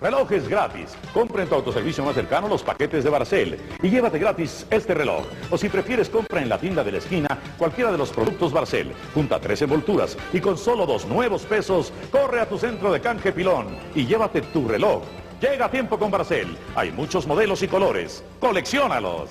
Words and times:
Relojes 0.00 0.48
gratis. 0.48 0.96
Compra 1.12 1.42
en 1.42 1.48
tu 1.48 1.56
autoservicio 1.56 2.04
más 2.04 2.14
cercano 2.14 2.46
los 2.46 2.62
paquetes 2.62 3.02
de 3.02 3.10
Barcel 3.10 3.58
y 3.82 3.90
llévate 3.90 4.20
gratis 4.20 4.64
este 4.70 4.94
reloj. 4.94 5.24
O 5.50 5.58
si 5.58 5.68
prefieres, 5.68 6.08
compra 6.08 6.40
en 6.40 6.48
la 6.48 6.58
tienda 6.58 6.84
de 6.84 6.92
la 6.92 6.98
esquina 6.98 7.38
cualquiera 7.58 7.90
de 7.90 7.98
los 7.98 8.10
productos 8.10 8.52
Barcel. 8.52 8.92
Junta 9.12 9.40
tres 9.40 9.60
envolturas 9.62 10.16
y 10.32 10.40
con 10.40 10.56
solo 10.56 10.86
dos 10.86 11.04
nuevos 11.06 11.42
pesos, 11.42 11.92
corre 12.12 12.40
a 12.40 12.48
tu 12.48 12.58
centro 12.58 12.92
de 12.92 13.00
canje 13.00 13.32
pilón 13.32 13.76
y 13.94 14.06
llévate 14.06 14.42
tu 14.42 14.68
reloj. 14.68 15.02
Llega 15.40 15.66
a 15.66 15.70
tiempo 15.70 15.98
con 15.98 16.12
Barcel. 16.12 16.56
Hay 16.76 16.92
muchos 16.92 17.26
modelos 17.26 17.62
y 17.62 17.68
colores. 17.68 18.22
¡Colecciónalos! 18.38 19.30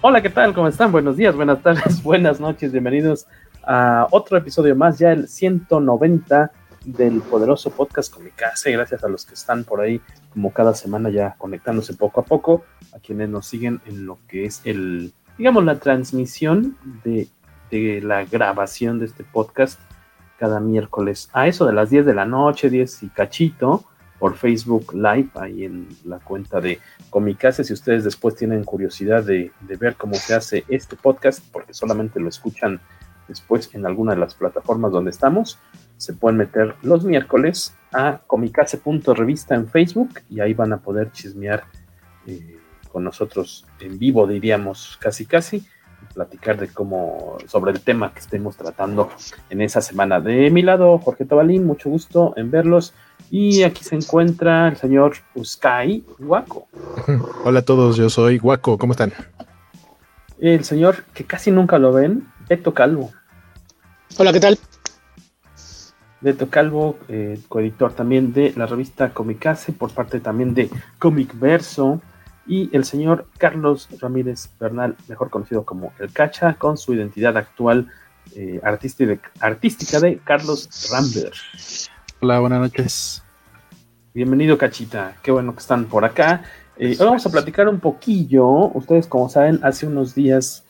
Hola, 0.00 0.22
¿qué 0.22 0.30
tal? 0.30 0.54
¿Cómo 0.54 0.68
están? 0.68 0.92
Buenos 0.92 1.16
días, 1.16 1.34
buenas 1.34 1.60
tardes, 1.60 2.00
buenas 2.04 2.38
noches. 2.38 2.70
Bienvenidos 2.70 3.26
a 3.64 4.06
otro 4.12 4.38
episodio 4.38 4.76
más, 4.76 4.96
ya 4.96 5.10
el 5.10 5.26
190 5.26 6.52
del 6.84 7.20
poderoso 7.20 7.70
podcast 7.70 8.14
Comicase. 8.14 8.70
Gracias 8.70 9.02
a 9.02 9.08
los 9.08 9.26
que 9.26 9.34
están 9.34 9.64
por 9.64 9.80
ahí, 9.80 10.00
como 10.32 10.52
cada 10.52 10.72
semana, 10.74 11.10
ya 11.10 11.34
conectándose 11.36 11.94
poco 11.94 12.20
a 12.20 12.24
poco, 12.24 12.64
a 12.94 13.00
quienes 13.00 13.28
nos 13.28 13.46
siguen 13.46 13.80
en 13.86 14.06
lo 14.06 14.20
que 14.28 14.44
es 14.44 14.60
el, 14.64 15.12
digamos, 15.36 15.64
la 15.64 15.80
transmisión 15.80 16.76
de, 17.02 17.26
de 17.72 18.00
la 18.00 18.24
grabación 18.24 19.00
de 19.00 19.06
este 19.06 19.24
podcast 19.24 19.80
cada 20.38 20.60
miércoles 20.60 21.28
a 21.32 21.48
eso 21.48 21.66
de 21.66 21.72
las 21.72 21.90
10 21.90 22.06
de 22.06 22.14
la 22.14 22.24
noche, 22.24 22.70
10 22.70 23.02
y 23.02 23.08
cachito 23.08 23.84
por 24.18 24.36
Facebook 24.36 24.92
Live, 24.94 25.30
ahí 25.34 25.64
en 25.64 25.88
la 26.04 26.18
cuenta 26.18 26.60
de 26.60 26.80
Comicase. 27.10 27.64
Si 27.64 27.72
ustedes 27.72 28.04
después 28.04 28.34
tienen 28.34 28.64
curiosidad 28.64 29.24
de, 29.24 29.52
ver 29.60 29.96
cómo 29.96 30.14
se 30.14 30.34
hace 30.34 30.64
este 30.68 30.96
podcast, 30.96 31.42
porque 31.52 31.74
solamente 31.74 32.20
lo 32.20 32.28
escuchan 32.28 32.80
después 33.28 33.72
en 33.74 33.86
alguna 33.86 34.14
de 34.14 34.20
las 34.20 34.34
plataformas 34.34 34.92
donde 34.92 35.10
estamos, 35.10 35.58
se 35.96 36.14
pueden 36.14 36.38
meter 36.38 36.74
los 36.82 37.04
miércoles 37.04 37.74
a 37.92 38.20
comicase.revista 38.26 39.54
en 39.54 39.68
Facebook 39.68 40.20
y 40.30 40.40
ahí 40.40 40.54
van 40.54 40.72
a 40.72 40.78
poder 40.78 41.12
chismear 41.12 41.64
eh, 42.26 42.58
con 42.90 43.04
nosotros 43.04 43.66
en 43.80 43.98
vivo, 43.98 44.26
diríamos 44.26 44.98
casi 45.00 45.26
casi, 45.26 45.66
platicar 46.14 46.58
de 46.58 46.68
cómo, 46.68 47.36
sobre 47.46 47.72
el 47.72 47.80
tema 47.80 48.12
que 48.12 48.20
estemos 48.20 48.56
tratando 48.56 49.10
en 49.50 49.60
esa 49.60 49.80
semana. 49.80 50.20
De 50.20 50.50
mi 50.50 50.62
lado, 50.62 50.98
Jorge 50.98 51.24
Tabalín, 51.24 51.66
mucho 51.66 51.90
gusto 51.90 52.32
en 52.36 52.50
verlos. 52.50 52.94
Y 53.30 53.62
aquí 53.62 53.84
se 53.84 53.94
encuentra 53.94 54.68
el 54.68 54.76
señor 54.76 55.16
Uskai 55.34 56.04
Guaco. 56.18 56.68
Hola 57.44 57.60
a 57.60 57.62
todos, 57.62 57.96
yo 57.96 58.08
soy 58.08 58.38
Guaco, 58.38 58.78
¿cómo 58.78 58.92
están? 58.92 59.12
El 60.38 60.64
señor 60.64 61.04
que 61.14 61.24
casi 61.24 61.50
nunca 61.50 61.78
lo 61.78 61.92
ven, 61.92 62.26
Beto 62.48 62.72
Calvo. 62.72 63.12
Hola, 64.16 64.32
¿qué 64.32 64.40
tal? 64.40 64.58
Beto 66.20 66.48
Calvo, 66.48 66.98
eh, 67.08 67.38
coeditor 67.48 67.92
también 67.92 68.32
de 68.32 68.52
la 68.56 68.66
revista 68.66 69.12
Comicase, 69.12 69.72
por 69.72 69.92
parte 69.92 70.20
también 70.20 70.54
de 70.54 70.70
Comic 70.98 71.38
Verso. 71.38 72.00
Y 72.46 72.74
el 72.74 72.84
señor 72.84 73.26
Carlos 73.36 73.88
Ramírez 74.00 74.50
Bernal, 74.58 74.96
mejor 75.06 75.28
conocido 75.28 75.64
como 75.64 75.92
El 75.98 76.10
Cacha, 76.12 76.54
con 76.54 76.78
su 76.78 76.94
identidad 76.94 77.36
actual 77.36 77.88
eh, 78.34 78.60
artística, 78.62 79.10
de, 79.10 79.20
artística 79.40 80.00
de 80.00 80.18
Carlos 80.18 80.68
Rambler. 80.90 81.32
Hola, 82.20 82.40
buenas 82.40 82.58
noches. 82.58 83.22
Bienvenido, 84.12 84.58
Cachita. 84.58 85.16
Qué 85.22 85.30
bueno 85.30 85.52
que 85.52 85.60
están 85.60 85.84
por 85.84 86.04
acá. 86.04 86.42
Eh, 86.76 86.96
hoy 86.98 87.06
vamos 87.06 87.24
a 87.24 87.30
platicar 87.30 87.68
un 87.68 87.78
poquillo. 87.78 88.44
Ustedes, 88.74 89.06
como 89.06 89.28
saben, 89.28 89.60
hace 89.62 89.86
unos 89.86 90.16
días 90.16 90.64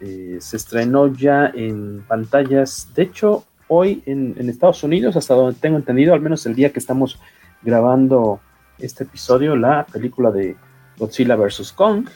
eh, 0.00 0.38
se 0.40 0.56
estrenó 0.56 1.12
ya 1.12 1.52
en 1.54 2.02
pantallas. 2.08 2.88
De 2.94 3.02
hecho, 3.02 3.44
hoy 3.66 4.02
en, 4.06 4.34
en, 4.38 4.48
Estados 4.48 4.82
Unidos, 4.82 5.14
hasta 5.14 5.34
donde 5.34 5.60
tengo 5.60 5.76
entendido, 5.76 6.14
al 6.14 6.22
menos 6.22 6.46
el 6.46 6.54
día 6.54 6.72
que 6.72 6.78
estamos 6.78 7.20
grabando 7.60 8.40
este 8.78 9.04
episodio, 9.04 9.56
la 9.56 9.84
película 9.84 10.30
de 10.30 10.56
Godzilla 10.96 11.36
vs. 11.36 11.70
Kong. 11.72 12.08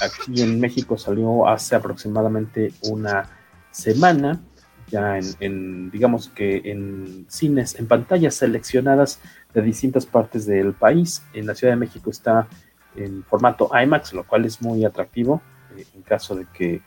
Aquí 0.00 0.40
en 0.40 0.58
México 0.60 0.96
salió 0.96 1.46
hace 1.46 1.76
aproximadamente 1.76 2.72
una 2.84 3.28
semana 3.70 4.40
ya 4.88 5.18
en, 5.40 5.90
digamos 5.90 6.28
que 6.28 6.62
en 6.64 7.26
cines, 7.28 7.78
en 7.78 7.86
pantallas 7.86 8.34
seleccionadas 8.34 9.20
de 9.52 9.62
distintas 9.62 10.06
partes 10.06 10.46
del 10.46 10.72
país. 10.72 11.22
En 11.32 11.46
la 11.46 11.54
Ciudad 11.54 11.72
de 11.72 11.78
México 11.78 12.10
está 12.10 12.48
en 12.96 13.24
formato 13.24 13.70
IMAX, 13.72 14.12
lo 14.12 14.24
cual 14.24 14.44
es 14.44 14.62
muy 14.62 14.84
atractivo 14.84 15.42
eh, 15.76 15.84
en 15.94 16.02
caso 16.02 16.34
de 16.34 16.46
que 16.52 16.74
eh, 16.74 16.82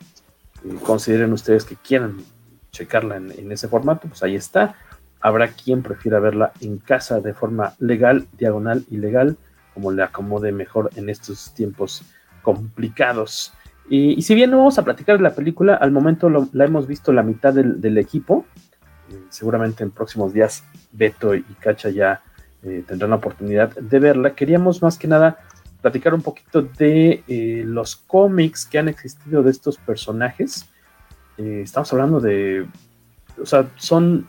consideren 0.83 1.33
ustedes 1.33 1.65
que 1.65 1.75
quieran 1.75 2.17
checarla 2.71 3.17
en, 3.17 3.31
en, 3.31 3.51
ese 3.51 3.67
formato, 3.67 4.07
pues 4.07 4.23
ahí 4.23 4.35
está. 4.35 4.75
Habrá 5.19 5.49
quien 5.49 5.81
prefiera 5.81 6.19
verla 6.19 6.51
en 6.61 6.77
casa 6.77 7.19
de 7.19 7.33
forma 7.33 7.73
legal, 7.79 8.27
diagonal 8.37 8.85
y 8.89 8.97
legal, 8.97 9.37
como 9.73 9.91
le 9.91 10.03
acomode 10.03 10.51
mejor 10.51 10.89
en 10.95 11.09
estos 11.09 11.53
tiempos 11.53 12.03
complicados. 12.41 13.53
Y, 13.89 14.21
si 14.21 14.35
bien 14.35 14.51
no 14.51 14.57
vamos 14.57 14.77
a 14.77 14.83
platicar 14.83 15.17
de 15.17 15.23
la 15.23 15.33
película, 15.33 15.75
al 15.75 15.91
momento 15.91 16.29
la 16.29 16.65
hemos 16.65 16.87
visto 16.87 17.13
la 17.13 17.23
mitad 17.23 17.53
del, 17.53 17.97
equipo. 17.97 18.45
Eh, 19.09 19.23
seguramente 19.29 19.83
en 19.83 19.91
próximos 19.91 20.33
días 20.33 20.65
Beto 20.91 21.33
y 21.33 21.43
Cacha 21.61 21.89
ya 21.89 22.21
eh, 22.63 22.83
tendrán 22.85 23.11
la 23.11 23.15
oportunidad 23.15 23.73
de 23.75 23.99
verla. 23.99 24.35
Queríamos 24.35 24.81
más 24.81 24.97
que 24.97 25.07
nada 25.07 25.37
platicar 25.81 26.13
un 26.13 26.21
poquito 26.21 26.61
de 26.61 27.23
eh, 27.27 27.63
los 27.65 27.95
cómics 27.95 28.65
que 28.65 28.79
han 28.79 28.89
existido 28.89 29.43
de 29.43 29.51
estos 29.51 29.77
personajes. 29.77 30.67
Estamos 31.37 31.93
hablando 31.93 32.19
de, 32.19 32.67
o 33.39 33.45
sea, 33.45 33.69
son 33.75 34.27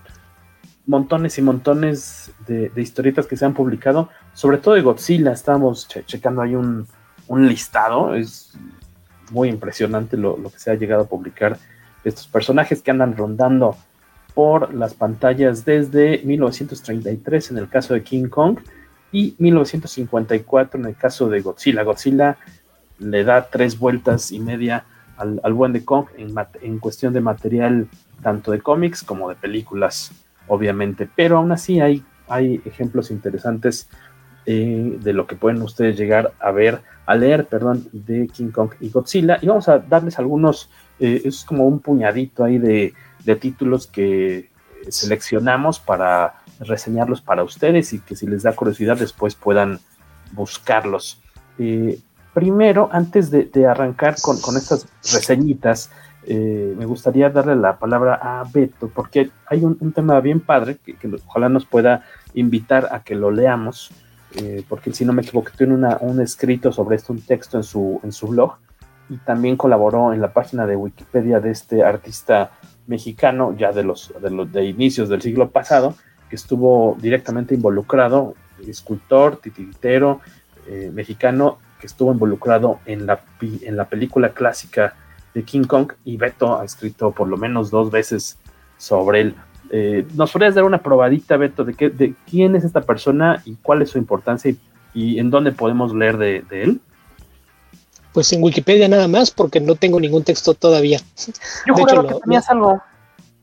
montones 0.85 1.39
y 1.39 1.43
montones 1.43 2.33
de, 2.47 2.71
historietas 2.77 3.27
que 3.27 3.37
se 3.37 3.47
han 3.47 3.55
publicado, 3.55 4.11
sobre 4.35 4.59
todo 4.59 4.75
de 4.75 4.83
Godzilla. 4.83 5.33
Estábamos 5.33 5.89
che 5.89 6.05
checando 6.05 6.43
ahí 6.43 6.55
un, 6.55 6.87
un 7.29 7.49
listado. 7.49 8.15
Es 8.15 8.53
muy 9.31 9.49
impresionante 9.49 10.17
lo, 10.17 10.37
lo, 10.37 10.51
que 10.51 10.59
se 10.59 10.71
ha 10.71 10.75
llegado 10.75 11.03
a 11.03 11.09
publicar 11.09 11.59
de 12.05 12.11
estos 12.11 12.27
personajes 12.27 12.83
que 12.83 12.91
andan 12.91 13.17
rondando 13.17 13.77
por 14.35 14.73
las 14.73 14.95
pantallas 14.95 15.65
desde 15.65 16.23
1933 16.25 17.51
en 17.51 17.59
el 17.59 17.69
caso 17.69 17.95
de 17.95 18.03
King 18.03 18.29
Kong 18.29 18.59
y 19.11 19.35
1954 19.39 20.81
en 20.81 20.87
el 20.87 20.97
caso 20.97 21.29
de 21.29 21.41
Godzilla. 21.41 21.83
Godzilla 21.83 22.37
le 22.99 23.25
da 23.25 23.49
tres 23.49 23.79
vueltas 23.79 24.33
y 24.33 24.41
media 24.41 24.85
al, 25.17 25.41
al 25.43 25.53
buen 25.53 25.73
de 25.73 25.85
Kong 25.85 26.07
en, 26.17 26.35
en, 26.63 26.79
cuestión 26.79 27.13
de 27.13 27.21
material 27.21 27.89
tanto 28.23 28.53
de 28.53 28.61
cómics 28.61 29.03
como 29.03 29.29
de 29.29 29.35
películas, 29.35 30.13
obviamente, 30.47 31.09
pero 31.15 31.39
aún 31.39 31.53
así 31.53 31.81
hay, 31.81 32.05
hay 32.29 32.61
ejemplos 32.65 33.11
interesantes 33.11 33.89
eh, 34.51 34.99
de 35.03 35.13
lo 35.13 35.27
que 35.27 35.37
pueden 35.37 35.61
ustedes 35.61 35.99
llegar 35.99 36.33
a 36.41 36.51
ver, 36.53 36.81
a 37.05 37.15
leer, 37.15 37.45
perdón, 37.45 37.87
de 37.93 38.29
King 38.29 38.51
Kong 38.51 38.71
y 38.81 38.89
Godzilla. 38.89 39.39
Y 39.43 39.47
vamos 39.47 39.69
a 39.69 39.79
darles 39.79 40.19
algunos, 40.19 40.71
eh, 40.99 41.21
es 41.27 41.45
como 41.45 41.67
un 41.67 41.81
puñadito 41.81 42.45
ahí 42.45 42.57
de, 42.57 42.95
de, 43.27 43.37
títulos 43.37 43.87
que 43.87 44.49
seleccionamos 44.89 45.79
para 45.79 46.37
reseñarlos 46.61 47.21
para 47.21 47.45
ustedes 47.45 47.93
y 47.93 47.99
que 47.99 48.17
si 48.17 48.27
les 48.27 48.43
da 48.43 48.55
curiosidad 48.55 48.97
después 48.97 49.35
puedan 49.35 49.81
buscarlos. 50.33 51.21
Eh, 51.59 51.99
primero, 52.33 52.89
antes 52.91 53.31
de, 53.31 53.67
arrancar 53.67 54.17
con, 54.23 54.41
con, 54.41 54.57
estas 54.57 54.89
reseñitas, 55.13 55.91
eh, 56.25 56.75
me 56.77 56.87
gustaría 56.87 57.31
darle 57.31 57.57
la 57.57 57.79
palabra 57.79 58.15
a 58.15 58.45
Beto, 58.51 58.91
porque 58.95 59.31
hay 59.47 59.63
un, 59.65 59.93
tema 59.93 60.19
bien 60.21 60.41
padre 60.41 60.79
que, 60.79 60.97
ojalá 61.27 61.51
nos 61.51 61.67
pueda 61.67 62.05
invitar 62.33 62.89
a 62.93 63.03
que 63.03 63.15
lo 63.15 63.31
leamos, 63.31 63.91
eh, 64.35 64.65
porque 64.69 64.93
si 64.93 65.05
no 65.05 65.13
me 65.13 65.23
equivoco, 65.23 65.51
tiene 65.57 65.75
un 65.75 66.21
escrito 66.21 66.73
sobre 66.73 66.97
esto, 66.97 67.13
un 67.13 67.23
texto 67.23 67.57
en 67.57 67.63
su, 67.63 68.01
en 68.03 68.13
su 68.13 68.29
blog, 68.29 68.57
y 69.09 69.17
también 69.19 69.57
colaboró 69.57 70.13
en 70.13 70.21
la 70.21 70.33
página 70.33 70.67
de 70.67 70.77
Wikipedia 70.77 71.41
de 71.41 71.51
este 71.51 71.83
artista 71.83 72.51
mexicano, 72.87 73.55
ya 73.57 73.73
de 73.73 73.83
los 73.83 74.13
de, 74.53 74.65
inicios 74.65 75.09
del 75.09 75.23
siglo 75.23 75.51
pasado, 75.51 75.95
que 76.29 76.37
estuvo 76.37 76.97
directamente 77.01 77.55
involucrado, 77.55 78.35
escultor, 78.67 79.37
titiritero, 79.37 80.21
eh, 80.67 80.91
mexicano, 80.93 81.59
que 81.81 81.87
estuvo 81.87 82.13
involucrado 82.13 82.81
en 82.85 83.07
la, 83.07 83.21
en 83.41 83.77
la 83.77 83.89
película 83.89 84.31
clásica 84.31 84.95
de 85.33 85.45
King 85.45 85.65
Kong 85.65 85.93
y 86.05 86.17
Beto 86.17 86.59
ha 86.59 86.65
escrito 86.65 87.13
por 87.13 87.29
lo 87.29 87.37
menos 87.37 87.71
dos 87.71 87.91
veces 87.91 88.39
sobre 88.77 89.21
él. 89.21 89.35
Eh, 89.71 90.07
¿Nos 90.15 90.31
podrías 90.33 90.55
dar 90.55 90.65
una 90.65 90.83
probadita, 90.83 91.37
Beto, 91.37 91.65
de, 91.65 91.75
qué, 91.75 91.91
de 91.91 92.15
quién 92.29 92.57
es 92.57 92.65
esta 92.65 92.83
persona 92.83 93.43
y 93.45 93.55
cuál 93.57 93.83
es 93.83 93.91
su 93.91 93.99
importancia 93.99 94.55
y, 94.95 95.19
en 95.19 95.31
dónde 95.31 95.53
podemos 95.53 95.95
leer 95.95 96.17
de, 96.17 96.45
él? 96.51 96.81
Pues 98.13 98.33
en 98.33 98.43
Wikipedia 98.43 98.89
nada 98.89 99.07
más, 99.09 99.31
porque 99.31 99.61
no 99.61 99.75
tengo 99.75 100.01
ningún 100.01 100.25
texto 100.25 100.55
todavía. 100.55 101.01
Yo 101.67 101.75
de 101.75 102.09
que 102.09 102.15
tenías 102.25 102.49
algo. 102.51 102.81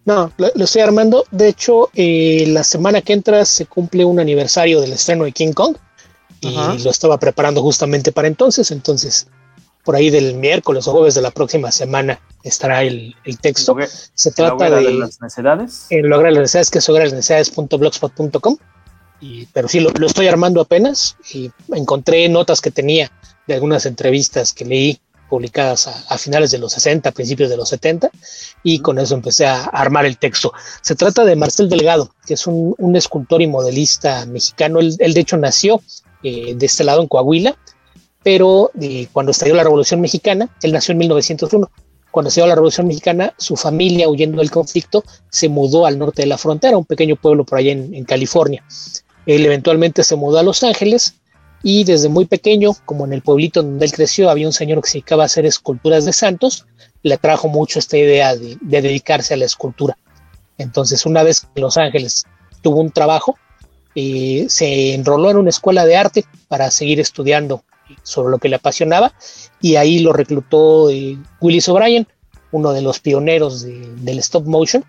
No, 0.06 0.32
lo, 0.38 0.52
estoy 0.56 0.82
armando. 0.82 1.26
De 1.32 1.48
hecho, 1.48 1.90
eh, 1.96 2.46
la 2.48 2.64
semana 2.64 3.02
que 3.02 3.14
entra 3.14 3.44
se 3.46 3.66
cumple 3.66 4.06
un 4.06 4.20
aniversario 4.20 4.80
del 4.82 4.94
estreno 4.94 5.24
de 5.24 5.32
King 5.32 5.54
Kong 5.54 5.78
y 6.42 6.84
lo 6.84 6.92
estaba 6.92 7.18
preparando 7.18 7.62
justamente 7.62 8.12
para 8.12 8.28
entonces. 8.28 8.70
Entonces, 8.70 9.28
por 9.86 9.96
ahí 9.96 10.10
del 10.10 10.34
miércoles 10.34 10.88
o 10.88 10.92
jueves 10.92 11.14
de 11.14 11.22
la 11.22 11.32
próxima 11.32 11.72
semana 11.72 12.20
estará 12.44 12.84
el, 12.84 13.16
texto. 13.40 13.78
Se 14.14 14.32
trata 14.32 14.70
de, 14.70 14.92
las 14.94 15.22
necesidades. 15.22 15.86
En 15.92 16.10
lograr 16.10 16.34
las 16.34 16.42
necesidades, 16.42 16.72
que 16.72 16.80
es 16.80 16.88
lograr 16.90 17.08
las 17.08 17.14
necesidades.blogspot.com. 17.14 18.58
Pero 19.54 19.68
sí, 19.68 19.80
lo, 19.80 19.92
estoy 20.06 20.28
armando 20.28 20.60
apenas 20.60 21.16
y 21.34 21.52
encontré 21.74 22.28
notas 22.28 22.62
que 22.62 22.72
tenía 22.72 23.12
de 23.48 23.54
algunas 23.54 23.86
entrevistas 23.86 24.54
que 24.54 24.66
leí 24.66 25.00
publicadas 25.30 25.88
a, 25.88 26.18
finales 26.18 26.52
de 26.52 26.60
los 26.60 26.74
60, 26.74 27.12
principios 27.12 27.50
de 27.50 27.58
los 27.58 27.70
70, 27.70 28.12
y 28.64 28.80
con 28.80 29.00
eso 29.00 29.16
empecé 29.16 29.46
a, 29.46 29.64
armar 29.66 30.06
el 30.06 30.18
texto. 30.18 30.52
Se 30.82 30.96
trata 30.96 31.26
de 31.26 31.36
Marcel 31.36 31.70
Delgado, 31.70 32.12
que 32.26 32.36
es 32.36 32.46
un, 32.48 32.96
escultor 32.96 33.42
y 33.42 33.48
modelista 33.48 34.26
mexicano. 34.26 34.80
Él, 34.80 34.98
de 34.98 35.20
hecho 35.20 35.38
nació 35.38 35.82
eh, 36.22 36.54
de 36.56 36.66
este 36.66 36.84
lado 36.84 37.02
en 37.02 37.08
Coahuila, 37.08 37.56
pero 38.26 38.72
eh, 38.82 39.08
cuando 39.14 39.34
estalló 39.34 39.54
la 39.54 39.62
Revolución 39.62 40.02
Mexicana, 40.02 40.50
él 40.64 40.72
nació 40.72 40.94
en 40.94 40.98
1901. 40.98 41.70
Cuando 42.10 42.30
estalló 42.30 42.48
la 42.48 42.56
Revolución 42.56 42.88
Mexicana, 42.88 43.36
su 43.38 43.56
familia, 43.56 44.10
huyendo 44.10 44.40
del 44.40 44.50
conflicto, 44.50 45.04
se 45.30 45.48
mudó 45.48 45.86
al 45.86 46.00
norte 46.00 46.24
de 46.24 46.28
la 46.28 46.40
frontera, 46.40 46.76
un 46.76 46.86
pequeño 46.86 47.18
pueblo 47.18 47.46
por 47.46 47.60
allá 47.60 47.74
en, 47.74 48.04
California. 48.04 48.64
Él 49.28 49.46
eventualmente 49.46 50.04
se 50.04 50.16
mudó 50.16 50.40
a 50.40 50.44
Los 50.44 50.64
Ángeles 50.64 51.14
y 51.62 51.84
desde 51.84 52.10
muy 52.10 52.26
pequeño, 52.26 52.72
como 52.86 53.06
en 53.06 53.14
el 53.14 53.22
pueblito 53.22 53.62
donde 53.62 53.86
él 53.86 53.92
creció, 53.92 54.32
había 54.32 54.48
un 54.48 54.54
señor 54.54 54.82
que 54.82 54.90
se 54.90 54.98
dedicaba 54.98 55.22
a 55.22 55.28
hacer 55.28 55.46
esculturas 55.46 56.04
de 56.06 56.14
santos, 56.14 56.66
le 57.04 57.18
trajo 57.20 57.48
mucho 57.48 57.78
esta 57.78 57.96
idea 57.96 58.36
de, 58.36 58.58
dedicarse 58.60 59.36
a 59.36 59.38
la 59.38 59.46
escultura. 59.46 60.00
Entonces, 60.58 61.06
una 61.06 61.22
vez 61.22 61.42
que 61.42 61.62
Los 61.62 61.78
Ángeles 61.78 62.26
tuvo 62.64 62.82
un 62.82 62.90
trabajo, 62.90 63.38
eh, 63.94 64.48
se 64.50 64.96
enroló 64.96 65.30
en 65.30 65.38
una 65.38 65.50
escuela 65.52 65.86
de 65.86 65.96
arte 65.96 66.26
para 66.48 66.72
seguir 66.72 67.00
estudiando 67.00 67.64
sobre 68.06 68.32
lo 68.32 68.38
que 68.38 68.48
le 68.48 68.56
apasionaba 68.56 69.14
y 69.60 69.76
ahí 69.76 70.00
lo 70.00 70.14
reclutó 70.14 70.90
eh, 70.90 71.18
Willis 71.42 71.68
O'Brien, 71.68 72.08
uno 72.52 72.72
de 72.72 72.82
los 72.82 73.00
pioneros 73.00 73.64
del 73.64 74.20
stop 74.20 74.46
motion, 74.46 74.86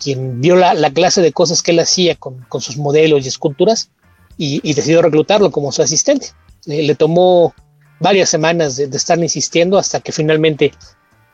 quien 0.00 0.40
vio 0.40 0.56
la, 0.56 0.90
clase 0.90 1.20
de 1.20 1.32
cosas 1.32 1.62
que 1.62 1.72
él 1.72 1.80
hacía 1.80 2.14
con, 2.14 2.46
sus 2.60 2.78
modelos 2.78 3.24
y 3.24 3.28
esculturas 3.28 3.90
y, 4.38 4.72
decidió 4.72 5.02
reclutarlo 5.02 5.50
como 5.50 5.72
su 5.72 5.82
asistente. 5.82 6.28
le 6.64 6.94
tomó 6.94 7.52
varias 8.00 8.28
semanas 8.28 8.76
de, 8.76 8.84
estar 8.84 9.18
insistiendo 9.18 9.78
hasta 9.78 10.00
que 10.00 10.12
finalmente 10.12 10.72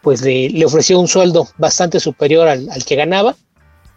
pues 0.03 0.23
le, 0.23 0.65
ofreció 0.65 0.99
un 0.99 1.09
sueldo 1.09 1.49
bastante 1.59 2.01
superior 2.01 2.49
al, 2.49 2.85
que 2.85 2.97
ganaba 2.97 3.37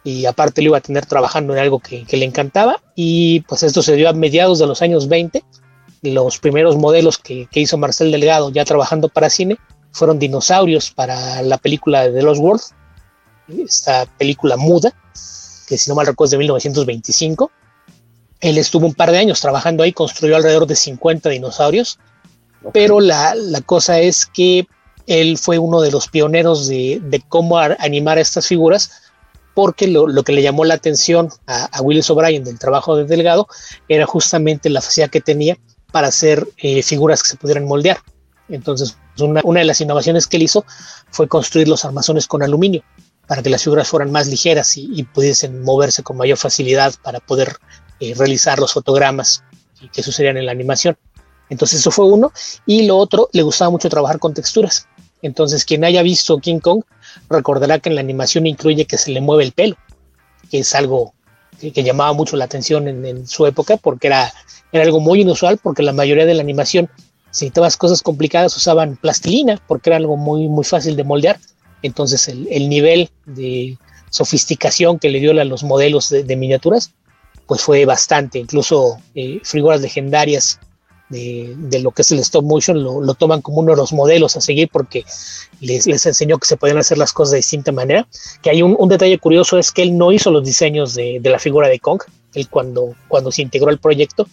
y 0.03 0.25
aparte 0.25 0.61
lo 0.61 0.69
iba 0.69 0.77
a 0.77 0.81
tener 0.81 1.05
trabajando 1.05 1.53
en 1.53 1.59
algo 1.59 1.79
que, 1.79 2.05
le 2.09 2.25
encantaba 2.25 2.81
y 2.95 3.41
pues 3.41 3.63
esto 3.63 3.81
se 3.81 3.95
dio 3.95 4.09
a 4.09 4.13
mediados 4.13 4.59
de 4.59 4.67
los 4.67 4.81
años 4.81 5.07
20 5.07 5.43
los 6.01 6.39
primeros 6.39 6.77
modelos 6.77 7.17
que, 7.17 7.47
hizo 7.53 7.77
Marcel 7.77 8.11
Delgado 8.11 8.49
ya 8.51 8.65
trabajando 8.65 9.09
para 9.09 9.29
cine 9.29 9.57
fueron 9.91 10.19
dinosaurios 10.19 10.91
para 10.91 11.41
la 11.41 11.57
película 11.57 12.03
de 12.03 12.11
The 12.11 12.21
Lost 12.21 12.41
World, 12.41 12.61
esta 13.65 14.05
película 14.17 14.57
muda, 14.57 14.93
que 15.67 15.77
si 15.77 15.89
no 15.89 15.95
mal 15.95 16.05
recuerdo 16.05 16.27
es 16.27 16.31
de 16.31 16.37
1925. 16.37 17.51
Él 18.39 18.57
estuvo 18.57 18.85
un 18.85 18.93
par 18.93 19.11
de 19.11 19.17
años 19.17 19.41
trabajando 19.41 19.83
ahí, 19.83 19.93
construyó 19.93 20.35
alrededor 20.35 20.67
de 20.67 20.75
50 20.75 21.29
dinosaurios, 21.29 21.99
pero 22.73 22.99
la, 22.99 23.33
cosa 23.65 23.99
es 23.99 24.25
que 24.25 24.67
él 25.07 25.37
fue 25.37 25.57
uno 25.57 25.81
de 25.81 25.91
los 25.91 26.07
pioneros 26.07 26.67
de, 26.67 27.23
cómo 27.29 27.57
animar 27.57 28.19
estas 28.19 28.45
figuras, 28.45 28.91
porque 29.55 29.87
lo, 29.87 30.23
que 30.23 30.33
le 30.33 30.43
llamó 30.43 30.65
la 30.65 30.75
atención 30.75 31.29
a, 31.47 31.65
a 31.65 31.81
Willis 31.81 32.09
O'Brien 32.11 32.43
del 32.43 32.59
trabajo 32.59 32.95
de 32.95 33.05
Delgado 33.05 33.47
era 33.87 34.05
justamente 34.05 34.69
la 34.69 34.81
facilidad 34.81 35.09
que 35.09 35.21
tenía 35.21 35.57
para 35.97 36.09
hacer 36.09 36.47
eh, 36.57 36.83
figuras 36.83 37.23
que 37.23 37.29
se 37.29 37.37
pudieran 37.37 37.65
moldear. 37.65 37.97
Entonces, 38.49 38.97
una, 39.19 39.41
de 39.41 39.65
las 39.65 39.81
innovaciones 39.81 40.27
que 40.27 40.37
él 40.37 40.43
hizo 40.43 40.63
fue 41.09 41.27
construir 41.27 41.67
los 41.67 41.85
armazones 41.85 42.27
con 42.27 42.43
aluminio 42.43 42.83
para 43.25 43.41
que 43.41 43.49
las 43.49 43.63
figuras 43.63 43.87
fueran 43.87 44.11
más 44.11 44.27
ligeras 44.27 44.77
y, 44.77 45.01
pudiesen 45.05 45.63
moverse 45.63 46.03
con 46.03 46.15
mayor 46.15 46.37
facilidad 46.37 46.93
para 47.01 47.19
poder 47.19 47.57
eh, 47.99 48.13
realizar 48.15 48.59
los 48.59 48.73
fotogramas 48.73 49.43
que 49.91 50.03
sucedían 50.03 50.37
en 50.37 50.45
la 50.45 50.51
animación. 50.51 50.95
Entonces 51.49 51.79
eso 51.79 51.89
fue 51.89 52.05
uno. 52.05 52.31
Y 52.67 52.85
lo 52.85 52.97
otro, 52.97 53.27
le 53.33 53.41
gustaba 53.41 53.71
mucho 53.71 53.89
trabajar 53.89 54.19
con 54.19 54.35
texturas. 54.35 54.87
Entonces 55.23 55.65
quien 55.65 55.83
haya 55.83 56.03
visto 56.03 56.37
King 56.37 56.59
Kong 56.59 56.83
recordará 57.27 57.79
que 57.79 57.89
en 57.89 57.95
la 57.95 58.01
animación 58.01 58.45
incluye 58.45 58.85
que 58.85 58.99
se 58.99 59.09
le 59.09 59.19
mueve 59.19 59.45
el 59.45 59.51
pelo, 59.51 59.77
que 60.51 60.59
es 60.59 60.75
algo 60.75 61.15
que, 61.59 61.83
llamaba 61.83 62.13
mucho 62.13 62.37
la 62.37 62.45
atención 62.45 62.87
en, 62.87 63.27
su 63.27 63.45
época 63.45 63.77
porque 63.77 64.07
era, 64.07 64.31
era 64.71 64.83
algo 64.83 64.99
muy 64.99 65.21
inusual 65.21 65.57
porque 65.57 65.83
la 65.83 65.93
mayoría 65.93 66.25
de 66.25 66.33
la 66.33 66.41
animación, 66.41 66.89
si 67.31 67.49
todas 67.49 67.77
cosas 67.77 68.01
complicadas 68.01 68.55
usaban 68.55 68.97
plastilina 68.97 69.61
porque 69.67 69.89
era 69.89 69.97
algo 69.97 70.17
muy, 70.17 70.47
muy 70.47 70.63
fácil 70.63 70.95
de 70.95 71.03
moldear. 71.03 71.39
Entonces 71.81 72.27
el, 72.27 72.47
el 72.49 72.69
nivel 72.69 73.09
de 73.25 73.77
sofisticación 74.09 74.99
que 74.99 75.09
le 75.09 75.19
dio 75.19 75.31
a 75.39 75.43
los 75.43 75.63
modelos 75.63 76.09
de, 76.09 76.35
miniaturas 76.35 76.91
pues 77.45 77.61
fue 77.61 77.85
bastante, 77.85 78.39
incluso 78.39 78.97
eh, 79.15 79.39
figuras 79.43 79.79
legendarias 79.79 80.59
de, 81.09 81.79
lo 81.81 81.91
que 81.91 82.01
es 82.01 82.11
el 82.11 82.19
stop 82.19 82.43
motion 82.43 82.83
lo, 82.83 83.13
toman 83.13 83.41
como 83.41 83.59
uno 83.59 83.71
de 83.71 83.77
los 83.77 83.93
modelos 83.93 84.35
a 84.35 84.41
seguir 84.41 84.69
porque 84.69 85.05
les, 85.61 85.87
les, 85.87 86.05
enseñó 86.05 86.37
que 86.37 86.47
se 86.47 86.57
podían 86.57 86.77
hacer 86.77 86.97
las 86.97 87.13
cosas 87.13 87.31
de 87.31 87.37
distinta 87.37 87.71
manera. 87.71 88.05
Que 88.41 88.49
hay 88.49 88.61
un, 88.61 88.89
detalle 88.89 89.17
curioso 89.17 89.57
es 89.57 89.71
que 89.71 89.83
él 89.83 89.97
no 89.97 90.11
hizo 90.11 90.31
los 90.31 90.43
diseños 90.43 90.95
de, 90.95 91.21
la 91.23 91.39
figura 91.39 91.69
de 91.69 91.79
Kong. 91.79 92.01
Él 92.33 92.49
cuando, 92.49 92.95
cuando 93.07 93.31
se 93.31 93.41
integró 93.41 93.69
al 93.69 93.79
proyecto 93.79 94.27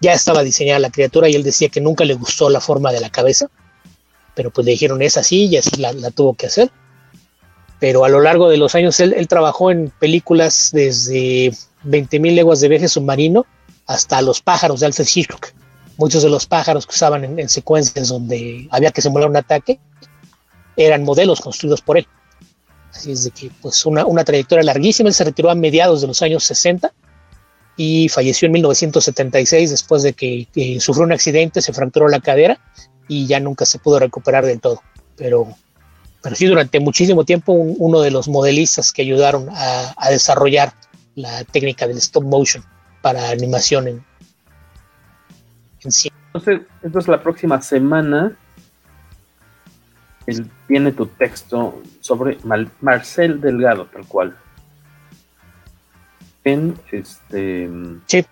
ya 0.00 0.12
estaba 0.12 0.42
diseñada 0.42 0.78
la 0.78 0.90
criatura 0.90 1.28
y 1.28 1.34
él 1.34 1.42
decía 1.42 1.68
que 1.68 1.80
nunca 1.80 2.04
le 2.04 2.14
gustó 2.14 2.48
la 2.48 2.60
forma 2.60 2.92
de 2.92 3.00
la 3.00 3.10
cabeza. 3.10 3.50
Pero 4.34 4.50
pues 4.50 4.64
le 4.64 4.72
dijeron 4.72 5.02
es 5.02 5.16
así 5.16 5.46
y 5.46 5.56
así 5.56 5.76
la, 5.76 5.92
tuvo 6.10 6.34
que 6.34 6.46
hacer. 6.46 6.70
Pero 7.78 8.04
a 8.04 8.08
lo 8.08 8.20
largo 8.20 8.48
de 8.48 8.56
los 8.56 8.74
años 8.74 9.00
él, 9.00 9.28
trabajó 9.28 9.70
en 9.70 9.90
películas 9.98 10.70
desde 10.72 11.50
20.000 11.84 12.34
leguas 12.34 12.60
de 12.60 12.68
viaje 12.68 12.88
submarino 12.88 13.46
hasta 13.86 14.22
Los 14.22 14.40
pájaros 14.40 14.80
de 14.80 14.86
Alfred 14.86 15.08
Hitchcock 15.12 15.52
muchos 16.00 16.22
de 16.22 16.30
los 16.30 16.46
pájaros 16.46 16.86
que 16.86 16.94
usaban 16.94 17.38
en, 17.38 17.48
secuencias 17.50 18.08
donde 18.08 18.66
había 18.70 18.90
que 18.90 19.02
simular 19.02 19.28
un 19.28 19.36
ataque 19.36 19.78
eran 20.74 21.04
modelos 21.04 21.42
construidos 21.42 21.82
por 21.82 21.98
él. 21.98 22.08
Así 22.90 23.12
es 23.12 23.24
de 23.24 23.30
que, 23.30 23.50
pues, 23.60 23.84
una, 23.84 24.24
trayectoria 24.24 24.64
larguísima. 24.64 25.10
Él 25.10 25.14
se 25.14 25.24
retiró 25.24 25.50
a 25.50 25.54
mediados 25.54 26.00
de 26.00 26.06
los 26.06 26.22
años 26.22 26.42
60 26.44 26.92
y 27.76 28.08
falleció 28.08 28.46
en 28.46 28.52
1976 28.52 29.70
después 29.70 30.02
de 30.02 30.12
que, 30.12 30.46
sufrió 30.80 31.04
un 31.04 31.12
accidente, 31.12 31.62
se 31.62 31.72
fracturó 31.72 32.08
la 32.08 32.20
cadera 32.20 32.58
y 33.08 33.26
ya 33.26 33.40
nunca 33.40 33.64
se 33.64 33.78
pudo 33.78 33.98
recuperar 33.98 34.44
del 34.44 34.60
todo. 34.60 34.82
Pero, 35.16 35.48
pero 36.22 36.36
sí, 36.36 36.46
durante 36.46 36.80
muchísimo 36.80 37.24
tiempo, 37.24 37.52
uno 37.52 38.00
de 38.00 38.10
los 38.10 38.28
modelistas 38.28 38.92
que 38.92 39.02
ayudaron 39.02 39.48
a, 39.50 40.10
desarrollar 40.10 40.72
la 41.14 41.44
técnica 41.44 41.86
del 41.86 41.98
stop 41.98 42.24
motion 42.24 42.64
para 43.02 43.30
animación 43.30 43.88
en, 43.88 44.04
entonces, 45.82 46.60
entonces 46.82 47.08
la 47.08 47.22
próxima 47.22 47.60
semana 47.62 48.36
tiene 50.68 50.92
tu 50.92 51.06
texto 51.06 51.82
sobre 52.00 52.38
Marcel 52.80 53.40
Delgado, 53.40 53.86
tal 53.86 54.06
cual. 54.06 54.36
En 56.44 56.78
este. 56.90 57.68
Sí, 58.06 58.24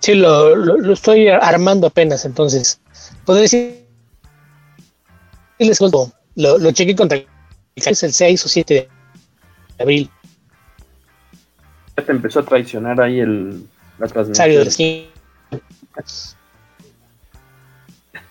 sí, 0.00 0.14
lo, 0.14 0.54
lo, 0.54 0.92
estoy 0.92 1.28
armando 1.28 1.88
apenas, 1.88 2.24
entonces. 2.24 2.80
Podría 3.24 3.42
decir. 3.42 3.84
Les 5.58 5.80
lo, 5.80 6.58
lo 6.58 6.72
chequé 6.72 6.96
contra 6.96 7.18
es 7.76 8.02
el 8.02 8.12
6 8.12 8.44
o 8.44 8.48
7 8.48 8.74
de 8.74 9.82
abril. 9.82 10.10
Ya 11.96 12.04
te 12.04 12.12
empezó 12.12 12.40
a 12.40 12.44
traicionar 12.44 13.00
ahí 13.00 13.20
el, 13.20 13.66
la 13.98 14.08
transmisión. 14.08 15.06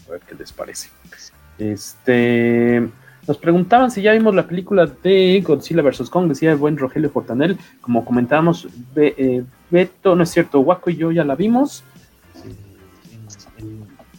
A 0.08 0.12
ver 0.12 0.22
qué 0.22 0.36
les 0.36 0.54
parece. 0.54 0.88
Este. 1.58 2.90
Nos 3.28 3.38
preguntaban 3.38 3.90
si 3.90 4.02
ya 4.02 4.12
vimos 4.12 4.36
la 4.36 4.48
película 4.48 4.86
de 4.86 5.42
Godzilla 5.46 5.82
vs. 5.82 6.10
Kong, 6.10 6.28
decía 6.28 6.52
el 6.52 6.58
buen 6.58 6.78
Rogelio 6.78 7.10
Fortanel. 7.10 7.58
Como 7.80 8.04
comentábamos, 8.04 8.68
eh, 8.96 9.44
Beto, 9.70 10.16
no 10.16 10.24
es 10.24 10.30
cierto, 10.30 10.60
Waco 10.60 10.90
y 10.90 10.98
yo 10.98 11.12
ya 11.12 11.24
la 11.24 11.36
vimos. 11.36 11.86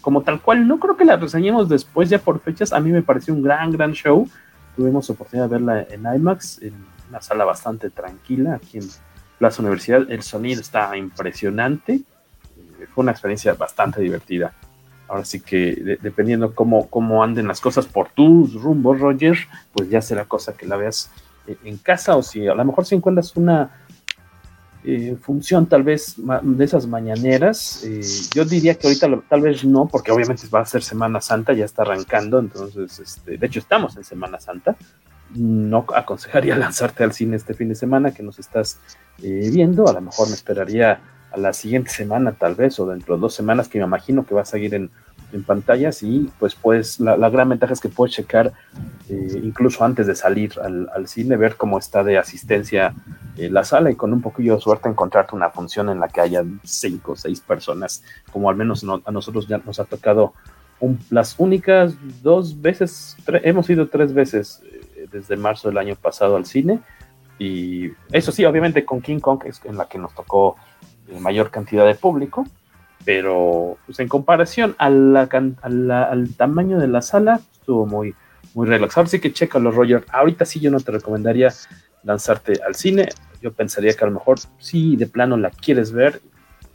Como 0.04 0.20
tal 0.20 0.42
cual, 0.42 0.68
no 0.68 0.78
creo 0.78 0.98
que 0.98 1.06
la 1.06 1.16
reseñemos 1.16 1.66
después, 1.66 2.10
ya 2.10 2.18
por 2.18 2.38
fechas. 2.38 2.74
A 2.74 2.80
mí 2.80 2.90
me 2.90 3.00
pareció 3.00 3.32
un 3.32 3.42
gran, 3.42 3.72
gran 3.72 3.92
show. 3.92 4.28
Tuvimos 4.76 5.08
oportunidad 5.08 5.48
de 5.48 5.52
verla 5.52 5.86
en 5.88 6.04
IMAX, 6.04 6.60
en 6.60 6.74
una 7.08 7.22
sala 7.22 7.46
bastante 7.46 7.88
tranquila, 7.88 8.56
aquí 8.56 8.76
en 8.76 8.84
Plaza 9.38 9.62
Universidad. 9.62 10.02
El 10.10 10.22
sonido 10.22 10.60
está 10.60 10.94
impresionante. 10.94 12.02
Fue 12.94 13.00
una 13.00 13.12
experiencia 13.12 13.54
bastante 13.54 14.02
divertida. 14.02 14.52
Ahora 15.08 15.24
sí 15.24 15.40
que 15.40 15.98
dependiendo 16.02 16.54
cómo, 16.54 16.90
cómo 16.90 17.24
anden 17.24 17.48
las 17.48 17.62
cosas 17.62 17.86
por 17.86 18.10
tus 18.10 18.60
rumbos, 18.60 19.00
Roger, 19.00 19.38
pues 19.72 19.88
ya 19.88 20.02
será 20.02 20.26
cosa 20.26 20.54
que 20.54 20.66
la 20.66 20.76
veas 20.76 21.10
eh, 21.46 21.56
en 21.64 21.78
casa 21.78 22.14
o 22.14 22.22
si 22.22 22.46
a 22.46 22.54
lo 22.54 22.62
mejor 22.62 22.84
si 22.84 22.94
encuentras 22.94 23.34
una 23.36 23.70
eh, 24.84 25.16
función 25.20 25.66
tal 25.66 25.82
vez 25.82 26.16
de 26.42 26.64
esas 26.64 26.86
mañaneras, 26.86 27.82
eh, 27.84 28.02
yo 28.34 28.44
diría 28.44 28.74
que 28.74 28.86
ahorita 28.86 29.08
tal 29.28 29.40
vez 29.40 29.64
no, 29.64 29.88
porque 29.88 30.12
obviamente 30.12 30.46
va 30.48 30.60
a 30.60 30.66
ser 30.66 30.82
Semana 30.82 31.20
Santa, 31.20 31.52
ya 31.54 31.64
está 31.64 31.82
arrancando, 31.82 32.38
entonces, 32.38 32.98
este, 32.98 33.38
de 33.38 33.46
hecho 33.46 33.60
estamos 33.60 33.96
en 33.96 34.04
Semana 34.04 34.38
Santa, 34.38 34.76
no 35.34 35.86
aconsejaría 35.94 36.56
lanzarte 36.58 37.02
al 37.02 37.12
cine 37.12 37.36
este 37.36 37.54
fin 37.54 37.70
de 37.70 37.74
semana 37.74 38.12
que 38.12 38.22
nos 38.22 38.38
estás 38.38 38.78
viendo, 39.18 39.88
a 39.88 39.92
lo 39.94 40.00
mejor 40.02 40.28
me 40.28 40.34
esperaría 40.34 41.00
a 41.32 41.38
la 41.38 41.52
siguiente 41.52 41.90
semana 41.90 42.32
tal 42.32 42.54
vez 42.54 42.78
o 42.78 42.86
dentro 42.86 43.14
de 43.14 43.20
dos 43.20 43.34
semanas 43.34 43.68
que 43.68 43.78
me 43.78 43.84
imagino 43.84 44.26
que 44.26 44.34
va 44.34 44.42
a 44.42 44.46
seguir 44.46 44.74
en, 44.74 44.90
en 45.34 45.42
pantallas 45.42 46.02
y 46.02 46.30
pues 46.38 46.54
pues 46.54 47.00
la, 47.00 47.28
gran 47.28 47.48
ventaja 47.48 47.72
es 47.72 47.80
que 47.80 47.88
puedes 47.88 48.14
checar 48.14 48.52
eh, 49.08 49.40
incluso 49.42 49.84
antes 49.84 50.06
de 50.06 50.14
salir 50.14 50.52
al, 50.60 51.08
cine, 51.08 51.36
ver 51.36 51.56
cómo 51.56 51.78
está 51.78 52.04
de 52.04 52.16
asistencia 52.16 52.94
eh, 53.36 53.50
la 53.50 53.64
sala 53.64 53.90
y 53.90 53.96
con 53.96 54.12
un 54.12 54.22
poquillo 54.22 54.54
de 54.54 54.60
suerte 54.60 54.88
encontrarte 54.88 55.34
una 55.34 55.50
función 55.50 55.88
en 55.90 56.00
la 56.00 56.08
que 56.08 56.20
haya 56.20 56.44
cinco 56.62 57.12
o 57.12 57.16
seis 57.16 57.40
personas, 57.40 58.02
como 58.32 58.48
al 58.48 58.56
menos 58.56 58.84
a 59.04 59.10
nosotros 59.10 59.48
ya 59.48 59.58
nos 59.58 59.80
ha 59.80 59.84
tocado 59.84 60.34
un, 60.80 60.98
las 61.10 61.34
únicas 61.38 61.94
dos 62.22 62.60
veces, 62.60 63.16
hemos 63.42 63.68
ido 63.68 63.88
tres 63.88 64.12
veces 64.14 64.62
eh, 64.64 65.06
desde 65.10 65.36
marzo 65.36 65.68
del 65.68 65.78
año 65.78 65.96
pasado 65.96 66.36
al 66.36 66.46
cine. 66.46 66.80
Y 67.38 67.90
eso 68.12 68.30
sí, 68.30 68.44
obviamente 68.44 68.84
con 68.84 69.00
King 69.00 69.18
Kong 69.18 69.42
es 69.46 69.60
en 69.64 69.76
la 69.76 69.88
que 69.88 69.98
nos 69.98 70.14
tocó 70.14 70.56
mayor 71.20 71.50
cantidad 71.50 71.84
de 71.84 71.96
público, 71.96 72.46
pero 73.04 73.78
pues, 73.86 74.00
en 74.00 74.08
comparación 74.08 74.74
al 74.78 76.34
tamaño 76.36 76.78
de 76.78 76.88
la 76.88 77.02
sala, 77.02 77.40
estuvo 77.52 77.86
muy, 77.86 78.14
muy 78.54 78.66
relaxado. 78.66 79.04
Así 79.04 79.20
que 79.20 79.32
los 79.58 79.74
Roger. 79.74 80.04
Ahorita 80.10 80.44
sí 80.44 80.60
yo 80.60 80.70
no 80.70 80.80
te 80.80 80.92
recomendaría 80.92 81.52
lanzarte 82.02 82.60
al 82.66 82.74
cine. 82.74 83.08
Yo 83.42 83.52
pensaría 83.52 83.92
que 83.94 84.04
a 84.04 84.08
lo 84.08 84.14
mejor 84.14 84.38
si 84.58 84.96
de 84.96 85.06
plano 85.06 85.36
la 85.36 85.50
quieres 85.50 85.92
ver 85.92 86.20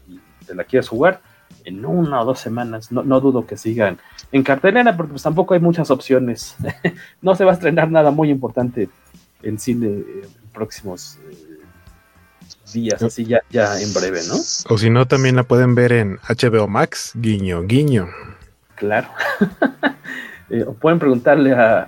y 0.08 0.20
te 0.46 0.54
la 0.54 0.64
quieres 0.64 0.90
jugar, 0.90 1.22
en 1.66 1.86
una 1.86 2.22
o 2.22 2.26
dos 2.26 2.40
semanas, 2.40 2.92
no, 2.92 3.04
no 3.04 3.20
dudo 3.20 3.46
que 3.46 3.58
sigan 3.58 3.98
en 4.32 4.44
cartelera, 4.44 4.96
porque 4.96 5.12
pues 5.12 5.24
tampoco 5.24 5.54
hay 5.54 5.60
muchas 5.60 5.92
opciones. 5.92 6.56
no 7.22 7.36
se 7.36 7.44
va 7.44 7.52
a 7.52 7.54
estrenar 7.56 7.92
nada 7.92 8.12
muy 8.12 8.30
importante 8.30 8.90
en 9.42 9.60
cine 9.60 9.88
en 9.88 10.30
próximos 10.54 11.18
eh, 11.30 11.49
días, 12.74 13.02
así 13.02 13.26
ya, 13.26 13.42
ya 13.50 13.80
en 13.80 13.94
breve, 13.94 14.22
¿no? 14.28 14.36
O 14.70 14.78
si 14.78 14.90
no, 14.90 15.08
también 15.08 15.36
la 15.36 15.44
pueden 15.44 15.76
ver 15.76 15.92
en 15.92 16.20
HBO 16.28 16.68
Max, 16.68 17.14
guiño, 17.16 17.64
guiño. 17.64 18.10
Claro. 18.76 19.10
Eh, 20.52 20.64
o 20.66 20.74
pueden 20.74 20.98
preguntarle 20.98 21.54
a, 21.54 21.84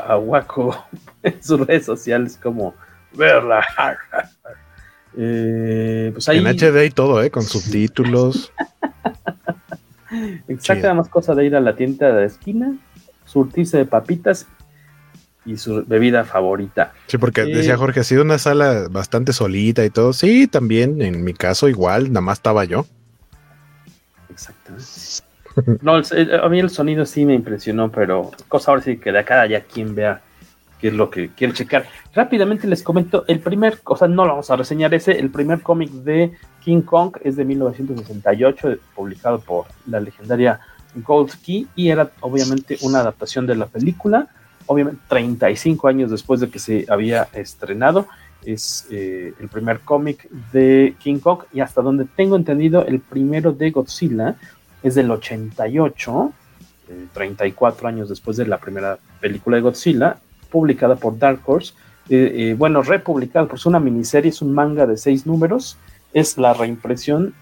a, 0.00 0.18
Waco 0.18 0.76
en 1.22 1.42
sus 1.42 1.66
redes 1.66 1.86
sociales 1.86 2.38
como 2.42 2.74
verla. 3.14 3.64
eh, 5.16 6.10
pues 6.12 6.28
ahí... 6.28 6.36
En 6.36 6.46
HD 6.46 6.84
y 6.84 6.90
todo, 6.90 7.22
¿eh? 7.22 7.30
Con 7.30 7.42
subtítulos. 7.42 8.52
Exacto, 10.46 10.94
más 10.94 11.08
cosa 11.08 11.34
de 11.34 11.46
ir 11.46 11.56
a 11.56 11.60
la 11.60 11.74
tienda 11.74 12.08
de 12.08 12.12
la 12.12 12.26
esquina, 12.26 12.76
surtirse 13.24 13.78
de 13.78 13.86
papitas 13.86 14.46
y 15.44 15.56
su 15.56 15.84
bebida 15.84 16.24
favorita. 16.24 16.92
Sí, 17.06 17.18
porque 17.18 17.44
decía 17.44 17.76
Jorge, 17.76 18.00
ha 18.00 18.04
sido 18.04 18.22
una 18.22 18.38
sala 18.38 18.86
bastante 18.90 19.32
solita 19.32 19.84
y 19.84 19.90
todo. 19.90 20.12
Sí, 20.12 20.46
también 20.46 21.02
en 21.02 21.24
mi 21.24 21.34
caso 21.34 21.68
igual, 21.68 22.12
nada 22.12 22.20
más 22.20 22.38
estaba 22.38 22.64
yo. 22.64 22.86
Exactamente. 24.30 24.84
No, 25.82 25.94
a 25.96 26.48
mí 26.48 26.60
el 26.60 26.70
sonido 26.70 27.04
sí 27.04 27.26
me 27.26 27.34
impresionó, 27.34 27.90
pero 27.90 28.30
cosa 28.48 28.70
ahora 28.70 28.82
sí 28.82 28.96
que 28.96 29.12
de 29.12 29.18
acá 29.18 29.46
ya 29.46 29.60
quien 29.60 29.94
vea 29.94 30.22
qué 30.80 30.88
es 30.88 30.94
lo 30.94 31.10
que 31.10 31.28
quiere 31.28 31.52
checar. 31.52 31.86
Rápidamente 32.14 32.66
les 32.66 32.82
comento, 32.82 33.24
el 33.28 33.38
primer, 33.40 33.78
o 33.84 33.96
sea, 33.96 34.08
no 34.08 34.24
lo 34.24 34.30
vamos 34.30 34.50
a 34.50 34.56
reseñar 34.56 34.94
ese, 34.94 35.18
el 35.18 35.30
primer 35.30 35.60
cómic 35.60 35.90
de 35.90 36.32
King 36.64 36.82
Kong 36.82 37.16
es 37.22 37.36
de 37.36 37.44
1968, 37.44 38.78
publicado 38.94 39.40
por 39.40 39.66
la 39.86 40.00
legendaria 40.00 40.60
Gold 40.94 41.32
Key, 41.44 41.68
y 41.76 41.90
era 41.90 42.10
obviamente 42.20 42.78
una 42.82 43.00
adaptación 43.00 43.46
de 43.46 43.56
la 43.56 43.66
película 43.66 44.28
obviamente 44.66 45.00
35 45.08 45.88
años 45.88 46.10
después 46.10 46.40
de 46.40 46.50
que 46.50 46.58
se 46.58 46.86
había 46.88 47.28
estrenado. 47.32 48.06
Es 48.44 48.86
eh, 48.90 49.34
el 49.40 49.48
primer 49.48 49.80
cómic 49.80 50.28
de 50.52 50.96
King 50.98 51.18
Kong 51.18 51.44
y 51.52 51.60
hasta 51.60 51.80
donde 51.80 52.04
tengo 52.04 52.36
entendido 52.36 52.84
el 52.84 53.00
primero 53.00 53.52
de 53.52 53.70
Godzilla 53.70 54.36
es 54.82 54.96
del 54.96 55.10
88, 55.10 56.32
34 57.12 57.86
eh, 57.86 57.90
años 57.90 58.08
después 58.08 58.36
de 58.36 58.46
la 58.46 58.58
primera 58.58 58.98
película 59.20 59.56
de 59.56 59.62
Godzilla, 59.62 60.18
publicada 60.50 60.96
por 60.96 61.18
Dark 61.18 61.40
Horse. 61.44 61.74
Eh, 62.08 62.56
bueno, 62.58 62.82
republicada, 62.82 63.46
pues 63.46 63.64
una 63.64 63.78
miniserie, 63.78 64.30
es 64.30 64.42
un 64.42 64.52
manga 64.52 64.86
de 64.86 64.96
seis 64.96 65.24
números, 65.24 65.78
es 66.12 66.36
la 66.36 66.52
reimpresión 66.52 67.32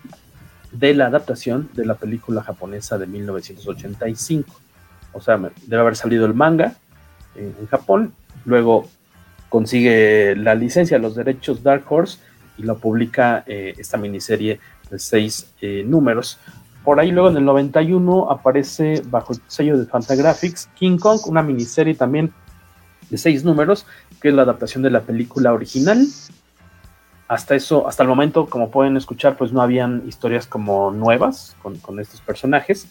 de 0.72 0.94
la 0.94 1.06
adaptación 1.06 1.68
de 1.72 1.84
la 1.84 1.94
película 1.94 2.42
japonesa 2.42 2.98
de 2.98 3.06
1985. 3.06 4.60
O 5.12 5.20
sea, 5.20 5.38
debe 5.66 5.82
haber 5.82 5.96
salido 5.96 6.26
el 6.26 6.34
manga, 6.34 6.76
en, 7.34 7.66
Japón. 7.66 8.12
Luego 8.44 8.88
consigue 9.49 10.34
la 10.37 10.54
licencia, 10.54 10.99
los 10.99 11.14
derechos 11.14 11.62
Dark 11.62 11.84
Horse 11.88 12.18
y 12.56 12.62
lo 12.62 12.78
publica 12.78 13.44
eh, 13.46 13.75
esta 13.78 13.96
miniserie 13.96 14.60
de 14.90 14.99
seis 14.99 15.52
eh, 15.60 15.82
números. 15.87 16.38
Por 16.84 16.99
ahí 16.99 17.10
luego 17.10 17.28
en 17.28 17.37
el 17.37 17.44
91 17.44 18.30
aparece 18.30 19.02
bajo 19.06 19.34
el 19.34 19.40
sello 19.46 19.78
de 19.78 19.87
Fantagraphics 19.87 20.68
King 20.75 20.99
Kong, 20.99 21.20
una 21.26 21.42
miniserie 21.42 21.94
también 21.94 22.32
de 23.10 23.18
seis 23.18 23.44
números, 23.44 23.87
que 24.20 24.28
es 24.28 24.34
la 24.34 24.42
adaptación 24.42 24.82
de 24.82 24.90
la 24.90 25.02
película 25.02 25.52
original. 25.52 26.06
Hasta 27.28 27.54
eso, 27.54 27.87
hasta 27.87 28.02
el 28.02 28.08
momento, 28.08 28.46
como 28.46 28.70
pueden 28.70 28.96
escuchar, 28.96 29.37
pues 29.37 29.52
no 29.52 29.62
habían 29.62 30.02
historias 30.08 30.46
como 30.46 30.90
nuevas 30.90 31.56
con, 31.62 32.00
estos 32.00 32.20
personajes. 32.22 32.88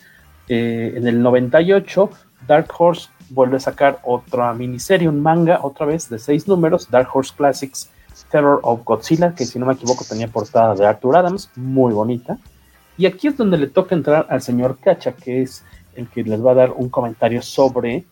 Eh, 0.48 0.94
en 0.96 1.08
el 1.08 1.22
98, 1.22 2.10
Dark 2.48 2.68
Horse 2.78 3.10
vuelve 3.30 3.58
a 3.58 3.60
sacar 3.60 4.00
otra 4.04 4.54
miniserie, 4.54 5.08
un 5.08 5.22
manga, 5.22 5.60
otra 5.64 5.86
vez 5.86 6.10
de 6.10 6.20
seis 6.20 6.48
números, 6.48 6.90
Dark 6.90 7.10
Horse 7.14 7.34
Classics 7.36 7.90
Terror 8.30 8.60
of 8.64 8.84
Godzilla, 8.84 9.34
que 9.34 9.46
si 9.46 9.60
no 9.60 9.66
me 9.66 9.74
equivoco 9.74 10.06
tenía 10.08 10.28
portada 10.28 10.76
de 10.76 10.86
Arthur 10.86 11.18
Adams, 11.18 11.50
muy 11.56 11.94
bonita. 11.94 12.38
Y 12.98 13.06
aquí 13.06 13.28
es 13.28 13.38
donde 13.38 13.58
le 13.58 13.68
toca 13.68 13.96
entrar 13.96 14.28
al 14.30 14.42
señor 14.42 14.78
Cacha, 14.80 15.14
que 15.14 15.42
es 15.42 15.64
el 15.96 16.08
que 16.08 16.24
les 16.24 16.44
va 16.44 16.52
a 16.52 16.56
dar 16.56 16.72
un 16.72 16.90
comentario 16.90 17.42
sobre 17.42 18.06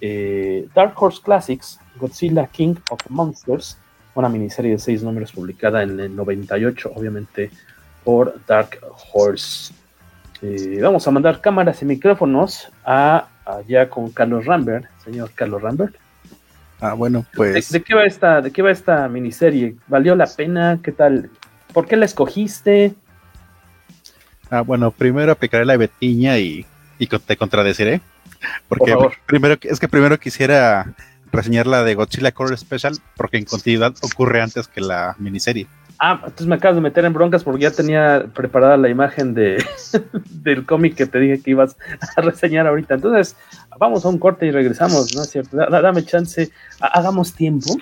eh, 0.00 0.66
Dark 0.74 0.94
Horse 0.96 1.20
Classics, 1.22 1.78
Godzilla 1.98 2.46
King 2.46 2.74
of 2.90 3.00
Monsters, 3.08 3.78
una 4.14 4.28
miniserie 4.28 4.72
de 4.72 4.78
seis 4.78 5.02
números 5.02 5.32
publicada 5.32 5.82
en 5.82 5.98
el 5.98 6.14
98, 6.14 6.92
obviamente 6.94 7.50
por 8.04 8.34
Dark 8.46 8.78
Horse. 9.12 9.72
Eh, 10.42 10.80
vamos 10.82 11.06
a 11.06 11.10
mandar 11.12 11.40
cámaras 11.40 11.80
y 11.82 11.84
micrófonos 11.84 12.68
a 12.84 13.28
allá 13.44 13.88
con 13.88 14.10
Carlos 14.10 14.44
Rambert, 14.44 14.86
señor 15.04 15.30
Carlos 15.34 15.62
Rambert. 15.62 15.94
Ah, 16.80 16.94
bueno, 16.94 17.24
pues. 17.34 17.70
¿De, 17.70 17.80
qué 17.80 17.94
va 17.94 18.04
esta, 18.04 18.40
de 18.40 18.50
qué 18.50 18.60
va 18.60 18.72
esta 18.72 19.08
miniserie? 19.08 19.76
¿Valió 19.86 20.16
la 20.16 20.26
pena? 20.26 20.80
¿Qué 20.82 20.90
tal? 20.90 21.30
¿Por 21.72 21.86
qué 21.86 21.96
la 21.96 22.06
escogiste? 22.06 22.94
Ah, 24.50 24.62
bueno, 24.62 24.90
primero 24.90 25.30
aplicaré 25.30 25.64
la 25.64 25.76
betiña 25.76 26.38
y, 26.38 26.66
y 26.98 27.06
te 27.06 27.36
contradeciré. 27.36 28.00
Porque 28.68 28.96
primero 29.26 29.56
es 29.62 29.78
que 29.78 29.86
primero 29.86 30.18
quisiera 30.18 30.92
reseñar 31.30 31.68
la 31.68 31.84
de 31.84 31.94
Godzilla 31.94 32.32
Color 32.32 32.58
Special 32.58 32.98
porque 33.16 33.38
en 33.38 33.44
continuidad 33.44 33.94
ocurre 34.02 34.42
antes 34.42 34.66
que 34.66 34.80
la 34.80 35.14
miniserie. 35.18 35.68
Ah, 36.04 36.18
entonces 36.24 36.48
me 36.48 36.56
acabas 36.56 36.74
de 36.74 36.80
meter 36.80 37.04
en 37.04 37.12
broncas 37.12 37.44
porque 37.44 37.62
ya 37.62 37.70
tenía 37.70 38.26
preparada 38.34 38.76
la 38.76 38.88
imagen 38.88 39.34
de 39.34 39.64
del 40.30 40.66
cómic 40.66 40.96
que 40.96 41.06
te 41.06 41.20
dije 41.20 41.40
que 41.40 41.52
ibas 41.52 41.76
a 42.16 42.20
reseñar 42.22 42.66
ahorita. 42.66 42.94
Entonces, 42.94 43.36
vamos 43.78 44.04
a 44.04 44.08
un 44.08 44.18
corte 44.18 44.44
y 44.46 44.50
regresamos, 44.50 45.14
¿no 45.14 45.22
es 45.22 45.30
cierto? 45.30 45.56
dame 45.56 46.04
chance, 46.04 46.50
hagamos 46.80 47.34
tiempo. 47.34 47.76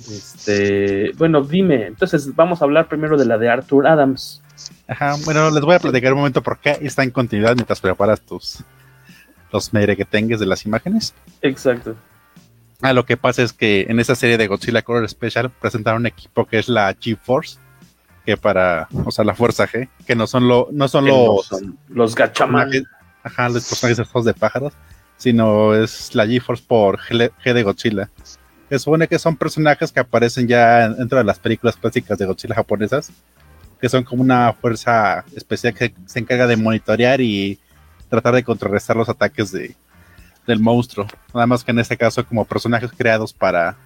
Este, 0.00 1.12
bueno, 1.16 1.42
dime, 1.42 1.86
entonces 1.86 2.34
vamos 2.34 2.60
a 2.60 2.64
hablar 2.64 2.88
primero 2.88 3.16
de 3.16 3.26
la 3.26 3.38
de 3.38 3.48
Arthur 3.48 3.86
Adams. 3.86 4.42
Ajá, 4.88 5.14
bueno, 5.24 5.48
les 5.52 5.62
voy 5.62 5.76
a 5.76 5.78
platicar 5.78 6.14
un 6.14 6.18
momento 6.18 6.42
por 6.42 6.58
qué 6.58 6.76
está 6.80 7.04
en 7.04 7.12
continuidad 7.12 7.54
mientras 7.54 7.80
preparas 7.80 8.20
tus 8.20 8.64
los 9.52 9.70
tengas 10.10 10.40
de 10.40 10.46
las 10.46 10.66
imágenes. 10.66 11.14
Exacto. 11.40 11.94
Ah, 12.80 12.92
lo 12.92 13.04
que 13.04 13.16
pasa 13.16 13.42
es 13.42 13.52
que 13.52 13.86
en 13.88 13.98
esa 13.98 14.14
serie 14.14 14.38
de 14.38 14.46
Godzilla 14.46 14.82
Color 14.82 15.08
Special 15.08 15.50
presentaron 15.50 16.02
un 16.02 16.06
equipo 16.06 16.46
que 16.46 16.60
es 16.60 16.68
la 16.68 16.94
G-Force, 16.94 17.58
que 18.24 18.36
para, 18.36 18.86
o 19.04 19.10
sea, 19.10 19.24
la 19.24 19.34
Fuerza 19.34 19.66
G, 19.66 19.88
que 20.06 20.14
no 20.14 20.28
son, 20.28 20.46
lo, 20.46 20.68
no 20.70 20.86
son 20.86 21.06
los, 21.06 21.50
los 21.88 22.14
gachaman. 22.14 22.70
Ajá, 23.24 23.48
los 23.48 23.68
personajes 23.68 24.24
de 24.24 24.34
pájaros, 24.34 24.74
sino 25.16 25.74
es 25.74 26.14
la 26.14 26.24
G-Force 26.24 26.62
por 26.66 27.00
G 27.00 27.52
de 27.52 27.62
Godzilla. 27.64 28.10
Se 28.68 28.78
supone 28.78 29.08
que 29.08 29.18
son 29.18 29.36
personajes 29.36 29.90
que 29.90 29.98
aparecen 29.98 30.46
ya 30.46 30.88
dentro 30.88 31.18
de 31.18 31.24
las 31.24 31.40
películas 31.40 31.76
clásicas 31.76 32.16
de 32.16 32.26
Godzilla 32.26 32.54
japonesas, 32.54 33.10
que 33.80 33.88
son 33.88 34.04
como 34.04 34.22
una 34.22 34.52
fuerza 34.52 35.24
especial 35.34 35.74
que 35.74 35.92
se 36.06 36.20
encarga 36.20 36.46
de 36.46 36.56
monitorear 36.56 37.20
y 37.20 37.58
tratar 38.08 38.34
de 38.36 38.44
contrarrestar 38.44 38.96
los 38.96 39.08
ataques 39.08 39.50
de, 39.50 39.74
del 40.48 40.60
monstruo. 40.60 41.06
Nada 41.32 41.46
más 41.46 41.62
que 41.62 41.70
en 41.70 41.78
este 41.78 41.96
caso 41.96 42.26
como 42.26 42.44
personajes 42.46 42.90
creados 42.96 43.32
para, 43.32 43.76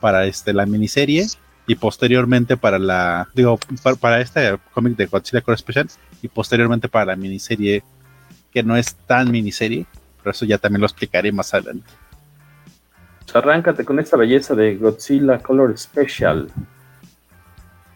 para 0.00 0.26
este, 0.26 0.52
la 0.52 0.66
miniserie 0.66 1.26
y 1.66 1.74
posteriormente 1.74 2.58
para 2.58 2.78
la, 2.78 3.28
digo, 3.34 3.58
para, 4.00 4.20
este 4.20 4.58
cómic 4.72 4.96
de 4.96 5.06
Godzilla 5.06 5.40
Core 5.40 5.56
Special 5.56 5.88
y 6.20 6.28
posteriormente 6.28 6.88
para 6.88 7.06
la 7.06 7.16
miniserie 7.16 7.82
que 8.52 8.62
no 8.62 8.76
es 8.76 8.94
tan 8.94 9.30
miniserie, 9.30 9.86
pero 10.18 10.32
eso 10.32 10.44
ya 10.44 10.58
también 10.58 10.82
lo 10.82 10.86
explicaré 10.86 11.32
más 11.32 11.52
adelante. 11.54 11.90
Arráncate 13.32 13.84
con 13.84 13.98
esta 13.98 14.16
belleza 14.18 14.54
de 14.54 14.76
Godzilla 14.76 15.38
Color 15.38 15.76
Special. 15.76 16.48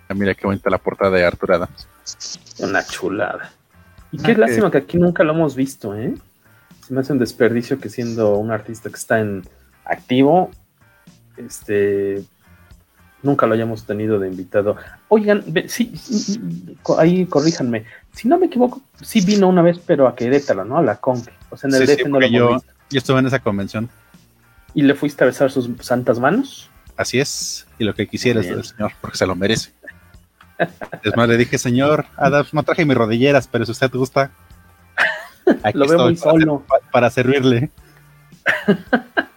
Ah, 0.09 0.15
mira 0.15 0.35
qué 0.35 0.47
bonita 0.47 0.71
la 0.71 0.79
portada 0.79 1.11
de 1.11 1.25
Arthur 1.25 1.53
Adams. 1.53 1.87
Una 2.59 2.83
chulada. 2.85 3.53
Y 4.11 4.17
qué 4.17 4.33
ah, 4.33 4.39
lástima 4.39 4.71
que 4.71 4.79
aquí 4.79 4.97
nunca 4.97 5.23
lo 5.23 5.35
hemos 5.35 5.55
visto, 5.55 5.95
¿eh? 5.95 6.15
Se 6.89 6.95
me 6.95 7.01
hace 7.01 7.13
un 7.13 7.19
desperdicio 7.19 7.79
que 7.79 7.91
siendo 7.91 8.37
un 8.39 8.51
artista 8.51 8.89
que 8.89 8.97
está 8.97 9.21
en 9.21 9.43
activo, 9.85 10.51
este, 11.37 12.25
nunca 13.23 13.47
lo 13.47 13.53
hayamos 13.53 13.85
tenido 13.85 14.19
de 14.19 14.29
invitado. 14.29 14.79
Oigan, 15.09 15.45
sí, 15.67 15.93
ahí 16.97 17.27
corríjanme. 17.27 17.85
Si 18.15 18.27
no 18.27 18.39
me 18.39 18.47
equivoco, 18.47 18.81
sí 19.03 19.21
vino 19.21 19.49
una 19.49 19.61
vez, 19.61 19.79
pero 19.85 20.09
a 20.09 20.17
Querétaro, 20.17 20.65
¿no? 20.65 20.79
A 20.79 20.83
la 20.83 20.97
Conque. 20.97 21.31
O 21.51 21.59
sea, 21.59 21.69
en 21.69 21.77
el 21.77 21.87
sí, 21.87 22.03
no 22.07 22.21
lo 22.21 22.27
yo, 22.27 22.63
yo 22.89 22.99
estuve 22.99 23.19
en 23.19 23.27
esa 23.27 23.41
convención. 23.41 23.91
¿Y 24.73 24.81
le 24.81 24.95
fuiste 24.95 25.25
a 25.25 25.27
besar 25.27 25.51
sus 25.51 25.69
santas 25.81 26.19
manos? 26.19 26.71
Así 26.97 27.21
es, 27.21 27.67
y 27.79 27.85
lo 27.85 27.95
que 27.95 28.09
quisiera 28.09 28.41
es 28.41 28.47
el 28.47 28.65
señor, 28.65 28.93
porque 29.03 29.19
se 29.19 29.27
lo 29.27 29.37
merece. 29.37 29.73
Es 31.03 31.15
más, 31.15 31.29
le 31.29 31.37
dije, 31.37 31.59
señor, 31.59 32.07
Adams, 32.17 32.55
no 32.55 32.63
traje 32.63 32.87
mis 32.87 32.97
rodilleras, 32.97 33.47
pero 33.47 33.67
si 33.67 33.73
usted 33.73 33.91
gusta, 33.93 34.31
aquí 35.63 35.79
lo 35.79 35.87
veo 35.87 35.99
muy 36.05 36.17
solo. 36.17 36.65
Para, 36.91 37.11
servirle. 37.11 37.71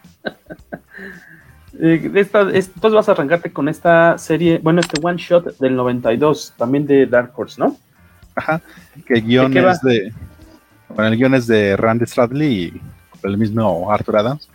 Eh, 1.83 2.11
esta, 2.13 2.41
entonces 2.41 2.91
vas 2.93 3.09
a 3.09 3.13
arrancarte 3.13 3.51
con 3.51 3.67
esta 3.67 4.15
serie, 4.19 4.59
bueno, 4.61 4.81
este 4.81 4.99
one 5.01 5.17
shot 5.17 5.57
del 5.57 5.75
92, 5.75 6.53
también 6.55 6.85
de 6.85 7.07
Dark 7.07 7.31
Horse, 7.35 7.59
¿no? 7.59 7.75
Ajá, 8.35 8.61
que 9.07 9.15
el 9.15 9.25
guion 9.25 9.57
es 9.57 9.81
de. 9.81 10.13
Bueno, 10.89 11.07
el 11.07 11.17
guion 11.17 11.33
es 11.33 11.47
de 11.47 11.75
Randy 11.75 12.05
Stradley 12.05 12.53
y 12.53 12.81
el 13.23 13.35
mismo 13.35 13.91
Arthur 13.91 14.17
Adams. 14.17 14.47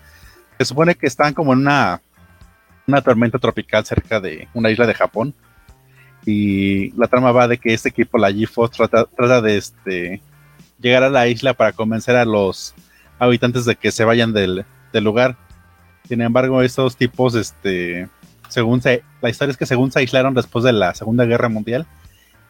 Se 0.58 0.66
supone 0.66 0.94
que 0.94 1.08
están 1.08 1.34
como 1.34 1.52
en 1.52 1.60
una, 1.60 2.00
una 2.86 3.02
tormenta 3.02 3.38
tropical 3.40 3.84
cerca 3.84 4.20
de 4.20 4.46
una 4.54 4.70
isla 4.70 4.86
de 4.86 4.94
Japón 4.94 5.34
y 6.24 6.90
la 6.92 7.06
trama 7.06 7.32
va 7.32 7.48
de 7.48 7.58
que 7.58 7.72
este 7.72 7.88
equipo, 7.88 8.18
la 8.18 8.32
GeForce, 8.32 8.76
trata, 8.76 9.04
trata 9.04 9.40
de 9.40 9.56
este, 9.56 10.20
llegar 10.80 11.02
a 11.02 11.10
la 11.10 11.28
isla 11.28 11.54
para 11.54 11.72
convencer 11.72 12.16
a 12.16 12.24
los 12.24 12.74
habitantes 13.18 13.64
de 13.64 13.76
que 13.76 13.92
se 13.92 14.04
vayan 14.04 14.32
del, 14.32 14.64
lugar. 14.94 15.36
Sin 16.08 16.22
embargo, 16.22 16.62
estos 16.62 16.96
tipos, 16.96 17.34
este, 17.34 18.08
según 18.48 18.80
se, 18.80 19.02
la 19.20 19.28
historia 19.28 19.50
es 19.50 19.56
que 19.56 19.66
según 19.66 19.92
se 19.92 19.98
aislaron 19.98 20.34
después 20.34 20.64
de 20.64 20.72
la 20.72 20.94
Segunda 20.94 21.24
Guerra 21.24 21.48
Mundial 21.48 21.86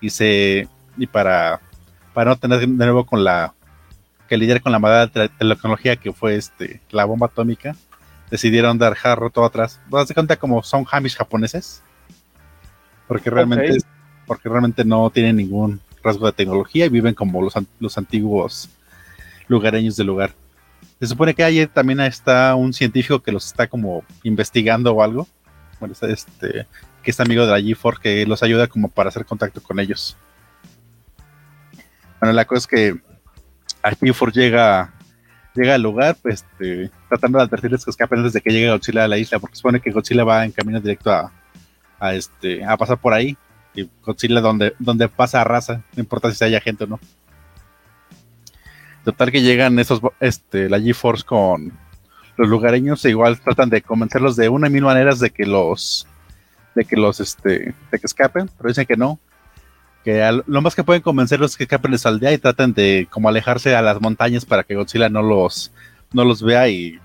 y 0.00 0.10
se, 0.10 0.68
y 0.96 1.06
para, 1.06 1.60
para 2.14 2.30
no 2.30 2.36
tener 2.36 2.60
de 2.60 2.66
nuevo 2.66 3.04
con 3.04 3.24
la, 3.24 3.54
que 4.28 4.36
lidiar 4.36 4.60
con 4.60 4.72
la 4.72 4.78
madera 4.78 5.06
de 5.06 5.28
tecnología 5.28 5.96
que 5.96 6.12
fue 6.12 6.36
este, 6.36 6.80
la 6.90 7.04
bomba 7.04 7.26
atómica, 7.26 7.74
decidieron 8.30 8.78
dar 8.78 8.94
jarro 8.94 9.30
todo 9.30 9.44
atrás. 9.44 9.80
¿Te 10.06 10.14
cuenta 10.14 10.36
como 10.36 10.62
son 10.62 10.84
Hamish 10.90 11.16
japoneses? 11.16 11.82
porque 13.06 13.30
realmente, 13.30 13.78
porque 14.26 14.48
realmente 14.48 14.84
no 14.84 15.10
tienen 15.10 15.36
ningún 15.36 15.80
rasgo 16.02 16.26
de 16.26 16.32
tecnología 16.32 16.86
y 16.86 16.88
viven 16.88 17.14
como 17.14 17.42
los, 17.42 17.54
los 17.78 17.98
antiguos 17.98 18.68
lugareños 19.48 19.96
del 19.96 20.08
lugar. 20.08 20.32
Se 21.00 21.06
supone 21.06 21.34
que 21.34 21.44
ahí 21.44 21.66
también 21.66 22.00
está 22.00 22.54
un 22.54 22.72
científico 22.72 23.22
que 23.22 23.32
los 23.32 23.46
está 23.46 23.66
como 23.66 24.02
investigando 24.22 24.92
o 24.92 25.02
algo. 25.02 25.28
Bueno, 25.78 25.94
este, 26.00 26.66
que 27.02 27.10
es 27.10 27.20
amigo 27.20 27.44
de 27.46 27.52
la 27.52 27.60
G4 27.60 27.98
que 27.98 28.26
los 28.26 28.42
ayuda 28.42 28.66
como 28.66 28.88
para 28.88 29.10
hacer 29.10 29.26
contacto 29.26 29.62
con 29.62 29.78
ellos. 29.78 30.16
Bueno, 32.18 32.32
la 32.32 32.46
cosa 32.46 32.58
es 32.60 32.66
que 32.66 33.00
a 33.82 33.90
G4 33.90 34.32
llega, 34.32 34.94
llega 35.54 35.74
al 35.74 35.82
lugar, 35.82 36.16
pues, 36.22 36.46
este, 36.50 36.90
tratando 37.08 37.38
de 37.38 37.44
advertirles 37.44 37.84
que 37.84 37.90
escapen 37.90 38.20
antes 38.20 38.32
de 38.32 38.40
que 38.40 38.50
llegue 38.50 38.70
Godzilla 38.70 39.04
a 39.04 39.08
la 39.08 39.18
isla, 39.18 39.38
porque 39.38 39.56
supone 39.56 39.80
que 39.80 39.90
Godzilla 39.90 40.24
va 40.24 40.44
en 40.44 40.52
camino 40.52 40.80
directo 40.80 41.12
a, 41.12 41.30
a 42.00 42.14
este 42.14 42.64
a 42.64 42.76
pasar 42.76 42.98
por 42.98 43.12
ahí 43.12 43.36
y 43.74 43.88
Godzilla 44.02 44.40
donde, 44.40 44.74
donde 44.78 45.08
pasa 45.08 45.42
a 45.42 45.44
raza, 45.44 45.82
no 45.94 46.00
importa 46.00 46.32
si 46.32 46.42
haya 46.42 46.60
gente 46.60 46.84
o 46.84 46.86
no. 46.86 47.00
Total 49.06 49.30
que 49.30 49.40
llegan 49.40 49.78
esos 49.78 50.00
este 50.18 50.68
la 50.68 50.78
G-Force 50.80 51.22
con 51.22 51.72
los 52.36 52.48
lugareños 52.48 53.04
e 53.04 53.10
igual 53.10 53.38
tratan 53.38 53.70
de 53.70 53.80
convencerlos 53.80 54.34
de 54.34 54.48
una 54.48 54.66
y 54.66 54.70
mil 54.70 54.82
maneras 54.82 55.20
de 55.20 55.30
que 55.30 55.46
los 55.46 56.08
de 56.74 56.84
que 56.84 56.96
los 56.96 57.20
este 57.20 57.72
de 57.92 57.98
que 58.00 58.06
escapen, 58.06 58.50
pero 58.58 58.68
dicen 58.68 58.84
que 58.84 58.96
no. 58.96 59.20
Que 60.02 60.28
lo 60.48 60.60
más 60.60 60.74
que 60.74 60.82
pueden 60.82 61.02
convencerlos 61.02 61.52
es 61.52 61.56
que 61.56 61.62
escapen 61.62 61.92
de 61.92 61.98
su 61.98 62.08
aldea 62.08 62.32
y 62.32 62.38
tratan 62.38 62.72
de 62.72 63.06
como 63.08 63.28
alejarse 63.28 63.76
a 63.76 63.80
las 63.80 64.00
montañas 64.00 64.44
para 64.44 64.64
que 64.64 64.74
Godzilla 64.74 65.08
no 65.08 65.22
los 65.22 65.70
no 66.12 66.24
los 66.24 66.42
vea 66.42 66.68
y, 66.68 66.98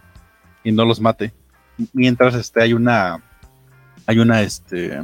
y 0.64 0.72
no 0.72 0.86
los 0.86 1.00
mate. 1.00 1.32
Mientras 1.94 2.34
este 2.34 2.64
hay 2.64 2.74
una 2.74 3.22
hay 4.08 4.18
una 4.18 4.42
este 4.42 5.02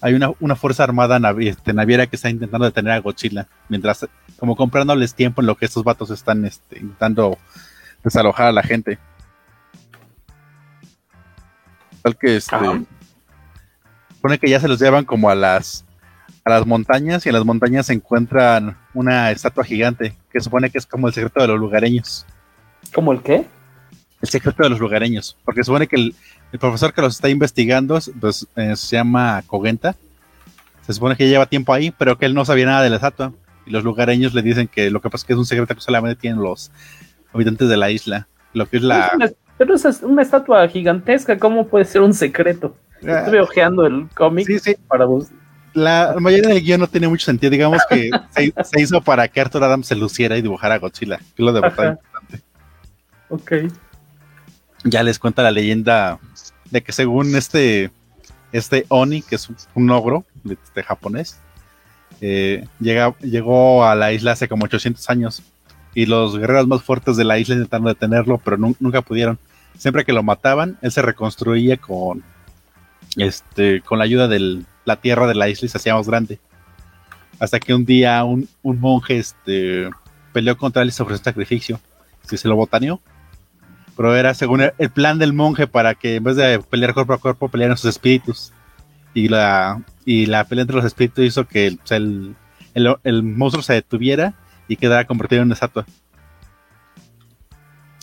hay 0.00 0.14
una, 0.14 0.32
una 0.40 0.56
fuerza 0.56 0.84
armada 0.84 1.20
este, 1.40 1.72
naviera 1.72 2.06
que 2.06 2.16
está 2.16 2.30
intentando 2.30 2.64
detener 2.64 2.92
a 2.92 3.00
Godzilla, 3.00 3.46
mientras 3.68 4.08
como 4.38 4.56
comprándoles 4.56 5.14
tiempo 5.14 5.40
en 5.40 5.46
lo 5.46 5.56
que 5.56 5.66
estos 5.66 5.84
vatos 5.84 6.10
están 6.10 6.44
este, 6.44 6.78
intentando 6.78 7.38
desalojar 8.02 8.46
a 8.46 8.52
la 8.52 8.62
gente. 8.62 8.98
Tal 12.02 12.16
que 12.16 12.36
este 12.36 12.56
supone 14.14 14.38
que 14.38 14.48
ya 14.48 14.60
se 14.60 14.68
los 14.68 14.80
llevan 14.80 15.04
como 15.04 15.28
a 15.28 15.34
las 15.34 15.84
a 16.44 16.50
las 16.50 16.66
montañas 16.66 17.24
y 17.26 17.28
en 17.28 17.34
las 17.34 17.44
montañas 17.44 17.86
se 17.86 17.92
encuentran 17.92 18.78
una 18.94 19.30
estatua 19.30 19.64
gigante 19.64 20.14
que 20.32 20.40
supone 20.40 20.70
que 20.70 20.78
es 20.78 20.86
como 20.86 21.08
el 21.08 21.14
secreto 21.14 21.40
de 21.40 21.48
los 21.48 21.58
lugareños. 21.58 22.26
¿Como 22.94 23.12
el 23.12 23.20
qué? 23.22 23.46
El 24.22 24.28
secreto 24.28 24.62
de 24.62 24.70
los 24.70 24.80
lugareños, 24.80 25.36
porque 25.44 25.64
supone 25.64 25.86
que 25.86 25.96
el, 25.96 26.14
el 26.52 26.58
profesor 26.58 26.92
que 26.92 27.00
los 27.00 27.14
está 27.14 27.28
investigando 27.28 27.98
pues, 28.20 28.46
eh, 28.56 28.74
se 28.76 28.96
llama 28.96 29.42
Cogenta. 29.46 29.94
Se 30.86 30.92
supone 30.92 31.16
que 31.16 31.28
lleva 31.28 31.46
tiempo 31.46 31.72
ahí, 31.72 31.92
pero 31.96 32.18
que 32.18 32.26
él 32.26 32.34
no 32.34 32.44
sabía 32.44 32.66
nada 32.66 32.82
de 32.82 32.90
la 32.90 32.96
estatua. 32.96 33.32
Y 33.66 33.70
los 33.70 33.84
lugareños 33.84 34.34
le 34.34 34.42
dicen 34.42 34.66
que 34.66 34.90
lo 34.90 35.00
que 35.00 35.10
pasa 35.10 35.22
es 35.22 35.26
que 35.26 35.32
es 35.34 35.38
un 35.38 35.46
secreto 35.46 35.74
que 35.74 35.80
solamente 35.80 36.20
tienen 36.20 36.42
los 36.42 36.72
habitantes 37.32 37.68
de 37.68 37.76
la 37.76 37.90
isla. 37.90 38.26
Lo 38.52 38.66
que 38.66 38.78
es 38.78 38.82
la. 38.82 39.12
Pero 39.58 39.74
es 39.74 39.84
una 40.02 40.22
estatua 40.22 40.66
gigantesca, 40.68 41.38
¿cómo 41.38 41.68
puede 41.68 41.84
ser 41.84 42.00
un 42.00 42.14
secreto? 42.14 42.74
Ah. 43.06 43.20
Estoy 43.24 43.38
ojeando 43.38 43.86
el 43.86 44.08
cómic 44.14 44.46
sí, 44.46 44.58
sí. 44.58 44.74
para 44.88 45.04
vos. 45.04 45.28
La 45.74 46.16
mayoría 46.18 46.48
del 46.48 46.62
guion 46.62 46.80
no 46.80 46.88
tiene 46.88 47.06
mucho 47.06 47.26
sentido. 47.26 47.50
Digamos 47.50 47.82
que 47.88 48.10
se, 48.30 48.80
hizo 48.80 49.00
para 49.02 49.28
que 49.28 49.40
Arthur 49.40 49.62
Adams 49.62 49.86
se 49.86 49.94
luciera 49.94 50.36
y 50.36 50.42
dibujara 50.42 50.76
a 50.76 50.78
Godzilla. 50.78 51.18
Que 51.18 51.24
es 51.42 51.44
lo 51.44 51.52
de 51.52 51.60
verdad 51.60 51.92
importante. 51.92 52.42
Ok 53.28 53.52
ya 54.84 55.02
les 55.02 55.18
cuenta 55.18 55.42
la 55.42 55.50
leyenda 55.50 56.18
de 56.70 56.82
que 56.82 56.92
según 56.92 57.34
este, 57.36 57.90
este 58.52 58.86
Oni, 58.88 59.22
que 59.22 59.36
es 59.36 59.48
un, 59.74 59.90
ogro 59.90 60.24
de, 60.44 60.54
este 60.54 60.82
japonés, 60.82 61.38
eh, 62.20 62.66
llega, 62.80 63.14
llegó 63.20 63.84
a 63.84 63.94
la 63.94 64.12
isla 64.12 64.32
hace 64.32 64.48
como 64.48 64.64
800 64.64 65.08
años 65.10 65.42
y 65.94 66.06
los 66.06 66.38
guerreros 66.38 66.66
más 66.66 66.82
fuertes 66.82 67.16
de 67.16 67.24
la 67.24 67.38
isla 67.38 67.54
intentaron 67.54 67.86
detenerlo, 67.86 68.38
pero 68.38 68.56
nunca 68.56 69.02
pudieron. 69.02 69.38
siempre 69.76 70.04
que 70.04 70.12
lo 70.12 70.22
mataban, 70.22 70.78
él 70.82 70.92
se 70.92 71.02
reconstruía 71.02 71.76
con, 71.76 72.22
este, 73.16 73.80
con 73.80 73.98
la 73.98 74.04
ayuda 74.04 74.28
de 74.28 74.62
la 74.84 74.96
tierra 74.96 75.26
de 75.26 75.34
la 75.34 75.48
isla 75.48 75.66
y 75.66 75.68
se 75.68 75.78
hacía 75.78 75.94
más 75.94 76.06
grande. 76.06 76.38
Hasta 77.38 77.58
que 77.58 77.74
un 77.74 77.84
día 77.84 78.22
un, 78.24 78.48
monje 78.62 79.18
este, 79.18 79.88
peleó 80.32 80.56
contra 80.56 80.82
él 80.82 80.88
y 80.88 80.92
se 80.92 81.02
ofreció 81.02 81.24
sacrificio. 81.24 81.80
Si 82.28 82.36
se 82.36 82.48
lo 82.48 82.56
botaneó. 82.56 83.00
Pero 83.96 84.16
era 84.16 84.34
según 84.34 84.62
el, 84.62 84.90
plan 84.90 85.18
del 85.18 85.32
monje 85.32 85.66
para 85.66 85.94
que 85.94 86.16
en 86.16 86.24
vez 86.24 86.36
de 86.36 86.60
pelear 86.60 86.94
cuerpo 86.94 87.12
a 87.12 87.18
cuerpo, 87.18 87.48
pelearan 87.48 87.76
sus 87.76 87.90
espíritus. 87.90 88.52
Y 89.12 89.28
la, 89.28 89.82
y 90.04 90.26
la 90.26 90.44
pelea 90.44 90.62
entre 90.62 90.76
los 90.76 90.84
espíritus 90.84 91.24
hizo 91.24 91.46
que 91.46 91.76
el, 91.90 92.36
el, 92.74 93.22
monstruo 93.22 93.62
se 93.62 93.74
detuviera 93.74 94.34
y 94.68 94.76
quedara 94.76 95.06
convertido 95.06 95.42
en 95.42 95.48
una 95.48 95.54
estatua. 95.54 95.84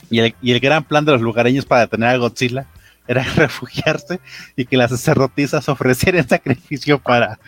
Y 0.09 0.19
el, 0.19 0.35
y 0.41 0.51
el, 0.51 0.59
gran 0.59 0.83
plan 0.83 1.05
de 1.05 1.13
los 1.13 1.21
lugareños 1.21 1.65
para 1.65 1.81
detener 1.81 2.09
a 2.09 2.17
Godzilla 2.17 2.67
era 3.07 3.23
refugiarse 3.35 4.19
y 4.55 4.65
que 4.65 4.77
las 4.77 4.91
sacerdotisas 4.91 5.69
ofrecieran 5.69 6.27
sacrificio 6.29 6.99
para, 6.99 7.39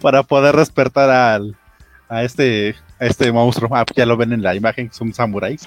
para 0.00 0.22
poder 0.22 0.56
despertar 0.56 1.10
al, 1.10 1.56
a 2.08 2.22
este 2.22 2.76
a 2.98 3.06
este 3.06 3.30
monstruo. 3.32 3.70
Ah, 3.74 3.84
ya 3.94 4.06
lo 4.06 4.16
ven 4.16 4.32
en 4.32 4.42
la 4.42 4.54
imagen, 4.54 4.88
es 4.92 5.00
un 5.00 5.12
samurái. 5.12 5.58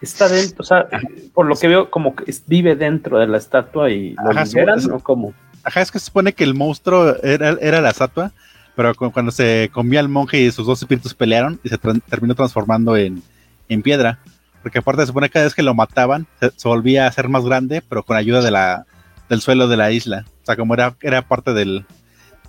Está 0.00 0.28
dentro, 0.28 0.58
o 0.60 0.64
sea, 0.64 0.86
por 1.32 1.46
lo 1.46 1.56
que 1.56 1.68
veo, 1.68 1.90
como 1.90 2.14
que 2.14 2.34
vive 2.46 2.76
dentro 2.76 3.18
de 3.18 3.26
la 3.26 3.38
estatua 3.38 3.90
y 3.90 4.14
lo 4.14 4.30
Ajá, 4.30 4.44
liberan, 4.44 4.90
¿o 4.90 5.00
cómo? 5.00 5.32
Ajá, 5.62 5.80
es 5.80 5.90
que 5.90 5.98
se 5.98 6.06
supone 6.06 6.34
que 6.34 6.44
el 6.44 6.54
monstruo 6.54 7.16
era, 7.22 7.56
era 7.60 7.80
la 7.80 7.90
estatua, 7.90 8.32
pero 8.76 8.94
cuando 8.94 9.30
se 9.30 9.70
comía 9.72 10.00
el 10.00 10.08
monje 10.08 10.40
y 10.40 10.50
sus 10.50 10.66
dos 10.66 10.82
espíritus 10.82 11.14
pelearon 11.14 11.60
y 11.62 11.68
se 11.68 11.78
terminó 11.78 12.34
transformando 12.34 12.96
en, 12.96 13.22
en, 13.68 13.82
piedra. 13.82 14.18
Porque 14.62 14.78
aparte 14.78 15.02
se 15.02 15.06
supone 15.08 15.28
que 15.28 15.34
cada 15.34 15.44
vez 15.44 15.54
que 15.54 15.62
lo 15.62 15.74
mataban, 15.74 16.26
se, 16.40 16.68
volvía 16.68 17.06
a 17.06 17.12
ser 17.12 17.28
más 17.28 17.44
grande, 17.44 17.82
pero 17.88 18.02
con 18.02 18.16
ayuda 18.16 18.42
de 18.42 18.50
la, 18.50 18.86
del 19.28 19.40
suelo 19.40 19.68
de 19.68 19.76
la 19.76 19.92
isla. 19.92 20.24
O 20.42 20.46
sea, 20.46 20.56
como 20.56 20.74
era, 20.74 20.96
era 21.02 21.22
parte 21.22 21.54
del, 21.54 21.86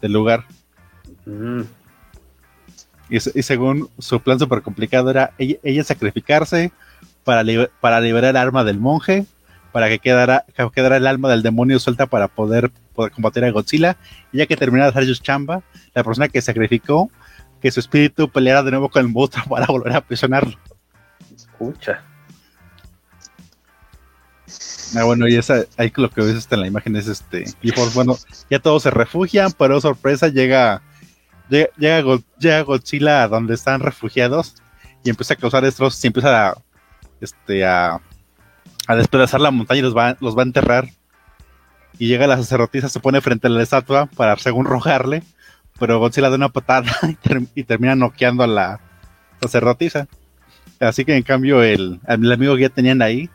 del 0.01 0.13
lugar. 0.13 0.45
Mm. 1.25 1.61
Y, 3.09 3.19
según 3.19 3.89
su 3.99 4.19
plan 4.19 4.39
súper 4.39 4.63
complicado 4.63 5.11
era 5.11 5.31
ella, 5.37 5.83
sacrificarse 5.83 6.71
para, 7.25 7.43
para 7.81 7.99
liberar 7.99 8.29
el 8.29 8.37
arma 8.37 8.63
del 8.63 8.79
monje, 8.79 9.25
para 9.73 9.89
que 9.89 9.99
quedara, 9.99 10.45
quedara 10.73 10.95
el 10.95 11.07
alma 11.07 11.29
del 11.29 11.43
demonio 11.43 11.79
suelta 11.79 12.05
para 12.05 12.29
poder, 12.29 12.71
poder 12.93 13.11
combatir 13.11 13.43
a 13.43 13.51
Godzilla. 13.51 13.97
Y 14.31 14.37
ya 14.37 14.45
que 14.45 14.55
terminara 14.55 14.89
de 14.89 14.97
hacer 14.97 15.13
su 15.13 15.21
chamba, 15.21 15.63
la 15.93 16.03
persona 16.03 16.29
que 16.29 16.41
sacrificó, 16.41 17.11
que 17.61 17.71
su 17.71 17.81
espíritu 17.81 18.29
peleara 18.29 18.63
de 18.63 18.71
nuevo 18.71 18.87
con 18.87 19.05
el 19.05 19.11
monstruo 19.11 19.43
para 19.49 19.65
volver 19.65 19.91
a 19.91 19.97
aprisionarlo. 19.97 20.57
Escucha. 21.35 22.01
Ah, 24.95 25.03
bueno, 25.03 25.27
y 25.27 25.35
esa, 25.35 25.65
ahí 25.75 25.91
lo 25.97 26.09
que 26.09 26.21
ves 26.21 26.47
en 26.49 26.61
la 26.61 26.67
imagen 26.67 26.95
es 26.95 27.07
este. 27.07 27.43
Y 27.61 27.73
pues 27.73 27.93
bueno, 27.93 28.17
ya 28.49 28.59
todos 28.59 28.83
se 28.83 28.91
refugian, 28.91 29.51
pero 29.57 29.81
sorpresa 29.81 30.29
llega 30.29 30.81
llega, 31.49 32.01
Godzilla 32.63 33.23
a 33.23 33.27
donde 33.27 33.53
están 33.53 33.81
refugiados 33.81 34.55
y 35.03 35.09
empieza 35.09 35.35
a 35.35 35.37
causar 35.37 35.63
destrozos 35.63 36.03
y 36.03 36.07
empieza 36.07 36.49
a, 36.49 36.57
este, 37.25 37.65
a, 37.65 37.99
despedazar 38.87 39.41
la 39.41 39.51
montaña 39.51 39.79
y 39.79 39.83
los 39.83 39.95
va, 39.95 40.15
los 40.21 40.37
va 40.37 40.43
a 40.43 40.45
enterrar. 40.45 40.89
Y 41.97 42.07
llega 42.07 42.27
la 42.27 42.37
sacerdotisa, 42.37 42.89
se 42.89 42.99
pone 42.99 43.21
frente 43.21 43.47
a 43.47 43.49
la 43.49 43.63
estatua 43.63 44.07
para 44.15 44.37
según 44.37 44.65
rojarle, 44.65 45.23
pero 45.79 45.99
Godzilla 45.99 46.29
da 46.29 46.35
una 46.35 46.49
patada 46.49 46.91
y, 47.55 47.63
termina 47.63 47.95
noqueando 47.95 48.43
a 48.43 48.47
la 48.47 48.79
sacerdotisa. 49.41 50.07
Así 50.79 51.05
que 51.05 51.15
en 51.15 51.23
cambio 51.23 51.63
el, 51.63 51.99
el, 52.07 52.31
amigo 52.31 52.55
que 52.55 52.63
ya 52.63 52.69
tenían 52.69 53.01
ahí, 53.01 53.29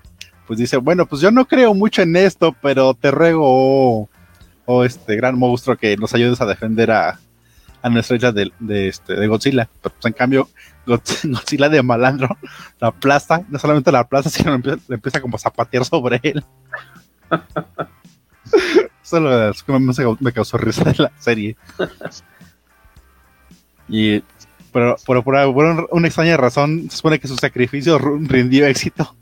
pues 0.47 0.59
dice, 0.59 0.77
bueno, 0.77 1.07
pues 1.07 1.23
yo 1.23 1.31
no 1.31 1.47
creo 1.47 1.73
mucho 1.75 2.03
en 2.03 2.17
esto, 2.17 2.55
pero 2.61 2.93
te 2.95 3.11
ruego, 3.11 3.43
oh, 3.45 4.11
oh 4.67 4.85
este 4.85 5.17
gran 5.17 5.39
monstruo, 5.39 5.77
que 5.77 5.97
nos 5.97 6.13
ayudes 6.13 6.41
a 6.41 6.47
defender 6.47 6.91
a, 6.91 7.19
a 7.83 7.91
nuestra 7.91 8.17
isla 8.17 8.33
de, 8.33 8.53
este, 8.89 9.15
de 9.15 9.27
Godzilla. 9.27 9.69
Pero 9.83 9.95
pues, 9.95 10.07
en 10.07 10.13
cambio, 10.13 10.49
Godzilla 10.87 11.69
de 11.69 11.83
malandro 11.83 12.37
la 12.81 12.89
aplasta, 12.89 13.45
no 13.49 13.59
solamente 13.59 13.93
la 13.93 14.01
aplasta, 14.01 14.31
sino 14.31 14.55
empieza, 14.55 15.21
como 15.21 15.37
a 15.37 15.41
zapatear 15.41 15.85
sobre 15.85 16.21
él. 16.23 16.45
Eso 19.03 19.51
es 19.51 19.63
que 19.63 19.73
me, 20.21 20.33
causó 20.33 20.57
risa 20.57 20.85
de 20.85 20.95
la 20.99 21.13
serie. 21.19 21.57
Y 23.89 24.23
pero, 24.73 24.97
por 25.05 25.19
una 25.91 26.07
extraña 26.07 26.37
razón, 26.37 26.89
se 26.91 26.97
supone 26.97 27.19
que 27.19 27.29
su 27.29 27.37
sacrificio 27.37 27.99
rindió 27.99 28.67
éxito. 28.67 29.17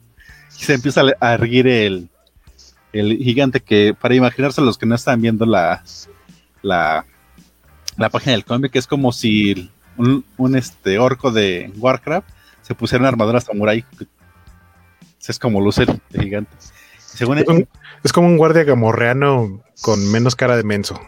Y 0.58 0.64
se 0.64 0.74
empieza 0.74 1.02
a 1.20 1.34
erguir 1.34 1.66
el, 1.66 2.10
el 2.92 3.16
gigante 3.18 3.60
que, 3.60 3.94
para 3.98 4.14
imaginarse 4.14 4.60
los 4.60 4.76
que 4.76 4.86
no 4.86 4.94
están 4.94 5.20
viendo 5.20 5.46
la, 5.46 5.82
la, 6.62 7.06
la 7.98 8.08
página 8.08 8.32
del 8.32 8.44
cómic 8.44 8.74
es 8.76 8.86
como 8.86 9.12
si 9.12 9.70
un, 9.96 10.56
este 10.56 10.98
orco 10.98 11.32
de 11.32 11.72
Warcraft 11.76 12.28
se 12.62 12.74
pusiera 12.74 13.02
una 13.02 13.08
armadura 13.08 13.40
samurai. 13.40 13.84
Es 15.26 15.38
como 15.38 15.60
lucer 15.60 15.88
de 16.08 16.22
gigante. 16.22 16.56
Según 16.96 17.38
es, 17.38 18.12
como 18.12 18.28
un 18.28 18.38
guardia 18.38 18.64
gamorreano 18.64 19.60
con 19.82 20.10
menos 20.10 20.36
cara 20.36 20.56
de 20.56 20.62
menso. 20.62 20.98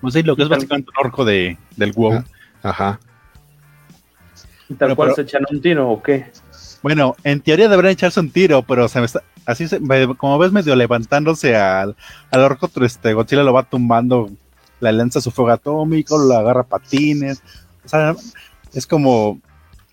no 0.00 0.10
sé, 0.10 0.22
lo 0.22 0.36
que 0.36 0.44
es 0.44 0.48
básicamente 0.48 0.90
un 0.90 1.04
orco 1.04 1.24
de, 1.24 1.58
del 1.76 1.92
WoW. 1.92 2.24
Ajá. 2.62 3.00
¿Y 4.68 4.74
tal 4.74 4.96
cual 4.96 5.14
se 5.14 5.22
echan 5.22 5.44
un 5.50 5.60
tiro 5.60 5.90
o 5.90 6.02
qué? 6.02 6.30
Bueno, 6.82 7.16
en 7.24 7.40
teoría 7.40 7.68
deberían 7.68 7.92
echarse 7.92 8.20
un 8.20 8.30
tiro, 8.30 8.62
pero 8.62 8.88
se 8.88 9.00
me 9.00 9.06
está, 9.06 9.22
así 9.44 9.68
se, 9.68 9.80
como 10.16 10.38
ves 10.38 10.52
medio 10.52 10.74
levantándose 10.76 11.56
al, 11.56 11.96
al 12.30 12.40
orco, 12.40 12.70
este 12.82 13.12
Godzilla 13.12 13.42
lo 13.42 13.52
va 13.52 13.64
tumbando 13.64 14.30
la 14.80 14.92
lanza 14.92 15.20
su 15.20 15.30
fuego 15.30 15.52
atómico, 15.52 16.18
lo 16.18 16.36
agarra 16.36 16.64
patines. 16.64 17.42
O 17.84 17.88
sea, 17.88 18.14
es 18.74 18.86
como, 18.86 19.40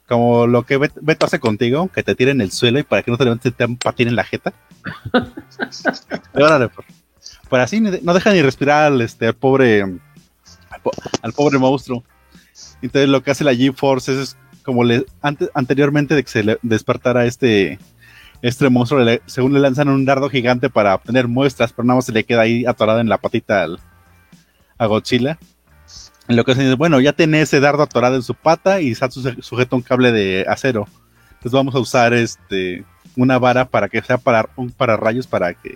como 0.08 0.48
lo 0.48 0.66
que 0.66 0.78
Beto, 0.78 1.26
hace 1.26 1.40
contigo, 1.40 1.90
que 1.90 2.04
te 2.04 2.16
tira 2.16 2.32
en 2.32 2.42
el 2.42 2.52
suelo 2.52 2.80
y 2.80 2.84
para 2.84 3.04
que 3.04 3.12
no 3.12 3.18
te 3.18 3.24
levantes 3.24 3.54
te 3.56 3.68
patín 3.68 4.08
en 4.08 4.16
la 4.16 4.24
jeta. 4.24 4.54
Por, 6.34 6.70
por, 7.48 7.60
así 7.62 7.80
no 7.80 8.14
deja 8.14 8.34
ni 8.34 8.42
respirar 8.42 8.92
al, 8.92 9.02
este, 9.02 9.32
pobre 9.32 9.84
al, 11.22 11.34
pobre 11.34 11.58
monstruo. 11.58 12.04
Entonces 12.82 13.10
lo 13.10 13.24
que 13.24 13.32
hace 13.32 13.44
la 13.44 13.54
G-Force 13.54 14.22
es 14.22 14.36
como 14.64 14.84
le, 14.84 15.06
antes, 15.22 15.50
anteriormente 15.54 16.16
de 16.16 16.24
que 16.24 16.30
se 16.30 16.44
le 16.44 16.60
despertara 16.64 17.26
este, 17.26 17.80
este 18.42 18.70
monstruo, 18.70 19.06
según 19.26 19.54
le 19.54 19.60
lanzan 19.60 19.88
un 19.88 20.04
dardo 20.04 20.30
gigante 20.30 20.70
para 20.70 20.96
obtener 20.96 21.28
muestras, 21.28 21.72
pero 21.72 21.86
nada 21.86 21.98
más 21.98 22.06
se 22.06 22.12
le 22.12 22.26
queda 22.26 22.42
ahí 22.42 22.66
atorado 22.66 23.00
en 23.00 23.08
la 23.08 23.20
patita 23.20 23.64
al, 23.64 23.80
a 24.78 24.86
Godzilla. 24.86 25.38
En 26.28 26.36
lo 26.36 26.46
que 26.46 26.56
se 26.56 26.64
dice, 26.64 26.76
bueno, 26.76 27.02
ya 27.02 27.14
tiene 27.14 27.42
ese 27.42 27.60
dardo 27.60 27.84
atorado 27.84 28.16
en 28.16 28.24
su 28.24 28.34
pata 28.34 28.80
y 28.80 28.92
está 28.92 29.10
sujeto 29.12 29.76
a 29.76 29.78
un 29.78 29.82
cable 29.84 30.12
de 30.12 30.46
acero. 30.48 30.88
Entonces 31.32 31.52
vamos 31.52 31.76
a 31.76 31.80
usar 31.80 32.14
este 32.14 32.86
una 33.16 33.38
vara 33.38 33.66
para 33.66 33.90
que 33.90 34.02
sea 34.02 34.18
para 34.18 34.50
un 34.56 34.72
para 34.72 34.98
rayos 34.98 35.28
para 35.28 35.54
que 35.54 35.76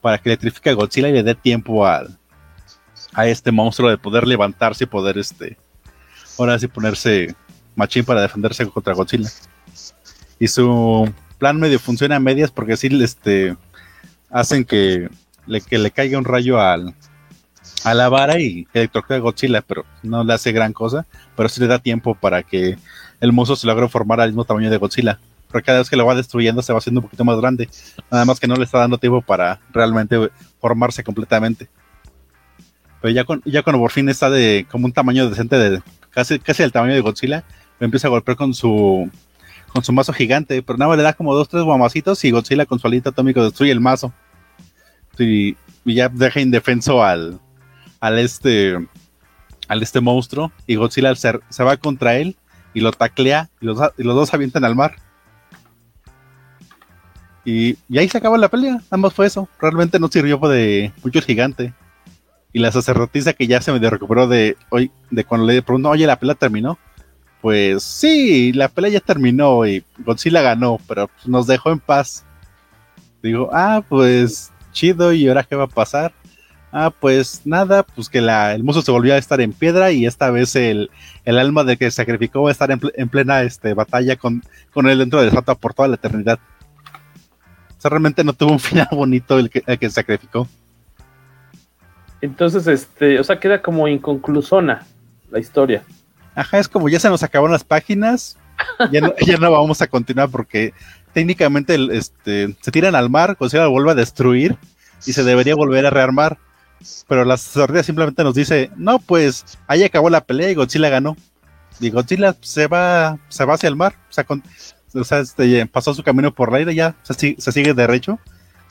para 0.00 0.18
que 0.18 0.30
electrifique 0.30 0.70
a 0.70 0.72
Godzilla 0.72 1.08
y 1.08 1.12
le 1.12 1.22
dé 1.22 1.34
tiempo 1.34 1.86
a, 1.86 2.06
a 3.12 3.26
este 3.26 3.52
monstruo 3.52 3.90
de 3.90 3.98
poder 3.98 4.26
levantarse 4.26 4.84
y 4.84 4.86
poder 4.86 5.18
este 5.18 5.56
ahora 6.38 6.58
sí 6.58 6.66
ponerse 6.66 7.34
machín 7.74 8.04
para 8.04 8.22
defenderse 8.22 8.66
contra 8.66 8.94
Godzilla. 8.94 9.30
Y 10.38 10.48
su 10.48 11.12
plan 11.38 11.58
medio 11.58 11.78
funciona 11.78 12.16
a 12.16 12.20
medias 12.20 12.50
porque 12.50 12.76
sí 12.76 12.88
este 13.02 13.56
hacen 14.30 14.64
que 14.64 15.08
le, 15.46 15.60
que 15.60 15.78
le 15.78 15.90
caiga 15.90 16.18
un 16.18 16.24
rayo 16.24 16.60
al, 16.60 16.94
a 17.86 17.94
la 17.94 18.08
vara 18.08 18.40
y 18.40 18.66
electrocuta 18.74 19.14
a 19.14 19.18
Godzilla, 19.18 19.62
pero 19.62 19.84
no 20.02 20.24
le 20.24 20.32
hace 20.32 20.50
gran 20.50 20.72
cosa, 20.72 21.06
pero 21.36 21.48
sí 21.48 21.60
le 21.60 21.68
da 21.68 21.78
tiempo 21.78 22.16
para 22.16 22.42
que 22.42 22.76
el 23.20 23.32
monstruo 23.32 23.54
se 23.54 23.64
logre 23.64 23.88
formar 23.88 24.20
al 24.20 24.30
mismo 24.30 24.44
tamaño 24.44 24.68
de 24.70 24.76
Godzilla. 24.76 25.20
Pero 25.48 25.64
cada 25.64 25.78
vez 25.78 25.88
que 25.88 25.94
lo 25.94 26.04
va 26.04 26.16
destruyendo 26.16 26.62
se 26.62 26.72
va 26.72 26.80
haciendo 26.80 26.98
un 26.98 27.04
poquito 27.04 27.24
más 27.24 27.40
grande. 27.40 27.68
Nada 28.10 28.24
más 28.24 28.40
que 28.40 28.48
no 28.48 28.56
le 28.56 28.64
está 28.64 28.78
dando 28.78 28.98
tiempo 28.98 29.22
para 29.22 29.60
realmente 29.72 30.18
formarse 30.60 31.04
completamente. 31.04 31.68
Pero 33.00 33.14
ya, 33.14 33.22
con, 33.22 33.40
ya 33.44 33.62
cuando 33.62 33.78
por 33.78 33.92
fin 33.92 34.08
está 34.08 34.30
de 34.30 34.66
como 34.68 34.86
un 34.86 34.92
tamaño 34.92 35.30
decente 35.30 35.56
de 35.56 35.80
casi, 36.10 36.40
casi 36.40 36.64
el 36.64 36.72
tamaño 36.72 36.94
de 36.94 37.02
Godzilla, 37.02 37.44
empieza 37.78 38.08
a 38.08 38.10
golpear 38.10 38.36
con 38.36 38.52
su 38.52 39.08
con 39.72 39.84
su 39.84 39.92
mazo 39.92 40.12
gigante, 40.12 40.60
pero 40.60 40.76
nada 40.76 40.88
más 40.88 40.98
le 40.98 41.04
da 41.04 41.12
como 41.12 41.36
dos, 41.36 41.48
tres 41.48 41.62
guamacitos 41.62 42.24
y 42.24 42.32
Godzilla 42.32 42.66
con 42.66 42.80
su 42.80 42.88
alita 42.88 43.10
atómico 43.10 43.44
destruye 43.44 43.70
el 43.70 43.80
mazo. 43.80 44.12
y 45.18 45.54
ya 45.84 46.08
deja 46.08 46.40
indefenso 46.40 47.04
al, 47.04 47.38
al 48.06 48.18
este 48.20 48.76
al 49.68 49.82
este 49.82 50.00
monstruo 50.00 50.52
y 50.66 50.76
Godzilla 50.76 51.12
se, 51.16 51.64
va 51.64 51.76
contra 51.76 52.16
él 52.16 52.36
y 52.72 52.80
lo 52.80 52.92
taclea 52.92 53.50
y 53.60 53.66
los, 53.66 53.78
dos 53.96 54.32
avientan 54.32 54.64
al 54.64 54.76
mar. 54.76 54.96
Y, 57.44 57.76
ahí 57.96 58.08
se 58.08 58.18
acaba 58.18 58.38
la 58.38 58.48
pelea, 58.48 58.80
ambos 58.90 59.12
fue 59.12 59.26
eso. 59.26 59.48
Realmente 59.60 59.98
no 59.98 60.08
sirvió 60.08 60.38
de 60.38 60.92
mucho 61.02 61.18
el 61.18 61.24
gigante. 61.24 61.74
Y 62.52 62.60
la 62.60 62.72
sacerdotisa 62.72 63.32
que 63.32 63.46
ya 63.46 63.60
se 63.60 63.72
medio 63.72 63.90
recuperó 63.90 64.26
de 64.28 64.56
hoy, 64.70 64.90
de 65.10 65.24
cuando 65.24 65.46
le 65.46 65.62
preguntó, 65.62 65.90
oye, 65.90 66.06
la 66.06 66.18
pelea 66.18 66.34
terminó. 66.36 66.78
pues 67.40 67.82
sí, 67.82 68.52
la 68.52 68.68
pelea 68.68 68.92
ya 68.92 69.00
terminó 69.00 69.66
y 69.66 69.84
Godzilla 69.98 70.42
ganó, 70.42 70.78
pero 70.86 71.10
nos 71.24 71.46
dejó 71.46 71.72
en 71.72 71.80
paz. 71.80 72.24
Digo, 73.22 73.50
ah, 73.52 73.82
pues 73.88 74.52
chido, 74.72 75.12
¿y 75.12 75.26
ahora 75.26 75.44
qué 75.44 75.56
va 75.56 75.64
a 75.64 75.68
pasar? 75.68 76.12
Ah, 76.78 76.90
pues 76.90 77.40
nada, 77.46 77.84
pues 77.84 78.10
que 78.10 78.20
la, 78.20 78.54
el 78.54 78.62
monstruo 78.62 78.84
se 78.84 78.92
volvió 78.92 79.14
a 79.14 79.16
estar 79.16 79.40
en 79.40 79.54
piedra 79.54 79.92
y 79.92 80.04
esta 80.04 80.30
vez 80.30 80.54
el, 80.56 80.90
el 81.24 81.38
alma 81.38 81.64
de 81.64 81.78
que 81.78 81.90
sacrificó 81.90 82.42
va 82.42 82.50
a 82.50 82.52
estar 82.52 82.70
en, 82.70 82.78
en 82.96 83.08
plena 83.08 83.40
este, 83.40 83.72
batalla 83.72 84.16
con, 84.16 84.42
con 84.74 84.86
él 84.86 84.98
dentro 84.98 85.18
de 85.18 85.24
la 85.24 85.30
estatua 85.30 85.54
por 85.54 85.72
toda 85.72 85.88
la 85.88 85.94
eternidad. 85.94 86.38
O 87.78 87.80
sea, 87.80 87.88
realmente 87.88 88.22
no 88.24 88.34
tuvo 88.34 88.52
un 88.52 88.60
final 88.60 88.88
bonito 88.90 89.38
el 89.38 89.48
que, 89.48 89.62
el 89.66 89.78
que 89.78 89.88
sacrificó. 89.88 90.46
Entonces, 92.20 92.66
este, 92.66 93.18
o 93.20 93.24
sea, 93.24 93.40
queda 93.40 93.62
como 93.62 93.88
inconclusona 93.88 94.84
la 95.30 95.38
historia. 95.38 95.82
Ajá, 96.34 96.58
es 96.58 96.68
como 96.68 96.90
ya 96.90 97.00
se 97.00 97.08
nos 97.08 97.22
acabaron 97.22 97.52
las 97.52 97.64
páginas, 97.64 98.36
ya 98.92 99.00
no, 99.00 99.14
ya 99.26 99.38
no 99.38 99.50
vamos 99.50 99.80
a 99.80 99.86
continuar 99.86 100.28
porque 100.28 100.74
técnicamente 101.14 101.74
el, 101.74 101.90
este, 101.90 102.54
se 102.60 102.70
tiran 102.70 102.94
al 102.94 103.08
mar, 103.08 103.34
Godzilla 103.40 103.64
lo 103.64 103.70
vuelve 103.70 103.92
a 103.92 103.94
destruir 103.94 104.58
y 105.06 105.14
se 105.14 105.24
debería 105.24 105.54
volver 105.54 105.86
a 105.86 105.90
rearmar. 105.90 106.36
Pero 107.08 107.24
la 107.24 107.34
asesoría 107.34 107.82
simplemente 107.82 108.22
nos 108.22 108.34
dice, 108.34 108.70
no, 108.76 108.98
pues 108.98 109.58
ahí 109.66 109.82
acabó 109.82 110.10
la 110.10 110.24
pelea 110.24 110.50
y 110.50 110.54
Godzilla 110.54 110.88
ganó. 110.88 111.16
Y 111.80 111.90
Godzilla 111.90 112.36
se 112.40 112.66
va, 112.66 113.18
se 113.28 113.44
va 113.44 113.54
hacia 113.54 113.68
el 113.68 113.76
mar, 113.76 113.94
o 114.08 114.12
sea, 114.12 114.24
con, 114.24 114.42
o 114.94 115.04
sea 115.04 115.20
este, 115.20 115.66
pasó 115.66 115.94
su 115.94 116.02
camino 116.02 116.32
por 116.32 116.50
la 116.50 116.58
aire, 116.58 116.74
ya 116.74 116.94
se, 117.02 117.36
se 117.38 117.52
sigue 117.52 117.74
derecho 117.74 118.18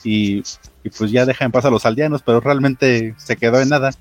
y, 0.04 0.44
y, 0.84 0.90
pues 0.96 1.12
ya 1.12 1.26
deja 1.26 1.46
en 1.46 1.52
paz 1.52 1.66
a 1.66 1.70
los 1.70 1.86
aldeanos, 1.86 2.22
pero 2.22 2.40
realmente 2.40 3.16
se 3.18 3.36
quedó 3.36 3.60
en 3.60 3.70
nada. 3.70 3.92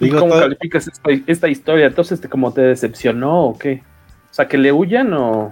¿Y 0.00 0.10
cómo 0.10 0.28
todo... 0.28 0.40
calificas 0.40 0.88
esta, 0.88 1.10
esta, 1.26 1.48
historia? 1.48 1.86
Entonces, 1.86 2.12
este, 2.12 2.28
¿cómo 2.28 2.52
te 2.52 2.62
decepcionó 2.62 3.44
o 3.44 3.58
qué? 3.58 3.82
O 4.30 4.34
sea, 4.34 4.48
que 4.48 4.58
le 4.58 4.72
huyan 4.72 5.12
o... 5.12 5.50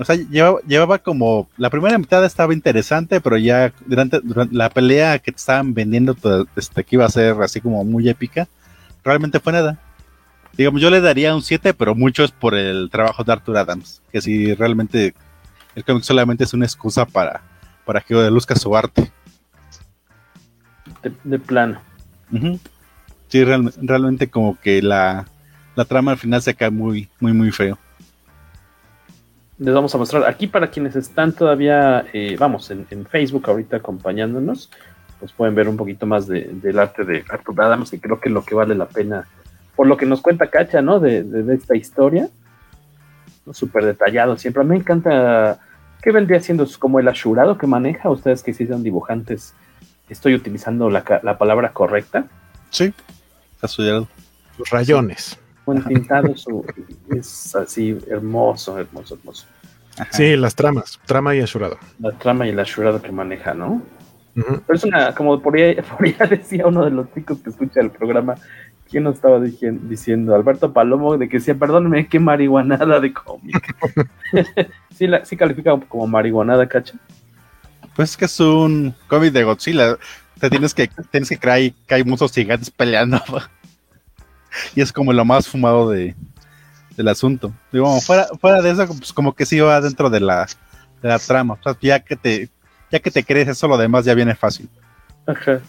O 0.00 0.04
sea, 0.06 0.16
llevaba, 0.16 0.60
llevaba, 0.66 0.98
como. 0.98 1.46
La 1.58 1.68
primera 1.68 1.98
mitad 1.98 2.24
estaba 2.24 2.54
interesante, 2.54 3.20
pero 3.20 3.36
ya 3.36 3.70
durante, 3.84 4.20
durante 4.20 4.56
la 4.56 4.70
pelea 4.70 5.18
que 5.18 5.30
te 5.30 5.36
estaban 5.36 5.74
vendiendo, 5.74 6.14
pues, 6.14 6.46
este, 6.56 6.84
que 6.84 6.96
iba 6.96 7.04
a 7.04 7.10
ser 7.10 7.36
así 7.42 7.60
como 7.60 7.84
muy 7.84 8.08
épica, 8.08 8.48
realmente 9.04 9.40
fue 9.40 9.52
nada. 9.52 9.78
Digamos, 10.56 10.80
yo 10.80 10.88
le 10.88 11.02
daría 11.02 11.34
un 11.34 11.42
7, 11.42 11.74
pero 11.74 11.94
mucho 11.94 12.24
es 12.24 12.30
por 12.30 12.54
el 12.54 12.88
trabajo 12.90 13.24
de 13.24 13.32
Arthur 13.32 13.58
Adams. 13.58 14.00
Que 14.10 14.22
si 14.22 14.54
realmente 14.54 15.14
el 15.74 15.84
cómic 15.84 16.02
solamente 16.02 16.44
es 16.44 16.54
una 16.54 16.64
excusa 16.64 17.04
para, 17.04 17.42
para 17.84 18.00
que 18.00 18.14
luzca 18.30 18.56
su 18.56 18.74
arte. 18.74 19.12
De, 21.02 21.12
de 21.24 21.38
plano. 21.38 21.78
Uh 22.32 22.36
-huh. 22.36 22.60
Sí, 23.28 23.44
real, 23.44 23.70
realmente 23.82 24.30
como 24.30 24.58
que 24.58 24.80
la, 24.80 25.26
la 25.76 25.84
trama 25.84 26.12
al 26.12 26.18
final 26.18 26.40
se 26.40 26.54
cae 26.54 26.70
muy, 26.70 27.10
muy, 27.20 27.34
muy 27.34 27.52
feo 27.52 27.78
les 29.60 29.74
vamos 29.74 29.94
a 29.94 29.98
mostrar 29.98 30.24
aquí 30.24 30.46
para 30.46 30.70
quienes 30.70 30.96
están 30.96 31.32
todavía, 31.32 32.06
eh, 32.14 32.34
vamos, 32.38 32.70
en, 32.70 32.86
en, 32.90 33.04
Facebook 33.04 33.44
ahorita 33.46 33.76
acompañándonos, 33.76 34.70
pues 35.18 35.32
pueden 35.32 35.54
ver 35.54 35.68
un 35.68 35.76
poquito 35.76 36.06
más 36.06 36.26
de, 36.26 36.44
del 36.50 36.78
arte 36.78 37.04
de 37.04 37.22
Arthur 37.28 37.60
Adams, 37.60 37.92
y 37.92 38.00
creo 38.00 38.18
que 38.18 38.30
es 38.30 38.32
lo 38.32 38.42
que 38.42 38.54
vale 38.54 38.74
la 38.74 38.88
pena, 38.88 39.28
por 39.76 39.86
lo 39.86 39.98
que 39.98 40.06
nos 40.06 40.22
cuenta 40.22 40.46
Cacha, 40.46 40.80
¿no? 40.80 40.98
De, 40.98 41.22
de, 41.22 41.42
de 41.42 41.54
esta 41.54 41.76
historia, 41.76 42.30
¿no? 43.44 43.52
súper 43.52 43.84
detallado 43.84 44.38
siempre. 44.38 44.62
A 44.62 44.64
mí 44.64 44.70
me 44.70 44.76
encanta, 44.76 45.60
¿qué 46.02 46.10
vendría 46.10 46.40
siendo 46.40 46.66
como 46.78 46.98
el 46.98 47.08
ashurado 47.08 47.58
que 47.58 47.66
maneja? 47.66 48.08
Ustedes 48.08 48.42
que 48.42 48.54
sí 48.54 48.66
son 48.66 48.82
dibujantes, 48.82 49.54
¿estoy 50.08 50.34
utilizando 50.34 50.88
la, 50.88 51.04
la 51.22 51.36
palabra 51.36 51.74
correcta? 51.74 52.24
Sí, 52.70 52.94
ashurado. 53.60 54.08
Los 54.56 54.70
rayones 54.70 55.39
buen 55.66 55.82
pintado, 55.82 56.36
su, 56.36 56.64
es 57.16 57.54
así 57.54 57.96
hermoso, 58.08 58.78
hermoso, 58.78 59.14
hermoso. 59.14 59.46
Ajá. 59.98 60.12
Sí, 60.12 60.36
las 60.36 60.54
tramas, 60.54 60.98
trama 61.06 61.34
y 61.34 61.40
asurado. 61.40 61.78
La 61.98 62.12
trama 62.12 62.46
y 62.46 62.50
el 62.50 62.58
asurado 62.58 63.02
que 63.02 63.12
maneja, 63.12 63.54
¿no? 63.54 63.82
Uh 64.36 64.40
-huh. 64.40 64.62
Pero 64.66 64.76
es 64.76 64.84
una, 64.84 65.14
como 65.14 65.40
por 65.40 65.56
ahí, 65.56 65.74
por 65.98 66.06
ahí 66.06 66.16
decía 66.28 66.66
uno 66.66 66.84
de 66.84 66.90
los 66.90 67.12
chicos 67.12 67.38
que 67.38 67.50
escucha 67.50 67.80
el 67.80 67.90
programa, 67.90 68.36
¿quién 68.88 69.04
nos 69.04 69.16
estaba 69.16 69.40
diciendo, 69.40 69.82
diciendo? 69.88 70.34
Alberto 70.34 70.72
Palomo, 70.72 71.16
de 71.16 71.28
que 71.28 71.38
decía, 71.38 71.54
perdóneme, 71.54 72.08
qué 72.08 72.18
marihuanada 72.18 73.00
de 73.00 73.12
cómic. 73.12 73.74
sí, 74.96 75.06
la, 75.06 75.24
sí 75.24 75.36
califica 75.36 75.78
como 75.88 76.06
marihuanada, 76.06 76.68
cacha. 76.68 76.94
Pues 77.94 78.10
es 78.10 78.16
que 78.16 78.24
es 78.26 78.40
un 78.40 78.94
cómic 79.08 79.32
de 79.32 79.44
Godzilla. 79.44 79.98
Te 80.38 80.48
tienes 80.48 80.72
que, 80.72 80.88
tienes 81.10 81.28
que 81.28 81.38
creer 81.38 81.74
que 81.86 81.94
hay 81.94 82.04
muchos 82.04 82.32
gigantes 82.32 82.70
peleando 82.70 83.20
y 84.74 84.80
es 84.80 84.92
como 84.92 85.12
lo 85.12 85.24
más 85.24 85.48
fumado 85.48 85.90
de, 85.90 86.14
del 86.96 87.08
asunto. 87.08 87.52
Digo, 87.72 88.00
fuera, 88.00 88.26
fuera 88.40 88.62
de 88.62 88.70
eso, 88.70 88.86
pues 88.86 89.12
como 89.12 89.34
que 89.34 89.46
sí 89.46 89.58
va 89.60 89.80
dentro 89.80 90.10
de 90.10 90.20
la, 90.20 90.46
de 91.02 91.08
la 91.08 91.18
trama. 91.18 91.58
Ya 91.80 92.00
que 92.00 92.16
te, 92.16 92.48
ya 92.90 93.00
que 93.00 93.10
te 93.10 93.24
crees 93.24 93.48
eso, 93.48 93.68
lo 93.68 93.78
demás 93.78 94.04
ya 94.04 94.14
viene 94.14 94.34
fácil. 94.34 94.68
Ajá. 95.26 95.60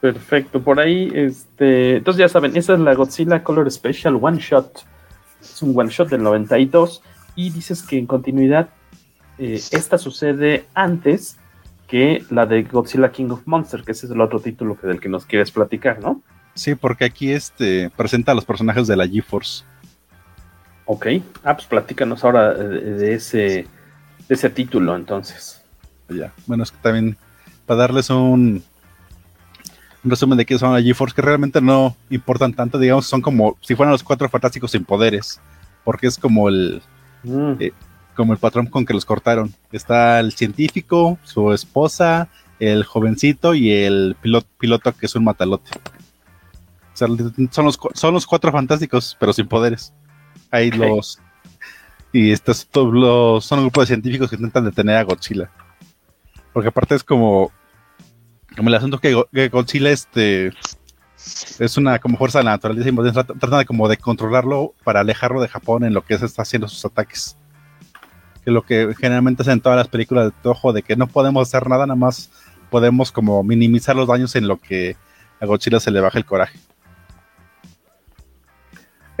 Perfecto, 0.00 0.62
por 0.62 0.78
ahí, 0.78 1.10
este, 1.14 1.96
entonces 1.96 2.20
ya 2.20 2.28
saben, 2.28 2.56
esa 2.56 2.74
es 2.74 2.80
la 2.80 2.94
Godzilla 2.94 3.42
Color 3.42 3.70
Special 3.70 4.18
One 4.20 4.38
Shot. 4.38 4.84
Es 5.40 5.62
un 5.62 5.78
one 5.78 5.90
shot 5.90 6.08
del 6.08 6.22
92 6.22 7.02
y 7.34 7.50
dices 7.50 7.82
que 7.82 7.98
en 7.98 8.06
continuidad 8.06 8.68
eh, 9.38 9.60
esta 9.72 9.98
sucede 9.98 10.66
antes 10.74 11.38
que 11.86 12.24
la 12.30 12.46
de 12.46 12.62
Godzilla 12.62 13.10
King 13.10 13.30
of 13.30 13.42
Monsters, 13.46 13.84
que 13.84 13.92
ese 13.92 14.06
es 14.06 14.12
el 14.12 14.20
otro 14.20 14.40
título 14.40 14.76
que 14.78 14.86
del 14.86 15.00
que 15.00 15.08
nos 15.08 15.24
quieres 15.26 15.50
platicar, 15.50 16.00
¿no? 16.00 16.22
Sí, 16.56 16.74
porque 16.74 17.04
aquí 17.04 17.30
este 17.30 17.90
presenta 17.90 18.32
a 18.32 18.34
los 18.34 18.44
personajes 18.44 18.86
de 18.86 18.96
la 18.96 19.06
GeForce. 19.06 19.62
Ok, 20.86 21.06
ah, 21.44 21.54
pues 21.54 21.66
platícanos 21.66 22.24
ahora 22.24 22.54
de, 22.54 22.94
de 22.94 23.14
ese, 23.14 23.66
de 24.28 24.34
ese 24.34 24.50
título 24.50 24.96
entonces. 24.96 25.62
Ya, 26.08 26.32
bueno, 26.46 26.62
es 26.62 26.72
que 26.72 26.78
también 26.78 27.16
para 27.66 27.80
darles 27.80 28.08
un, 28.08 28.64
un 30.02 30.10
resumen 30.10 30.38
de 30.38 30.46
qué 30.46 30.58
son 30.58 30.72
la 30.72 30.82
GeForce, 30.82 31.14
que 31.14 31.22
realmente 31.22 31.60
no 31.60 31.94
importan 32.08 32.54
tanto, 32.54 32.78
digamos, 32.78 33.06
son 33.06 33.20
como 33.20 33.58
si 33.60 33.74
fueran 33.74 33.92
los 33.92 34.02
cuatro 34.02 34.28
fantásticos 34.30 34.70
sin 34.70 34.84
poderes, 34.84 35.40
porque 35.84 36.06
es 36.06 36.16
como 36.16 36.48
el, 36.48 36.80
mm. 37.24 37.52
eh, 37.60 37.72
como 38.14 38.32
el 38.32 38.38
patrón 38.38 38.66
con 38.66 38.86
que 38.86 38.94
los 38.94 39.04
cortaron. 39.04 39.52
Está 39.72 40.20
el 40.20 40.32
científico, 40.32 41.18
su 41.22 41.52
esposa, 41.52 42.28
el 42.60 42.84
jovencito 42.84 43.54
y 43.54 43.70
el 43.72 44.16
piloto, 44.22 44.46
piloto 44.58 44.92
que 44.92 45.04
es 45.04 45.14
un 45.16 45.24
matalote. 45.24 45.70
Sea, 46.96 47.08
son, 47.50 47.66
los, 47.66 47.78
son 47.92 48.14
los 48.14 48.26
cuatro 48.26 48.50
fantásticos, 48.50 49.14
pero 49.20 49.34
sin 49.34 49.46
poderes. 49.46 49.92
Okay. 50.48 50.70
los. 50.70 51.20
Y 52.10 52.32
estos 52.32 52.66
los, 52.74 53.44
son 53.44 53.58
un 53.58 53.66
grupo 53.66 53.82
de 53.82 53.88
científicos 53.88 54.30
que 54.30 54.36
intentan 54.36 54.64
detener 54.64 54.96
a 54.96 55.02
Godzilla. 55.02 55.50
Porque 56.54 56.70
aparte 56.70 56.94
es 56.94 57.04
como. 57.04 57.52
Como 58.56 58.70
el 58.70 58.74
asunto 58.74 58.98
que, 58.98 59.22
que 59.30 59.50
Godzilla 59.50 59.90
este, 59.90 60.54
es 61.58 61.76
una 61.76 61.98
como 61.98 62.16
fuerza 62.16 62.38
de 62.38 62.44
la 62.44 62.52
naturaleza 62.52 62.88
y 62.88 63.12
tratan 63.12 63.58
de 63.58 63.66
como 63.66 63.88
de 63.88 63.98
controlarlo 63.98 64.72
para 64.82 65.00
alejarlo 65.00 65.42
de 65.42 65.48
Japón 65.48 65.84
en 65.84 65.92
lo 65.92 66.02
que 66.02 66.16
se 66.16 66.24
está 66.24 66.40
haciendo 66.40 66.66
sus 66.66 66.82
ataques. 66.86 67.36
Que 68.42 68.50
lo 68.50 68.62
que 68.62 68.94
generalmente 68.98 69.42
hacen 69.42 69.60
todas 69.60 69.76
las 69.76 69.88
películas 69.88 70.24
de 70.24 70.30
Toho 70.42 70.72
de 70.72 70.82
que 70.82 70.96
no 70.96 71.08
podemos 71.08 71.46
hacer 71.46 71.68
nada, 71.68 71.86
nada 71.86 71.98
más 71.98 72.30
podemos 72.70 73.12
como 73.12 73.42
minimizar 73.42 73.94
los 73.94 74.08
daños 74.08 74.34
en 74.36 74.48
lo 74.48 74.58
que 74.58 74.96
a 75.40 75.44
Godzilla 75.44 75.80
se 75.80 75.90
le 75.90 76.00
baja 76.00 76.16
el 76.16 76.24
coraje 76.24 76.58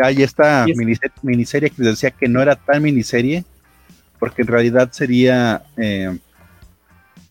hay 0.02 0.22
esta 0.22 0.66
miniserie, 0.66 1.12
miniserie, 1.22 1.70
que 1.70 1.82
decía 1.82 2.10
que 2.10 2.28
no 2.28 2.42
era 2.42 2.56
tan 2.56 2.82
miniserie, 2.82 3.44
porque 4.18 4.42
en 4.42 4.48
realidad 4.48 4.90
sería. 4.92 5.62
Eh, 5.76 6.16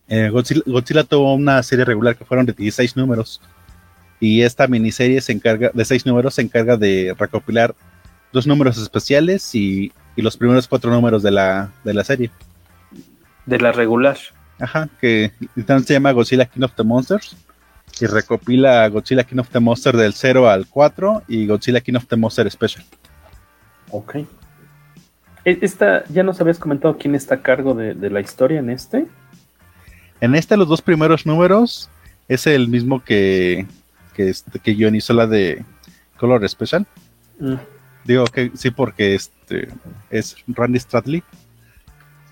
eh, 0.08 0.28
Godzilla, 0.30 0.62
Godzilla, 0.66 1.04
tuvo 1.04 1.34
una 1.34 1.62
serie 1.62 1.84
regular 1.84 2.16
que 2.16 2.24
fueron 2.24 2.46
de 2.46 2.52
16 2.52 2.96
números. 2.96 3.40
Y 4.20 4.42
esta 4.42 4.66
miniserie 4.66 5.20
se 5.20 5.32
encarga, 5.32 5.70
de 5.74 5.84
6 5.84 6.06
números, 6.06 6.34
se 6.34 6.42
encarga 6.42 6.76
de 6.76 7.14
recopilar 7.18 7.74
dos 8.32 8.46
números 8.46 8.78
especiales 8.78 9.54
y, 9.54 9.92
y 10.14 10.22
los 10.22 10.36
primeros 10.36 10.68
cuatro 10.68 10.90
números 10.90 11.22
de 11.22 11.30
la, 11.30 11.72
de 11.84 11.94
la 11.94 12.04
serie. 12.04 12.30
De 13.44 13.58
la 13.58 13.72
regular. 13.72 14.16
Ajá, 14.58 14.88
que 15.00 15.32
se 15.54 15.92
llama 15.92 16.12
Godzilla 16.12 16.46
King 16.46 16.62
of 16.62 16.74
the 16.76 16.82
Monsters 16.82 17.36
y 18.00 18.06
recopila 18.06 18.88
Godzilla 18.88 19.24
King 19.24 19.38
of 19.38 19.48
the 19.50 19.60
Monster 19.60 19.96
del 19.96 20.12
0 20.12 20.48
al 20.48 20.66
4 20.66 21.22
y 21.28 21.46
Godzilla 21.46 21.80
King 21.80 21.94
of 21.94 22.06
the 22.06 22.16
Monster 22.16 22.50
Special. 22.50 22.84
Ok. 23.90 24.16
E, 25.44 25.58
esta, 25.62 26.04
¿Ya 26.08 26.22
nos 26.22 26.40
habías 26.40 26.58
comentado 26.58 26.96
quién 26.98 27.14
está 27.14 27.36
a 27.36 27.42
cargo 27.42 27.74
de, 27.74 27.94
de, 27.94 28.10
la 28.10 28.20
historia 28.20 28.58
en 28.58 28.70
este? 28.70 29.06
En 30.20 30.34
este, 30.34 30.56
los 30.56 30.68
dos 30.68 30.82
primeros 30.82 31.24
números 31.24 31.88
es 32.28 32.46
el 32.46 32.68
mismo 32.68 33.02
que, 33.02 33.66
que, 34.14 34.28
este, 34.28 34.58
que 34.58 34.74
guionizó 34.74 35.14
la 35.14 35.26
de 35.26 35.64
Color 36.18 36.48
Special. 36.48 36.86
Mm. 37.38 37.54
Digo 38.04 38.24
que 38.26 38.52
sí, 38.54 38.70
porque 38.70 39.14
este 39.14 39.68
es 40.10 40.36
Randy 40.46 40.78
Stradley. 40.78 41.22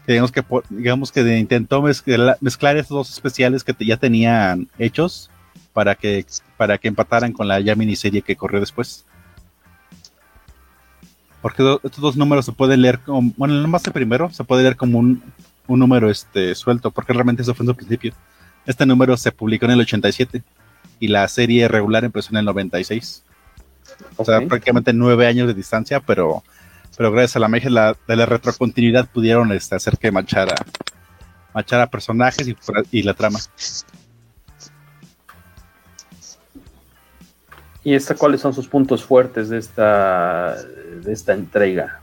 Digamos 0.06 0.30
que, 0.30 0.44
digamos 0.68 1.10
que 1.10 1.20
intentó 1.38 1.80
mezclar, 1.80 2.36
mezclar 2.40 2.76
estos 2.76 2.96
dos 2.96 3.10
especiales 3.10 3.64
que 3.64 3.74
ya 3.84 3.96
tenían 3.96 4.68
hechos 4.78 5.30
para 5.74 5.96
que, 5.96 6.24
para 6.56 6.78
que 6.78 6.88
empataran 6.88 7.32
con 7.32 7.48
la 7.48 7.60
ya 7.60 7.74
miniserie 7.74 8.22
que 8.22 8.36
corrió 8.36 8.60
después. 8.60 9.04
Porque 11.42 11.78
estos 11.82 12.00
dos 12.00 12.16
números 12.16 12.46
se 12.46 12.52
pueden 12.52 12.80
leer 12.80 13.00
como, 13.00 13.32
bueno, 13.36 13.54
nomás 13.54 13.86
el 13.86 13.92
primero 13.92 14.30
se 14.30 14.44
puede 14.44 14.62
leer 14.62 14.76
como 14.76 14.98
un, 14.98 15.22
un 15.66 15.78
número 15.78 16.10
este, 16.10 16.54
suelto, 16.54 16.90
porque 16.90 17.12
realmente 17.12 17.42
eso 17.42 17.54
fue 17.54 17.64
en 17.64 17.72
su 17.72 17.76
principio. 17.76 18.14
Este 18.64 18.86
número 18.86 19.14
se 19.18 19.32
publicó 19.32 19.66
en 19.66 19.72
el 19.72 19.80
87 19.80 20.42
y 21.00 21.08
la 21.08 21.28
serie 21.28 21.68
regular 21.68 22.04
empezó 22.04 22.30
en 22.30 22.38
el 22.38 22.46
96. 22.46 23.24
O 24.16 24.24
sea, 24.24 24.40
prácticamente 24.40 24.92
nueve 24.94 25.26
años 25.26 25.46
de 25.46 25.54
distancia, 25.54 26.00
pero, 26.00 26.42
pero 26.96 27.12
gracias 27.12 27.36
a 27.36 27.40
la 27.40 27.48
magia 27.48 27.68
de 27.68 27.74
la, 27.74 27.96
de 28.08 28.16
la 28.16 28.26
retrocontinuidad 28.26 29.08
pudieron 29.10 29.52
este, 29.52 29.74
hacer 29.74 29.98
que 29.98 30.10
machara, 30.10 30.54
machara 31.52 31.88
personajes 31.88 32.48
y, 32.48 32.56
y 32.90 33.02
la 33.02 33.12
trama. 33.12 33.40
¿Y 37.84 37.94
esta, 37.94 38.14
cuáles 38.14 38.40
son 38.40 38.54
sus 38.54 38.66
puntos 38.66 39.04
fuertes 39.04 39.50
de 39.50 39.58
esta, 39.58 40.56
de 41.02 41.12
esta 41.12 41.34
entrega? 41.34 42.00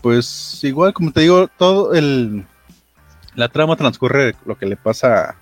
Pues 0.00 0.62
igual, 0.62 0.94
como 0.94 1.10
te 1.10 1.22
digo, 1.22 1.48
todo 1.58 1.94
el... 1.94 2.46
La 3.34 3.48
trama 3.48 3.76
transcurre 3.76 4.34
lo 4.46 4.56
que 4.56 4.66
le 4.66 4.76
pasa 4.76 5.36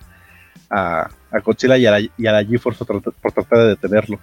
a, 0.69 1.09
a 1.31 1.39
Godzilla 1.39 1.77
y 1.77 1.85
a 1.85 1.91
la, 1.91 1.99
y 1.99 2.27
a 2.27 2.31
la 2.31 2.43
GeForce 2.43 2.83
por, 2.83 3.01
por, 3.01 3.31
tratar 3.31 3.59
de 3.59 3.67
detenerlo. 3.67 4.19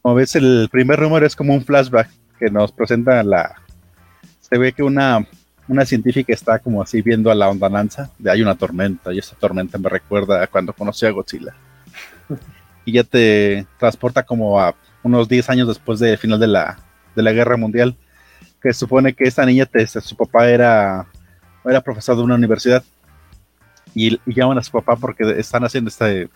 Como 0.00 0.14
ves, 0.14 0.34
el 0.36 0.68
primer 0.70 1.00
número 1.00 1.26
es 1.26 1.36
como 1.36 1.52
un 1.52 1.64
flashback 1.64 2.08
que 2.38 2.48
nos 2.50 2.72
presenta 2.72 3.22
la... 3.22 3.56
Se 4.40 4.56
ve 4.56 4.72
que 4.72 4.82
una, 4.82 5.26
una 5.68 5.84
científica 5.84 6.32
está 6.32 6.58
como 6.58 6.80
así 6.80 7.02
viendo 7.02 7.30
a 7.30 7.34
la 7.34 7.50
ondananza 7.50 8.10
de 8.18 8.30
hay 8.30 8.40
una 8.40 8.54
tormenta 8.54 9.12
y 9.12 9.18
esa 9.18 9.36
tormenta 9.36 9.76
me 9.76 9.90
recuerda 9.90 10.42
a 10.42 10.46
cuando 10.46 10.72
conocí 10.72 11.04
a 11.04 11.10
Godzilla. 11.10 11.54
y 12.86 12.92
ya 12.92 13.04
te 13.04 13.66
transporta 13.78 14.22
como 14.22 14.58
a 14.58 14.74
unos 15.02 15.28
10 15.28 15.50
años 15.50 15.68
después 15.68 15.98
del 15.98 16.16
final 16.16 16.40
de 16.40 16.46
la, 16.46 16.78
de 17.14 17.22
la 17.22 17.32
guerra 17.32 17.58
mundial. 17.58 17.96
Que 18.62 18.72
supone 18.72 19.12
que 19.12 19.24
esta 19.24 19.44
niña, 19.44 19.66
te, 19.66 19.86
su 19.86 20.16
papá 20.16 20.48
era, 20.48 21.06
era 21.64 21.80
profesor 21.82 22.16
de 22.16 22.22
una 22.22 22.36
universidad. 22.36 22.82
Y, 23.94 24.14
y, 24.14 24.34
llaman 24.34 24.58
a 24.58 24.62
su 24.62 24.70
papá 24.70 24.96
porque 24.96 25.34
están 25.38 25.64
haciendo 25.64 25.88
este, 25.88 26.28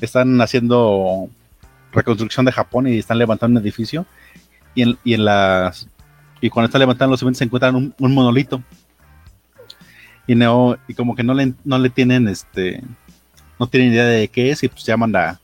están 0.00 0.40
haciendo 0.40 1.28
reconstrucción 1.92 2.46
de 2.46 2.52
Japón 2.52 2.86
y 2.86 2.98
están 2.98 3.18
levantando 3.18 3.58
un 3.58 3.64
edificio. 3.64 4.06
Y 4.74 4.82
en, 4.82 4.98
y 5.04 5.14
en 5.14 5.24
las 5.24 5.88
y 6.40 6.48
cuando 6.48 6.66
están 6.66 6.80
levantando 6.80 7.12
los 7.12 7.20
cimientos 7.20 7.38
se 7.38 7.44
encuentran 7.44 7.76
un, 7.76 7.94
un, 7.98 8.14
monolito. 8.14 8.62
Y 10.26 10.34
no 10.34 10.76
y 10.88 10.94
como 10.94 11.14
que 11.14 11.22
no 11.22 11.34
le, 11.34 11.54
no 11.64 11.78
le 11.78 11.90
tienen 11.90 12.28
este 12.28 12.82
no 13.58 13.66
tienen 13.66 13.92
idea 13.92 14.04
de 14.04 14.28
qué 14.28 14.50
es 14.50 14.62
y 14.62 14.68
pues 14.68 14.84
llaman 14.84 15.14
a 15.16 15.39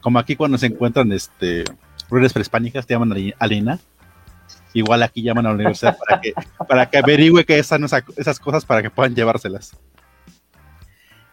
como 0.00 0.18
aquí 0.18 0.36
cuando 0.36 0.58
se 0.58 0.66
encuentran 0.66 1.12
este 1.12 1.64
ruinas 2.08 2.32
prehispánicas 2.32 2.86
te 2.86 2.94
llaman 2.94 3.12
a 3.38 3.46
Lina 3.46 3.78
igual 4.72 5.02
aquí 5.02 5.22
llaman 5.22 5.46
a 5.46 5.50
la 5.50 5.54
universidad 5.54 5.96
para 5.98 6.20
que, 6.20 6.32
para 6.68 6.86
que 6.90 6.98
averigüe 6.98 7.44
que 7.44 7.58
están 7.58 7.84
esas 7.84 8.38
cosas 8.38 8.64
para 8.64 8.82
que 8.82 8.90
puedan 8.90 9.14
llevárselas. 9.14 9.76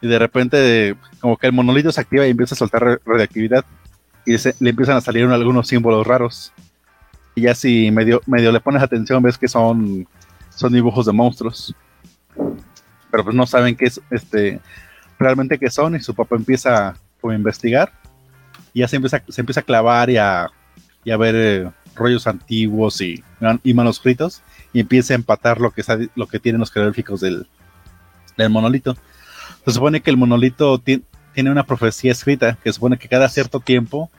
Y 0.01 0.08
de 0.08 0.19
repente, 0.19 0.95
como 1.19 1.38
que 1.38 1.47
el 1.47 1.53
monolito 1.53 1.91
se 1.91 2.01
activa 2.01 2.27
y 2.27 2.30
empieza 2.30 2.56
a 2.56 2.58
soltar 2.58 3.01
radioactividad 3.06 3.65
y 4.25 4.38
se, 4.38 4.56
le 4.60 4.69
empiezan 4.69 4.97
a 4.97 5.01
salir 5.01 5.25
algunos 5.25 5.67
símbolos 5.67 6.06
raros. 6.06 6.53
Y 7.34 7.41
ya 7.41 7.56
si 7.56 7.91
medio, 7.91 8.21
medio 8.25 8.51
le 8.51 8.60
pones 8.60 8.82
atención, 8.82 9.23
ves 9.23 9.38
que 9.38 9.47
son, 9.47 10.08
son 10.49 10.73
dibujos 10.73 11.06
de 11.06 11.13
monstruos. 11.13 11.75
Pero 13.10 13.23
pues 13.23 13.36
no 13.36 13.47
saben 13.47 13.75
qué 13.75 13.86
es, 13.86 14.01
este, 14.12 14.60
realmente 15.17 15.58
qué 15.58 15.69
son 15.69 15.95
y 15.95 15.99
su 15.99 16.13
papá 16.13 16.36
empieza 16.36 16.89
a 16.89 17.34
investigar 17.34 17.91
y 18.77 18.81
ya 18.81 18.87
se 18.87 18.97
empieza, 18.97 19.23
se 19.27 19.41
empieza 19.41 19.61
a 19.61 19.63
clavar 19.63 20.11
y 20.11 20.17
a, 20.17 20.51
y 21.03 21.09
a 21.09 21.17
ver 21.17 21.33
eh, 21.35 21.71
rollos 21.95 22.27
antiguos 22.27 23.01
y, 23.01 23.23
y, 23.63 23.73
manuscritos 23.73 24.43
y 24.71 24.81
empieza 24.81 25.13
a 25.13 25.15
empatar 25.15 25.59
lo 25.59 25.71
que, 25.71 25.83
lo 26.13 26.27
que 26.27 26.37
tienen 26.37 26.59
los 26.59 26.71
jeroglíficos 26.71 27.19
del, 27.21 27.47
del 28.37 28.51
monolito. 28.51 28.95
Se 29.65 29.71
supone 29.71 30.01
que 30.01 30.11
el 30.11 30.17
monolito 30.17 30.77
tiene 30.77 31.01
una 31.49 31.63
profecía 31.63 32.11
escrita 32.11 32.55
que 32.63 32.71
supone 32.71 32.99
que 32.99 33.07
cada 33.07 33.27
cierto 33.29 33.61
tiempo 33.61 34.11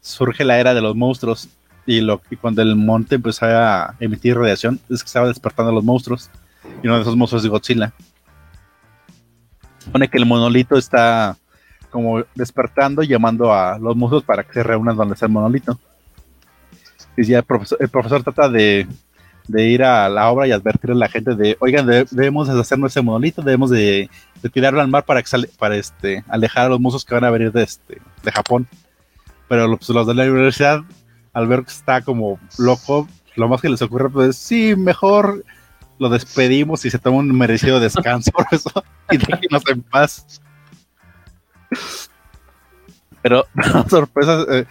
surge 0.00 0.44
la 0.44 0.58
era 0.58 0.72
de 0.72 0.80
los 0.80 0.96
monstruos 0.96 1.50
y, 1.84 2.00
lo, 2.00 2.22
y 2.30 2.36
cuando 2.36 2.62
el 2.62 2.74
monte 2.74 3.16
empezó 3.16 3.44
a 3.44 3.96
emitir 4.00 4.34
radiación 4.34 4.80
es 4.88 5.02
que 5.02 5.08
estaba 5.08 5.28
despertando 5.28 5.72
a 5.72 5.74
los 5.74 5.84
monstruos 5.84 6.30
y 6.82 6.86
uno 6.86 6.96
de 6.96 7.02
esos 7.02 7.16
monstruos 7.16 7.44
es 7.44 7.50
Godzilla. 7.50 7.92
Se 9.76 9.84
supone 9.84 10.08
que 10.08 10.16
el 10.16 10.24
monolito 10.24 10.78
está 10.78 11.36
como 11.86 12.22
despertando 12.34 13.02
y 13.02 13.08
llamando 13.08 13.52
a 13.52 13.78
los 13.78 13.96
monstruos 13.96 14.24
para 14.24 14.44
que 14.44 14.52
se 14.52 14.62
reúnan 14.62 14.96
donde 14.96 15.14
está 15.14 15.26
el 15.26 15.32
monolito 15.32 15.78
y 17.16 17.24
ya 17.24 17.38
el 17.38 17.44
profesor, 17.44 17.78
el 17.80 17.88
profesor 17.88 18.22
trata 18.22 18.48
de, 18.48 18.86
de, 19.48 19.68
ir 19.68 19.82
a 19.82 20.08
la 20.08 20.30
obra 20.30 20.46
y 20.46 20.52
advertir 20.52 20.90
a 20.90 20.94
la 20.94 21.08
gente 21.08 21.34
de, 21.34 21.56
oigan, 21.60 21.86
debemos 21.86 22.48
deshacernos 22.48 22.92
ese 22.92 23.02
monolito, 23.02 23.42
debemos 23.42 23.70
de, 23.70 24.10
de 24.42 24.50
tirarlo 24.50 24.80
al 24.80 24.88
mar 24.88 25.04
para, 25.04 25.22
que 25.22 25.28
sale, 25.28 25.48
para 25.58 25.76
este, 25.76 26.24
alejar 26.28 26.66
a 26.66 26.68
los 26.68 26.80
monstruos 26.80 27.04
que 27.04 27.14
van 27.14 27.24
a 27.24 27.30
venir 27.30 27.52
de, 27.52 27.62
este, 27.62 28.00
de 28.22 28.32
Japón. 28.32 28.68
Pero 29.48 29.76
pues, 29.76 29.88
los 29.88 30.06
de 30.06 30.14
la 30.14 30.24
universidad, 30.24 30.82
al 31.32 31.46
ver 31.46 31.62
que 31.62 31.70
está 31.70 32.02
como 32.02 32.38
loco, 32.58 33.08
lo 33.36 33.48
más 33.48 33.60
que 33.60 33.68
les 33.68 33.82
ocurre 33.82 34.10
pues 34.10 34.36
sí, 34.36 34.74
mejor 34.76 35.44
lo 35.98 36.08
despedimos 36.10 36.84
y 36.84 36.90
se 36.90 36.98
toma 36.98 37.18
un 37.18 37.36
merecido 37.36 37.80
descanso 37.80 38.32
y 39.10 39.16
déjenos 39.16 39.62
en 39.68 39.82
paz. 39.82 40.40
Pero 43.22 43.44
sorpresas, 43.90 44.46
eh, 44.50 44.66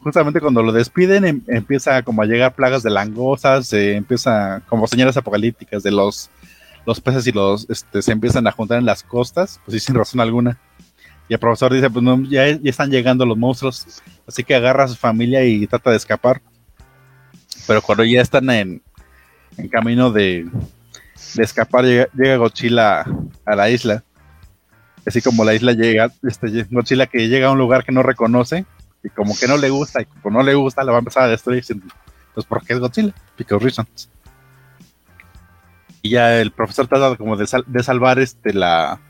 justamente 0.00 0.40
cuando 0.40 0.62
lo 0.62 0.72
despiden 0.72 1.24
em, 1.24 1.42
empieza 1.46 2.02
como 2.02 2.22
a 2.22 2.26
llegar 2.26 2.54
plagas 2.54 2.82
de 2.82 2.90
langostas, 2.90 3.66
se 3.66 3.96
empieza 3.96 4.62
como 4.68 4.86
señales 4.86 5.16
apocalípticas 5.16 5.82
de 5.82 5.90
los, 5.90 6.30
los 6.86 7.00
peces 7.00 7.26
y 7.26 7.32
los 7.32 7.68
este, 7.68 8.02
se 8.02 8.12
empiezan 8.12 8.46
a 8.46 8.52
juntar 8.52 8.78
en 8.78 8.86
las 8.86 9.02
costas, 9.02 9.60
pues 9.64 9.74
sí, 9.74 9.86
sin 9.86 9.94
razón 9.94 10.20
alguna. 10.20 10.58
Y 11.28 11.34
el 11.34 11.40
profesor 11.40 11.72
dice, 11.72 11.90
pues 11.90 12.02
no, 12.02 12.22
ya, 12.22 12.48
ya 12.48 12.70
están 12.70 12.90
llegando 12.90 13.26
los 13.26 13.36
monstruos, 13.36 14.02
así 14.26 14.42
que 14.42 14.54
agarra 14.54 14.84
a 14.84 14.88
su 14.88 14.96
familia 14.96 15.44
y 15.44 15.66
trata 15.66 15.90
de 15.90 15.98
escapar. 15.98 16.40
Pero 17.66 17.82
cuando 17.82 18.04
ya 18.04 18.22
están 18.22 18.48
en, 18.48 18.82
en 19.58 19.68
camino 19.68 20.10
de, 20.10 20.48
de 21.34 21.42
escapar, 21.42 21.84
llega, 21.84 22.08
llega, 22.14 22.36
Godzilla 22.36 23.04
a 23.44 23.54
la 23.54 23.68
isla. 23.68 24.02
Así 25.08 25.22
como 25.22 25.44
la 25.44 25.54
isla 25.54 25.72
llega, 25.72 26.12
este, 26.22 26.66
Godzilla 26.70 27.06
que 27.06 27.28
llega 27.28 27.48
a 27.48 27.50
un 27.50 27.58
lugar 27.58 27.84
que 27.84 27.92
no 27.92 28.02
reconoce, 28.02 28.66
y 29.02 29.08
como 29.08 29.36
que 29.36 29.48
no 29.48 29.56
le 29.56 29.70
gusta, 29.70 30.02
y 30.02 30.04
como 30.04 30.38
no 30.38 30.44
le 30.44 30.54
gusta, 30.54 30.84
la 30.84 30.92
va 30.92 30.98
a 30.98 31.00
empezar 31.00 31.24
a 31.24 31.28
destruir. 31.28 31.64
Pues 32.34 32.46
porque 32.46 32.74
es 32.74 32.78
Godzilla, 32.78 33.14
because 33.36 33.64
reasons. 33.64 34.10
Y 36.02 36.10
ya 36.10 36.40
el 36.40 36.50
profesor 36.50 36.86
trata 36.86 37.16
como 37.16 37.36
de, 37.36 37.46
sal, 37.46 37.64
de 37.66 37.82
salvar 37.82 38.18
este 38.18 38.52
la 38.52 39.00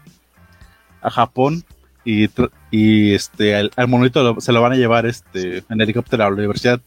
a 1.01 1.11
Japón 1.11 1.65
y, 2.05 2.29
y 2.71 3.15
este 3.15 3.55
al, 3.55 3.71
al 3.77 3.89
monolito 3.89 4.23
lo, 4.23 4.41
se 4.41 4.53
lo 4.53 4.63
van 4.63 4.73
a 4.73 4.77
llevar 4.77 5.07
este 5.07 5.63
en 5.69 5.81
helicóptero 5.81 6.25
a 6.25 6.29
la 6.29 6.35
universidad. 6.35 6.81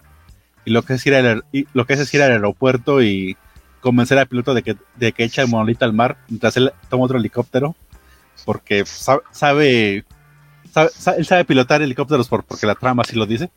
Y 0.66 0.72
lo 0.72 0.84
que 0.84 0.94
es 0.94 1.06
ir 1.06 1.16
al, 1.16 1.44
lo 1.74 1.86
que 1.86 1.94
es, 1.94 2.14
ir 2.14 2.22
al 2.22 2.32
aeropuerto 2.32 3.02
y 3.02 3.38
convencer 3.82 4.18
al 4.18 4.28
piloto 4.28 4.54
de 4.54 4.64
que, 4.64 4.78
de 4.96 5.12
que 5.12 5.24
echa 5.24 5.42
el 5.42 5.48
monolito 5.48 5.86
al 5.86 5.94
mar 5.94 6.18
mientras 6.30 6.56
él 6.58 6.72
toma 6.90 7.06
otro 7.06 7.18
helicóptero 7.18 7.76
porque 8.46 8.86
sabe, 8.86 9.22
sabe 9.32 10.06
sabe, 10.72 10.90
él 11.18 11.26
sabe 11.26 11.46
pilotar 11.46 11.82
helicópteros 11.82 12.28
por, 12.28 12.44
porque 12.44 12.66
la 12.66 12.76
trama 12.76 13.04
así 13.04 13.16
lo 13.16 13.26
dice. 13.26 13.52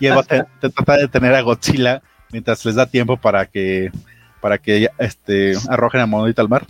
Y 0.00 0.06
él 0.06 0.16
va 0.16 0.20
a 0.20 0.24
tratar 0.60 0.96
de 0.96 1.02
detener 1.02 1.34
a 1.34 1.40
Godzilla 1.40 2.02
mientras 2.30 2.64
les 2.64 2.74
da 2.74 2.86
tiempo 2.86 3.16
para 3.16 3.46
que 3.46 3.90
para 4.40 4.58
que 4.58 4.88
este, 4.98 5.54
arrojen 5.68 6.02
a 6.02 6.06
monolito 6.06 6.42
al 6.42 6.48
mar. 6.48 6.66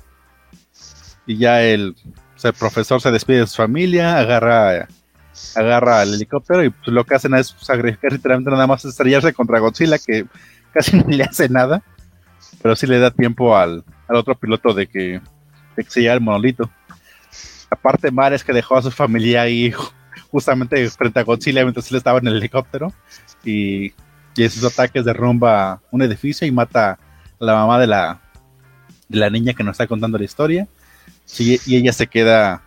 Y 1.27 1.37
ya 1.37 1.62
el, 1.62 1.96
o 2.37 2.38
sea, 2.38 2.51
el, 2.51 2.57
profesor 2.57 3.01
se 3.01 3.11
despide 3.11 3.40
de 3.40 3.46
su 3.46 3.57
familia, 3.57 4.18
agarra 4.18 4.88
agarra 5.55 6.03
el 6.03 6.14
helicóptero 6.14 6.64
y 6.64 6.70
pues, 6.70 6.88
lo 6.88 7.05
que 7.05 7.14
hacen 7.14 7.35
es 7.35 7.55
sacrificar 7.59 8.11
literalmente 8.11 8.51
nada 8.51 8.66
más 8.66 8.85
estrellarse 8.87 9.35
contra 9.35 9.59
Godzilla 9.59 9.98
que 9.98 10.25
casi 10.73 10.96
no 10.96 11.04
le 11.08 11.25
hace 11.25 11.48
nada, 11.48 11.83
pero 12.63 12.77
sí 12.77 12.87
le 12.87 12.98
da 12.98 13.10
tiempo 13.10 13.56
al, 13.56 13.85
al 14.08 14.17
otro 14.17 14.35
piloto 14.37 14.73
de 14.73 14.87
que, 14.87 15.21
de 15.77 15.85
que 15.85 15.90
se 15.90 16.00
lleve 16.00 16.15
el 16.15 16.21
monolito. 16.21 16.71
La 17.71 17.77
parte 17.77 18.10
mal 18.10 18.33
es 18.33 18.44
que 18.44 18.52
dejó 18.52 18.77
a 18.77 18.83
su 18.83 18.90
familia 18.90 19.42
ahí 19.42 19.73
justamente 20.31 20.88
frente 20.90 21.21
a 21.21 21.25
Godzilla 21.25 21.62
mientras 21.62 21.90
él 21.90 21.96
estaba 21.96 22.19
en 22.19 22.29
el 22.29 22.37
helicóptero. 22.37 22.92
Y, 23.44 23.92
y 24.37 24.42
en 24.42 24.50
sus 24.50 24.64
ataques 24.64 25.04
derrumba 25.04 25.81
un 25.90 26.02
edificio 26.02 26.46
y 26.46 26.52
mata 26.52 26.92
a 26.92 26.98
la 27.44 27.54
mamá 27.54 27.79
de 27.79 27.87
la, 27.87 28.21
de 29.08 29.19
la 29.19 29.31
niña 29.31 29.54
que 29.54 29.64
nos 29.64 29.73
está 29.73 29.87
contando 29.87 30.19
la 30.19 30.25
historia. 30.25 30.69
Y 31.38 31.77
ella 31.77 31.92
se 31.92 32.06
queda 32.06 32.62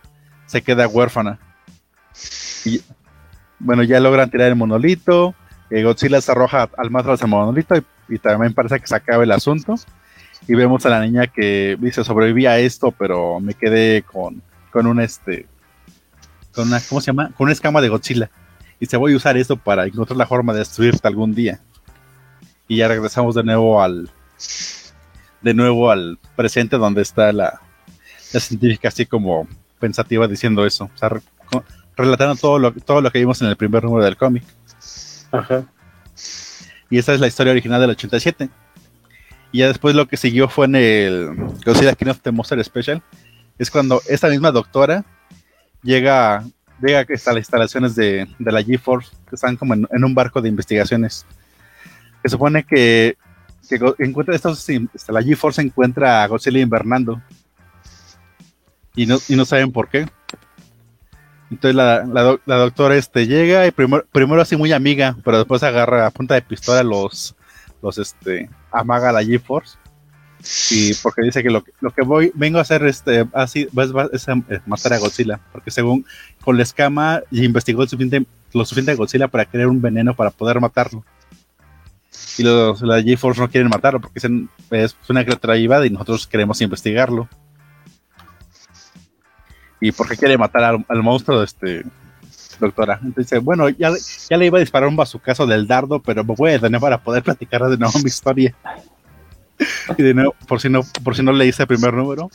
se 0.45 0.61
queda 0.61 0.87
huérfana. 0.87 1.39
Y 2.65 2.81
bueno 3.59 3.83
ya 3.83 3.99
logran 3.99 4.29
tirar 4.29 4.47
el 4.47 4.55
monolito 4.55 5.35
eh, 5.69 5.83
Godzilla 5.83 6.19
se 6.21 6.31
arroja 6.31 6.69
al 6.77 6.89
mar 6.89 7.03
tras 7.03 7.21
el 7.21 7.27
monolito 7.27 7.75
y, 7.75 7.83
y, 8.09 8.17
también 8.17 8.53
parece 8.53 8.79
que 8.79 8.87
se 8.87 8.95
acaba 8.95 9.23
el 9.23 9.31
asunto. 9.31 9.75
Y 10.47 10.55
vemos 10.55 10.85
a 10.85 10.89
la 10.89 11.01
niña 11.01 11.27
que 11.27 11.77
dice 11.79 12.03
sobreviví 12.03 12.45
a 12.47 12.57
esto 12.57 12.91
pero 12.91 13.39
me 13.39 13.53
quedé 13.53 14.01
con 14.01 14.41
con 14.71 14.87
un 14.87 14.99
este 14.99 15.47
con 16.53 16.67
una 16.67 16.79
¿cómo 16.87 17.01
se 17.01 17.07
llama? 17.07 17.31
con 17.37 17.45
una 17.45 17.53
escama 17.53 17.81
de 17.81 17.89
Godzilla 17.89 18.29
y 18.79 18.85
se 18.85 18.97
voy 18.97 19.13
a 19.13 19.17
usar 19.17 19.37
esto 19.37 19.57
para 19.57 19.85
encontrar 19.85 20.17
la 20.17 20.25
forma 20.25 20.53
de 20.53 20.59
destruirte 20.59 21.07
algún 21.07 21.35
día 21.35 21.59
Y 22.67 22.77
ya 22.77 22.87
regresamos 22.87 23.35
de 23.35 23.43
nuevo 23.43 23.81
al 23.81 24.09
de 25.41 25.53
nuevo 25.53 25.91
al 25.91 26.17
presente 26.35 26.77
donde 26.77 27.01
está 27.01 27.31
la, 27.31 27.61
la 28.33 28.39
científica 28.39 28.89
así 28.89 29.05
como 29.05 29.47
pensativa 29.79 30.27
diciendo 30.27 30.65
eso. 30.65 30.89
O 30.93 30.97
sea, 30.97 31.09
relatando 31.95 32.35
todo 32.35 32.59
lo, 32.59 32.71
todo 32.73 33.01
lo 33.01 33.11
que 33.11 33.19
vimos 33.19 33.41
en 33.41 33.47
el 33.47 33.55
primer 33.55 33.83
número 33.83 34.03
del 34.03 34.17
cómic. 34.17 34.43
Ajá. 35.31 35.65
Y 36.89 36.97
esa 36.97 37.13
es 37.13 37.19
la 37.19 37.27
historia 37.27 37.51
original 37.51 37.81
del 37.81 37.91
87. 37.91 38.49
Y 39.51 39.59
ya 39.59 39.67
después 39.67 39.95
lo 39.95 40.07
que 40.07 40.17
siguió 40.17 40.47
fue 40.47 40.65
en 40.65 40.75
el 40.75 41.35
Godzilla 41.65 41.95
King 41.95 42.07
of 42.07 42.19
the 42.21 42.31
Monster 42.31 42.63
Special. 42.63 43.01
Es 43.59 43.69
cuando 43.69 44.01
esta 44.07 44.29
misma 44.29 44.51
doctora 44.51 45.05
llega, 45.83 46.43
llega 46.81 47.01
a 47.01 47.05
las 47.07 47.37
instalaciones 47.37 47.93
de, 47.93 48.27
de 48.39 48.51
la 48.51 48.63
GeForce, 48.63 49.11
que 49.29 49.35
están 49.35 49.57
como 49.57 49.73
en, 49.73 50.03
un 50.03 50.15
barco 50.15 50.41
de 50.41 50.49
investigaciones. 50.49 51.25
Que 52.23 52.29
supone 52.29 52.63
que, 52.63 53.17
que 53.69 53.79
encuentra 53.99 54.33
estos, 54.33 54.65
la 55.09 55.21
GeForce 55.21 55.61
encuentra 55.61 56.23
a 56.23 56.27
Godzilla 56.27 56.59
invernando. 56.59 57.21
Y 58.95 59.05
no, 59.05 59.17
y 59.27 59.35
no 59.35 59.43
saben 59.45 59.71
por 59.71 59.89
qué. 59.89 60.07
Entonces 61.51 61.75
la, 61.75 62.37
doctora 62.45 62.95
este, 62.95 63.27
llega 63.27 63.67
y 63.67 63.71
primero, 63.71 64.05
primero 64.11 64.41
así 64.41 64.55
muy 64.55 64.71
amiga, 64.71 65.17
pero 65.23 65.37
después 65.37 65.63
agarra 65.63 66.05
a 66.05 66.11
punta 66.11 66.35
de 66.35 66.41
pistola 66.43 66.83
los, 66.83 67.35
los 67.81 67.97
este, 67.97 68.49
amaga 68.71 69.11
la 69.11 69.23
GeForce. 69.23 69.77
Y 70.71 70.93
porque 70.95 71.21
dice 71.23 71.43
que 71.43 71.49
lo, 71.49 71.63
lo 71.81 71.91
que 71.91 72.01
voy, 72.01 72.31
vengo 72.33 72.59
a 72.59 72.61
hacer 72.61 72.85
este, 72.85 73.27
así, 73.33 73.67
es, 73.71 74.67
matar 74.67 74.93
a 74.93 74.99
Godzilla. 74.99 75.39
Porque 75.51 75.71
según 75.71 76.05
con 76.41 76.57
la 76.57 76.63
escama 76.63 77.21
investigó 77.31 77.81
lo 77.81 77.87
suficiente, 77.87 78.25
lo 78.53 78.65
suficiente 78.65 78.91
de 78.91 78.97
Godzilla 78.97 79.27
para 79.27 79.45
crear 79.45 79.67
un 79.67 79.81
veneno 79.81 80.15
para 80.15 80.31
poder 80.31 80.59
matarlo. 80.59 81.03
Y 82.37 82.43
los, 82.43 82.81
la 82.81 83.01
GeForce 83.01 83.41
no 83.41 83.49
quieren 83.49 83.69
matarlo 83.69 83.99
porque 83.99 84.19
es 84.71 84.95
una 85.09 85.23
criatura 85.23 85.55
vivada 85.55 85.85
y 85.85 85.89
nosotros 85.89 86.25
queremos 86.25 86.61
investigarlo 86.61 87.27
y 89.81 89.91
porque 89.91 90.17
quiere 90.17 90.37
matar 90.37 90.83
al, 90.87 91.03
monstruo, 91.03 91.43
este, 91.43 91.83
doctora. 92.59 92.99
Entonces, 93.03 93.41
bueno, 93.41 93.69
ya, 93.69 93.91
ya 94.29 94.37
le 94.37 94.45
iba 94.45 94.57
a 94.57 94.61
disparar 94.61 94.89
un 94.89 94.95
bazucazo 94.95 95.47
del 95.47 95.67
dardo, 95.67 95.99
pero 95.99 96.23
me 96.23 96.35
voy 96.35 96.49
a 96.49 96.53
detener 96.53 96.81
para 96.81 96.97
poder 97.01 97.23
platicar 97.23 97.63
de 97.63 97.77
nuevo 97.77 97.97
mi 97.99 98.07
historia. 98.07 98.53
Y 99.97 100.03
de 100.03 100.13
nuevo, 100.13 100.35
por 100.47 100.61
si 100.61 100.69
no, 100.69 100.81
por 101.03 101.15
si 101.15 101.23
no 101.23 101.31
leíste 101.31 101.63
el 101.63 101.67
primer 101.67 101.93
número. 101.93 102.29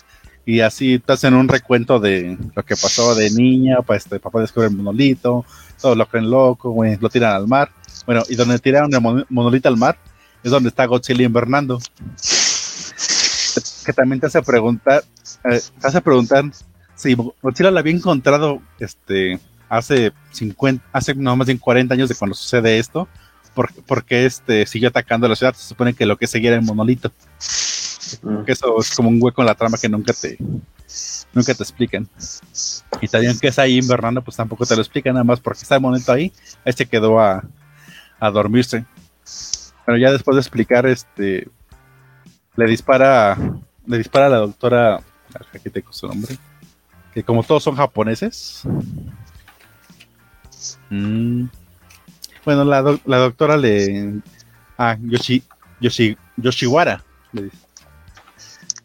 Y 0.47 0.61
así 0.61 0.99
te 0.99 1.15
hacen 1.15 1.35
un 1.35 1.49
recuento 1.49 1.99
de 1.99 2.37
lo 2.55 2.63
que 2.65 2.77
pasó 2.77 3.15
de 3.15 3.31
niña, 3.31 3.79
pues 3.81 4.05
este 4.05 4.21
papá 4.21 4.41
descubre 4.41 4.69
el 4.69 4.77
monolito, 4.77 5.45
todos 5.81 5.97
lo 5.97 6.07
creen 6.07 6.31
loco, 6.31 6.75
lo 7.01 7.09
tiran 7.09 7.35
al 7.35 7.49
mar. 7.49 7.71
Bueno, 8.05 8.23
y 8.29 8.35
donde 8.35 8.59
tiraron 8.59 8.93
el 8.93 9.25
monolito 9.31 9.69
al 9.69 9.79
mar 9.79 9.97
es 10.43 10.51
donde 10.51 10.69
está 10.69 10.85
Godzilla 10.85 11.25
invernando. 11.25 11.81
Que 13.87 13.93
también 13.95 14.21
te 14.21 14.27
hace 14.27 14.43
preguntar, 14.43 15.03
eh, 15.45 15.61
te 15.81 15.87
hace 15.87 16.01
preguntar 16.03 16.45
Sí, 16.95 17.17
Godzilla 17.43 17.71
la 17.71 17.81
había 17.81 17.93
encontrado 17.93 18.63
este, 18.79 19.41
hace 19.69 20.13
50, 20.31 20.85
hace 20.93 21.15
no 21.15 21.37
más 21.37 21.47
de 21.47 21.59
40 21.59 21.93
años 21.95 22.09
de 22.09 22.15
cuando 22.15 22.35
sucede 22.35 22.79
esto, 22.79 23.09
porque, 23.55 24.27
este, 24.27 24.67
siguió 24.67 24.89
atacando 24.89 25.29
la 25.29 25.37
ciudad. 25.37 25.55
Se 25.55 25.69
supone 25.69 25.95
que 25.95 26.07
lo 26.07 26.17
que 26.17 26.27
seguía 26.27 26.51
era 26.51 26.59
el 26.59 26.65
monolito. 26.65 27.13
Porque 28.23 28.53
eso 28.53 28.79
es 28.79 28.95
como 28.95 29.09
un 29.09 29.19
hueco 29.21 29.43
en 29.43 29.47
la 29.47 29.55
trama 29.55 29.79
que 29.79 29.89
nunca 29.89 30.13
te, 30.13 30.37
nunca 31.33 31.55
te 31.55 31.63
explican. 31.63 32.09
Y 33.01 33.09
también 33.09 33.39
que 33.39 33.49
es 33.49 33.59
ahí 33.59 33.79
invernando, 33.79 34.23
pues 34.23 34.37
tampoco 34.37 34.67
te 34.67 34.77
lo 34.77 34.83
explican, 34.83 35.15
nada 35.15 35.25
más 35.25 35.41
porque 35.41 35.63
está 35.63 35.77
el 35.77 35.81
monolito 35.81 36.13
ahí, 36.13 36.33
ahí 36.65 36.73
se 36.73 36.87
quedó 36.87 37.19
a, 37.19 37.45
a 38.21 38.31
dormirse. 38.31 38.85
Pero 39.87 39.99
ya 39.99 40.13
después 40.13 40.37
de 40.37 40.41
explicar, 40.41 40.87
este, 40.87 41.49
le 42.57 42.67
dispara, 42.67 43.37
le 43.87 43.99
dispara 43.99 44.27
a 44.27 44.31
la 44.31 44.37
doctora, 44.39 45.01
aquí 45.53 45.71
tengo 45.71 45.93
su 45.93 46.07
nombre, 46.07 46.37
que 47.13 47.23
como 47.23 47.43
todos 47.43 47.63
son 47.63 47.77
japoneses. 47.77 48.63
Mm, 50.91 51.47
bueno, 52.45 52.65
la, 52.65 53.19
doctora 53.19 53.57
le. 53.57 54.21
A 54.77 54.97
Yoshi, 55.01 55.43
Yoshi, 55.81 56.17
Yoshiwara 56.37 57.05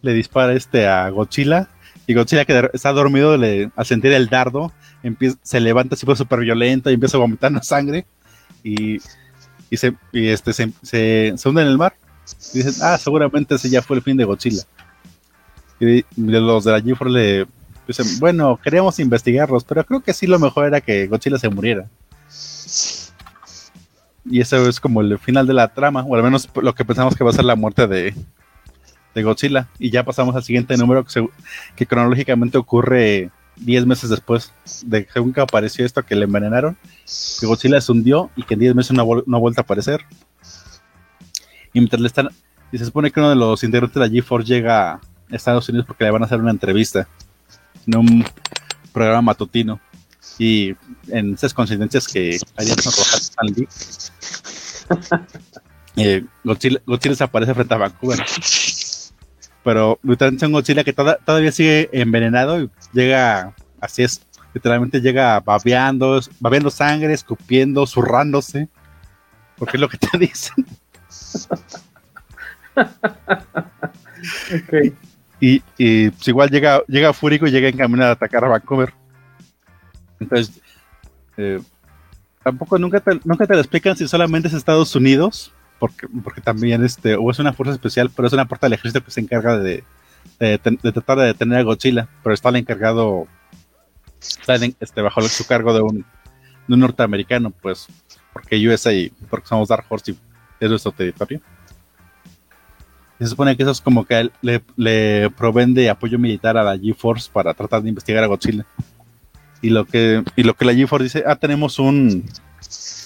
le, 0.01 0.13
dispara 0.13 0.53
este 0.53 0.87
a 0.87 1.09
Godzilla. 1.09 1.67
Y 2.07 2.13
Godzilla, 2.13 2.45
que 2.45 2.69
está 2.73 2.91
dormido, 2.91 3.37
le, 3.37 3.71
al 3.75 3.85
sentir 3.85 4.11
el 4.13 4.29
dardo, 4.29 4.71
se 5.43 5.59
levanta 5.59 5.95
así 5.95 6.05
súper 6.15 6.39
violento 6.39 6.89
y 6.89 6.95
empieza 6.95 7.17
a 7.17 7.21
vomitar 7.21 7.63
sangre. 7.63 8.05
Y, 8.63 8.97
y, 9.69 9.77
se, 9.77 9.95
este, 10.13 10.53
se, 10.53 10.71
se, 10.81 11.33
hunde 11.45 11.61
en 11.61 11.67
el 11.67 11.77
mar. 11.77 11.93
Y 12.53 12.59
dicen, 12.59 12.73
ah, 12.83 12.97
seguramente 12.97 13.55
ese 13.55 13.69
ya 13.69 13.81
fue 13.81 13.97
el 13.97 14.03
fin 14.03 14.17
de 14.17 14.25
Godzilla. 14.25 14.63
Y 15.79 16.03
los 16.17 16.63
de 16.63 16.71
la 16.71 16.81
GeForce 16.81 17.11
le 17.11 17.47
bueno, 18.19 18.59
queríamos 18.61 18.99
investigarlos, 18.99 19.63
pero 19.63 19.83
creo 19.83 20.01
que 20.01 20.13
sí 20.13 20.27
lo 20.27 20.39
mejor 20.39 20.65
era 20.65 20.81
que 20.81 21.07
Godzilla 21.07 21.39
se 21.39 21.49
muriera. 21.49 21.87
Y 24.25 24.41
eso 24.41 24.67
es 24.67 24.79
como 24.79 25.01
el 25.01 25.17
final 25.17 25.47
de 25.47 25.53
la 25.53 25.69
trama, 25.69 26.03
o 26.03 26.15
al 26.15 26.23
menos 26.23 26.49
lo 26.61 26.73
que 26.73 26.85
pensamos 26.85 27.15
que 27.15 27.23
va 27.23 27.29
a 27.29 27.33
ser 27.33 27.45
la 27.45 27.55
muerte 27.55 27.87
de, 27.87 28.13
de 29.15 29.23
Godzilla. 29.23 29.67
Y 29.77 29.89
ya 29.89 30.03
pasamos 30.03 30.35
al 30.35 30.43
siguiente 30.43 30.77
número 30.77 31.05
que, 31.75 31.85
cronológicamente 31.85 32.57
ocurre 32.57 33.31
10 33.57 33.85
meses 33.85 34.09
después 34.09 34.53
de 34.85 35.07
según 35.11 35.33
que 35.33 35.41
apareció 35.41 35.85
esto 35.85 36.03
que 36.03 36.15
le 36.15 36.25
envenenaron, 36.25 36.77
que 37.39 37.45
Godzilla 37.45 37.81
se 37.81 37.91
hundió 37.91 38.29
y 38.35 38.43
que 38.43 38.53
en 38.53 38.61
10 38.61 38.75
meses 38.75 38.91
no, 38.93 39.01
ha 39.01 39.39
vuelto 39.39 39.61
a 39.61 39.63
aparecer. 39.63 40.01
Y 41.73 41.79
mientras 41.79 42.01
le 42.01 42.07
están, 42.07 42.29
y 42.71 42.77
se 42.77 42.85
supone 42.85 43.11
que 43.11 43.19
uno 43.19 43.29
de 43.29 43.35
los 43.35 43.63
integrantes 43.63 43.95
de 43.95 44.01
la 44.01 44.07
G-Force 44.07 44.47
llega 44.47 44.93
a 44.93 45.01
Estados 45.29 45.67
Unidos 45.69 45.85
porque 45.87 46.03
le 46.03 46.11
van 46.11 46.23
a 46.23 46.25
hacer 46.25 46.39
una 46.39 46.51
entrevista 46.51 47.07
en 47.85 47.97
un 47.97 48.25
programa 48.91 49.21
matutino. 49.21 49.79
Y 50.39 50.75
en 51.09 51.33
esas 51.33 51.53
coincidencias 51.53 52.07
que 52.07 52.39
harían 52.55 52.77
sonrojar 52.79 53.19
Stanley, 53.19 53.67
eh, 55.97 56.25
Godzilla, 56.43 56.79
Godzilla 56.85 57.11
desaparece 57.11 57.53
frente 57.53 57.73
a 57.73 57.77
Vancouver. 57.77 58.19
Pero 59.63 59.99
literalmente 60.01 60.45
un 60.45 60.53
Godzilla 60.53 60.83
que 60.85 60.93
todavía 60.93 61.51
sigue 61.51 61.89
envenenado 61.91 62.61
y 62.61 62.71
llega, 62.93 63.53
así 63.81 64.03
es, 64.03 64.21
literalmente 64.53 65.01
llega 65.01 65.39
babeando, 65.41 66.21
babeando 66.39 66.69
sangre, 66.69 67.13
escupiendo, 67.13 67.85
zurrándose. 67.85 68.69
Porque 69.57 69.77
es 69.77 69.81
lo 69.81 69.89
que 69.89 69.97
te 69.97 70.17
dicen. 70.17 70.65
okay. 74.63 74.95
Y, 75.41 75.59
pues 76.09 76.27
igual 76.27 76.49
llega, 76.49 76.81
llega 76.87 77.13
Fúrico 77.13 77.47
y 77.47 77.51
llega 77.51 77.69
en 77.69 77.77
camino 77.77 78.05
a 78.05 78.11
atacar 78.11 78.43
a 78.45 78.49
Vancouver. 78.49 78.93
Entonces, 80.19 80.61
eh, 81.37 81.59
tampoco 82.43 82.77
nunca 82.77 82.99
te, 82.99 83.19
nunca 83.23 83.45
te 83.45 83.53
lo 83.53 83.59
explican 83.59 83.95
si 83.95 84.07
solamente 84.07 84.47
es 84.47 84.53
Estados 84.53 84.95
Unidos, 84.95 85.53
porque, 85.79 86.07
porque 86.23 86.41
también 86.41 86.83
este, 86.83 87.15
o 87.15 87.31
es 87.31 87.39
una 87.39 87.53
fuerza 87.53 87.73
especial, 87.73 88.11
pero 88.15 88.27
es 88.27 88.33
una 88.33 88.45
parte 88.45 88.65
del 88.65 88.73
ejército 88.73 89.03
que 89.03 89.11
se 89.11 89.21
encarga 89.21 89.57
de, 89.57 89.83
de, 90.39 90.57
tratar 90.57 91.19
de 91.19 91.25
detener 91.27 91.59
a 91.59 91.63
Godzilla, 91.63 92.09
pero 92.23 92.33
está 92.33 92.49
el 92.49 92.57
encargado, 92.57 93.27
está 94.19 94.55
este, 94.55 95.01
bajo 95.01 95.21
su 95.21 95.47
cargo 95.47 95.73
de 95.73 95.81
un, 95.81 96.05
un 96.67 96.79
norteamericano, 96.79 97.51
pues, 97.51 97.87
porque 98.33 98.67
USA 98.67 98.91
porque 99.29 99.47
somos 99.47 99.69
Dark 99.69 99.85
Horse 99.89 100.11
y 100.11 100.17
es 100.59 100.69
nuestro 100.69 100.91
territorio 100.91 101.41
se 103.19 103.27
supone 103.27 103.55
que 103.55 103.63
eso 103.63 103.71
es 103.71 103.81
como 103.81 104.05
que 104.05 104.29
le, 104.41 104.63
le 104.77 105.29
proveen 105.31 105.73
de 105.73 105.89
apoyo 105.89 106.17
militar 106.17 106.57
a 106.57 106.63
la 106.63 106.75
G-Force 106.75 107.29
para 107.31 107.53
tratar 107.53 107.81
de 107.83 107.89
investigar 107.89 108.23
a 108.23 108.27
Godzilla. 108.27 108.65
Y 109.61 109.69
lo 109.69 109.85
que, 109.85 110.23
y 110.35 110.43
lo 110.43 110.53
que 110.53 110.65
la 110.65 110.73
G-Force 110.73 111.03
dice, 111.03 111.23
ah, 111.27 111.35
tenemos 111.35 111.79
un. 111.79 112.25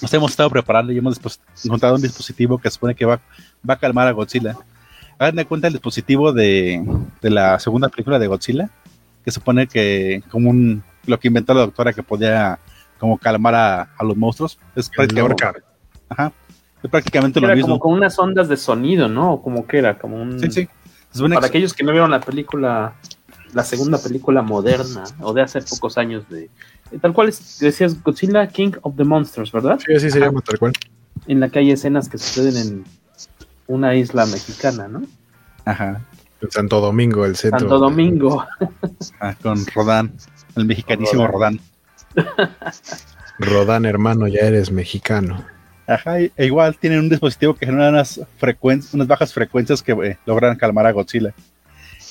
Nos 0.02 0.12
hemos 0.12 0.30
estado 0.30 0.50
preparando 0.50 0.92
y 0.92 0.98
hemos 0.98 1.20
encontrado 1.64 1.94
un 1.94 2.02
dispositivo 2.02 2.58
que 2.58 2.68
se 2.68 2.74
supone 2.74 2.94
que 2.94 3.04
va, 3.04 3.20
va 3.68 3.74
a 3.74 3.78
calmar 3.78 4.06
a 4.06 4.12
Godzilla. 4.12 4.56
Hagan 5.18 5.36
de 5.36 5.46
cuenta 5.46 5.68
el 5.68 5.72
dispositivo 5.72 6.32
de, 6.32 6.84
de 7.22 7.30
la 7.30 7.58
segunda 7.58 7.88
película 7.88 8.18
de 8.18 8.26
Godzilla, 8.26 8.70
que 9.24 9.30
supone 9.30 9.66
que 9.66 10.22
como 10.30 10.50
un 10.50 10.82
lo 11.06 11.18
que 11.18 11.28
inventó 11.28 11.54
la 11.54 11.60
doctora 11.60 11.92
que 11.92 12.02
podía 12.02 12.58
como 12.98 13.18
calmar 13.18 13.54
a, 13.54 13.82
a 13.96 14.04
los 14.04 14.16
monstruos. 14.16 14.58
Es 14.74 14.88
prácticamente. 14.88 15.44
Ajá 16.08 16.32
prácticamente 16.88 17.40
lo 17.40 17.48
mismo. 17.48 17.68
como 17.68 17.80
con 17.80 17.92
unas 17.94 18.18
ondas 18.18 18.48
de 18.48 18.56
sonido, 18.56 19.08
¿no? 19.08 19.40
Como 19.42 19.66
que 19.66 19.78
era, 19.78 19.98
como 19.98 20.20
un... 20.20 20.38
Sí, 20.40 20.50
sí. 20.50 20.68
Para 21.32 21.46
aquellos 21.46 21.72
que 21.72 21.84
no 21.84 21.92
vieron 21.92 22.10
la 22.10 22.20
película, 22.20 22.94
la 23.54 23.64
segunda 23.64 23.98
película 23.98 24.42
moderna, 24.42 25.04
o 25.20 25.32
de 25.32 25.42
hace 25.42 25.60
pocos 25.62 25.96
años 25.96 26.28
de... 26.28 26.50
Tal 27.00 27.12
cual 27.12 27.28
es, 27.28 27.58
decías 27.60 28.02
Godzilla 28.02 28.46
King 28.48 28.72
of 28.82 28.96
the 28.96 29.04
Monsters, 29.04 29.50
¿verdad? 29.52 29.78
Sí, 29.84 29.94
así 29.94 30.10
se 30.10 30.20
llama 30.20 30.40
tal 30.42 30.58
cual. 30.58 30.72
En 31.26 31.40
la 31.40 31.48
que 31.48 31.60
hay 31.60 31.70
escenas 31.70 32.08
que 32.08 32.18
suceden 32.18 32.56
en 32.56 32.84
una 33.66 33.94
isla 33.94 34.26
mexicana, 34.26 34.88
¿no? 34.88 35.02
Ajá. 35.64 36.04
En 36.40 36.50
Santo 36.50 36.80
Domingo, 36.80 37.24
el 37.24 37.36
centro. 37.36 37.60
Santo 37.60 37.78
Domingo. 37.78 38.44
Ah, 39.20 39.34
con 39.42 39.64
Rodán, 39.74 40.12
el 40.56 40.66
mexicanísimo 40.66 41.26
Rodán. 41.26 41.60
Rodán, 43.38 43.86
hermano, 43.86 44.28
ya 44.28 44.40
eres 44.40 44.70
mexicano. 44.70 45.44
Ajá, 45.86 46.18
e 46.18 46.32
igual 46.38 46.76
tienen 46.78 47.00
un 47.00 47.08
dispositivo 47.08 47.54
que 47.54 47.66
genera 47.66 47.90
unas 47.90 48.20
frecuencias, 48.38 48.94
unas 48.94 49.06
bajas 49.06 49.32
frecuencias 49.32 49.82
que 49.82 49.92
eh, 49.92 50.18
logran 50.24 50.56
calmar 50.56 50.86
a 50.86 50.92
Godzilla. 50.92 51.34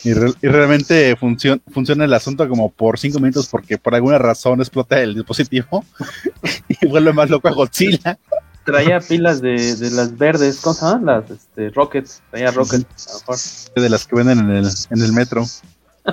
Y, 0.04 0.14
re 0.14 0.32
y 0.41 0.47
realmente 0.47 1.16
funciona, 1.16 1.62
funciona 1.72 2.06
el 2.06 2.14
asunto 2.14 2.47
como 2.49 2.70
por 2.72 2.99
cinco 2.99 3.20
minutos 3.20 3.47
porque 3.47 3.78
por 3.78 3.95
alguna 3.95 4.18
razón 4.18 4.60
explota 4.60 5.01
el 5.01 5.16
dispositivo 5.16 5.86
y 6.82 6.88
vuelve 6.88 7.14
más 7.14 7.30
loco 7.30 7.47
a 7.47 7.51
Godzilla. 7.51 8.18
Traía 8.66 8.99
pilas 8.99 9.41
de, 9.41 9.76
de 9.76 9.91
las 9.91 10.18
verdes, 10.18 10.60
¿cómo 10.62 10.74
se 10.74 10.86
llaman? 10.86 11.06
Las 11.06 11.32
este, 11.32 11.70
Rockets, 11.70 12.22
traía 12.32 12.51
Rockets, 12.51 13.08
a 13.08 13.14
lo 13.14 13.20
mejor. 13.20 13.38
De 13.76 13.89
las 13.89 14.08
que 14.08 14.16
venden 14.16 14.39
en 14.39 14.51
el, 14.51 14.68
en 14.89 15.01
el 15.01 15.14
metro. 15.14 15.45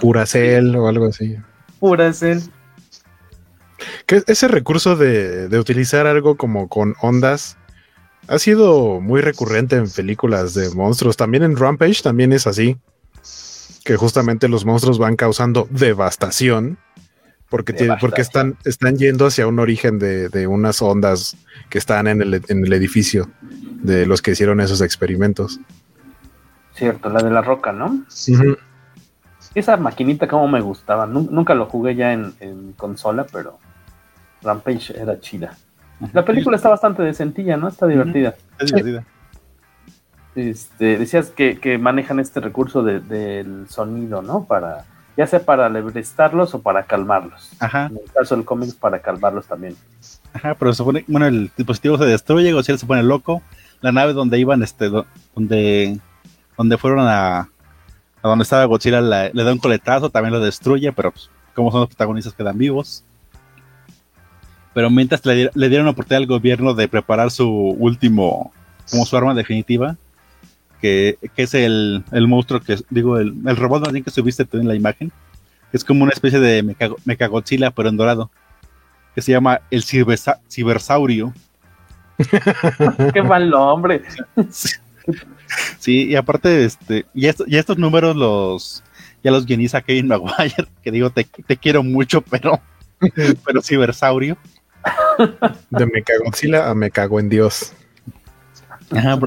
Puracell 0.01 0.75
o 0.77 0.89
algo 0.89 1.07
así. 1.07 1.37
Puracell. 1.79 2.41
Que 4.07 4.23
ese 4.27 4.49
recurso 4.49 4.97
de, 4.97 5.49
de, 5.49 5.59
utilizar 5.59 6.07
algo 6.07 6.37
como 6.37 6.69
con 6.69 6.95
ondas 7.01 7.57
ha 8.29 8.39
sido 8.39 9.01
muy 9.01 9.21
recurrente 9.21 9.77
en 9.77 9.89
películas 9.91 10.55
de 10.55 10.71
monstruos. 10.71 11.17
También 11.17 11.43
en 11.43 11.57
Rampage 11.57 12.03
también 12.03 12.33
es 12.33 12.47
así. 12.47 12.77
Que 13.85 13.97
justamente 13.97 14.49
los 14.49 14.65
monstruos 14.65 14.99
van 14.99 15.17
causando 15.17 15.67
devastación. 15.71 16.79
Porque, 17.49 17.73
devastación. 17.73 17.99
porque 18.01 18.23
están, 18.23 18.57
están 18.65 18.97
yendo 18.97 19.27
hacia 19.27 19.47
un 19.47 19.59
origen 19.59 19.99
de, 19.99 20.29
de 20.29 20.47
unas 20.47 20.81
ondas 20.83 21.37
que 21.69 21.79
están 21.79 22.07
en 22.07 22.23
el, 22.23 22.35
en 22.35 22.65
el, 22.65 22.73
edificio 22.73 23.29
de 23.41 24.07
los 24.07 24.23
que 24.23 24.31
hicieron 24.33 24.61
esos 24.61 24.81
experimentos. 24.81 25.59
Cierto, 26.75 27.09
la 27.11 27.23
de 27.23 27.31
la 27.31 27.43
roca, 27.43 27.73
¿no? 27.73 27.87
Uh 27.87 28.05
-huh. 28.09 28.59
Esa 29.55 29.77
maquinita 29.77 30.29
como 30.29 30.47
me 30.47 30.61
gustaba. 30.61 31.07
Nunca 31.07 31.55
lo 31.55 31.67
jugué 31.67 31.97
ya 31.97 32.13
en, 32.13 32.35
en 32.39 32.73
consola, 32.75 33.27
pero 33.33 33.59
Rampage 34.43 34.97
era 34.97 35.19
chida. 35.19 35.57
La 36.13 36.25
película 36.25 36.57
está 36.57 36.69
bastante 36.69 37.03
decentilla, 37.03 37.57
¿no? 37.57 37.69
Está 37.69 37.87
divertida. 37.87 38.35
Es 38.59 38.67
divertida. 38.69 39.05
Este, 40.35 40.97
decías 40.97 41.31
que, 41.31 41.59
que 41.59 41.77
manejan 41.79 42.21
este 42.21 42.41
recurso 42.41 42.83
de, 42.83 43.01
del 43.01 43.69
sonido, 43.69 44.23
¿no? 44.23 44.45
Para, 44.45 44.85
ya 45.17 45.27
sea 45.27 45.45
para 45.45 45.69
lebrestarlos 45.69 46.55
o 46.55 46.63
para 46.63 46.85
calmarlos. 46.85 47.51
Ajá. 47.59 47.87
En 47.87 47.99
el 47.99 48.13
caso 48.13 48.37
del 48.37 48.45
cómic, 48.45 48.75
para 48.77 49.01
calmarlos 49.01 49.47
también. 49.47 49.77
Ajá, 50.33 50.55
pero 50.55 50.73
se 50.73 50.79
supone, 50.79 51.05
bueno, 51.09 51.27
el 51.27 51.51
dispositivo 51.57 51.99
se 51.99 52.05
destruye, 52.05 52.53
Godzilla 52.53 52.79
se 52.79 52.87
pone 52.87 53.03
loco. 53.03 53.43
La 53.81 53.93
nave 53.93 54.13
donde 54.13 54.39
iban, 54.39 54.63
este, 54.63 54.89
donde, 55.35 55.99
donde 56.57 56.79
fueron 56.79 57.01
a, 57.01 57.41
a 57.41 57.49
donde 58.23 58.45
estaba 58.45 58.65
Godzilla, 58.67 59.01
la, 59.01 59.31
le 59.33 59.43
da 59.43 59.53
un 59.53 59.59
coletazo, 59.59 60.11
también 60.11 60.33
lo 60.33 60.41
destruye, 60.41 60.93
pero 60.93 61.11
pues, 61.11 61.29
como 61.55 61.73
son 61.73 61.81
los 61.81 61.89
protagonistas 61.89 62.35
quedan 62.35 62.57
vivos. 62.57 63.05
Pero 64.75 64.91
mientras 64.91 65.27
le, 65.27 65.51
le 65.53 65.69
dieron 65.69 65.87
la 65.87 65.93
oportunidad 65.93 66.23
al 66.23 66.29
gobierno 66.29 66.75
de 66.75 66.87
preparar 66.87 67.33
su 67.33 67.49
último, 67.49 68.53
como 68.91 69.05
su 69.05 69.17
arma 69.17 69.35
definitiva, 69.35 69.97
que, 70.81 71.19
que 71.37 71.43
es 71.43 71.55
el, 71.55 72.05
el, 72.13 72.29
monstruo 72.29 72.61
que, 72.61 72.77
digo, 72.91 73.19
el, 73.19 73.35
el 73.47 73.57
robot 73.57 73.83
más 73.83 73.93
bien 73.93 74.05
que 74.05 74.11
subiste 74.11 74.45
tú 74.45 74.59
en 74.59 74.69
la 74.69 74.75
imagen, 74.75 75.13
que 75.71 75.77
es 75.77 75.85
como 75.85 76.03
una 76.03 76.13
especie 76.13 76.41
de 76.41 76.63
mecha, 76.63 76.89
mechagodzilla, 77.05 77.71
pero 77.71 77.89
en 77.89 77.97
dorado, 77.97 78.31
que 79.15 79.23
se 79.23 79.33
llama 79.33 79.61
el 79.71 79.83
cibersa, 79.83 80.41
cibersaurio. 80.51 81.33
Qué 83.15 83.23
mal 83.23 83.51
nombre. 83.51 84.03
Sí, 85.81 86.05
y 86.05 86.15
aparte, 86.15 86.65
este, 86.65 87.07
y, 87.13 87.27
esto, 87.27 87.45
y 87.47 87.57
estos 87.57 87.77
números 87.77 88.15
los, 88.15 88.85
ya 89.25 89.31
los 89.31 89.47
guioniza 89.47 89.81
Kevin 89.81 90.07
Maguire, 90.09 90.69
que 90.83 90.91
digo, 90.93 91.11
te, 91.11 91.25
te 91.25 91.57
quiero 91.57 91.83
mucho, 91.83 92.21
pero, 92.23 92.61
pero 93.45 93.63
cibersaurio. 93.63 94.37
De 95.71 95.87
Mechagodzilla 95.87 96.71
a 96.71 96.75
me 96.75 96.91
cago 96.91 97.19
en 97.19 97.29
Dios. 97.29 97.73
Ajá, 98.93 99.19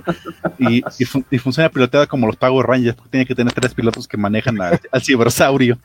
y, 0.58 0.84
y, 1.00 1.06
fun 1.06 1.26
y, 1.32 1.38
funciona 1.38 1.70
piloteada 1.70 2.08
como 2.08 2.28
los 2.28 2.36
Power 2.36 2.66
Rangers, 2.66 2.96
porque 2.96 3.12
tiene 3.12 3.26
que 3.26 3.36
tener 3.36 3.54
tres 3.54 3.74
pilotos 3.74 4.08
que 4.08 4.18
manejan 4.18 4.62
a, 4.62 4.80
al 4.92 5.02
cibersaurio. 5.02 5.78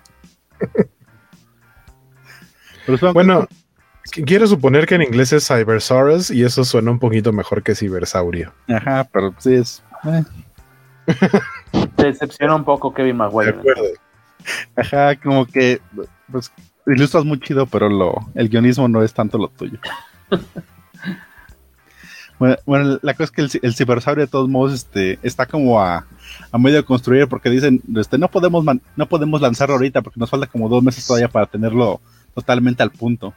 Pero 2.87 3.13
bueno, 3.13 3.47
quiero 4.11 4.47
suponer 4.47 4.87
que 4.87 4.95
en 4.97 5.03
inglés 5.03 5.33
es 5.33 5.47
Cybersaurus 5.47 6.31
y 6.31 6.43
eso 6.43 6.65
suena 6.65 6.91
un 6.91 6.99
poquito 6.99 7.33
mejor 7.33 7.63
que 7.63 7.75
cibersaurio. 7.75 8.53
Ajá, 8.69 9.09
pero 9.13 9.35
sí 9.39 9.55
es. 9.55 9.83
Eh. 10.05 10.25
Te 11.97 12.07
decepciona 12.07 12.55
un 12.55 12.65
poco 12.65 12.93
Kevin 12.93 13.17
Maguire. 13.17 13.57
Ajá, 14.77 15.17
como 15.17 15.47
que 15.47 15.81
pues, 16.31 16.51
ilustras 16.87 17.25
muy 17.25 17.39
chido, 17.41 17.67
pero 17.67 17.89
lo, 17.89 18.15
el 18.35 18.49
guionismo 18.49 18.89
no 18.89 19.03
es 19.03 19.13
tanto 19.13 19.39
lo 19.39 19.49
tuyo. 19.49 19.79
bueno, 22.39 22.57
bueno, 22.67 22.99
la 23.03 23.15
cosa 23.15 23.25
es 23.25 23.31
que 23.31 23.43
el, 23.43 23.51
el, 23.63 23.75
cibersaurio 23.75 24.25
de 24.25 24.31
todos 24.31 24.49
modos 24.49 24.73
este, 24.73 25.19
está 25.23 25.47
como 25.47 25.81
a, 25.81 26.07
a 26.53 26.59
medio 26.59 26.77
de 26.77 26.85
construir 26.85 27.27
porque 27.29 27.51
dicen, 27.51 27.83
este, 27.97 28.17
no 28.19 28.29
podemos 28.29 28.65
no 28.97 29.09
podemos 29.09 29.41
lanzarlo 29.41 29.75
ahorita 29.75 30.03
porque 30.03 30.21
nos 30.21 30.31
falta 30.31 30.47
como 30.47 30.69
dos 30.69 30.83
meses 30.83 31.07
todavía 31.07 31.29
para 31.29 31.47
tenerlo 31.47 32.01
totalmente 32.35 32.83
al 32.83 32.91
punto. 32.91 33.35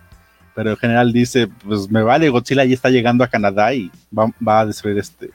Pero 0.53 0.71
en 0.71 0.77
general 0.77 1.13
dice, 1.13 1.47
pues 1.47 1.89
me 1.89 2.03
vale, 2.03 2.29
Godzilla 2.29 2.65
ya 2.65 2.73
está 2.73 2.89
llegando 2.89 3.23
a 3.23 3.27
Canadá 3.27 3.73
y 3.73 3.89
va, 4.17 4.27
va 4.45 4.59
a 4.59 4.65
destruir 4.65 4.97
este, 4.97 5.31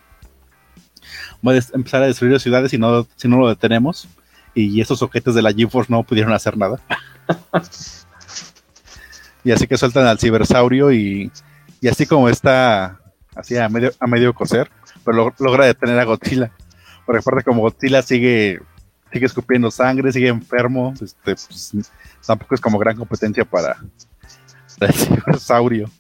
va 1.47 1.53
a 1.53 1.61
empezar 1.75 2.03
a 2.03 2.07
destruir 2.07 2.39
ciudades 2.39 2.71
si 2.71 2.79
no, 2.79 3.07
si 3.17 3.27
no 3.29 3.39
lo 3.39 3.49
detenemos. 3.49 4.09
Y 4.55 4.81
esos 4.81 5.03
objetos 5.03 5.35
de 5.35 5.43
la 5.43 5.53
GeForce 5.53 5.93
no 5.93 6.03
pudieron 6.03 6.33
hacer 6.33 6.57
nada. 6.57 6.81
y 9.45 9.51
así 9.51 9.67
que 9.67 9.77
sueltan 9.77 10.07
al 10.07 10.19
cibersaurio 10.19 10.93
y, 10.93 11.31
y 11.81 11.89
así 11.89 12.07
como 12.07 12.29
está 12.29 13.01
así 13.37 13.57
a 13.57 13.69
medio, 13.69 13.93
a 14.01 14.07
medio 14.07 14.35
coser, 14.35 14.71
pero 15.05 15.17
lo, 15.17 15.35
logra 15.39 15.67
detener 15.67 15.99
a 15.99 16.05
Godzilla. 16.05 16.51
Porque 17.05 17.21
aparte 17.21 17.45
como 17.45 17.63
Godzilla 17.63 18.03
sigue, 18.03 18.61
sigue 19.13 19.27
escupiendo 19.27 19.71
sangre, 19.71 20.11
sigue 20.11 20.29
enfermo, 20.29 20.95
este, 21.01 21.37
pues, 21.37 21.93
tampoco 22.27 22.55
es 22.55 22.61
como 22.61 22.79
gran 22.79 22.97
competencia 22.97 23.45
para, 23.45 23.77
para 24.79 24.93
el 24.93 24.99
cibersaurio. 24.99 25.91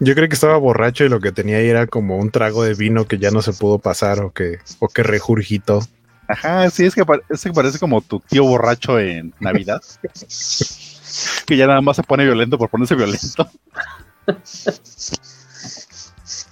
Yo 0.00 0.14
creo 0.14 0.28
que 0.28 0.34
estaba 0.34 0.56
borracho 0.56 1.04
y 1.04 1.08
lo 1.08 1.20
que 1.20 1.32
tenía 1.32 1.58
ahí 1.58 1.68
era 1.68 1.86
como 1.86 2.18
un 2.18 2.30
trago 2.30 2.64
de 2.64 2.74
vino 2.74 3.06
que 3.06 3.18
ya 3.18 3.30
no 3.30 3.42
se 3.42 3.52
pudo 3.52 3.78
pasar 3.78 4.20
o 4.20 4.32
que, 4.32 4.58
o 4.78 4.88
que 4.88 5.02
regurgitó. 5.02 5.80
Ajá, 6.26 6.68
sí, 6.70 6.86
es 6.86 6.94
que, 6.94 7.04
es 7.28 7.42
que 7.42 7.52
parece 7.52 7.78
como 7.78 8.00
tu 8.00 8.20
tío 8.20 8.44
borracho 8.44 8.98
en 8.98 9.34
Navidad. 9.40 9.82
que 11.46 11.56
ya 11.56 11.66
nada 11.66 11.80
más 11.80 11.96
se 11.96 12.02
pone 12.02 12.24
violento 12.24 12.58
por 12.58 12.70
ponerse 12.70 12.94
violento. 12.94 13.48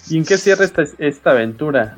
¿Y 0.09 0.19
en 0.19 0.25
qué 0.25 0.37
cierra 0.39 0.65
esta, 0.65 0.85
esta 0.99 1.31
aventura? 1.31 1.97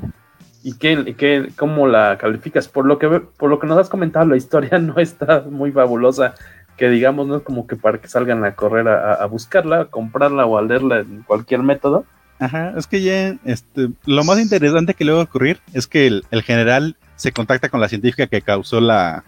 ¿Y 0.63 0.79
qué, 0.79 1.15
qué, 1.17 1.49
cómo 1.57 1.87
la 1.87 2.17
calificas? 2.19 2.69
Por 2.69 2.87
lo, 2.87 2.99
que, 2.99 3.09
por 3.09 3.51
lo 3.51 3.59
que 3.59 3.67
nos 3.67 3.79
has 3.79 3.89
comentado, 3.89 4.27
la 4.27 4.37
historia 4.37 4.79
no 4.79 4.99
está 4.99 5.45
muy 5.49 5.73
fabulosa 5.73 6.35
que 6.77 6.89
digamos 6.89 7.27
no 7.27 7.37
es 7.37 7.43
como 7.43 7.67
que 7.67 7.77
para 7.77 7.99
que 7.99 8.09
salgan 8.09 8.45
a 8.45 8.55
correr 8.55 8.89
a, 8.89 9.25
buscarla, 9.27 9.83
a 9.83 9.85
comprarla 9.87 10.45
o 10.45 10.59
a 10.59 10.63
leerla 10.63 11.01
en 11.01 11.23
cualquier 11.23 11.63
método. 11.63 12.05
Ajá, 12.41 12.75
es 12.77 12.89
que 12.89 13.01
ya 13.01 13.37
este, 13.45 13.91
lo 14.07 14.25
más 14.25 14.41
interesante 14.41 14.95
que 14.95 15.05
le 15.05 15.13
va 15.13 15.21
a 15.21 15.25
ocurrir 15.25 15.61
es 15.73 15.87
que 15.87 16.09
el, 16.09 16.25
el, 16.33 16.43
general 16.43 16.97
se 17.15 17.31
contacta 17.31 17.69
con 17.69 17.81
la 17.81 17.89
científica 17.89 18.27
que 18.27 18.43
causó 18.43 18.81
la, 18.81 19.23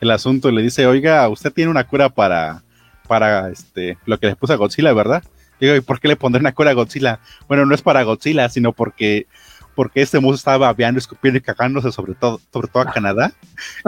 el 0.00 0.10
asunto 0.12 0.48
y 0.48 0.54
le 0.54 0.62
dice, 0.62 0.86
oiga, 0.86 1.28
usted 1.28 1.52
tiene 1.52 1.72
una 1.72 1.84
cura 1.84 2.08
para, 2.08 2.62
para 3.08 3.50
este, 3.50 3.98
lo 4.06 4.18
que 4.18 4.28
le 4.28 4.36
puso 4.36 4.52
a 4.52 4.56
Godzilla, 4.56 4.92
¿verdad? 4.92 5.24
Digo, 5.62 5.76
¿y 5.76 5.80
por 5.80 6.00
qué 6.00 6.08
le 6.08 6.16
pondré 6.16 6.40
una 6.40 6.50
cura 6.50 6.72
a 6.72 6.74
Godzilla? 6.74 7.20
Bueno, 7.46 7.64
no 7.64 7.72
es 7.72 7.82
para 7.82 8.02
Godzilla, 8.02 8.48
sino 8.48 8.72
porque 8.72 9.28
porque 9.76 10.02
este 10.02 10.18
monstruo 10.18 10.34
estaba 10.34 10.66
babeando, 10.66 10.98
escupiendo 10.98 11.38
y 11.38 11.40
cagándose 11.40 11.92
sobre 11.92 12.14
todo, 12.14 12.40
sobre 12.52 12.66
todo 12.66 12.82
a 12.82 12.92
Canadá, 12.92 13.32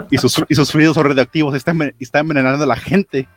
y 0.09 0.17
sus, 0.17 0.43
y 0.49 0.55
sus 0.55 0.71
fluidos 0.71 0.95
son 0.95 1.05
radioactivos, 1.05 1.55
está, 1.55 1.75
está 1.99 2.21
envenenando 2.21 2.63
a 2.63 2.67
la 2.67 2.77
gente. 2.77 3.29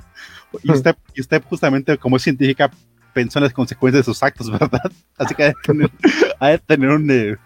Y 0.64 0.72
usted, 0.72 0.96
y 1.16 1.22
usted 1.22 1.44
justamente, 1.50 1.98
como 1.98 2.18
es 2.18 2.24
científica, 2.24 2.70
pensó 3.12 3.40
en 3.40 3.44
las 3.46 3.54
consecuencias 3.54 4.06
de 4.06 4.14
sus 4.14 4.22
actos, 4.22 4.52
¿verdad? 4.60 4.92
Así 5.18 5.34
que 5.34 5.46
hay 5.46 5.54
que 5.54 5.74
tener, 5.74 6.60
tener 6.60 6.90
un, 6.92 7.10
eh, 7.10 7.38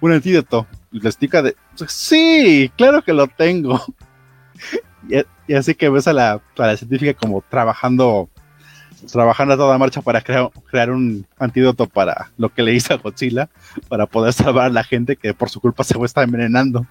un 0.00 0.12
antídoto. 0.12 0.68
La 0.92 1.08
explica 1.08 1.42
de, 1.42 1.56
sí, 1.88 2.70
claro 2.76 3.02
que 3.02 3.12
lo 3.12 3.26
tengo. 3.26 3.82
Y, 5.08 5.14
y 5.46 5.54
así 5.54 5.76
que 5.76 5.88
ves 5.88 6.08
a 6.08 6.12
la, 6.12 6.32
a 6.32 6.66
la 6.66 6.76
científica 6.76 7.14
como 7.14 7.42
trabajando 7.48 8.28
trabajando 9.10 9.54
a 9.54 9.56
toda 9.56 9.78
marcha 9.78 10.02
para 10.02 10.20
crear, 10.20 10.50
crear, 10.70 10.90
un 10.90 11.26
antídoto 11.38 11.86
para 11.86 12.30
lo 12.36 12.48
que 12.48 12.62
le 12.62 12.74
hizo 12.74 12.94
a 12.94 12.96
Godzilla, 12.96 13.48
para 13.88 14.06
poder 14.06 14.32
salvar 14.32 14.66
a 14.66 14.70
la 14.70 14.84
gente 14.84 15.16
que 15.16 15.34
por 15.34 15.50
su 15.50 15.60
culpa 15.60 15.84
se 15.84 15.96
está 16.02 16.22
envenenando. 16.22 16.86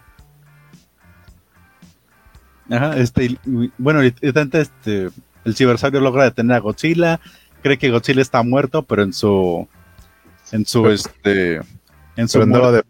Ajá, 2.69 2.97
este, 2.97 3.37
bueno, 3.77 4.01
este, 4.01 5.09
el 5.45 5.55
cibersaurio 5.55 6.01
logra 6.01 6.25
detener 6.25 6.57
a 6.57 6.59
Godzilla, 6.59 7.19
cree 7.61 7.77
que 7.77 7.89
Godzilla 7.91 8.21
está 8.21 8.43
muerto, 8.43 8.83
pero 8.83 9.03
en 9.03 9.13
su, 9.13 9.67
en 10.51 10.65
su, 10.65 10.87
este, 10.89 11.61
en 12.17 12.27
su, 12.27 12.45
muerte, 12.45 12.83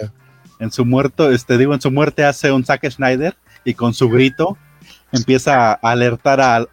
de 0.00 0.10
en 0.58 0.70
su 0.70 0.84
muerto, 0.84 1.30
este, 1.30 1.56
digo, 1.56 1.72
en 1.72 1.80
su 1.80 1.90
muerte 1.90 2.24
hace 2.24 2.52
un 2.52 2.64
Zack 2.64 2.88
Snyder 2.90 3.36
y 3.64 3.74
con 3.74 3.94
su 3.94 4.08
grito 4.10 4.58
empieza 5.12 5.72
a 5.72 5.74
alertar 5.74 6.40
a, 6.40 6.66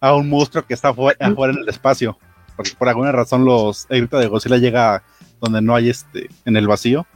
a 0.00 0.14
un 0.14 0.28
monstruo 0.28 0.66
que 0.66 0.74
está 0.74 0.88
afuera, 0.90 1.18
afuera 1.20 1.52
en 1.52 1.60
el 1.60 1.68
espacio. 1.68 2.18
Porque 2.56 2.72
por 2.76 2.88
alguna 2.88 3.12
razón 3.12 3.44
los, 3.44 3.86
el 3.88 4.00
grito 4.00 4.18
de 4.18 4.26
Godzilla 4.26 4.56
llega 4.56 5.02
donde 5.40 5.62
no 5.62 5.74
hay 5.74 5.90
este, 5.90 6.28
en 6.44 6.56
el 6.56 6.66
vacío. 6.66 7.06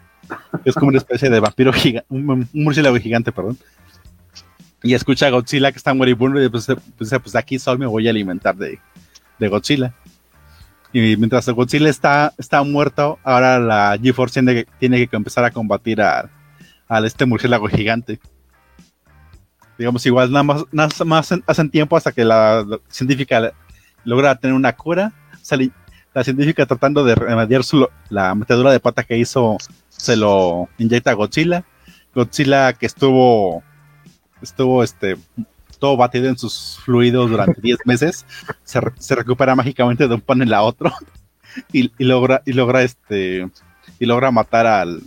Es 0.64 0.75
como 0.75 0.89
una 0.89 0.99
especie 0.99 1.31
de 1.31 1.41
vampiro 1.41 1.73
gigante, 1.73 2.07
un, 2.09 2.49
murciélago 2.53 2.97
gigante, 2.97 3.33
perdón. 3.33 3.59
Y 4.83 4.95
escucha 4.95 5.27
a 5.27 5.31
Godzilla 5.31 5.70
que 5.73 5.79
está 5.79 5.95
moribundo 5.95 6.43
y 6.43 6.49
pues, 6.49 6.66
pues, 6.97 7.11
pues 7.11 7.37
aquí 7.37 7.59
soy, 7.59 7.79
me 7.79 7.87
voy 7.87 8.07
a 8.07 8.11
alimentar 8.11 8.57
de, 8.57 8.79
de 9.39 9.49
Godzilla. 9.49 9.95
Y 10.93 11.16
mientras 11.16 11.49
Godzilla 11.49 11.89
está, 11.89 12.35
está 12.37 12.62
muerto, 12.62 13.18
ahora 13.25 13.59
la 13.59 13.99
GeForce 14.01 14.43
tiene, 14.43 14.66
tiene 14.79 15.07
que 15.07 15.16
empezar 15.16 15.45
a 15.45 15.51
combatir 15.51 16.03
a, 16.03 16.31
este 17.05 17.25
murciélago 17.25 17.68
gigante. 17.68 18.20
Digamos, 19.79 20.05
igual 20.07 20.31
nada 20.31 20.43
más, 20.43 20.64
nada 20.70 20.89
más 21.05 21.33
hacen 21.47 21.70
tiempo 21.70 21.97
hasta 21.97 22.12
que 22.12 22.25
la, 22.25 22.64
científica 22.89 23.53
logra 24.05 24.35
tener 24.37 24.55
una 24.55 24.75
cura. 24.75 25.12
la 26.14 26.25
científica 26.25 26.66
tratando 26.66 27.05
de 27.05 27.14
remediar 27.14 27.64
su, 27.64 27.89
la 28.09 28.35
metedura 28.35 28.70
de 28.70 28.81
pata 28.81 29.05
que 29.05 29.18
hizo, 29.18 29.57
se 29.89 30.16
lo 30.16 30.68
inyecta 30.79 31.11
a 31.11 31.14
Godzilla. 31.14 31.64
Godzilla 32.14 32.73
que 32.75 32.87
estuvo, 32.87 33.62
estuvo 34.43 34.83
este, 34.83 35.16
todo 35.83 35.97
batido 35.97 36.29
en 36.29 36.39
sus 36.39 36.79
fluidos 36.85 37.29
durante 37.29 37.61
10 37.62 37.81
meses, 37.87 38.25
se, 38.62 39.14
recupera 39.16 39.57
mágicamente 39.57 40.07
de 40.07 40.14
un 40.14 40.20
panel 40.20 40.55
a 40.55 40.62
otro 40.62 40.93
y, 41.73 41.91
logra, 41.99 42.41
y 42.47 42.53
logra 42.53 42.83
este 42.83 43.51
y 43.99 44.07
logra 44.07 44.31
matar 44.31 44.66
al 44.66 45.03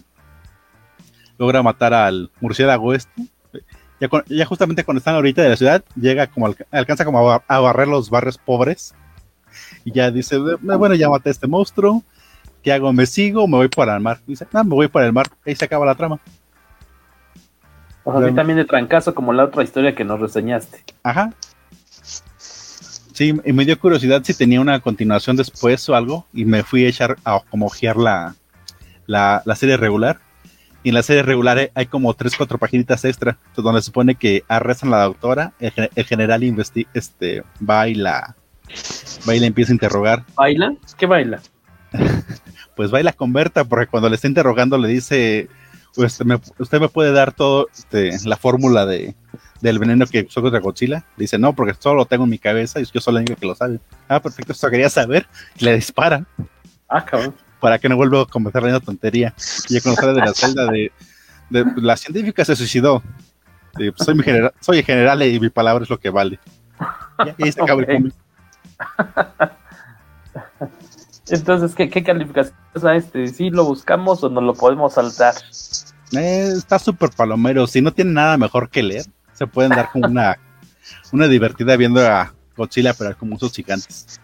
logra 1.38 1.64
matar 1.64 1.94
al 1.94 2.30
murciélago 2.42 2.94
este. 2.94 3.24
Ya, 4.28 4.46
justamente 4.46 4.84
cuando 4.84 5.00
están 5.00 5.16
ahorita 5.16 5.42
de 5.42 5.50
la 5.50 5.56
ciudad, 5.56 5.84
llega 5.96 6.28
como 6.28 6.54
alcanza 6.72 7.06
como 7.06 7.32
a, 7.32 7.60
barrer 7.60 7.88
los 7.88 8.10
barrios 8.10 8.38
pobres 8.38 8.94
y 9.84 9.92
ya 9.92 10.12
dice, 10.12 10.38
bueno, 10.38 10.96
ya 10.96 11.10
maté 11.10 11.30
a 11.30 11.32
este 11.32 11.48
monstruo, 11.48 12.04
¿qué 12.64 12.74
hago? 12.74 12.92
¿Me 12.94 13.06
sigo 13.06 13.48
me 13.48 13.58
voy 13.58 13.68
para 13.68 13.96
el 13.96 14.02
mar? 14.02 14.20
dice, 14.28 14.48
no, 14.52 14.64
me 14.64 14.76
voy 14.76 14.88
para 14.88 15.06
el 15.06 15.14
mar, 15.14 15.28
ahí 15.46 15.56
se 15.56 15.66
acaba 15.66 15.86
la 15.86 15.96
trama. 15.96 16.20
O 18.04 18.20
sea, 18.20 18.36
también 18.36 18.58
de 18.58 18.66
trancazo 18.66 19.16
como 19.16 19.34
la 19.34 19.46
otra 19.46 19.64
historia 19.64 19.96
que 19.96 20.06
nos 20.06 20.20
reseñaste. 20.20 20.84
Ajá. 21.02 21.34
Sí, 23.16 23.34
y 23.46 23.54
me 23.54 23.66
dio 23.66 23.80
curiosidad 23.80 24.22
si 24.24 24.34
tenía 24.34 24.60
una 24.60 24.80
continuación 24.82 25.38
después 25.38 25.88
o 25.88 25.96
algo, 25.96 26.28
y 26.34 26.44
me 26.44 26.64
fui 26.64 26.86
a 26.86 26.90
echar 26.90 27.16
a 27.24 27.40
como 27.50 27.68
ojear 27.68 27.96
la, 27.96 28.36
la, 29.08 29.56
serie 29.56 29.78
regular. 29.78 30.20
Y 30.86 30.90
en 30.90 30.96
la 30.96 31.02
serie 31.02 31.24
regular 31.24 31.72
hay 31.74 31.88
como 31.88 32.14
tres, 32.14 32.36
cuatro 32.38 32.60
paginitas 32.60 33.04
extra, 33.06 33.40
donde 33.56 33.82
se 33.82 33.88
supone 33.88 34.14
que 34.14 34.44
arrestan 34.48 34.94
a 34.94 34.98
la 34.98 35.06
doctora, 35.06 35.54
el, 35.60 36.06
general 36.06 36.44
este, 36.94 37.44
va 37.68 37.88
y 37.88 37.96
la, 37.96 38.36
va 39.28 39.36
y 39.36 39.40
la 39.40 39.48
empieza 39.48 39.72
a 39.72 39.74
interrogar. 39.74 40.24
¿Baila? 40.36 40.76
¿Qué 40.96 41.08
baila? 41.08 41.42
pues 42.76 42.92
baila 42.92 43.14
con 43.14 43.34
Berta, 43.34 43.64
porque 43.64 43.88
cuando 43.88 44.10
le 44.10 44.16
está 44.16 44.28
interrogando 44.28 44.78
le 44.78 44.88
dice, 44.88 45.50
usted 45.96 46.24
me, 46.24 46.40
usted 46.60 46.80
me 46.80 46.90
puede 46.90 47.12
dar 47.12 47.34
todo 47.34 47.68
este, 47.74 48.12
la 48.24 48.38
fórmula 48.38 48.86
de, 48.86 49.16
del 49.62 49.80
veneno 49.80 50.06
que 50.06 50.28
usó 50.30 50.44
contra 50.44 50.60
Godzilla. 50.60 51.04
Dice, 51.18 51.40
no, 51.40 51.54
porque 51.54 51.74
solo 51.80 51.96
lo 51.96 52.06
tengo 52.06 52.26
en 52.26 52.30
mi 52.30 52.38
cabeza 52.38 52.80
y 52.80 52.86
yo 52.86 53.02
soy 53.02 53.16
el 53.16 53.22
único 53.22 53.40
que 53.40 53.48
lo 53.48 53.56
sabe. 53.56 53.80
Ah, 54.08 54.20
perfecto, 54.20 54.52
eso 54.52 54.70
quería 54.70 54.92
saber. 54.92 55.26
le 55.58 55.74
dispara. 55.74 56.28
Ah, 56.88 57.04
cabrón. 57.04 57.34
Para 57.66 57.80
que 57.80 57.90
no 57.90 57.96
vuelva 57.96 58.22
a 58.22 58.26
cometer 58.28 58.62
la 58.62 58.80
tontería. 58.80 59.34
Y 59.68 59.74
ya 59.74 59.82
conocer 59.82 60.14
de 60.14 60.20
la 60.20 60.36
celda 60.36 60.68
de, 60.68 60.92
la 61.78 61.98
científica 61.98 62.46
se 62.46 62.56
suicidó. 62.56 63.02
soy, 63.96 64.14
mi 64.14 64.22
general, 64.24 64.54
soy 64.60 64.78
el 64.78 64.86
general 64.86 65.24
y 65.24 65.40
mi 65.40 65.50
palabra 65.50 65.84
es 65.84 65.90
lo 65.90 66.00
que 66.00 66.12
vale. 66.12 66.40
Y 67.26 67.44
ahí 67.44 67.52
se 67.52 67.64
acaba 67.64 67.82
el 67.82 67.88
cómic. 67.88 68.14
Entonces, 71.30 71.74
¿qué, 71.74 71.90
qué 71.90 72.04
calificación 72.04 72.56
a 72.84 72.96
este? 72.96 73.30
¿Sí 73.30 73.50
lo 73.50 73.66
buscamos 73.66 74.24
o 74.24 74.30
no 74.30 74.42
lo 74.42 74.54
podemos 74.54 74.94
saltar? 74.94 75.34
Eh, 76.12 76.52
está 76.56 76.78
súper 76.78 77.10
palomero. 77.18 77.66
Si 77.66 77.82
no 77.82 77.92
tiene 77.92 78.12
nada 78.12 78.38
mejor 78.38 78.70
que 78.70 78.84
leer, 78.84 79.06
se 79.34 79.48
pueden 79.48 79.72
dar 79.72 79.90
como 79.92 80.06
una, 80.06 80.38
una 81.12 81.28
divertida 81.28 81.76
viendo 81.78 82.08
a 82.08 82.32
Godzilla 82.56 82.94
pero 82.94 83.18
como 83.18 83.38
usos 83.38 83.54
gigantes. 83.54 84.22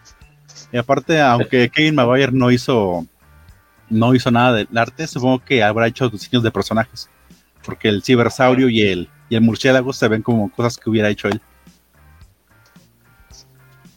Y 0.70 0.78
aparte, 0.78 1.20
aunque 1.20 1.68
Kevin 1.70 1.96
Maguire 1.96 2.30
no 2.30 2.52
hizo 2.52 3.04
no 3.88 4.14
hizo 4.14 4.30
nada 4.30 4.52
del 4.52 4.68
arte, 4.76 5.06
supongo 5.06 5.40
que 5.44 5.62
habrá 5.62 5.86
hecho 5.86 6.08
diseños 6.08 6.42
de 6.42 6.50
personajes. 6.50 7.08
Porque 7.64 7.88
el 7.88 8.02
cibersaurio 8.02 8.68
y 8.68 8.82
el, 8.82 9.08
y 9.28 9.36
el 9.36 9.42
murciélago 9.42 9.92
se 9.92 10.08
ven 10.08 10.22
como 10.22 10.50
cosas 10.50 10.76
que 10.76 10.90
hubiera 10.90 11.08
hecho 11.08 11.28
él. 11.28 11.40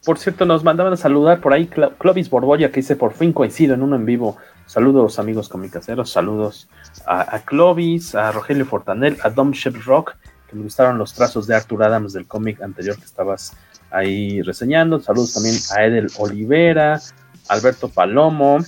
Por 0.06 0.20
cierto, 0.20 0.46
nos 0.46 0.64
mandaban 0.64 0.94
a 0.94 0.98
saludar 0.98 1.42
por 1.42 1.52
ahí 1.52 1.68
Clovis 1.68 2.30
Borbolla, 2.30 2.70
que 2.70 2.82
dice 2.82 2.96
por 2.96 3.14
fin 3.14 3.34
coincido 3.34 3.74
en 3.74 3.82
uno 3.82 3.96
en 3.96 4.06
vivo. 4.06 4.38
Saludos 4.68 5.18
amigos 5.18 5.50
comicaseros, 5.50 6.12
saludos 6.12 6.70
a, 7.08 7.40
Clovis, 7.40 8.14
a 8.14 8.32
Rogelio 8.32 8.68
Fortanel, 8.68 9.18
a 9.24 9.32
Dom 9.32 9.52
Shep 9.52 9.76
Rock, 9.84 10.16
que 10.48 10.56
me 10.56 10.62
gustaron 10.62 11.00
los 11.00 11.14
trazos 11.14 11.48
de 11.48 11.56
Arthur 11.56 11.84
Adams 11.84 12.14
del 12.14 12.28
cómic 12.28 12.62
anterior 12.62 12.98
que 12.98 13.06
estabas 13.06 13.58
ahí 13.90 14.44
reseñando. 14.44 15.00
Saludos 15.00 15.34
también 15.34 15.56
a 15.76 15.84
Edel 15.84 16.08
Olivera, 16.18 17.02
Alberto 17.48 17.90
Palomo. 17.90 18.60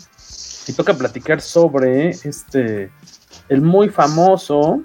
Y 0.67 0.73
toca 0.73 0.93
platicar 0.93 1.39
sobre 1.41 2.09
este, 2.09 2.91
el 3.49 3.61
muy 3.61 3.89
famoso 3.89 4.83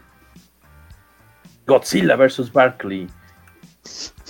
Godzilla 1.66 2.16
vs. 2.16 2.52
Barkley. 2.52 3.08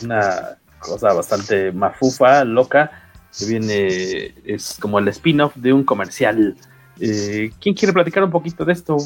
Una 0.02 0.58
cosa 0.78 1.12
bastante 1.12 1.72
mafufa, 1.72 2.44
loca, 2.44 2.90
que 3.38 3.46
viene, 3.46 4.34
es 4.44 4.76
como 4.80 4.98
el 4.98 5.08
spin-off 5.08 5.54
de 5.56 5.72
un 5.72 5.84
comercial. 5.84 6.56
Eh, 7.00 7.50
¿Quién 7.60 7.74
quiere 7.74 7.92
platicar 7.92 8.22
un 8.22 8.30
poquito 8.30 8.64
de 8.64 8.72
esto? 8.72 8.96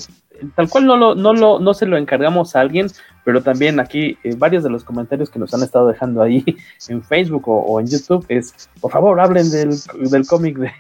Tal 0.55 0.69
cual 0.69 0.87
no, 0.87 0.97
lo, 0.97 1.15
no, 1.15 1.33
lo, 1.33 1.61
no 1.61 1.73
se 1.73 1.87
lo 1.87 1.97
encargamos 1.97 2.57
a 2.57 2.61
alguien, 2.61 2.89
pero 3.25 3.43
también 3.43 3.81
aquí 3.81 4.19
eh, 4.23 4.35
varios 4.37 4.65
de 4.65 4.71
los 4.71 4.85
comentarios 4.85 5.31
que 5.31 5.39
nos 5.39 5.55
han 5.55 5.63
estado 5.63 5.89
dejando 5.89 6.23
ahí 6.23 6.45
en 6.89 7.03
Facebook 7.03 7.45
o, 7.47 7.81
en 7.81 7.87
YouTube 7.87 8.25
es, 8.29 8.69
por 8.81 8.91
favor, 8.91 9.19
hablen 9.21 9.51
del, 9.51 9.71
del 10.11 10.27
cómic 10.27 10.59
de, 10.59 10.73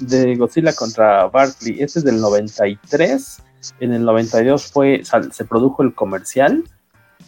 de, 0.00 0.36
Godzilla 0.36 0.72
contra 0.72 1.26
Barkley. 1.26 1.80
Este 1.80 2.00
es 2.00 2.04
del 2.04 2.20
93, 2.20 3.42
en 3.80 3.92
el 3.92 4.04
92 4.04 4.66
fue, 4.66 5.02
se 5.04 5.44
produjo 5.44 5.82
el 5.82 5.94
comercial 5.94 6.64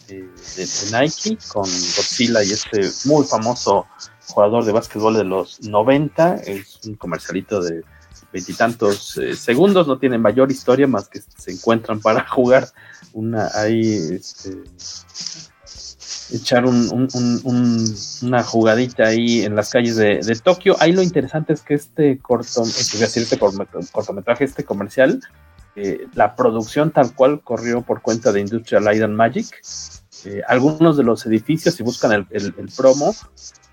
de, 0.07 0.27
Nike 0.91 1.37
con 1.47 1.63
Godzilla 1.63 2.43
y 2.43 2.51
este 2.51 2.81
muy 3.05 3.25
famoso 3.25 3.85
jugador 4.27 4.65
de 4.65 4.71
básquetbol 4.71 5.15
de 5.15 5.23
los 5.23 5.61
90. 5.61 6.35
Es 6.35 6.79
un 6.85 6.95
comercialito 6.95 7.61
de 7.61 7.83
veintitantos 8.31 9.17
eh, 9.17 9.35
segundos, 9.35 9.87
no 9.87 9.97
tiene 9.97 10.17
mayor 10.17 10.51
historia 10.51 10.87
más 10.87 11.09
que 11.09 11.19
se 11.19 11.51
encuentran 11.51 11.99
para 11.99 12.27
jugar 12.29 12.67
una 13.13 13.49
ahí 13.53 13.93
este, 14.13 14.63
echar 16.31 16.65
una 16.65 18.43
jugadita 18.43 19.07
ahí 19.07 19.41
en 19.41 19.55
las 19.55 19.69
calles 19.69 19.95
de, 19.97 20.39
Tokio. 20.43 20.75
Ahí 20.79 20.93
lo 20.93 21.03
interesante 21.03 21.53
es 21.53 21.61
que 21.61 21.73
este 21.73 22.19
corto, 22.19 22.63
decir, 22.63 23.23
este 23.23 23.37
cortometraje, 23.37 24.45
este 24.45 24.63
comercial, 24.63 25.21
eh, 25.75 26.07
la 26.13 26.35
producción 26.35 26.91
tal 26.91 27.13
cual 27.13 27.41
corrió 27.41 27.81
por 27.81 28.01
cuenta 28.01 28.31
de 28.31 28.41
Industrial 28.41 28.83
Light 28.83 29.07
Magic 29.07 29.61
eh, 30.25 30.41
algunos 30.47 30.97
de 30.97 31.03
los 31.03 31.25
edificios, 31.25 31.75
si 31.75 31.83
buscan 31.83 32.27
el, 32.29 32.53
promo, 32.75 33.15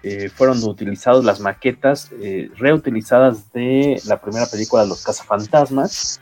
eh, 0.03 0.29
fueron 0.29 0.63
utilizados 0.63 1.25
las 1.25 1.41
maquetas 1.41 2.11
eh, 2.21 2.51
reutilizadas 2.57 3.53
de 3.53 4.01
la 4.07 4.21
primera 4.21 4.47
película 4.47 4.85
Los 4.85 5.05
Cazafantasmas. 5.05 6.21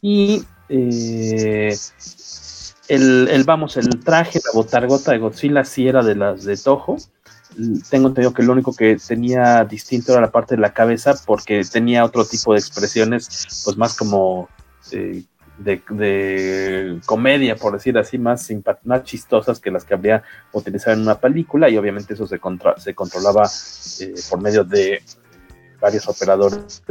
Y 0.00 0.44
el, 0.68 1.74
vamos, 3.44 3.76
el 3.76 3.88
traje, 4.00 4.40
la 4.44 4.52
botargota 4.54 5.12
de 5.12 5.18
Godzilla 5.18 5.64
sí 5.64 5.88
era 5.88 6.02
de 6.02 6.14
las 6.14 6.44
de 6.44 6.56
Toho. 6.56 6.96
Tengo 7.90 8.08
entendido 8.08 8.32
que 8.32 8.42
lo 8.42 8.52
único 8.52 8.74
que 8.74 8.96
tenía 8.96 9.64
distinto 9.64 10.12
era 10.12 10.20
la 10.20 10.30
parte 10.30 10.54
de 10.54 10.60
la 10.60 10.72
cabeza 10.72 11.14
porque 11.26 11.62
tenía 11.64 12.04
otro 12.04 12.24
tipo 12.24 12.52
de 12.52 12.60
expresiones, 12.60 13.62
pues 13.64 13.76
más 13.76 13.96
como 13.96 14.48
de, 15.58 17.00
comedia, 17.04 17.56
por 17.56 17.72
decir 17.74 17.98
así, 17.98 18.18
más, 18.18 18.48
más 18.84 19.04
chistosas 19.04 19.60
que 19.60 19.70
las 19.70 19.84
que 19.84 19.94
habría 19.94 20.22
utilizado 20.52 20.96
en 20.96 21.02
una 21.02 21.18
película 21.18 21.68
y 21.68 21.76
obviamente 21.76 22.14
eso 22.14 22.26
se, 22.26 22.40
se 22.76 22.94
controlaba 22.94 23.48
eh, 24.00 24.14
por 24.30 24.40
medio 24.40 24.64
de 24.64 25.02
varios 25.80 26.08
operadores 26.08 26.82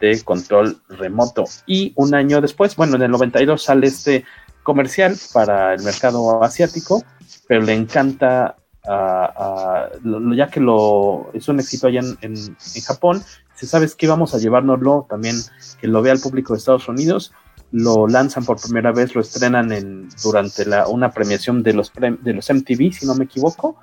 de 0.00 0.22
control 0.22 0.80
remoto. 0.88 1.44
Y 1.66 1.92
un 1.96 2.14
año 2.14 2.40
después, 2.40 2.76
bueno, 2.76 2.96
en 2.96 3.02
el 3.02 3.10
92 3.10 3.62
sale 3.62 3.86
este 3.86 4.24
comercial 4.62 5.16
para 5.32 5.74
el 5.74 5.82
mercado 5.82 6.42
asiático, 6.42 7.02
pero 7.48 7.62
le 7.62 7.74
encanta, 7.74 8.56
ya 8.84 10.48
que 10.50 10.60
lo 10.60 11.30
es 11.34 11.48
un 11.48 11.58
éxito 11.58 11.88
allá 11.88 12.00
en, 12.00 12.16
en, 12.20 12.34
en 12.36 12.82
Japón, 12.82 13.22
si 13.54 13.66
sabes 13.66 13.94
que 13.94 14.08
vamos 14.08 14.34
a 14.34 14.38
llevárnoslo 14.38 15.06
también, 15.08 15.36
que 15.80 15.86
lo 15.86 16.02
vea 16.02 16.12
el 16.12 16.20
público 16.20 16.52
de 16.52 16.58
Estados 16.58 16.88
Unidos, 16.88 17.32
lo 17.72 18.06
lanzan 18.06 18.44
por 18.44 18.60
primera 18.60 18.92
vez, 18.92 19.14
lo 19.14 19.20
estrenan 19.20 19.72
en, 19.72 20.08
durante 20.22 20.64
la, 20.64 20.86
una 20.86 21.10
premiación 21.10 21.62
de 21.62 21.72
los, 21.72 21.92
de 21.94 22.32
los 22.32 22.50
MTV, 22.50 22.92
si 22.92 23.06
no 23.06 23.14
me 23.14 23.24
equivoco. 23.24 23.76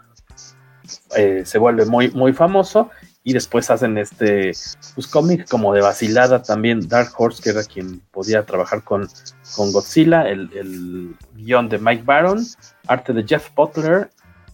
Eh, 1.15 1.43
se 1.45 1.57
vuelve 1.57 1.85
muy, 1.85 2.09
muy 2.11 2.33
famoso 2.33 2.89
y 3.23 3.33
después 3.33 3.69
hacen 3.69 3.97
este 3.97 4.53
pues, 4.95 5.07
cómic 5.07 5.47
como 5.47 5.73
de 5.73 5.81
vacilada 5.81 6.41
también 6.41 6.87
Dark 6.87 7.11
Horse, 7.17 7.41
que 7.43 7.49
era 7.49 7.63
quien 7.63 7.99
podía 8.11 8.45
trabajar 8.45 8.83
con, 8.83 9.07
con 9.55 9.71
Godzilla, 9.71 10.27
el, 10.27 10.49
el 10.53 11.15
guion 11.35 11.67
de 11.69 11.79
Mike 11.79 12.03
Baron, 12.05 12.45
arte 12.87 13.13
de 13.13 13.25
Jeff 13.27 13.49
Butler 13.55 14.09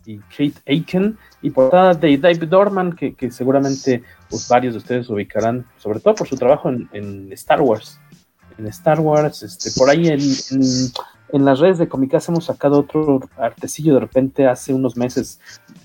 y 0.06 0.20
Kate 0.20 0.62
Aiken, 0.68 1.18
y 1.42 1.50
portada 1.50 1.94
de 1.94 2.18
David 2.18 2.48
Dorman, 2.48 2.94
que, 2.94 3.16
seguramente 3.32 4.04
pues, 4.30 4.48
varios 4.48 4.74
de 4.74 4.80
ustedes 4.80 5.10
ubicarán, 5.10 5.66
sobre 5.78 6.00
todo 6.00 6.16
por 6.16 6.28
su 6.28 6.36
trabajo 6.36 6.70
en, 6.70 7.32
Star 7.34 7.62
Wars. 7.62 8.00
En 8.58 8.68
Star 8.68 9.00
Wars, 9.00 9.44
este, 9.44 9.72
por 9.72 9.90
ahí 9.90 10.08
en, 10.08 10.22
en, 11.32 11.46
las 11.46 11.60
redes 11.60 11.78
de 11.78 11.88
Comicas 11.88 12.28
hemos 12.30 12.46
sacado 12.46 12.80
otro 12.80 13.20
artecillo 13.38 13.96
de 13.96 14.00
repente 14.00 14.48
hace 14.48 14.74
unos 14.74 14.96
meses 14.96 15.40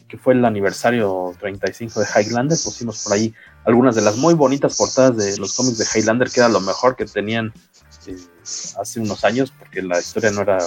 que 0.09 0.18
fue 0.18 0.35
el 0.35 0.45
aniversario 0.45 1.35
35 1.41 2.01
de 2.01 2.07
Highlander, 2.07 2.59
pusimos 2.62 3.05
por 3.05 3.12
ahí 3.12 3.33
algunas 3.64 3.95
de 3.95 4.03
las 4.03 4.16
muy 4.16 4.35
bonitas 4.35 4.77
portadas 4.77 5.16
de 5.16 5.39
los 5.39 5.57
cómics 5.57 5.79
de 5.79 5.87
Highlander, 5.95 6.31
que 6.31 6.41
era 6.41 6.49
lo 6.49 6.61
mejor 6.61 6.97
que 6.97 7.05
tenían 7.05 7.53
eh, 8.07 8.16
hace 8.79 9.01
unos 9.01 9.25
años, 9.25 9.53
porque 9.57 9.83
la 9.83 9.99
historia 10.01 10.31
no 10.31 10.43
era 10.43 10.59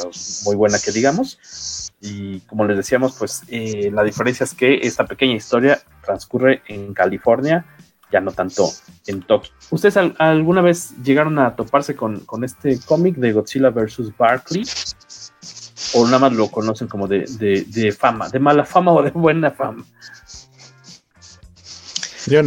muy 0.46 0.56
buena 0.56 0.80
que 0.80 0.92
digamos. 0.92 1.92
Y 2.00 2.40
como 2.42 2.66
les 2.66 2.78
decíamos, 2.78 3.16
pues 3.18 3.44
eh, 3.48 3.90
la 3.92 4.04
diferencia 4.04 4.44
es 4.44 4.54
que 4.54 4.80
esta 4.84 5.06
pequeña 5.06 5.36
historia 5.36 5.82
transcurre 6.04 6.62
en 6.68 6.94
California, 6.94 7.66
ya 8.14 8.22
no 8.22 8.32
tanto 8.32 8.70
en 9.08 9.24
Tokio. 9.24 9.52
¿Ustedes 9.72 9.98
alguna 9.98 10.62
vez 10.62 10.94
llegaron 11.04 11.40
a 11.40 11.56
toparse 11.56 11.96
con, 11.96 12.20
con 12.22 12.44
este 12.44 12.80
cómic 12.80 13.16
de 13.16 13.34
Godzilla 13.34 13.72
vs. 13.72 14.16
Barkley? 14.18 14.64
o 15.96 16.06
nada 16.06 16.20
más 16.20 16.34
lo 16.34 16.50
conocen 16.50 16.88
como 16.88 17.08
de, 17.08 17.96
fama, 17.98 18.30
de 18.30 18.40
mala 18.40 18.66
fama 18.66 18.92
o 18.92 19.04
de 19.04 19.12
buena 19.12 19.52
fama. 19.52 19.86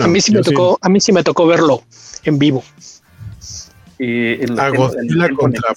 a 0.00 0.06
mí 0.08 0.20
sí 0.20 0.32
me 0.32 0.42
tocó, 0.42 0.78
a 0.80 0.88
mí 0.88 1.00
sí 1.00 1.12
me 1.12 1.22
tocó 1.22 1.46
verlo 1.46 1.82
en 2.24 2.38
vivo. 2.38 2.64
en 3.98 4.56
la, 4.56 4.70
contra 5.36 5.74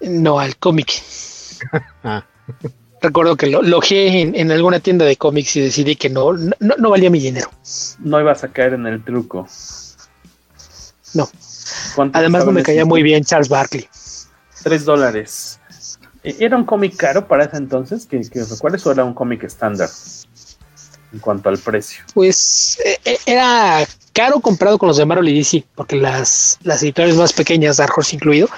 No, 0.00 0.38
al 0.38 0.56
cómic. 0.56 0.92
Ah. 2.02 2.26
Recuerdo 3.04 3.36
que 3.36 3.48
lo 3.48 3.60
logé 3.60 4.22
en, 4.22 4.50
alguna 4.50 4.80
tienda 4.80 5.04
de 5.04 5.16
cómics 5.16 5.56
y 5.56 5.60
decidí 5.60 5.94
que 5.94 6.08
no, 6.08 6.32
no, 6.32 6.74
no 6.78 6.88
valía 6.88 7.10
mi 7.10 7.20
dinero. 7.20 7.50
No 7.98 8.18
ibas 8.18 8.44
a 8.44 8.48
caer 8.48 8.72
en 8.72 8.86
el 8.86 9.04
truco. 9.04 9.46
No. 11.12 11.28
Además 12.14 12.46
no 12.46 12.52
me 12.52 12.62
caía 12.62 12.86
muy 12.86 13.02
bien 13.02 13.22
Charles 13.22 13.50
Barkley. 13.50 13.86
3 14.62 14.84
dólares. 14.86 15.60
E, 16.22 16.34
¿Era 16.38 16.56
un 16.56 16.64
cómic 16.64 16.96
caro 16.96 17.28
para 17.28 17.44
ese 17.44 17.58
entonces? 17.58 18.06
¿Que, 18.06 18.22
que 18.22 18.42
recuerdes 18.42 18.86
o 18.86 18.92
era 18.92 19.04
un 19.04 19.12
cómic 19.12 19.44
estándar? 19.44 19.90
En 21.12 21.18
cuanto 21.18 21.50
al 21.50 21.58
precio. 21.58 22.04
Pues 22.14 22.78
e, 22.82 22.98
e, 23.04 23.18
era 23.26 23.86
caro 24.14 24.40
comparado 24.40 24.78
con 24.78 24.86
los 24.86 24.96
de 24.96 25.04
Marvel 25.04 25.28
y 25.28 25.36
DC, 25.36 25.62
porque 25.74 25.96
las, 25.96 26.58
las 26.62 26.82
editoriales 26.82 27.18
más 27.18 27.34
pequeñas, 27.34 27.76
Dark 27.76 27.92
Horse 27.94 28.16
incluido, 28.16 28.48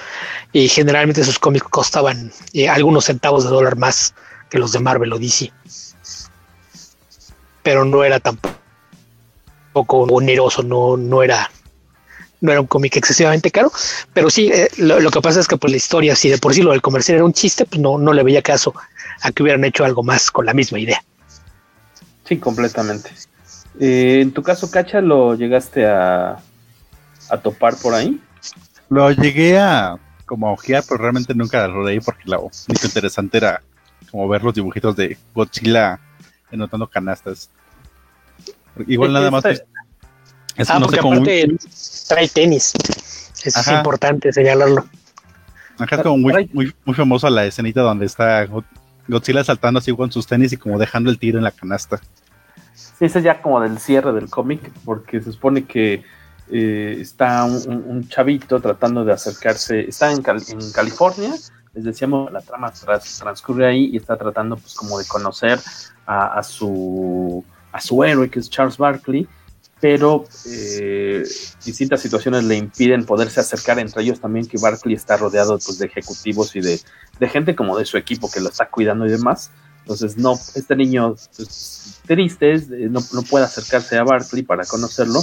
y 0.53 0.69
generalmente 0.69 1.21
sus 1.25 1.37
cómics 1.37 1.67
costaban 1.69 2.31
eh, 2.53 2.69
algunos 2.69 3.03
centavos 3.03 3.43
de 3.43 3.49
dólar 3.49 3.75
más 3.75 4.13
que 4.49 4.59
los 4.59 4.71
de 4.71 4.79
Marvel 4.79 5.13
o 5.13 5.19
DC. 5.19 5.51
Pero 7.63 7.85
no 7.85 8.03
era 8.03 8.19
tampoco 8.19 8.57
oneroso, 9.99 10.63
no, 10.63 10.97
no 10.97 11.23
era 11.23 11.49
no 12.39 12.51
era 12.51 12.61
un 12.61 12.67
cómic 12.67 12.95
excesivamente 12.95 13.49
caro, 13.49 13.71
pero 14.13 14.29
sí, 14.29 14.49
eh, 14.53 14.69
lo, 14.77 15.09
que 15.09 15.21
pasa 15.21 15.39
es 15.39 15.47
que 15.47 15.57
pues 15.57 15.71
la 15.71 15.77
historia, 15.77 16.15
si 16.15 16.29
de 16.29 16.37
por 16.37 16.53
sí 16.53 16.61
lo 16.61 16.71
del 16.71 16.83
comercial 16.83 17.15
era 17.15 17.25
un 17.25 17.33
chiste, 17.33 17.65
pues 17.65 17.81
no, 17.81 17.97
no 17.97 18.13
le 18.13 18.23
veía 18.23 18.41
caso 18.41 18.75
a 19.21 19.31
que 19.31 19.41
hubieran 19.41 19.65
hecho 19.65 19.83
algo 19.83 20.03
más 20.03 20.29
con 20.29 20.45
la 20.45 20.53
misma 20.53 20.79
idea. 20.79 21.03
Sí, 22.25 22.37
completamente. 22.37 23.11
Eh, 23.79 24.19
en 24.21 24.31
tu 24.33 24.43
caso, 24.43 24.69
Cacha, 24.69 25.01
¿lo 25.01 25.35
llegaste 25.35 25.87
a, 25.87 26.37
a 27.29 27.37
topar 27.41 27.75
por 27.77 27.93
ahí? 27.93 28.21
Lo 28.89 29.11
llegué 29.11 29.57
a 29.57 29.97
como 30.25 30.49
a 30.49 30.51
ojear, 30.51 30.83
pero 30.87 31.01
realmente 31.01 31.33
nunca 31.33 31.67
lo 31.67 31.83
leí 31.83 31.99
porque 31.99 32.23
lo 32.25 32.51
único 32.67 32.85
interesante 32.85 33.37
era 33.37 33.63
como 34.11 34.27
ver 34.27 34.43
los 34.43 34.53
dibujitos 34.53 34.95
de 34.95 35.17
Godzilla 35.33 35.99
anotando 36.51 36.87
canastas. 36.87 37.49
Igual 38.87 39.13
nada 39.13 39.31
más 39.31 39.45
es, 39.45 39.63
ah, 40.69 40.79
porque 40.81 40.99
aparte 40.99 41.57
trae 42.07 42.27
tenis. 42.27 42.73
es 43.43 43.67
importante 43.67 44.31
señalarlo. 44.31 44.85
Acá 45.77 45.97
es 45.97 46.01
como 46.01 46.17
muy, 46.17 46.49
muy, 46.53 46.73
muy 46.85 46.95
famosa 46.95 47.29
la 47.29 47.45
escenita 47.45 47.81
donde 47.81 48.05
está 48.05 48.47
Godzilla 49.07 49.43
saltando 49.43 49.79
así 49.79 49.95
con 49.95 50.11
sus 50.11 50.25
tenis 50.25 50.53
y 50.53 50.57
como 50.57 50.79
dejando 50.79 51.09
el 51.09 51.19
tiro 51.19 51.37
en 51.37 51.43
la 51.43 51.51
canasta. 51.51 51.99
Sí, 52.73 53.05
ese 53.05 53.19
es 53.19 53.25
ya 53.25 53.41
como 53.41 53.61
del 53.61 53.77
cierre 53.77 54.11
del 54.13 54.29
cómic, 54.29 54.71
porque 54.83 55.21
se 55.21 55.31
supone 55.31 55.65
que 55.65 56.03
eh, 56.51 56.97
está 56.99 57.43
un, 57.43 58.07
chavito 58.07 58.59
tratando 58.59 59.05
de 59.05 59.13
acercarse, 59.13 59.87
está 59.87 60.11
en, 60.11 60.23
en 60.25 60.71
California, 60.71 61.33
les 61.77 61.83
decíamos, 61.83 62.31
la 62.31 62.41
trama 62.41 62.71
transcurre 62.71 63.67
ahí 63.67 63.89
y 63.93 63.97
está 63.97 64.17
tratando 64.17 64.57
pues 64.57 64.73
como 64.73 64.97
de 64.97 65.05
conocer 65.05 65.59
a, 66.07 66.41
su, 66.41 67.45
a 67.71 67.79
su 67.79 68.03
héroe, 68.03 68.31
que 68.31 68.39
es 68.39 68.49
Charles 68.49 68.77
Barkley, 68.77 69.27
pero 69.79 70.25
eh, 70.47 71.23
distintas 71.63 72.01
situaciones 72.01 72.45
le 72.45 72.55
impiden 72.55 73.05
poderse 73.05 73.41
acercar 73.41 73.77
entre 73.77 74.01
ellos 74.01 74.19
también 74.19 74.47
que 74.47 74.57
Barkley 74.57 74.95
está 74.95 75.17
rodeado 75.17 75.59
pues, 75.63 75.77
de 75.77 75.85
ejecutivos 75.85 76.55
y 76.55 76.61
de, 76.61 76.79
gente 77.29 77.55
como 77.55 77.77
de 77.77 77.85
su 77.85 77.97
equipo 77.97 78.31
que 78.31 78.39
lo 78.39 78.49
está 78.49 78.67
cuidando 78.69 79.05
y 79.05 79.11
demás. 79.11 79.51
Entonces, 79.81 80.17
no, 80.17 80.33
este 80.33 80.75
niño 80.75 81.15
pues, 81.35 82.01
triste 82.07 82.57
no, 82.89 83.01
no, 83.13 83.21
puede 83.21 83.45
acercarse 83.45 83.97
a 83.99 84.03
Barkley 84.03 84.41
para 84.41 84.65
conocerlo. 84.65 85.19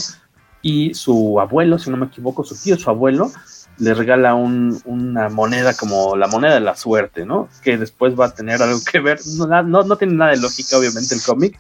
Y 0.63 0.95
su 0.95 1.41
abuelo, 1.41 1.79
si 1.79 1.91
no 1.91 1.97
me 1.97 2.07
equivoco, 2.07 2.45
su 2.45 2.57
tío, 2.57 2.79
su 2.79 2.89
abuelo, 2.89 3.33
le 3.79 3.95
regala 3.95 4.35
una 4.35 5.29
moneda 5.29 5.75
como 5.75 6.17
la 6.17 6.29
moneda 6.29 6.55
de 6.55 6.61
la 6.61 6.77
suerte, 6.77 7.27
¿no? 7.27 7.49
Que 7.63 7.77
después 7.77 8.19
va 8.19 8.27
a 8.27 8.35
tener 8.35 8.63
algo 8.63 8.79
que 8.91 9.01
ver. 9.01 9.19
No, 9.37 9.63
no, 9.63 9.83
no 9.83 9.97
tiene 9.97 10.15
nada 10.15 10.31
de 10.31 10.37
lógica, 10.39 10.79
obviamente, 10.79 11.15
el 11.15 11.23
cómic. 11.23 11.59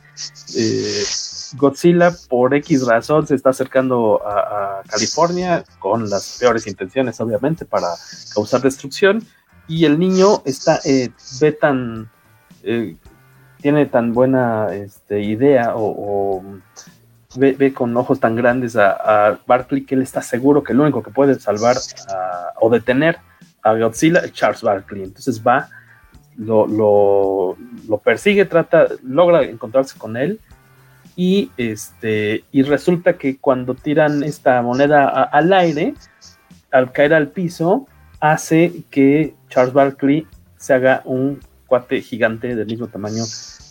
Eh, 0.57 1.05
Godzilla 1.57 2.13
por 2.29 2.55
X 2.55 2.87
razón 2.87 3.27
se 3.27 3.35
está 3.35 3.51
acercando 3.51 4.21
a, 4.27 4.83
California 4.89 5.65
con 5.79 6.09
las 6.09 6.37
peores 6.39 6.67
intenciones, 6.67 7.21
obviamente, 7.21 7.65
para 7.65 7.89
causar 8.35 8.61
destrucción. 8.61 9.27
Y 9.67 9.87
el 9.87 9.99
niño 9.99 10.43
está, 10.45 10.81
eh, 10.85 11.11
ve 11.41 11.53
tan, 11.53 12.11
eh, 12.63 12.97
tiene 13.61 13.87
tan 13.87 14.13
buena 14.13 14.75
este, 14.75 15.23
idea 15.23 15.73
o, 15.75 16.43
ve, 17.37 17.73
con 17.73 17.97
ojos 17.97 18.21
tan 18.21 18.37
grandes 18.37 18.77
a, 18.77 19.39
Barkley 19.47 19.85
que 19.85 19.95
él 19.95 20.03
está 20.03 20.23
seguro 20.23 20.63
que 20.63 20.75
lo 20.75 20.83
único 20.83 21.03
que 21.03 21.11
puede 21.11 21.39
salvar 21.39 21.77
o 22.61 22.71
detener 22.71 23.19
a 23.63 23.75
Godzilla 23.75 24.21
es 24.21 24.33
Charles 24.33 24.63
Barkley. 24.63 25.03
Entonces 25.03 25.43
va, 25.45 25.69
lo, 26.37 26.67
lo, 26.67 27.57
lo 27.89 27.99
persigue, 27.99 28.45
trata, 28.45 28.89
logra 29.03 29.43
encontrarse 29.43 29.99
con 29.99 30.17
él 30.17 30.41
y 31.17 31.51
este 31.57 32.45
y 32.51 32.63
resulta 32.63 33.15
que 33.15 33.39
cuando 33.39 33.75
tiran 33.75 34.23
esta 34.25 34.61
moneda 34.63 35.23
al 35.23 35.53
aire 35.53 35.95
al 36.73 36.91
caer 36.91 37.15
al 37.15 37.29
piso 37.29 37.87
hace 38.21 38.83
que 38.91 39.35
Charles 39.49 39.73
Barkley 39.73 40.27
se 40.57 40.75
haga 40.75 41.03
un 41.05 41.41
cuate 41.67 42.01
gigante 42.01 42.57
del 42.57 42.67
mismo 42.67 42.89
tamaño 42.89 43.23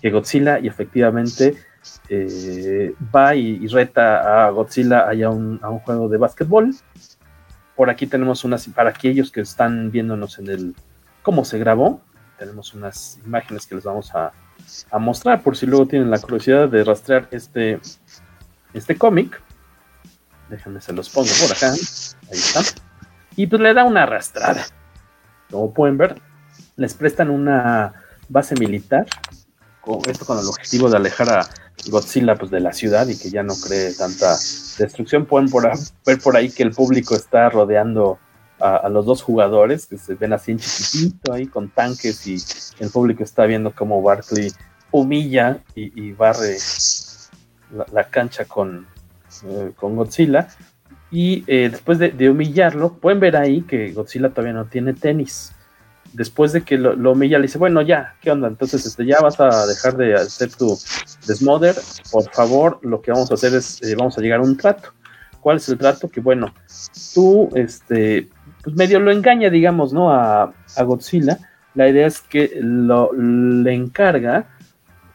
que 0.01 0.09
Godzilla 0.09 0.59
y 0.59 0.67
efectivamente 0.67 1.55
eh, 2.09 2.93
va 3.13 3.35
y, 3.35 3.67
reta 3.67 4.45
a 4.45 4.49
Godzilla 4.51 5.07
allá 5.07 5.27
a 5.27 5.31
un 5.31 5.79
juego 5.79 6.09
de 6.09 6.17
básquetbol 6.17 6.75
por 7.75 7.89
aquí 7.89 8.07
tenemos 8.07 8.43
unas 8.43 8.67
para 8.67 8.89
aquellos 8.89 9.31
que 9.31 9.41
están 9.41 9.91
viéndonos 9.91 10.39
en 10.39 10.49
el 10.49 10.75
cómo 11.21 11.45
se 11.45 11.57
grabó 11.59 12.01
tenemos 12.37 12.73
unas 12.73 13.19
imágenes 13.25 13.65
que 13.65 13.75
les 13.75 13.83
vamos 13.83 14.13
a, 14.15 14.33
a 14.91 14.99
mostrar 14.99 15.41
por 15.41 15.55
si 15.55 15.65
luego 15.65 15.87
tienen 15.87 16.09
la 16.09 16.19
curiosidad 16.19 16.69
de 16.69 16.83
rastrear 16.83 17.27
este, 17.31 17.79
este 18.73 18.97
cómic. 18.97 19.41
Déjenme 20.49 20.81
se 20.81 20.93
los 20.93 21.09
pongo 21.09 21.29
por 21.41 21.55
acá. 21.55 21.71
Ahí 21.71 21.77
está. 22.31 22.61
Y 23.35 23.47
pues 23.47 23.61
le 23.61 23.73
da 23.73 23.83
una 23.83 24.03
arrastrada. 24.03 24.65
Como 25.49 25.73
pueden 25.73 25.97
ver, 25.97 26.21
les 26.75 26.93
prestan 26.93 27.29
una 27.29 27.93
base 28.29 28.55
militar. 28.55 29.05
Esto 30.07 30.25
con 30.25 30.39
el 30.39 30.45
objetivo 30.45 30.89
de 30.89 30.97
alejar 30.97 31.29
a 31.29 31.49
Godzilla 31.89 32.35
pues, 32.35 32.51
de 32.51 32.59
la 32.59 32.71
ciudad 32.71 33.07
y 33.07 33.17
que 33.17 33.29
ya 33.29 33.43
no 33.43 33.53
cree 33.55 33.93
tanta 33.93 34.31
destrucción. 34.77 35.25
Pueden 35.25 35.49
ver 36.05 36.19
por 36.19 36.37
ahí 36.37 36.49
que 36.49 36.63
el 36.63 36.71
público 36.71 37.15
está 37.15 37.49
rodeando 37.49 38.17
a, 38.59 38.87
los 38.87 39.05
dos 39.05 39.21
jugadores 39.21 39.87
que 39.87 39.97
se 39.97 40.15
ven 40.15 40.31
así 40.31 40.51
en 40.51 40.59
chiquitito 40.59 41.33
ahí 41.33 41.47
con 41.47 41.69
tanques 41.69 42.25
y 42.27 42.37
el 42.79 42.89
público 42.89 43.23
está 43.23 43.45
viendo 43.45 43.73
cómo 43.75 44.01
Barkley 44.01 44.53
humilla 44.91 45.59
y, 45.75 46.13
barre 46.13 46.57
la, 47.91 48.03
cancha 48.09 48.45
con, 48.45 48.87
eh, 49.45 49.71
con 49.75 49.95
Godzilla. 49.95 50.47
Y 51.11 51.43
eh, 51.47 51.69
después 51.69 51.99
de, 51.99 52.29
humillarlo, 52.29 52.93
pueden 52.93 53.19
ver 53.19 53.35
ahí 53.35 53.61
que 53.61 53.91
Godzilla 53.91 54.29
todavía 54.29 54.53
no 54.53 54.65
tiene 54.65 54.93
tenis. 54.93 55.51
Después 56.13 56.53
de 56.53 56.61
que 56.61 56.77
lo, 56.77 57.11
humilla, 57.11 57.37
le 57.37 57.47
dice, 57.47 57.57
bueno, 57.57 57.81
ya, 57.81 58.15
¿qué 58.21 58.31
onda? 58.31 58.47
Entonces, 58.47 58.85
este, 58.85 59.05
ya 59.05 59.19
vas 59.19 59.39
a 59.39 59.65
dejar 59.65 59.97
de 59.97 60.13
hacer 60.13 60.53
tu 60.53 60.77
desmother, 61.27 61.75
por 62.11 62.29
favor, 62.31 62.79
lo 62.83 63.01
que 63.01 63.11
vamos 63.11 63.29
a 63.31 63.33
hacer 63.33 63.53
es, 63.55 63.81
eh, 63.83 63.95
vamos 63.97 64.17
a 64.17 64.21
llegar 64.21 64.39
a 64.39 64.43
un 64.43 64.55
trato. 64.55 64.89
¿Cuál 65.41 65.57
es 65.57 65.67
el 65.67 65.77
trato? 65.77 66.09
Que 66.09 66.21
bueno, 66.21 66.53
tú, 67.13 67.49
este, 67.55 68.29
pues 68.63 68.75
medio 68.75 68.99
lo 68.99 69.11
engaña, 69.11 69.49
digamos, 69.49 69.91
¿no? 69.91 70.11
A, 70.11 70.53
a 70.75 70.83
Godzilla. 70.83 71.37
La 71.75 71.89
idea 71.89 72.07
es 72.07 72.21
que 72.21 72.59
lo, 72.61 73.11
le 73.13 73.73
encarga, 73.73 74.47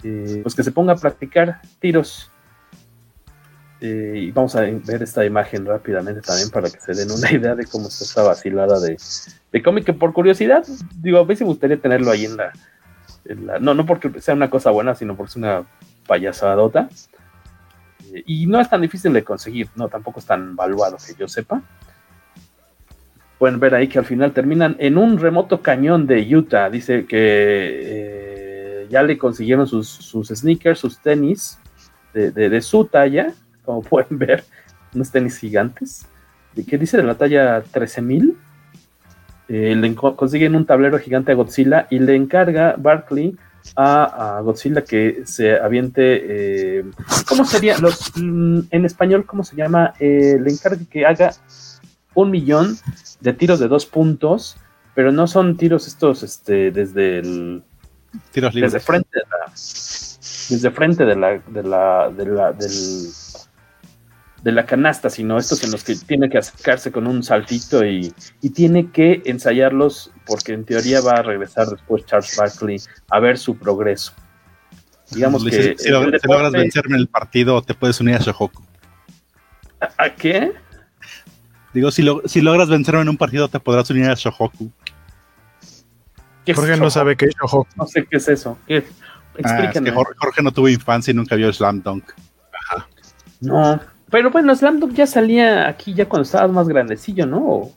eh, 0.02 0.40
pues 0.42 0.54
que 0.54 0.62
se 0.62 0.72
ponga 0.72 0.92
a 0.92 0.96
practicar 0.96 1.60
tiros. 1.78 2.30
Eh, 3.80 4.14
y 4.16 4.30
vamos 4.32 4.56
a 4.56 4.62
ver 4.62 5.02
esta 5.02 5.24
imagen 5.24 5.64
rápidamente 5.64 6.20
también 6.20 6.50
para 6.50 6.68
que 6.68 6.80
se 6.80 6.94
den 6.94 7.10
una 7.12 7.30
idea 7.32 7.54
de 7.54 7.64
cómo 7.66 7.88
está 7.88 8.04
esta 8.04 8.22
vacilada 8.22 8.80
de, 8.80 8.96
de 9.52 9.62
cómic 9.62 9.84
que 9.84 9.92
por 9.92 10.12
curiosidad, 10.12 10.66
digo, 10.96 11.18
a 11.18 11.24
veces 11.24 11.42
me 11.42 11.48
gustaría 11.48 11.80
tenerlo 11.80 12.10
ahí 12.10 12.24
en 12.24 12.36
la, 12.36 12.52
no, 13.60 13.74
no 13.74 13.86
porque 13.86 14.20
sea 14.20 14.34
una 14.34 14.50
cosa 14.50 14.70
buena, 14.70 14.94
sino 14.94 15.16
porque 15.16 15.30
es 15.30 15.36
una 15.36 15.64
payasadota. 16.06 16.88
Eh, 18.12 18.22
y 18.26 18.46
no 18.46 18.60
es 18.60 18.68
tan 18.68 18.80
difícil 18.80 19.12
de 19.12 19.24
conseguir, 19.24 19.68
no, 19.76 19.88
tampoco 19.88 20.20
es 20.20 20.26
tan 20.26 20.56
valuado 20.56 20.96
que 20.96 21.14
yo 21.18 21.28
sepa. 21.28 21.62
Pueden 23.38 23.60
ver 23.60 23.74
ahí 23.74 23.86
que 23.86 23.98
al 23.98 24.04
final 24.04 24.32
terminan 24.32 24.76
en 24.78 24.98
un 24.98 25.18
remoto 25.18 25.62
cañón 25.62 26.06
de 26.06 26.34
Utah. 26.34 26.70
Dice 26.70 27.06
que 27.06 27.16
eh, 27.20 28.86
ya 28.90 29.02
le 29.02 29.16
consiguieron 29.16 29.66
sus, 29.66 29.88
sus 29.88 30.28
sneakers, 30.28 30.80
sus 30.80 30.98
tenis 30.98 31.58
de, 32.14 32.30
de, 32.32 32.60
su 32.62 32.86
talla, 32.86 33.32
como 33.68 33.82
pueden 33.82 34.18
ver, 34.18 34.44
unos 34.94 35.10
tenis 35.10 35.36
gigantes. 35.36 36.06
¿Qué 36.66 36.78
dice 36.78 36.96
de 36.96 37.02
la 37.02 37.16
talla 37.16 37.62
13000? 37.62 38.34
Eh, 39.50 39.76
le 39.76 39.94
consiguen 39.94 40.54
un 40.54 40.64
tablero 40.64 40.98
gigante 40.98 41.32
a 41.32 41.34
Godzilla 41.34 41.86
y 41.90 41.98
le 41.98 42.16
encarga 42.16 42.76
Barkley 42.78 43.36
a, 43.76 44.36
a 44.38 44.40
Godzilla 44.40 44.82
que 44.82 45.20
se 45.26 45.58
aviente. 45.58 46.00
Eh, 46.80 46.84
¿Cómo 47.28 47.44
sería? 47.44 47.76
Los, 47.76 48.12
mm, 48.16 48.60
en 48.70 48.84
español, 48.86 49.26
¿cómo 49.26 49.44
se 49.44 49.54
llama? 49.54 49.92
Eh, 50.00 50.38
le 50.42 50.50
encarga 50.50 50.80
que 50.90 51.04
haga 51.04 51.34
un 52.14 52.30
millón 52.30 52.78
de 53.20 53.34
tiros 53.34 53.60
de 53.60 53.68
dos 53.68 53.84
puntos, 53.84 54.56
pero 54.94 55.12
no 55.12 55.26
son 55.26 55.58
tiros 55.58 55.86
estos 55.86 56.22
este, 56.22 56.70
desde 56.70 57.18
el. 57.18 57.62
Tiros 58.32 58.54
libres. 58.54 58.72
Desde 58.72 58.86
frente 58.86 59.10
de 59.12 59.24
la. 59.28 59.52
Desde 59.52 60.70
frente 60.70 61.04
de 61.04 61.16
la. 61.16 61.38
De 61.38 61.62
la, 61.62 62.10
de 62.10 62.24
la 62.24 62.52
del, 62.52 63.10
de 64.42 64.52
la 64.52 64.64
canasta, 64.66 65.10
sino 65.10 65.36
estos 65.38 65.62
en 65.64 65.72
los 65.72 65.82
que 65.84 65.94
tiene 65.96 66.30
que 66.30 66.38
acercarse 66.38 66.92
con 66.92 67.06
un 67.06 67.22
saltito 67.22 67.84
y, 67.84 68.12
y, 68.40 68.50
tiene 68.50 68.90
que 68.92 69.22
ensayarlos 69.24 70.12
porque 70.26 70.52
en 70.52 70.64
teoría 70.64 71.00
va 71.00 71.14
a 71.14 71.22
regresar 71.22 71.66
después 71.66 72.06
Charles 72.06 72.36
Barkley 72.36 72.80
a 73.10 73.18
ver 73.20 73.36
su 73.38 73.56
progreso. 73.58 74.12
Digamos 75.10 75.42
Le 75.42 75.50
que 75.50 75.62
si, 75.78 75.88
lo, 75.90 76.02
el 76.02 76.20
si 76.20 76.28
logras 76.28 76.52
deporte- 76.52 76.58
vencerme 76.58 76.94
en 76.96 77.00
el 77.00 77.08
partido, 77.08 77.62
te 77.62 77.74
puedes 77.74 78.00
unir 78.00 78.14
a 78.14 78.18
Shohoku. 78.18 78.62
¿A 79.80 80.04
a 80.04 80.14
qué? 80.14 80.52
Digo, 81.74 81.90
si, 81.90 82.02
lo- 82.02 82.22
si 82.26 82.40
logras 82.40 82.68
vencerme 82.68 83.02
en 83.02 83.08
un 83.08 83.16
partido, 83.16 83.48
te 83.48 83.58
podrás 83.58 83.90
unir 83.90 84.04
a 84.10 84.14
Shohoku. 84.14 84.70
¿Qué 86.44 86.52
es 86.52 86.56
Jorge 86.58 86.76
no 86.76 86.90
sabe 86.90 87.16
qué 87.16 87.26
es 87.26 87.34
Shohoku. 87.34 87.66
No 87.76 87.86
sé 87.86 88.06
qué 88.06 88.16
es 88.18 88.28
eso. 88.28 88.56
¿Qué? 88.66 88.84
Ah, 88.86 88.90
es 89.34 89.44
Explíquenme. 89.46 89.90
que 89.90 89.94
Jorge, 89.96 90.12
Jorge 90.16 90.42
no 90.42 90.52
tuvo 90.52 90.68
infancia 90.68 91.10
y 91.10 91.14
nunca 91.14 91.34
vio 91.36 91.52
Slam 91.52 91.82
Dunk. 91.82 92.04
No, 93.40 93.80
pero 94.10 94.30
bueno, 94.30 94.54
Slam 94.54 94.80
Dunk 94.80 94.94
ya 94.94 95.06
salía 95.06 95.68
aquí 95.68 95.94
ya 95.94 96.08
cuando 96.08 96.22
estabas 96.24 96.50
más 96.50 96.68
grandecillo, 96.68 97.26
¿no? 97.26 97.38
¿O 97.46 97.72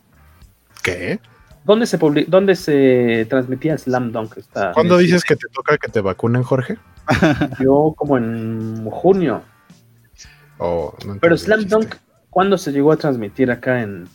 ¿Qué? 0.82 1.20
¿Dónde 1.64 1.86
se 1.86 1.98
publi- 1.98 2.26
dónde 2.26 2.56
se 2.56 3.26
transmitía 3.30 3.78
Slam 3.78 4.10
Dunk? 4.12 4.36
Esta, 4.36 4.72
¿Cuándo 4.72 4.98
dices 4.98 5.22
que 5.24 5.36
te 5.36 5.46
toca 5.52 5.78
que 5.78 5.88
te 5.90 6.00
vacunen, 6.00 6.42
Jorge? 6.42 6.76
Yo 7.60 7.94
como 7.96 8.18
en 8.18 8.84
junio. 8.90 9.42
Oh, 10.58 10.94
no 11.06 11.18
Pero 11.20 11.36
Slam. 11.36 11.66
Dunk, 11.68 11.94
¿cuándo 12.30 12.58
se 12.58 12.72
llegó 12.72 12.92
a 12.92 12.96
transmitir 12.96 13.50
acá 13.50 13.82
en 13.82 14.08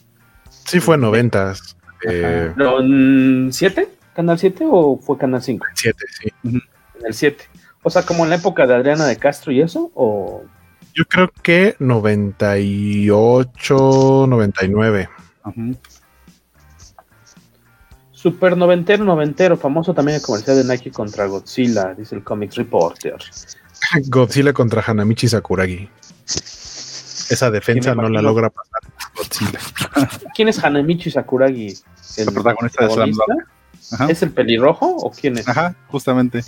Sí, 0.49 0.79
fue 0.79 0.95
en 0.95 1.01
noventas. 1.01 1.77
Eh, 2.07 2.51
¿Lo- 2.55 2.79
en 2.81 3.49
7? 3.51 3.89
¿Canal 4.13 4.37
7 4.39 4.65
o 4.69 4.97
fue 4.97 5.17
Canal 5.17 5.41
5? 5.41 5.65
siete, 5.75 6.03
sí. 6.09 6.29
En 6.43 6.61
el 7.05 7.13
7. 7.13 7.45
O 7.83 7.89
sea, 7.89 8.01
como 8.03 8.23
en 8.25 8.29
la 8.31 8.35
época 8.37 8.67
de 8.67 8.75
Adriana 8.75 9.05
de 9.05 9.15
Castro 9.17 9.51
y 9.53 9.61
eso, 9.61 9.91
o 9.95 10.43
Yo 10.97 11.05
creo 11.05 11.31
que 11.43 11.75
98, 11.77 14.25
99. 14.27 15.09
Super 18.11 18.57
noventero, 18.57 19.05
noventero, 19.05 19.57
famoso 19.57 19.93
también 19.93 20.15
el 20.15 20.23
comercial 20.23 20.57
de 20.57 20.63
Nike 20.63 20.89
contra 20.89 21.27
Godzilla, 21.27 21.93
dice 21.93 22.15
el 22.15 22.23
Comics 22.23 22.55
Reporter. 22.55 23.15
Godzilla 24.07 24.53
contra 24.53 24.83
Hanamichi 24.87 25.27
Sakuragi. 25.27 25.87
Esa 27.29 27.51
defensa 27.51 27.93
no 27.93 28.09
la 28.09 28.23
logra 28.23 28.49
pasar 28.49 28.81
Godzilla. 29.15 29.59
¿Quién 30.33 30.47
es 30.47 30.63
Hanemichi 30.63 31.11
Sakuragi? 31.11 31.77
¿El 32.17 32.33
protagonista 32.33 32.87
de 32.87 32.93
Slam? 32.93 33.11
Ajá. 33.91 34.07
¿Es 34.09 34.23
el 34.23 34.31
pelirrojo 34.31 34.95
o 34.95 35.11
quién 35.11 35.37
es? 35.37 35.47
Ajá, 35.47 35.75
justamente. 35.89 36.41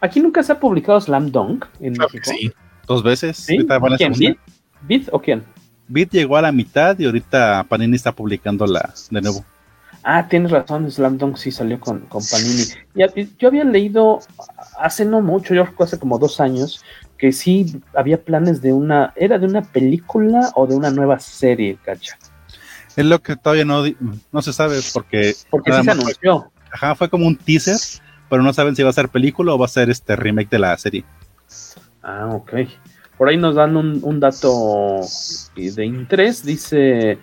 Aquí 0.00 0.18
nunca 0.18 0.42
se 0.42 0.50
ha 0.50 0.58
publicado 0.58 1.00
Slam 1.00 1.30
Dunk 1.30 1.64
en 1.78 1.94
Claro 1.94 2.10
México. 2.12 2.32
sí. 2.36 2.52
Dos 2.88 3.02
veces. 3.02 3.36
¿Sí? 3.36 3.58
¿Quién? 3.98 4.12
¿Bit? 4.12 4.38
¿Bit 4.82 5.08
o 5.12 5.20
quién? 5.20 5.44
Beat 5.88 6.10
llegó 6.10 6.36
a 6.36 6.42
la 6.42 6.52
mitad 6.52 6.98
y 6.98 7.06
ahorita 7.06 7.64
Panini 7.68 7.96
está 7.96 8.12
publicando 8.12 8.66
la 8.66 8.92
de 9.10 9.20
nuevo. 9.22 9.44
Ah, 10.04 10.26
tienes 10.28 10.50
razón, 10.50 10.90
Slam 10.90 11.18
Dunk 11.18 11.36
sí 11.36 11.50
salió 11.50 11.80
con, 11.80 12.00
con 12.00 12.22
Panini. 12.30 12.62
Y 12.94 13.28
yo 13.38 13.48
había 13.48 13.64
leído 13.64 14.20
hace 14.78 15.04
no 15.04 15.20
mucho, 15.22 15.54
yo 15.54 15.64
recuerdo 15.64 15.84
hace 15.84 15.98
como 15.98 16.18
dos 16.18 16.40
años, 16.40 16.82
que 17.16 17.32
sí 17.32 17.80
había 17.94 18.22
planes 18.22 18.60
de 18.62 18.72
una, 18.72 19.12
¿era 19.16 19.38
de 19.38 19.46
una 19.46 19.62
película 19.62 20.50
o 20.54 20.66
de 20.66 20.76
una 20.76 20.90
nueva 20.90 21.18
serie, 21.18 21.78
cacha? 21.84 22.16
Es 22.96 23.04
lo 23.06 23.20
que 23.20 23.36
todavía 23.36 23.64
no, 23.64 23.82
no 24.32 24.42
se 24.42 24.52
sabe 24.52 24.78
porque, 24.92 25.34
Porque 25.50 25.72
sí 25.72 25.78
se 25.78 25.82
más 25.84 25.96
fue- 25.96 26.04
anunció. 26.04 26.52
ajá, 26.70 26.94
fue 26.94 27.08
como 27.08 27.26
un 27.26 27.36
teaser, 27.36 27.76
pero 28.28 28.42
no 28.42 28.52
saben 28.52 28.76
si 28.76 28.82
va 28.82 28.90
a 28.90 28.94
ser 28.94 29.08
película 29.08 29.52
o 29.54 29.58
va 29.58 29.64
a 29.66 29.68
ser 29.68 29.88
este 29.90 30.16
remake 30.16 30.50
de 30.50 30.58
la 30.58 30.76
serie. 30.78 31.04
Ah, 32.08 32.30
ok. 32.32 32.52
Por 33.18 33.28
ahí 33.28 33.36
nos 33.36 33.54
dan 33.54 33.76
un, 33.76 34.20
dato 34.20 35.00
de 35.54 35.84
interés, 35.84 36.42
dice 36.42 37.18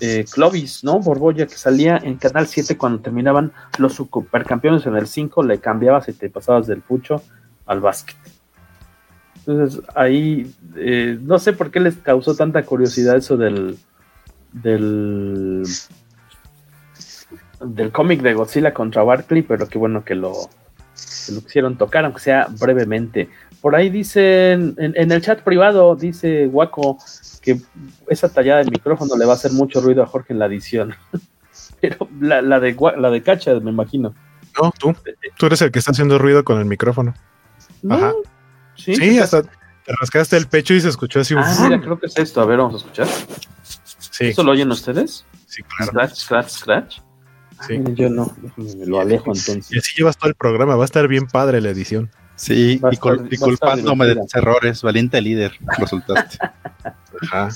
eh, 0.00 0.24
Clovis, 0.32 0.82
¿no? 0.82 0.98
Borbolla, 1.00 1.46
que 1.46 1.56
salía 1.56 1.98
en 1.98 2.16
Canal 2.16 2.46
7 2.46 2.78
cuando 2.78 3.02
terminaban 3.02 3.52
los 3.78 3.94
supercampeones 3.94 4.86
en 4.86 4.96
el 4.96 5.08
5, 5.08 5.42
le 5.42 5.58
cambiabas 5.58 6.08
y 6.08 6.14
te 6.14 6.30
pasabas 6.30 6.66
del 6.66 6.80
pucho 6.80 7.22
al 7.66 7.80
básquet. 7.80 8.16
Entonces, 9.40 9.82
ahí, 9.94 10.54
eh, 10.76 11.18
no 11.20 11.38
sé 11.38 11.52
por 11.52 11.70
qué 11.70 11.80
les 11.80 11.96
causó 11.96 12.34
tanta 12.34 12.62
curiosidad 12.62 13.16
eso 13.16 13.36
del, 13.36 13.76
del, 14.52 15.64
del 17.60 17.92
cómic 17.92 18.22
de 18.22 18.34
Godzilla 18.34 18.72
contra 18.72 19.02
Barkley, 19.02 19.42
pero 19.42 19.68
qué 19.68 19.76
bueno 19.76 20.02
que 20.02 20.14
lo, 20.14 20.32
que 21.26 21.32
lo 21.32 21.40
quisieron 21.42 21.76
tocar, 21.76 22.04
aunque 22.04 22.20
sea 22.20 22.46
brevemente. 22.58 23.28
Por 23.60 23.74
ahí 23.76 23.90
dicen, 23.90 24.74
en, 24.78 24.94
en 24.96 25.12
el 25.12 25.20
chat 25.22 25.42
privado, 25.42 25.94
dice 25.96 26.46
Waco 26.46 26.98
que 27.42 27.58
esa 28.08 28.28
tallada 28.28 28.58
del 28.60 28.70
micrófono 28.70 29.16
le 29.16 29.24
va 29.26 29.32
a 29.32 29.34
hacer 29.34 29.52
mucho 29.52 29.80
ruido 29.80 30.02
a 30.02 30.06
Jorge 30.06 30.32
en 30.32 30.38
la 30.38 30.46
edición. 30.46 30.94
Pero 31.80 32.08
la, 32.20 32.42
la 32.42 32.60
de 32.60 32.76
la 32.98 33.10
de 33.10 33.22
Cacha, 33.22 33.54
me 33.60 33.70
imagino. 33.70 34.14
No, 34.60 34.72
tú. 34.78 34.94
Tú 35.38 35.46
eres 35.46 35.62
el 35.62 35.70
que 35.70 35.78
está 35.78 35.92
haciendo 35.92 36.18
ruido 36.18 36.44
con 36.44 36.58
el 36.58 36.64
micrófono. 36.66 37.14
No, 37.82 37.94
Ajá. 37.94 38.12
Sí, 38.76 38.94
Sí, 38.94 39.18
hasta 39.18 39.42
te 39.42 39.92
rascaste 40.00 40.36
el 40.36 40.46
pecho 40.46 40.74
y 40.74 40.80
se 40.80 40.88
escuchó 40.88 41.20
así 41.20 41.34
un. 41.34 41.40
Ah, 41.42 41.56
mira, 41.62 41.80
creo 41.80 41.98
que 41.98 42.06
es 42.06 42.16
esto. 42.18 42.40
A 42.40 42.46
ver, 42.46 42.58
vamos 42.58 42.74
a 42.74 42.76
escuchar. 42.78 43.06
Sí, 43.62 44.26
¿Eso 44.26 44.42
lo 44.42 44.52
oyen 44.52 44.70
ustedes? 44.70 45.24
sí, 45.46 45.62
claro. 45.62 45.92
Scratch, 45.92 46.14
scratch, 46.16 46.48
scratch. 46.50 46.98
Ah, 47.58 47.64
Sí. 47.66 47.78
miren, 47.78 47.96
yo 47.96 48.08
no, 48.10 48.34
me 48.56 48.86
lo 48.86 49.00
alejo 49.00 49.26
entonces. 49.34 49.70
Y 49.70 49.78
así 49.78 49.92
llevas 49.96 50.16
todo 50.16 50.28
el 50.30 50.34
programa. 50.34 50.76
Va 50.76 50.82
a 50.82 50.86
estar 50.86 51.06
bien 51.08 51.26
padre 51.26 51.60
la 51.60 51.70
edición. 51.70 52.10
Sí, 52.40 52.80
y, 52.90 52.96
culpándome 53.36 54.06
de 54.06 54.16
tus 54.16 54.34
errores, 54.34 54.80
valiente 54.82 55.20
líder, 55.20 55.52
resultaste. 55.78 56.38
Ajá. 57.22 57.50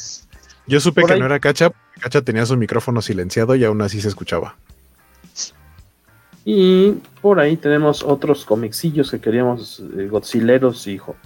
Yo 0.66 0.78
supe 0.78 1.00
Por 1.00 1.08
que 1.08 1.14
ahí- 1.14 1.20
no 1.20 1.24
era 1.26 1.40
Cacha, 1.40 1.70
porque 1.70 2.00
Cacha 2.02 2.20
tenía 2.20 2.44
su 2.44 2.54
micrófono 2.58 3.00
silenciado 3.00 3.54
y 3.54 3.64
aún 3.64 3.80
así 3.80 4.02
se 4.02 4.08
escuchaba. 4.08 4.56
Y 6.44 6.90
por 7.22 7.40
ahí 7.40 7.56
tenemos 7.56 8.02
otros 8.02 8.44
comicillos 8.44 9.10
que 9.10 9.20
queríamos, 9.20 9.82
eh, 9.96 10.08
Godzileros 10.08 10.86
y 10.86 10.98
jo- 10.98 11.16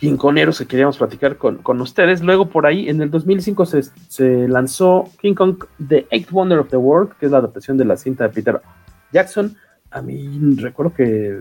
Quinconeros 0.00 0.58
que 0.58 0.66
queríamos 0.66 0.98
platicar 0.98 1.36
con, 1.36 1.58
con 1.58 1.80
ustedes. 1.80 2.20
Luego 2.20 2.48
por 2.48 2.66
ahí, 2.66 2.88
en 2.88 3.00
el 3.00 3.10
2005 3.10 3.64
se, 3.64 3.82
se 4.08 4.48
lanzó 4.48 5.08
King 5.22 5.34
Kong 5.34 5.64
The 5.88 6.06
Eighth 6.10 6.30
Wonder 6.32 6.58
of 6.58 6.68
the 6.68 6.76
World, 6.76 7.12
que 7.20 7.26
es 7.26 7.32
la 7.32 7.38
adaptación 7.38 7.76
de 7.78 7.84
la 7.84 7.96
cinta 7.96 8.24
de 8.24 8.30
Peter 8.30 8.60
Jackson. 9.12 9.56
A 9.92 10.02
mí 10.02 10.56
recuerdo 10.56 10.92
que 10.92 11.38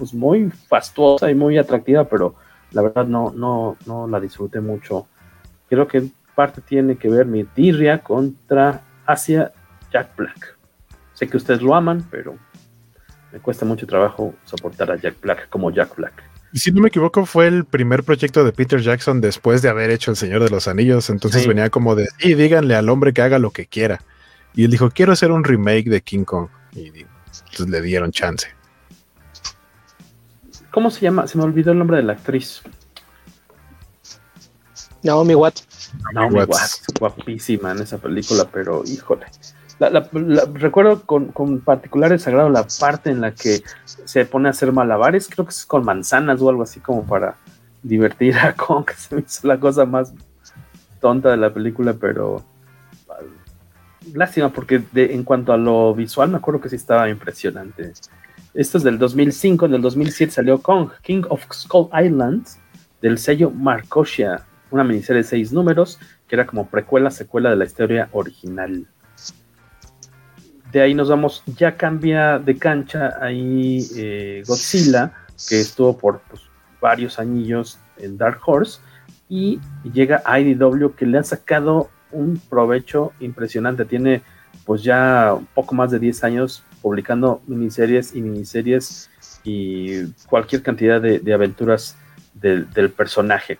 pues 0.00 0.14
muy 0.14 0.50
fastuosa 0.50 1.30
y 1.30 1.34
muy 1.34 1.58
atractiva, 1.58 2.04
pero 2.08 2.34
la 2.72 2.80
verdad 2.80 3.04
no, 3.04 3.34
no, 3.36 3.76
no 3.84 4.08
la 4.08 4.18
disfruté 4.18 4.58
mucho. 4.58 5.06
Creo 5.68 5.86
que 5.86 6.08
parte 6.34 6.62
tiene 6.62 6.96
que 6.96 7.10
ver 7.10 7.26
mi 7.26 7.44
tirria 7.44 7.98
contra 7.98 8.80
Asia 9.04 9.52
Jack 9.92 10.16
Black. 10.16 10.56
Sé 11.12 11.28
que 11.28 11.36
ustedes 11.36 11.60
lo 11.60 11.74
aman, 11.74 12.02
pero 12.10 12.34
me 13.30 13.40
cuesta 13.40 13.66
mucho 13.66 13.86
trabajo 13.86 14.34
soportar 14.44 14.90
a 14.90 14.96
Jack 14.96 15.20
Black 15.20 15.50
como 15.50 15.70
Jack 15.70 15.94
Black. 15.96 16.22
Y 16.54 16.60
si 16.60 16.72
no 16.72 16.80
me 16.80 16.88
equivoco, 16.88 17.26
fue 17.26 17.46
el 17.46 17.66
primer 17.66 18.02
proyecto 18.02 18.42
de 18.42 18.52
Peter 18.52 18.80
Jackson 18.80 19.20
después 19.20 19.60
de 19.60 19.68
haber 19.68 19.90
hecho 19.90 20.12
El 20.12 20.16
Señor 20.16 20.42
de 20.42 20.48
los 20.48 20.66
Anillos. 20.66 21.10
Entonces 21.10 21.46
venía 21.46 21.68
como 21.68 21.94
de, 21.94 22.08
y 22.20 22.32
díganle 22.32 22.74
al 22.74 22.88
hombre 22.88 23.12
que 23.12 23.20
haga 23.20 23.38
lo 23.38 23.50
que 23.50 23.66
quiera. 23.66 24.00
Y 24.54 24.64
él 24.64 24.70
dijo, 24.70 24.88
quiero 24.90 25.12
hacer 25.12 25.30
un 25.30 25.44
remake 25.44 25.90
de 25.90 26.00
King 26.00 26.24
Kong. 26.24 26.48
Y 26.72 26.86
entonces 26.86 27.68
le 27.68 27.82
dieron 27.82 28.12
chance. 28.12 28.48
¿Cómo 30.70 30.90
se 30.90 31.00
llama? 31.00 31.26
Se 31.26 31.36
me 31.36 31.44
olvidó 31.44 31.72
el 31.72 31.78
nombre 31.78 31.96
de 31.96 32.04
la 32.04 32.12
actriz. 32.12 32.62
Naomi 35.02 35.34
Watts. 35.34 35.92
Naomi 36.12 36.40
Watts. 36.40 36.84
Guapísima 36.98 37.72
en 37.72 37.82
esa 37.82 37.98
película, 37.98 38.46
pero 38.52 38.82
híjole. 38.84 39.26
recuerdo 40.54 41.02
con, 41.02 41.28
con 41.28 41.60
particular 41.60 42.10
desagrado 42.10 42.50
la 42.50 42.66
parte 42.78 43.10
en 43.10 43.20
la 43.20 43.34
que 43.34 43.62
se 43.84 44.24
pone 44.26 44.48
a 44.48 44.50
hacer 44.50 44.72
malabares, 44.72 45.28
creo 45.28 45.46
que 45.46 45.50
es 45.50 45.64
con 45.64 45.84
manzanas 45.84 46.40
o 46.42 46.50
algo 46.50 46.62
así 46.62 46.80
como 46.80 47.04
para 47.04 47.36
divertir 47.82 48.36
a 48.36 48.54
Kong, 48.54 48.84
que 48.86 48.94
se 48.94 49.14
me 49.14 49.22
hizo 49.22 49.48
la 49.48 49.58
cosa 49.58 49.86
más 49.86 50.12
tonta 51.00 51.30
de 51.30 51.38
la 51.38 51.52
película, 51.52 51.94
pero 51.94 52.44
lástima 54.14 54.50
porque 54.50 54.82
en 54.94 55.24
cuanto 55.24 55.52
a 55.52 55.56
lo 55.56 55.94
visual 55.94 56.30
me 56.30 56.36
acuerdo 56.36 56.60
que 56.60 56.68
sí 56.68 56.76
estaba 56.76 57.08
impresionante. 57.08 57.92
Esto 58.52 58.78
es 58.78 58.84
del 58.84 58.98
2005, 58.98 59.66
en 59.66 59.74
el 59.74 59.82
2007 59.82 60.32
salió 60.32 60.60
Kong, 60.60 60.90
King 61.02 61.22
of 61.28 61.46
Skull 61.52 61.88
Island, 61.94 62.46
del 63.00 63.18
sello 63.18 63.50
Marcosia, 63.50 64.44
una 64.72 64.82
miniserie 64.82 65.22
de 65.22 65.28
seis 65.28 65.52
números, 65.52 66.00
que 66.26 66.34
era 66.34 66.46
como 66.46 66.66
precuela, 66.66 67.10
secuela 67.12 67.50
de 67.50 67.56
la 67.56 67.64
historia 67.64 68.08
original. 68.12 68.86
De 70.72 70.80
ahí 70.80 70.94
nos 70.94 71.08
vamos, 71.08 71.44
ya 71.46 71.76
cambia 71.76 72.38
de 72.40 72.56
cancha 72.56 73.16
ahí 73.20 73.86
eh, 73.96 74.42
Godzilla, 74.46 75.12
que 75.48 75.60
estuvo 75.60 75.96
por 75.96 76.20
pues, 76.28 76.42
varios 76.80 77.20
anillos 77.20 77.78
en 77.98 78.18
Dark 78.18 78.40
Horse, 78.44 78.80
y 79.28 79.60
llega 79.92 80.24
IDW 80.26 80.94
que 80.96 81.06
le 81.06 81.18
ha 81.18 81.22
sacado 81.22 81.88
un 82.10 82.40
provecho 82.50 83.12
impresionante. 83.20 83.84
Tiene 83.84 84.22
pues 84.64 84.82
ya 84.82 85.34
un 85.34 85.46
poco 85.46 85.74
más 85.76 85.92
de 85.92 86.00
10 86.00 86.24
años 86.24 86.64
publicando 86.80 87.42
miniseries 87.46 88.14
y 88.14 88.22
miniseries 88.22 89.10
y 89.44 90.04
cualquier 90.28 90.62
cantidad 90.62 91.00
de, 91.00 91.34
aventuras 91.34 91.96
del, 92.34 92.66
personaje. 92.90 93.58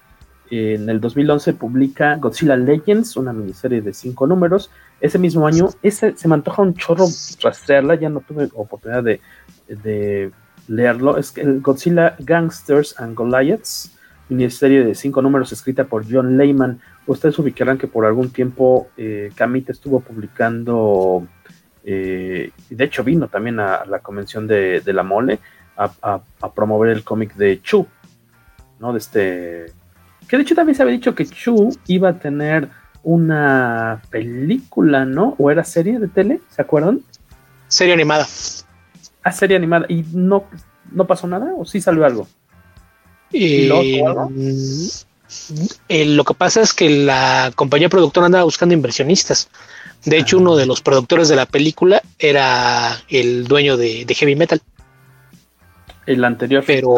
En 0.50 0.88
el 0.88 1.00
2011 1.00 1.54
publica 1.54 2.16
Godzilla 2.16 2.56
Legends, 2.56 3.16
una 3.16 3.32
miniserie 3.32 3.82
de 3.82 3.94
cinco 3.94 4.26
números. 4.26 4.70
Ese 5.00 5.18
mismo 5.18 5.46
año, 5.46 5.68
ese 5.82 6.16
se 6.16 6.28
me 6.28 6.34
antoja 6.34 6.62
un 6.62 6.74
chorro 6.74 7.06
rastrearla, 7.40 7.94
ya 7.94 8.08
no 8.08 8.20
tuve 8.20 8.48
oportunidad 8.54 9.04
de, 9.04 10.32
leerlo. 10.66 11.16
Es 11.16 11.32
que 11.32 11.42
el 11.42 11.60
Godzilla 11.60 12.16
Gangsters 12.18 12.98
and 12.98 13.14
Goliaths, 13.14 13.96
miniserie 14.28 14.84
de 14.84 14.94
cinco 14.94 15.22
números 15.22 15.52
escrita 15.52 15.84
por 15.84 16.04
John 16.10 16.36
Lehman. 16.36 16.80
Ustedes 17.06 17.38
ubicarán 17.38 17.78
que 17.78 17.86
por 17.86 18.04
algún 18.04 18.30
tiempo 18.30 18.88
eh, 18.96 19.30
estuvo 19.68 20.00
publicando, 20.00 21.26
eh, 21.84 22.50
de 22.68 22.84
hecho 22.84 23.04
vino 23.04 23.28
también 23.28 23.60
a, 23.60 23.84
la 23.86 24.00
convención 24.00 24.46
de, 24.46 24.82
la 24.86 25.02
mole 25.02 25.38
a, 25.76 26.20
promover 26.54 26.90
el 26.90 27.04
cómic 27.04 27.34
de 27.34 27.60
Chu, 27.62 27.86
¿no? 28.78 28.92
De 28.92 28.98
este, 28.98 29.66
que 30.28 30.36
de 30.36 30.42
hecho 30.42 30.54
también 30.54 30.76
se 30.76 30.82
había 30.82 30.94
dicho 30.94 31.14
que 31.14 31.26
Chu 31.26 31.70
iba 31.86 32.10
a 32.10 32.18
tener 32.18 32.68
una 33.02 34.02
película, 34.10 35.04
¿no? 35.04 35.34
¿O 35.38 35.50
era 35.50 35.64
serie 35.64 35.98
de 35.98 36.08
tele? 36.08 36.40
¿Se 36.50 36.62
acuerdan? 36.62 37.00
Serie 37.68 37.94
animada. 37.94 38.26
Ah, 39.22 39.32
serie 39.32 39.56
animada. 39.56 39.86
¿Y 39.88 40.04
no, 40.12 40.44
no 40.92 41.06
pasó 41.06 41.26
nada? 41.26 41.52
¿O 41.56 41.64
sí 41.64 41.80
salió 41.80 42.04
algo? 42.04 42.28
¿Y 43.32 43.70
algo? 43.70 44.30
Eh, 45.88 46.04
lo 46.06 46.24
que 46.24 46.34
pasa 46.34 46.60
es 46.60 46.74
que 46.74 46.90
la 46.90 47.52
compañía 47.54 47.88
productora 47.88 48.26
andaba 48.26 48.44
buscando 48.44 48.74
inversionistas. 48.74 49.48
De 50.04 50.18
hecho, 50.18 50.38
uno 50.38 50.56
de 50.56 50.66
los 50.66 50.80
productores 50.80 51.28
de 51.28 51.36
la 51.36 51.46
película 51.46 52.02
era 52.18 53.02
el 53.08 53.46
dueño 53.46 53.76
de, 53.76 54.06
Heavy 54.08 54.36
Metal. 54.36 54.60
El 56.06 56.24
anterior, 56.24 56.64
pero 56.66 56.96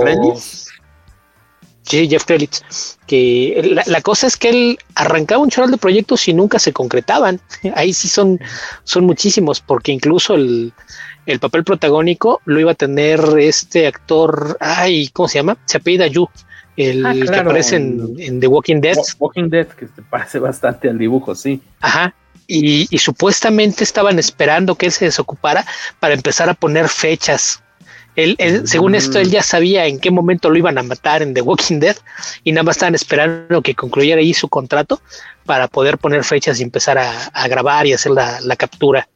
Sí, 1.83 2.09
Jeff 2.09 2.25
Krelitz. 2.25 2.63
Que 3.07 3.77
la, 3.87 4.01
cosa 4.01 4.29
es 4.29 4.37
que 4.37 4.51
él 4.51 4.79
arrancaba 4.95 5.43
un 5.43 5.51
choral 5.51 5.73
de 5.73 5.79
proyectos 5.79 6.29
y 6.29 6.33
nunca 6.33 6.59
se 6.59 6.73
concretaban. 6.73 7.41
Ahí 7.75 7.93
sí 7.93 8.09
son, 8.09 8.39
son 8.85 9.05
muchísimos, 9.05 9.61
porque 9.61 9.91
incluso 9.91 10.35
el, 10.35 10.73
el 11.27 11.41
papel 11.41 11.65
protagónico 11.65 12.41
lo 12.45 12.61
iba 12.61 12.73
a 12.73 12.77
tener 12.77 13.21
este 13.39 13.87
actor, 13.87 14.57
ay, 14.61 15.09
¿cómo 15.09 15.29
se 15.29 15.39
llama? 15.39 15.59
Se 15.65 15.79
apellida 15.79 16.07
Yu 16.07 16.29
el 16.77 17.05
ah, 17.05 17.13
que 17.13 17.37
aparece 17.37 17.77
en, 17.77 18.41
The 18.41 18.47
Walking 18.47 18.81
Dead. 18.81 18.97
Walking 19.19 19.49
Dead, 19.49 19.67
que 19.69 19.87
se 19.89 20.03
parece 20.03 20.39
bastante 20.39 20.89
al 20.89 20.99
dibujo, 20.99 21.35
sí. 21.35 21.61
Ajá. 21.81 22.15
Y, 22.55 22.99
supuestamente 22.99 23.83
estaban 23.83 24.19
esperando 24.19 24.75
que 24.75 24.87
él 24.87 24.93
se 24.93 25.07
desocupara 25.07 25.65
para 26.01 26.13
empezar 26.13 26.51
a 26.51 26.55
poner 26.55 26.89
fechas. 26.89 27.63
Él, 28.15 28.37
Según 28.67 28.95
esto, 28.95 29.19
él 29.19 29.31
ya 29.31 29.43
sabía 29.43 29.87
en 29.87 29.99
qué 29.99 30.11
momento 30.11 30.51
lo 30.51 30.59
iban 30.59 30.77
a 30.77 30.83
matar 30.83 31.23
en 31.23 31.33
The 31.33 31.41
Walking 31.41 31.79
Dead 31.79 31.97
y 32.45 32.53
nada 32.53 32.65
más 32.65 32.77
estaban 32.77 32.95
esperando 32.95 33.63
que 33.63 33.75
concluyera 33.75 34.21
ahí 34.21 34.35
su 34.35 34.49
contrato 34.49 35.01
para 35.47 35.67
poder 35.67 35.97
poner 35.97 36.25
fechas 36.25 36.61
y 36.61 36.63
empezar 36.63 36.99
a, 36.99 37.49
grabar 37.49 37.87
y 37.87 37.95
hacer 37.95 38.13
la, 38.13 38.57
captura 38.57 39.09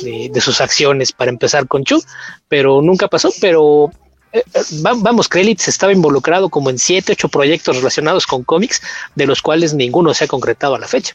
de, 0.00 0.30
de, 0.32 0.40
sus 0.40 0.62
acciones 0.62 1.12
para 1.12 1.30
empezar 1.30 1.68
con 1.68 1.84
Chu, 1.84 2.02
pero 2.48 2.80
nunca 2.80 3.08
pasó. 3.08 3.30
Pero 3.42 3.90
eh, 4.32 4.44
eh, 4.54 4.62
vamos, 4.80 5.28
Krelitz 5.28 5.68
estaba 5.68 5.92
involucrado 5.92 6.48
como 6.48 6.70
en 6.70 6.78
siete, 6.78 7.12
ocho 7.12 7.28
proyectos 7.28 7.76
relacionados 7.76 8.26
con 8.26 8.44
cómics, 8.44 8.80
de 9.14 9.26
los 9.26 9.42
cuales 9.42 9.74
ninguno 9.74 10.14
se 10.14 10.24
ha 10.24 10.28
concretado 10.28 10.76
a 10.76 10.78
la 10.78 10.88
fecha. 10.88 11.14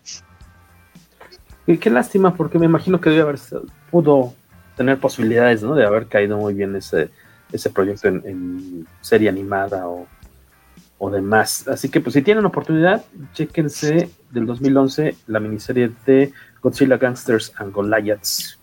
Y 1.68 1.78
qué 1.78 1.89
lástima, 1.89 2.36
porque 2.36 2.59
me 2.59 2.66
imagino 2.66 3.01
que 3.01 3.09
debe 3.09 3.22
haber 3.24 3.39
pudo 3.89 4.34
tener 4.76 4.99
posibilidades, 4.99 5.63
¿no? 5.63 5.74
De 5.76 5.86
haber 5.86 6.07
caído 6.07 6.38
muy 6.38 6.53
bien 6.53 6.76
ese, 6.76 7.09
ese 7.51 7.70
proyecto 7.70 8.07
en, 8.07 8.88
serie 9.01 9.30
animada 9.30 9.88
o, 9.88 10.07
o, 10.97 11.09
demás. 11.09 11.68
Así 11.68 11.89
que, 11.89 12.01
pues, 12.01 12.13
si 12.13 12.22
tienen 12.22 12.45
oportunidad, 12.45 13.03
chéquense 13.34 14.09
del 14.32 14.45
2011 14.45 15.16
la 15.28 15.39
miniserie 15.39 15.91
de 16.05 16.32
Godzilla 16.61 16.97
Gangsters 16.97 17.51
and 17.57 17.74
Goliaths. 17.74 18.59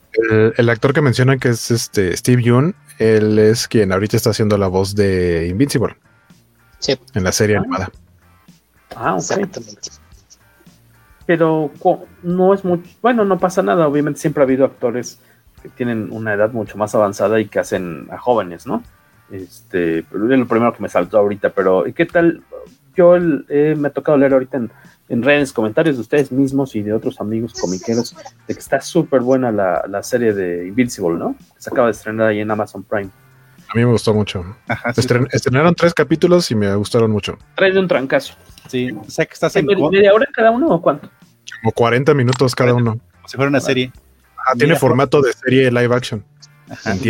El, 0.57 0.69
actor 0.69 0.93
que 0.93 1.01
mencionan 1.01 1.39
que 1.39 1.49
es 1.49 1.71
este 1.71 2.17
Steve 2.17 2.43
Yoon, 2.43 2.75
él 2.99 3.39
es 3.39 3.67
quien 3.67 3.93
ahorita 3.93 4.17
está 4.17 4.31
haciendo 4.31 4.59
la 4.59 4.67
voz 4.67 4.95
de 4.95 5.49
Invincible. 5.49 5.97
Sí. 6.79 6.99
En 7.15 7.25
la 7.25 7.33
serie 7.33 7.57
animada. 7.57 7.91
Ah, 8.95 9.17
Exactamente. 9.17 10.02
Pero 11.27 11.71
no 12.23 12.55
es 12.55 12.65
mucho. 12.65 12.91
Bueno, 13.01 13.25
no 13.25 13.39
pasa 13.39 13.63
nada. 13.63 13.87
Obviamente 13.87 14.21
siempre 14.21 14.43
ha 14.43 14.47
habido 14.47 14.65
actores 14.65 15.21
que 15.63 15.69
tienen 15.69 16.09
una 16.11 16.35
edad 16.35 16.53
mucho 16.53 16.77
más 16.77 16.95
avanzada 16.95 17.41
y 17.41 17.47
que 17.47 17.61
hacen 17.61 18.09
a 18.11 18.19
jóvenes, 18.19 18.67
¿no? 18.67 18.83
Este, 19.31 20.01
es 20.01 20.07
lo 20.11 20.47
primero 20.47 20.73
que 20.73 20.83
me 20.83 20.89
saltó 20.89 21.19
ahorita. 21.19 21.51
Pero, 21.51 21.85
¿qué 21.95 22.07
tal? 22.07 22.43
Yo 22.97 23.17
eh, 23.17 23.75
me 23.79 23.89
ha 23.89 23.93
tocado 23.93 24.19
leer 24.19 24.35
ahorita 24.35 24.61
en 25.13 25.23
redes, 25.23 25.53
comentarios 25.53 25.97
de 25.97 26.01
ustedes 26.01 26.33
mismos 26.33 26.75
y 26.75 26.81
de 26.83 26.95
otros 26.95 27.21
amigos 27.21 27.53
comiqueros 27.61 28.17
de 28.49 28.55
que 28.55 28.61
está 28.61 28.81
súper 28.81 29.21
buena 29.21 29.53
la, 29.53 30.03
serie 30.03 30.33
de 30.33 30.67
Invincible, 30.67 31.19
¿no? 31.19 31.37
Se 31.59 31.69
acaba 31.69 31.89
de 31.89 31.93
estrenar 31.93 32.29
ahí 32.29 32.41
en 32.41 32.51
Amazon 32.51 32.83
Prime. 32.83 33.11
A 33.73 33.79
mí 33.79 33.85
me 33.85 33.91
gustó 33.91 34.13
mucho. 34.13 34.45
estrenaron 35.33 35.75
tres 35.75 35.95
capítulos 35.95 36.51
y 36.51 36.55
me 36.55 36.75
gustaron 36.75 37.11
mucho. 37.11 37.39
Trae 37.57 37.73
de 37.73 37.79
un 37.79 37.89
trancazo. 37.89 38.35
Sí, 38.69 38.91
sé 39.09 39.27
que 39.27 39.33
estás 39.33 39.57
en. 39.57 39.67
¿Media 39.67 40.13
hora 40.13 40.27
cada 40.33 40.51
uno 40.51 40.69
o 40.69 40.83
cuánto? 40.83 41.11
Como 41.61 41.73
40 41.73 42.13
minutos 42.13 42.55
cada 42.55 42.75
uno. 42.75 42.93
Como 42.93 43.29
si 43.29 43.37
fuera 43.37 43.49
una 43.49 43.61
serie. 43.61 43.91
Ah, 44.37 44.53
tiene 44.59 44.77
formato 44.77 45.23
de 45.23 45.33
serie 45.33 45.71
live 45.71 45.95
action. 45.95 46.23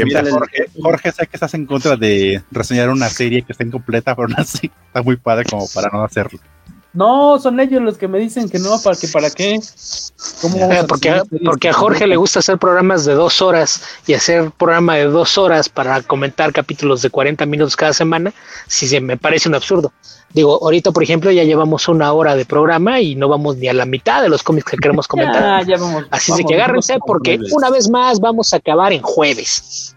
Mira, 0.05 0.23
Jorge, 0.29 0.67
Jorge, 0.81 1.13
sé 1.13 1.27
que 1.27 1.37
estás 1.37 1.55
en 1.55 1.67
contra 1.67 1.97
de 1.97 2.43
reseñar 2.51 2.91
una 2.91 3.09
serie 3.09 3.43
que 3.43 3.53
esté 3.53 3.65
incompleta, 3.65 4.15
pero 4.15 4.29
así 4.37 4.71
está 4.87 5.03
muy 5.03 5.17
padre 5.17 5.45
como 5.49 5.67
para 5.75 5.89
no 5.93 6.05
hacerlo. 6.05 6.39
No, 6.95 7.39
son 7.39 7.59
ellos 7.59 7.81
los 7.81 7.97
que 7.97 8.07
me 8.07 8.19
dicen 8.19 8.51
que 8.51 8.59
no, 8.59 8.79
para 8.83 8.97
que 8.97 9.09
para 9.09 9.31
qué. 9.31 9.59
porque, 10.89 11.11
a, 11.11 11.23
porque 11.45 11.69
a 11.71 11.73
Jorge 11.73 12.07
le 12.07 12.17
gusta 12.17 12.41
hacer 12.41 12.59
programas 12.59 13.05
de 13.05 13.15
dos 13.15 13.41
horas 13.41 13.83
y 14.07 14.15
hacer 14.15 14.51
programa 14.51 14.97
de 14.97 15.05
dos 15.05 15.39
horas 15.39 15.69
para 15.69 16.03
comentar 16.03 16.53
capítulos 16.53 17.01
de 17.01 17.11
40 17.11 17.47
minutos 17.47 17.77
cada 17.77 17.95
semana, 17.95 18.33
si 18.67 18.87
se 18.87 19.01
me 19.01 19.17
parece 19.17 19.49
un 19.49 19.55
absurdo. 19.55 19.93
Digo, 20.35 20.59
ahorita, 20.63 20.93
por 20.93 21.03
ejemplo, 21.03 21.31
ya 21.31 21.45
llevamos 21.45 21.89
una 21.89 22.13
hora 22.13 22.35
de 22.35 22.45
programa 22.45 23.01
y 23.01 23.15
no 23.15 23.29
vamos 23.29 23.57
ni 23.57 23.69
a 23.69 23.75
la 23.75 23.85
mitad 23.85 24.23
de 24.23 24.29
los 24.29 24.43
cómics 24.43 24.71
que 24.71 24.77
queremos 24.77 25.09
comentar. 25.09 25.65
Así 26.11 26.33
de 26.35 26.45
que 26.45 26.55
agárrense 26.55 26.99
porque 27.07 27.39
una 27.53 27.71
vez 27.71 27.89
más 27.89 28.21
vamos 28.21 28.53
a 28.53 28.57
acabar 28.57 28.93
en 28.93 29.03
jueves. 29.03 29.95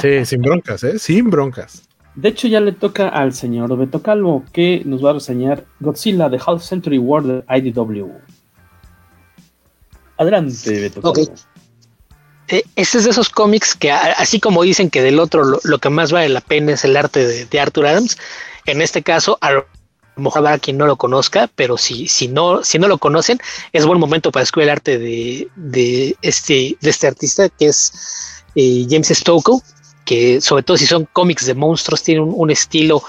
Sí, 0.00 0.24
sin 0.24 0.42
broncas, 0.42 0.84
¿eh? 0.84 0.98
Sin 0.98 1.30
broncas. 1.30 1.82
De 2.16 2.30
hecho, 2.30 2.48
ya 2.48 2.60
le 2.60 2.72
toca 2.72 3.08
al 3.08 3.34
señor 3.34 3.76
Beto 3.76 4.00
Calvo, 4.00 4.42
que 4.50 4.82
nos 4.86 5.04
va 5.04 5.10
a 5.10 5.14
reseñar 5.14 5.66
Godzilla 5.80 6.30
The 6.30 6.38
Half 6.44 6.62
Century 6.62 6.98
War 6.98 7.22
de 7.22 7.44
IDW. 7.46 8.10
Adelante, 10.16 10.80
Beto 10.80 11.02
Calvo. 11.02 11.34
eh, 12.48 12.62
este 12.74 12.98
es 12.98 13.04
de 13.04 13.10
esos 13.10 13.28
cómics 13.28 13.74
que, 13.74 13.92
así 13.92 14.40
como 14.40 14.62
dicen 14.62 14.88
que 14.88 15.02
del 15.02 15.20
otro 15.20 15.60
lo, 15.62 15.78
que 15.78 15.90
más 15.90 16.10
vale 16.10 16.30
la 16.30 16.40
pena 16.40 16.72
es 16.72 16.86
el 16.86 16.96
arte 16.96 17.44
de, 17.44 17.60
Arthur 17.60 17.86
Adams, 17.86 18.16
en 18.64 18.80
este 18.80 19.02
caso, 19.02 19.36
a 19.42 19.52
lo 19.52 19.66
mejor 20.16 20.38
habrá 20.38 20.58
quien 20.58 20.78
no 20.78 20.86
lo 20.86 20.96
conozca, 20.96 21.50
pero 21.54 21.76
si, 21.76 22.08
si, 22.08 22.28
no, 22.28 22.64
si 22.64 22.78
no 22.78 22.88
lo 22.88 22.96
conocen, 22.96 23.38
es 23.74 23.84
buen 23.84 24.00
momento 24.00 24.32
para 24.32 24.40
descubrir 24.40 24.68
el 24.68 24.72
arte 24.72 24.96
de, 24.96 26.16
este, 26.22 26.78
de 26.80 26.90
este 26.90 27.06
artista 27.06 27.50
que 27.50 27.66
es 27.66 27.92
eh, 28.54 28.86
James 28.88 29.08
Stokoe, 29.08 29.60
que 30.06 30.40
sobre 30.40 30.62
todo 30.62 30.78
si 30.78 30.86
son 30.86 31.06
cómics 31.12 31.44
de 31.44 31.54
monstruos, 31.54 32.02
tiene 32.02 32.22
un, 32.22 32.50
estilo 32.50 33.02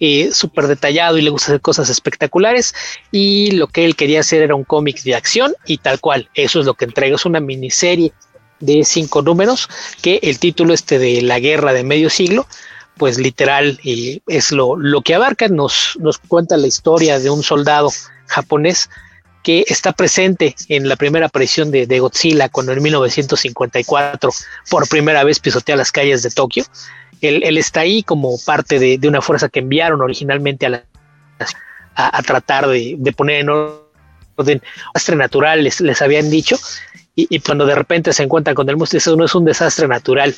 eh, 0.00 0.30
súper 0.32 0.68
detallado 0.68 1.18
y 1.18 1.22
le 1.22 1.28
gusta 1.28 1.48
hacer 1.48 1.60
cosas 1.60 1.90
espectaculares. 1.90 2.74
Y 3.12 3.50
lo 3.50 3.66
que 3.66 3.84
él 3.84 3.96
quería 3.96 4.20
hacer 4.20 4.42
era 4.42 4.54
un 4.54 4.64
cómic 4.64 5.02
de 5.02 5.14
acción 5.14 5.54
y 5.66 5.78
tal 5.78 6.00
cual. 6.00 6.30
Eso 6.34 6.60
es 6.60 6.66
lo 6.66 6.74
que 6.74 6.86
entrega. 6.86 7.16
Es 7.16 7.26
una 7.26 7.40
miniserie 7.40 8.12
de 8.60 8.84
cinco 8.84 9.20
números 9.20 9.68
que 10.00 10.20
el 10.22 10.38
título 10.38 10.72
este 10.72 10.98
de 10.98 11.20
la 11.20 11.40
guerra 11.40 11.74
de 11.74 11.84
medio 11.84 12.08
siglo 12.08 12.46
pues 12.96 13.18
literal 13.18 13.80
eh, 13.84 14.20
es 14.28 14.52
lo, 14.52 14.76
lo 14.76 15.02
que 15.02 15.16
abarca, 15.16 15.48
nos, 15.48 15.98
nos 16.00 16.18
cuenta 16.18 16.56
la 16.56 16.68
historia 16.68 17.18
de 17.18 17.28
un 17.28 17.42
soldado 17.42 17.90
japonés 18.26 18.88
que 19.44 19.64
está 19.68 19.92
presente 19.92 20.56
en 20.68 20.88
la 20.88 20.96
primera 20.96 21.26
aparición 21.26 21.70
de, 21.70 21.98
Godzilla 22.00 22.48
cuando 22.48 22.72
en 22.72 22.82
1954 22.82 24.30
por 24.70 24.88
primera 24.88 25.22
vez 25.22 25.38
pisotea 25.38 25.76
las 25.76 25.92
calles 25.92 26.22
de 26.22 26.30
Tokio. 26.30 26.64
Él, 27.20 27.56
está 27.56 27.80
ahí 27.80 28.02
como 28.02 28.36
parte 28.44 28.78
de, 28.78 29.06
una 29.06 29.22
fuerza 29.22 29.48
que 29.48 29.60
enviaron 29.60 30.00
originalmente 30.00 30.66
a, 31.94 32.22
tratar 32.22 32.66
de, 32.66 33.14
poner 33.16 33.40
en 33.40 33.50
orden 33.50 34.62
desastre 34.94 35.16
natural, 35.16 35.62
les, 35.62 35.80
les 35.80 36.02
habían 36.02 36.30
dicho, 36.30 36.58
y, 37.14 37.38
cuando 37.40 37.66
de 37.66 37.74
repente 37.74 38.12
se 38.12 38.24
encuentran 38.24 38.56
con 38.56 38.68
el 38.68 38.76
monstruo, 38.76 38.98
eso 38.98 39.14
no 39.14 39.24
es 39.24 39.34
un 39.34 39.44
desastre 39.44 39.86
natural. 39.86 40.34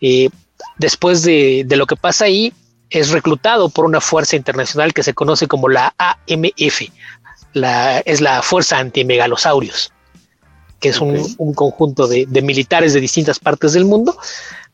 y 0.00 0.30
después 0.78 1.22
de, 1.22 1.66
lo 1.68 1.86
que 1.86 1.96
pasa 1.96 2.26
ahí, 2.26 2.52
es 2.88 3.10
reclutado 3.10 3.68
por 3.68 3.84
una 3.84 4.00
fuerza 4.00 4.36
internacional 4.36 4.94
que 4.94 5.02
se 5.02 5.14
conoce 5.14 5.48
como 5.48 5.68
la 5.68 5.92
AMF, 5.98 6.82
la, 7.56 8.00
es 8.00 8.20
la 8.20 8.42
Fuerza 8.42 8.78
Antimegalosaurios, 8.78 9.92
que 10.78 10.90
es 10.90 11.00
un, 11.00 11.54
conjunto 11.54 12.06
de, 12.06 12.26
militares 12.42 12.92
de 12.92 13.00
distintas 13.00 13.38
partes 13.38 13.72
del 13.72 13.84
mundo 13.84 14.16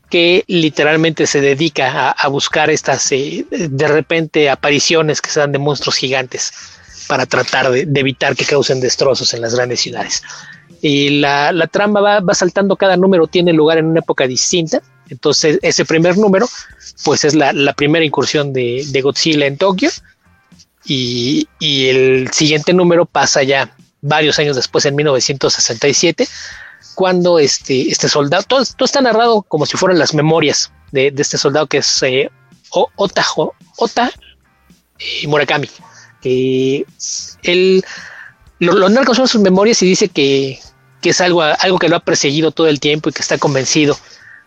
que 0.09 0.43
literalmente 0.47 1.25
se 1.25 1.41
dedica 1.41 2.11
a, 2.11 2.27
buscar 2.27 2.69
estas 2.69 3.11
eh, 3.13 3.45
de 3.49 3.87
repente 3.87 4.49
apariciones 4.49 5.21
que 5.21 5.31
se 5.31 5.39
dan 5.39 5.51
de 5.53 5.59
monstruos 5.59 5.95
gigantes 5.95 6.53
para 7.07 7.25
tratar 7.25 7.71
de 7.71 7.99
evitar 7.99 8.35
que 8.35 8.45
causen 8.45 8.79
destrozos 8.79 9.33
en 9.33 9.41
las 9.41 9.55
grandes 9.55 9.79
ciudades 9.79 10.21
y 10.83 11.21
la, 11.21 11.53
la 11.53 11.67
trama 11.67 12.01
va, 12.01 12.19
va, 12.19 12.33
saltando, 12.35 12.75
cada 12.75 12.97
número 12.97 13.27
tiene 13.27 13.53
lugar 13.53 13.77
en 13.77 13.85
una 13.85 13.99
época 13.99 14.27
distinta. 14.27 14.81
Entonces, 15.09 15.57
ese 15.61 15.85
primer 15.85 16.17
número, 16.17 16.45
pues 17.05 17.23
es 17.23 17.33
la, 17.33 17.53
la 17.53 17.71
primera 17.71 18.03
incursión 18.03 18.51
de, 18.51 18.85
de, 18.89 19.01
Godzilla 19.01 19.45
en 19.45 19.55
Tokio. 19.55 19.89
Y, 20.85 21.47
y, 21.59 21.87
el 21.87 22.31
siguiente 22.31 22.73
número 22.73 23.05
pasa 23.05 23.43
ya 23.43 23.75
varios 24.01 24.37
años 24.39 24.55
después, 24.55 24.85
en 24.85 24.95
1967, 24.95 26.27
cuando 26.95 27.39
este, 27.39 27.89
este 27.89 28.09
soldado, 28.09 28.43
todo, 28.43 28.61
está 28.61 29.01
narrado 29.01 29.43
como 29.43 29.65
si 29.65 29.77
fueran 29.77 29.97
las 29.97 30.13
memorias 30.13 30.71
de, 30.91 31.13
este 31.17 31.37
soldado 31.37 31.67
que 31.67 31.77
es 31.77 32.03
eh, 32.03 32.29
Ota, 32.69 34.11
y 35.21 35.27
Murakami. 35.27 35.69
Él 36.23 37.83
lo, 38.59 38.73
lo 38.73 38.89
narra 38.89 39.13
sus 39.13 39.35
memorias 39.35 39.81
y 39.81 39.85
dice 39.85 40.09
que, 40.09 40.59
que 41.01 41.09
es 41.09 41.21
algo, 41.21 41.41
algo 41.41 41.79
que 41.79 41.89
lo 41.89 41.95
ha 41.95 41.99
perseguido 41.99 42.51
todo 42.51 42.67
el 42.67 42.79
tiempo 42.79 43.09
y 43.09 43.13
que 43.13 43.21
está 43.21 43.37
convencido 43.37 43.97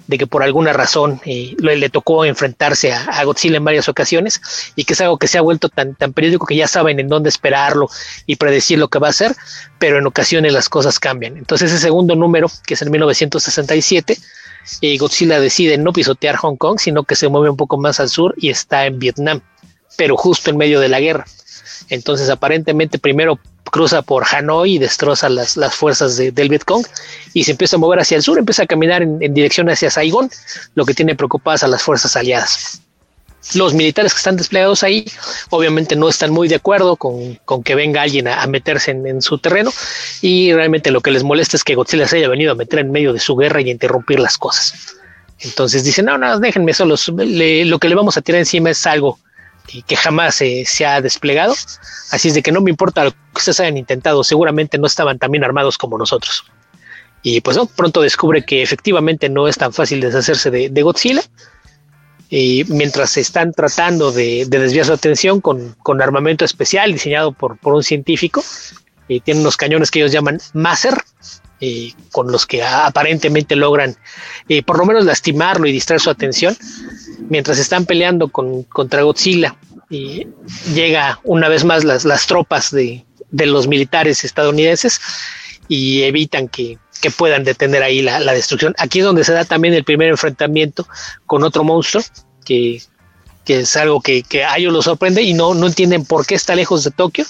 de 0.07 0.19
que 0.19 0.27
por 0.27 0.43
alguna 0.43 0.73
razón 0.73 1.21
eh, 1.25 1.57
le, 1.59 1.91
tocó 1.91 2.25
enfrentarse 2.25 2.93
a, 2.93 3.25
Godzilla 3.25 3.57
en 3.57 3.65
varias 3.65 3.89
ocasiones 3.89 4.41
y 4.77 4.85
que 4.85 4.93
es 4.93 5.01
algo 5.01 5.19
que 5.19 5.29
se 5.29 5.39
ha 5.39 5.41
vuelto 5.41 5.69
tan, 5.69 5.95
tan 5.95 6.13
periódico 6.13 6.47
que 6.47 6.57
ya 6.57 6.69
saben 6.69 7.01
en 7.01 7.09
dónde 7.09 7.29
esperarlo 7.29 7.89
y 8.27 8.37
predecir 8.37 8.79
lo 8.79 8.89
que 8.89 8.99
va 8.99 9.09
a 9.09 9.11
hacer, 9.11 9.35
pero 9.79 9.99
en 9.99 10.07
ocasiones 10.07 10.53
las 10.53 10.69
cosas 10.69 10.99
cambian. 11.01 11.37
Entonces 11.37 11.71
ese 11.71 11.81
segundo 11.81 12.15
número, 12.15 12.51
que 12.67 12.75
es 12.75 12.83
en 12.83 12.91
1967, 12.91 14.19
eh, 14.81 14.99
Godzilla 14.99 15.41
decide 15.41 15.79
no 15.79 15.93
pisotear 15.93 16.37
Hong 16.37 16.57
Kong, 16.57 16.79
sino 16.79 17.05
que 17.05 17.17
se 17.17 17.29
mueve 17.29 17.51
un 17.51 17.57
poco 17.57 17.79
más 17.79 18.01
al 18.01 18.09
sur 18.09 18.35
y 18.37 18.51
está 18.51 18.87
en 18.87 18.99
Vietnam, 18.99 19.41
pero 19.97 20.17
justo 20.17 20.51
en 20.51 20.57
medio 20.57 20.81
de 20.81 20.89
la 20.89 21.01
guerra. 21.01 21.27
Entonces 21.89 22.31
aparentemente 22.31 22.99
primero 22.99 23.39
cruza 23.71 24.03
por 24.03 24.25
Hanoi 24.25 24.75
y 24.75 24.79
destroza 24.79 25.29
las, 25.29 25.57
las 25.57 25.75
fuerzas 25.75 26.17
de, 26.17 26.33
del 26.33 26.49
Vietcong 26.49 26.85
y 27.33 27.45
se 27.45 27.53
empieza 27.53 27.77
a 27.77 27.79
mover 27.79 28.01
hacia 28.01 28.17
el 28.17 28.23
sur, 28.23 28.39
empieza 28.39 28.63
a 28.63 28.67
caminar 28.67 29.03
en, 29.03 29.19
dirección 29.35 29.69
hacia 29.69 29.91
Saigón, 29.91 30.31
lo 30.75 30.85
que 30.85 30.95
tiene 30.95 31.15
preocupadas 31.15 31.63
a 31.63 31.69
las 31.69 31.83
fuerzas 31.83 32.17
aliadas. 32.17 32.81
Los 33.55 33.75
militares 33.75 34.13
que 34.13 34.19
están 34.19 34.37
desplegados 34.37 34.83
ahí 34.83 35.05
obviamente 35.51 35.95
no 35.95 36.09
están 36.09 36.33
muy 36.33 36.49
de 36.49 36.57
acuerdo 36.57 36.97
con, 36.97 37.37
con 37.45 37.63
que 37.63 37.77
venga 37.77 38.03
alguien 38.03 38.27
a, 38.27 38.45
meterse 38.47 38.91
en, 38.91 39.23
su 39.23 39.39
terreno 39.39 39.73
y 40.21 40.53
realmente 40.53 40.91
lo 40.91 41.01
que 41.01 41.13
les 41.13 41.23
molesta 41.23 41.57
es 41.57 41.63
que 41.63 41.77
Godzilla 41.77 42.09
se 42.09 42.17
haya 42.17 42.29
venido 42.29 42.53
a 42.53 42.57
meter 42.57 42.81
en 42.81 42.91
medio 42.91 43.13
de 43.13 43.21
su 43.21 43.37
guerra 43.37 43.61
y 43.61 43.69
a 43.69 43.73
interrumpir 43.73 44.19
las 44.19 44.37
cosas. 44.37 44.97
Entonces 45.39 45.85
dicen, 45.85 46.07
no, 46.07 46.19
no, 46.19 46.41
déjenme 46.41 46.73
solos, 46.73 47.09
lo 47.09 47.79
que 47.79 47.89
le 47.89 47.95
vamos 47.95 48.17
a 48.17 48.23
tirar 48.23 48.41
encima 48.41 48.71
es 48.71 48.85
algo 48.87 49.19
que, 49.67 49.97
jamás 49.97 50.37
se 50.37 50.87
ha 50.87 51.01
desplegado. 51.01 51.55
Así 52.11 52.29
es 52.29 52.35
de 52.35 52.43
que 52.43 52.53
no 52.53 52.61
me 52.61 52.71
importa 52.71 53.05
lo 53.05 53.11
que 53.11 53.19
ustedes 53.35 53.61
hayan 53.61 53.77
intentado, 53.77 54.25
seguramente 54.25 54.79
no 54.79 54.87
estaban 54.87 55.19
tan 55.19 55.31
bien 55.31 55.45
armados 55.45 55.79
como 55.79 55.99
nosotros. 55.99 56.45
Y 57.23 57.41
pues 57.41 57.57
no, 57.57 57.67
pronto 57.67 58.03
descubre 58.03 58.45
que 58.45 58.63
efectivamente 58.63 59.29
no 59.29 59.49
es 59.49 59.59
tan 59.59 59.73
fácil 59.73 60.01
deshacerse 60.01 60.51
de, 60.51 60.83
Godzilla. 60.83 61.23
Y 62.29 62.65
mientras 62.69 63.17
están 63.17 63.53
tratando 63.53 64.13
de, 64.13 64.47
desviar 64.49 64.87
su 64.87 64.93
atención 64.93 65.41
con, 65.41 65.75
armamento 66.01 66.45
especial 66.45 66.93
diseñado 66.93 67.33
por, 67.33 67.59
por 67.59 67.75
un 67.75 67.83
científico, 67.83 68.43
y 69.09 69.21
tiene 69.21 69.41
unos 69.41 69.57
cañones 69.57 69.91
que 69.91 70.01
ellos 70.01 70.13
llaman 70.13 70.39
Maser, 70.53 70.95
eh, 71.61 71.93
con 72.13 72.31
los 72.31 72.47
que 72.47 72.63
aparentemente 72.63 73.57
logran 73.57 73.97
eh, 74.49 74.63
por 74.63 74.79
lo 74.79 74.85
menos 74.85 75.05
lastimarlo 75.05 75.67
y 75.67 75.73
distraer 75.73 76.01
su 76.01 76.11
atención 76.11 76.57
mientras 77.29 77.59
están 77.59 77.87
peleando 77.87 78.29
con, 78.29 78.65
contra 78.65 79.03
Godzilla 79.03 79.57
y 79.89 80.27
llega 80.75 81.21
una 81.25 81.49
vez 81.49 81.65
más 81.65 81.85
las, 81.85 82.05
las 82.05 82.27
tropas 82.27 82.71
de, 82.71 83.05
de, 83.31 83.47
los 83.47 83.69
militares 83.69 84.25
estadounidenses 84.25 85.01
y 85.69 86.03
evitan 86.03 86.49
que, 86.49 86.79
que 87.01 87.11
puedan 87.11 87.45
detener 87.45 87.83
ahí 87.83 88.03
la, 88.03 88.19
la, 88.21 88.33
destrucción. 88.33 88.75
Aquí 88.79 88.99
es 88.99 89.05
donde 89.05 89.25
se 89.25 89.33
da 89.33 89.45
también 89.45 89.75
el 89.75 89.85
primer 89.85 90.09
enfrentamiento 90.09 90.87
con 91.25 91.43
otro 91.43 91.65
monstruo 91.65 92.03
que, 92.45 92.83
que 93.45 93.61
es 93.61 93.77
algo 93.77 94.01
que, 94.01 94.23
que, 94.23 94.45
a 94.45 94.57
ellos 94.57 94.73
los 94.73 94.85
sorprende 94.85 95.23
y 95.23 95.35
no, 95.35 95.55
no 95.55 95.67
entienden 95.67 96.05
por 96.05 96.27
qué 96.27 96.35
está 96.35 96.55
lejos 96.55 96.85
de 96.85 96.91
Tokio 96.91 97.25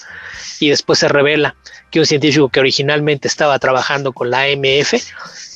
y 0.59 0.69
después 0.69 0.99
se 0.99 1.07
revela 1.07 1.55
que 1.91 1.99
un 1.99 2.05
científico 2.05 2.49
que 2.49 2.59
originalmente 2.59 3.27
estaba 3.27 3.57
trabajando 3.59 4.13
con 4.13 4.29
la 4.29 4.41
AMF, 4.43 4.93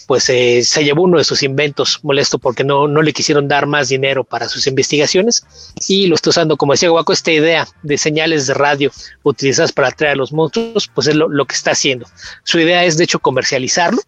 pues 0.07 0.29
eh, 0.29 0.61
se 0.63 0.83
llevó 0.83 1.03
uno 1.03 1.17
de 1.17 1.23
sus 1.23 1.41
inventos 1.43 1.99
molesto 2.03 2.37
porque 2.37 2.63
no, 2.63 2.87
no 2.87 3.01
le 3.01 3.13
quisieron 3.13 3.47
dar 3.47 3.65
más 3.65 3.89
dinero 3.89 4.23
para 4.23 4.49
sus 4.49 4.67
investigaciones 4.67 5.45
y 5.87 6.07
lo 6.07 6.15
está 6.15 6.31
usando, 6.31 6.57
como 6.57 6.73
decía 6.73 6.89
Guaco, 6.89 7.13
esta 7.13 7.31
idea 7.31 7.67
de 7.83 7.97
señales 7.97 8.47
de 8.47 8.53
radio 8.53 8.91
utilizadas 9.23 9.71
para 9.71 9.89
atraer 9.89 10.13
a 10.13 10.17
los 10.17 10.33
monstruos, 10.33 10.89
pues 10.93 11.07
es 11.07 11.15
lo, 11.15 11.29
lo 11.29 11.45
que 11.45 11.55
está 11.55 11.71
haciendo. 11.71 12.07
Su 12.43 12.59
idea 12.59 12.83
es 12.83 12.97
de 12.97 13.05
hecho 13.05 13.19
comercializarlo 13.19 14.01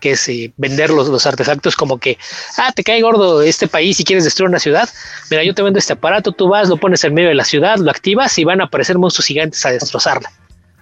que 0.00 0.12
es 0.12 0.28
eh, 0.28 0.52
vender 0.56 0.90
los, 0.90 1.08
los, 1.08 1.26
artefactos 1.26 1.74
como 1.74 1.98
que, 1.98 2.16
ah, 2.56 2.72
te 2.72 2.84
cae 2.84 3.02
gordo 3.02 3.42
este 3.42 3.66
país 3.66 3.98
y 3.98 4.04
quieres 4.04 4.24
destruir 4.24 4.48
una 4.48 4.60
ciudad, 4.60 4.88
mira, 5.28 5.42
yo 5.42 5.54
te 5.54 5.62
vendo 5.62 5.78
este 5.78 5.92
aparato, 5.92 6.30
tú 6.30 6.48
vas, 6.48 6.68
lo 6.68 6.76
pones 6.76 7.02
en 7.04 7.14
medio 7.14 7.28
de 7.28 7.34
la 7.34 7.44
ciudad, 7.44 7.78
lo 7.78 7.90
activas 7.90 8.38
y 8.38 8.44
van 8.44 8.60
a 8.60 8.64
aparecer 8.64 8.96
monstruos 8.96 9.26
gigantes 9.26 9.66
a 9.66 9.72
destrozarla 9.72 10.30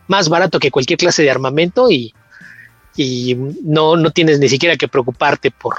más 0.09 0.29
barato 0.29 0.59
que 0.59 0.71
cualquier 0.71 0.99
clase 0.99 1.23
de 1.23 1.31
armamento 1.31 1.91
y, 1.91 2.15
y 2.97 3.37
no, 3.63 3.97
no 3.97 4.11
tienes 4.11 4.39
ni 4.39 4.49
siquiera 4.49 4.77
que 4.77 4.89
preocuparte 4.89 5.51
por, 5.51 5.77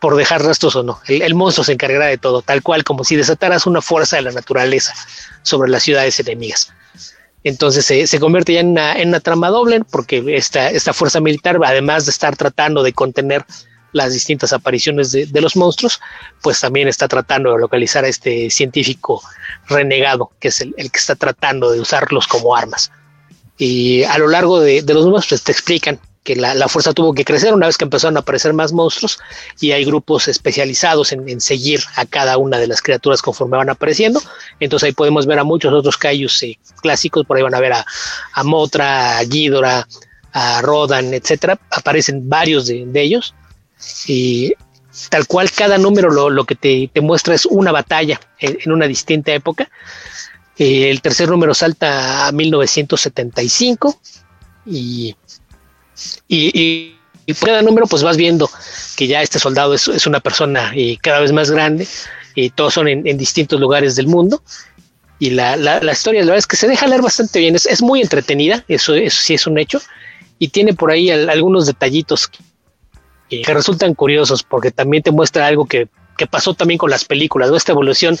por 0.00 0.16
dejar 0.16 0.42
rastros 0.42 0.76
o 0.76 0.82
no. 0.82 1.00
El, 1.06 1.34
monstruo 1.34 1.64
se 1.64 1.72
encargará 1.72 2.06
de 2.06 2.18
todo, 2.18 2.42
tal 2.42 2.62
cual 2.62 2.84
como 2.84 3.04
si 3.04 3.16
desataras 3.16 3.66
una 3.66 3.82
fuerza 3.82 4.16
de 4.16 4.22
la 4.22 4.32
naturaleza 4.32 4.94
sobre 5.42 5.70
las 5.70 5.82
ciudades 5.82 6.18
enemigas. 6.20 6.72
Entonces 7.44 7.84
se, 7.84 8.20
convierte 8.20 8.54
ya 8.54 8.60
en 8.60 8.68
una, 8.68 8.94
en 8.94 9.08
una, 9.08 9.20
trama 9.20 9.48
doble 9.48 9.80
porque 9.90 10.24
esta, 10.36 10.70
esta 10.70 10.92
fuerza 10.92 11.20
militar, 11.20 11.58
además 11.64 12.04
de 12.04 12.10
estar 12.10 12.36
tratando 12.36 12.82
de 12.82 12.92
contener 12.92 13.44
las 13.92 14.12
distintas 14.12 14.52
apariciones 14.52 15.12
de, 15.12 15.26
de, 15.26 15.40
los 15.40 15.56
monstruos, 15.56 16.00
pues 16.42 16.60
también 16.60 16.88
está 16.88 17.08
tratando 17.08 17.52
de 17.52 17.58
localizar 17.58 18.04
a 18.04 18.08
este 18.08 18.50
científico 18.50 19.22
renegado, 19.66 20.30
que 20.40 20.48
es 20.48 20.60
el, 20.60 20.74
el 20.76 20.90
que 20.90 20.98
está 20.98 21.14
tratando 21.14 21.70
de 21.70 21.80
usarlos 21.80 22.26
como 22.26 22.54
armas. 22.54 22.90
Y 23.58 24.04
a 24.04 24.16
lo 24.18 24.28
largo 24.28 24.60
de, 24.60 24.82
los 24.82 25.04
números 25.04 25.26
pues, 25.28 25.42
te 25.42 25.52
explican 25.52 25.98
que 26.22 26.36
la, 26.36 26.68
fuerza 26.68 26.92
tuvo 26.92 27.14
que 27.14 27.24
crecer 27.24 27.54
una 27.54 27.66
vez 27.66 27.78
que 27.78 27.84
empezaron 27.84 28.16
a 28.16 28.20
aparecer 28.20 28.52
más 28.52 28.72
monstruos 28.72 29.18
y 29.60 29.72
hay 29.72 29.84
grupos 29.84 30.28
especializados 30.28 31.12
en, 31.12 31.40
seguir 31.40 31.80
a 31.96 32.04
cada 32.04 32.36
una 32.36 32.58
de 32.58 32.66
las 32.66 32.82
criaturas 32.82 33.22
conforme 33.22 33.56
van 33.56 33.70
apareciendo. 33.70 34.20
Entonces 34.60 34.88
ahí 34.88 34.92
podemos 34.92 35.26
ver 35.26 35.38
a 35.38 35.44
muchos 35.44 35.72
otros 35.72 35.96
Kaijus 35.96 36.42
eh, 36.42 36.58
clásicos, 36.82 37.24
por 37.24 37.38
ahí 37.38 37.42
van 37.42 37.54
a 37.54 37.60
ver 37.60 37.72
a, 37.72 38.44
Motra, 38.44 39.18
a 39.18 39.24
Ghidorah, 39.24 39.88
a 40.32 40.60
Rodan, 40.62 41.14
etcétera. 41.14 41.58
Aparecen 41.70 42.28
varios 42.28 42.66
de, 42.66 42.86
ellos. 42.94 43.34
Y 44.06 44.52
tal 45.08 45.26
cual 45.26 45.50
cada 45.50 45.78
número 45.78 46.10
lo, 46.10 46.44
que 46.44 46.56
te, 46.56 46.90
muestra 47.00 47.34
es 47.34 47.46
una 47.46 47.72
batalla 47.72 48.20
en, 48.38 48.70
una 48.70 48.86
distinta 48.86 49.32
época. 49.32 49.70
Eh, 50.58 50.90
el 50.90 51.00
tercer 51.00 51.28
número 51.28 51.54
salta 51.54 52.26
a 52.26 52.32
1975 52.32 54.00
y, 54.66 55.14
y, 56.26 56.94
por 57.38 57.48
cada 57.48 57.62
número 57.62 57.86
pues 57.86 58.02
vas 58.02 58.16
viendo 58.16 58.50
que 58.96 59.06
ya 59.06 59.22
este 59.22 59.38
soldado 59.38 59.74
es, 59.74 60.06
una 60.06 60.18
persona 60.18 60.72
eh, 60.74 60.98
cada 61.00 61.20
vez 61.20 61.30
más 61.30 61.50
grande 61.50 61.86
y 62.34 62.50
todos 62.50 62.74
son 62.74 62.88
en, 62.88 63.02
distintos 63.16 63.60
lugares 63.60 63.94
del 63.96 64.08
mundo. 64.08 64.42
Y 65.20 65.30
la, 65.30 65.56
historia, 65.92 66.20
la 66.20 66.26
verdad 66.26 66.38
es 66.38 66.46
que 66.46 66.56
se 66.56 66.68
deja 66.68 66.86
leer 66.86 67.02
bastante 67.02 67.40
bien, 67.40 67.56
es, 67.56 67.82
muy 67.82 68.00
entretenida, 68.00 68.64
eso, 68.68 68.94
sí 69.10 69.34
es 69.34 69.46
un 69.48 69.58
hecho, 69.58 69.80
y 70.38 70.48
tiene 70.48 70.74
por 70.74 70.92
ahí 70.92 71.10
algunos 71.10 71.66
detallitos 71.66 72.28
que, 72.28 72.38
resultan 73.52 73.94
curiosos 73.94 74.42
porque 74.42 74.70
también 74.70 75.02
te 75.02 75.10
muestra 75.10 75.46
algo 75.46 75.66
que, 75.66 75.88
pasó 76.26 76.54
también 76.54 76.78
con 76.78 76.90
las 76.90 77.04
películas, 77.04 77.50
¿no? 77.50 77.56
Esta 77.56 77.72
evolución 77.72 78.18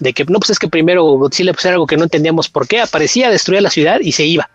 de 0.00 0.12
que, 0.12 0.24
no, 0.24 0.38
pues 0.38 0.50
es 0.50 0.58
que 0.58 0.68
primero 0.68 1.04
Godzilla 1.04 1.52
pues 1.52 1.64
era 1.64 1.74
algo 1.74 1.86
que 1.86 1.96
no 1.96 2.04
entendíamos 2.04 2.48
por 2.48 2.68
qué, 2.68 2.80
aparecía, 2.80 3.30
destruía 3.30 3.60
la 3.60 3.70
ciudad 3.70 4.00
y 4.00 4.12
se 4.12 4.24
iba. 4.24 4.50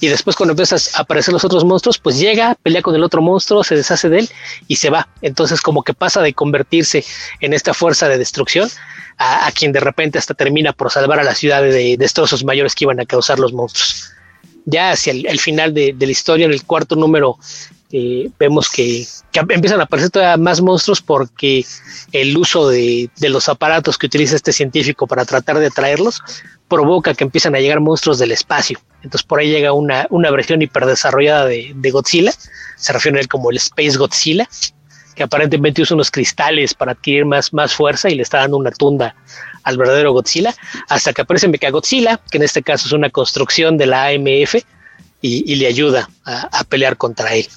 Y 0.00 0.08
después 0.08 0.36
cuando 0.36 0.52
empiezas 0.52 0.96
a 0.96 1.02
aparecer 1.02 1.32
los 1.32 1.44
otros 1.44 1.64
monstruos, 1.64 1.98
pues 1.98 2.18
llega, 2.18 2.56
pelea 2.62 2.82
con 2.82 2.94
el 2.94 3.02
otro 3.02 3.22
monstruo, 3.22 3.64
se 3.64 3.76
deshace 3.76 4.08
de 4.08 4.20
él 4.20 4.30
y 4.66 4.76
se 4.76 4.90
va. 4.90 5.08
Entonces 5.22 5.60
como 5.60 5.82
que 5.82 5.94
pasa 5.94 6.20
de 6.20 6.34
convertirse 6.34 7.04
en 7.40 7.54
esta 7.54 7.72
fuerza 7.72 8.08
de 8.08 8.18
destrucción 8.18 8.68
a, 9.16 9.50
quien 9.52 9.72
de 9.72 9.80
repente 9.80 10.18
hasta 10.18 10.34
termina 10.34 10.72
por 10.72 10.90
salvar 10.90 11.20
a 11.20 11.24
la 11.24 11.34
ciudad 11.34 11.62
de 11.62 11.96
destrozos 11.96 12.44
mayores 12.44 12.74
que 12.74 12.84
iban 12.84 13.00
a 13.00 13.06
causar 13.06 13.38
los 13.38 13.52
monstruos. 13.52 14.10
Ya 14.66 14.90
hacia 14.90 15.12
el, 15.12 15.40
final 15.40 15.72
de, 15.74 15.92
de, 15.92 16.06
la 16.06 16.12
historia, 16.12 16.46
en 16.46 16.52
el 16.52 16.64
cuarto 16.64 16.96
número, 16.96 17.38
eh, 17.96 18.28
vemos 18.40 18.68
que, 18.70 19.06
empiezan 19.32 19.78
a 19.78 19.84
aparecer 19.84 20.10
todavía 20.10 20.36
más 20.36 20.60
monstruos 20.60 21.00
porque 21.00 21.64
el 22.10 22.36
uso 22.36 22.68
de, 22.68 23.08
los 23.20 23.48
aparatos 23.48 23.96
que 23.96 24.06
utiliza 24.06 24.34
este 24.34 24.52
científico 24.52 25.06
para 25.06 25.24
tratar 25.24 25.60
de 25.60 25.66
atraerlos 25.66 26.20
provoca 26.66 27.14
que 27.14 27.22
empiezan 27.22 27.54
a 27.54 27.60
llegar 27.60 27.78
monstruos 27.78 28.18
del 28.18 28.32
espacio. 28.32 28.80
Entonces 29.04 29.24
por 29.24 29.38
ahí 29.38 29.48
llega 29.48 29.72
una, 29.72 30.08
versión 30.32 30.60
hiperdesarrollada 30.60 31.46
de, 31.46 31.70
de 31.72 31.90
Godzilla, 31.92 32.32
se 32.76 32.92
refiere 32.92 33.18
a 33.18 33.20
él 33.20 33.28
como 33.28 33.52
el 33.52 33.58
Space 33.58 33.96
Godzilla, 33.96 34.48
que 35.14 35.22
aparentemente 35.22 35.80
usa 35.80 35.94
unos 35.94 36.10
cristales 36.10 36.74
para 36.74 36.92
adquirir 36.92 37.24
más, 37.24 37.52
más 37.52 37.74
fuerza 37.74 38.10
y 38.10 38.16
le 38.16 38.22
está 38.22 38.38
dando 38.38 38.56
una 38.56 38.72
tunda 38.72 39.14
al 39.62 39.76
verdadero 39.76 40.12
Godzilla, 40.12 40.52
hasta 40.88 41.12
que 41.12 41.22
aparece 41.22 41.46
Mechagodzilla, 41.46 42.20
que 42.28 42.38
en 42.38 42.42
este 42.42 42.64
caso 42.64 42.88
es 42.88 42.92
una 42.92 43.10
construcción 43.10 43.78
de 43.78 43.86
la 43.86 44.06
AMF, 44.06 44.64
y, 45.26 45.54
le 45.54 45.66
ayuda 45.66 46.10
a, 46.26 46.64
pelear 46.64 46.98
contra 46.98 47.34
él 47.34 47.48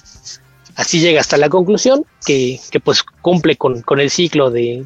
así 0.77 0.99
llega 0.99 1.19
hasta 1.19 1.37
la 1.37 1.49
conclusión 1.49 2.05
que, 2.25 2.59
pues 2.83 3.03
cumple 3.03 3.57
con, 3.57 3.83
el 3.99 4.09
ciclo 4.09 4.49
de, 4.49 4.85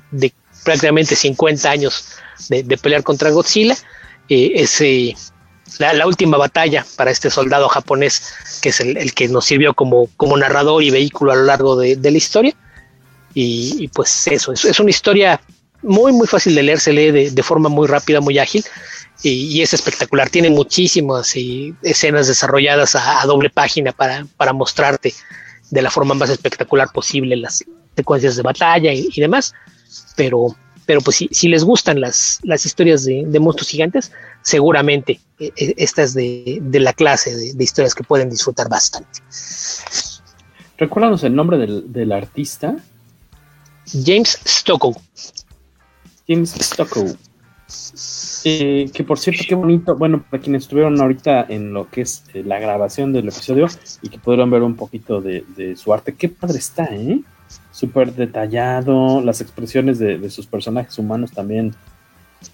prácticamente 0.64 1.16
50 1.16 1.70
años 1.70 2.06
de, 2.50 2.78
pelear 2.78 3.04
contra 3.04 3.30
Godzilla. 3.30 3.76
Eh, 4.30 4.54
es 4.56 4.82
la, 5.80 6.08
última 6.08 6.38
batalla 6.38 6.86
para 6.96 7.12
este 7.12 7.30
soldado 7.30 7.68
japonés, 7.68 8.34
que 8.62 8.70
es 8.70 8.80
el, 8.80 9.14
que 9.14 9.28
nos 9.28 9.46
sirvió 9.46 9.74
como, 9.74 10.08
como 10.16 10.38
narrador 10.38 10.82
y 10.82 10.90
vehículo 10.90 11.34
a 11.34 11.36
lo 11.36 11.44
largo 11.44 11.76
de, 11.76 11.98
la 12.02 12.18
historia. 12.18 12.56
Y, 13.34 13.90
pues 13.90 14.28
eso, 14.28 14.54
es, 14.54 14.80
una 14.80 14.90
historia 14.90 15.42
muy, 15.82 16.14
muy 16.14 16.28
fácil 16.28 16.56
de 16.56 16.64
leer, 16.64 16.80
se 16.80 16.94
lee 16.94 17.30
de, 17.30 17.44
forma 17.44 17.68
muy 17.68 17.88
rápida, 17.88 18.22
muy 18.22 18.40
ágil. 18.40 18.64
Y, 19.24 19.62
es 19.62 19.74
espectacular. 19.74 20.30
Tiene 20.30 20.50
muchísimas 20.50 21.36
eh, 21.36 21.74
escenas 21.84 22.28
desarrolladas 22.28 22.96
a, 22.96 23.26
doble 23.26 23.50
página 23.50 23.92
para, 23.92 24.26
para 24.38 24.54
mostrarte 24.54 25.14
de 25.72 25.82
la 25.82 25.90
forma 25.90 26.14
más 26.14 26.30
espectacular 26.30 26.90
posible 26.94 27.36
las 27.36 27.66
secuencias 27.96 28.36
de 28.36 28.44
batalla 28.44 28.94
y, 28.94 29.10
demás, 29.20 29.54
pero, 30.16 30.56
pero 30.86 31.02
pues 31.02 31.18
si, 31.18 31.30
si, 31.32 31.48
les 31.48 31.64
gustan 31.64 32.00
las, 32.00 32.40
las 32.44 32.66
historias 32.66 33.06
de, 33.06 33.40
monstruos 33.40 33.70
gigantes, 33.70 34.12
seguramente 34.42 35.20
eh, 35.40 35.52
esta 35.78 36.04
es 36.04 36.14
de, 36.14 36.62
la 36.74 36.94
clase 36.94 37.36
de, 37.36 37.64
historias 37.64 37.96
que 37.96 38.04
pueden 38.04 38.30
disfrutar 38.30 38.70
bastante. 38.70 39.20
Recuérdanos 40.78 41.24
el 41.24 41.36
nombre 41.36 41.58
del, 41.58 42.12
artista. 42.12 42.76
James 43.88 44.40
Stockow. 44.46 44.96
James 46.28 46.52
Stockow. 46.52 47.16
Eh, 48.44 48.90
que 48.94 49.04
por 49.04 49.20
cierto, 49.20 49.44
qué 49.48 49.56
bonito. 49.56 49.96
Bueno, 49.96 50.24
para 50.30 50.42
quienes 50.42 50.64
estuvieron 50.64 51.00
ahorita 51.00 51.46
en 51.50 51.74
lo 51.74 51.90
que 51.90 52.02
es 52.02 52.24
eh, 52.34 52.44
la 52.46 52.60
grabación 52.60 53.14
del 53.14 53.28
episodio 53.28 53.68
y 54.02 54.10
que 54.10 54.18
pudieron 54.18 54.50
ver 54.50 54.64
un 54.64 54.76
poquito 54.76 55.22
de, 55.22 55.76
su 55.76 55.94
arte, 55.94 56.16
qué 56.16 56.30
padre 56.30 56.58
está, 56.58 56.86
¿eh? 56.86 57.22
Súper 57.72 58.14
detallado, 58.14 59.22
las 59.22 59.42
expresiones 59.42 60.00
de, 60.00 60.30
sus 60.30 60.48
personajes 60.48 60.98
humanos 60.98 61.32
también 61.32 61.74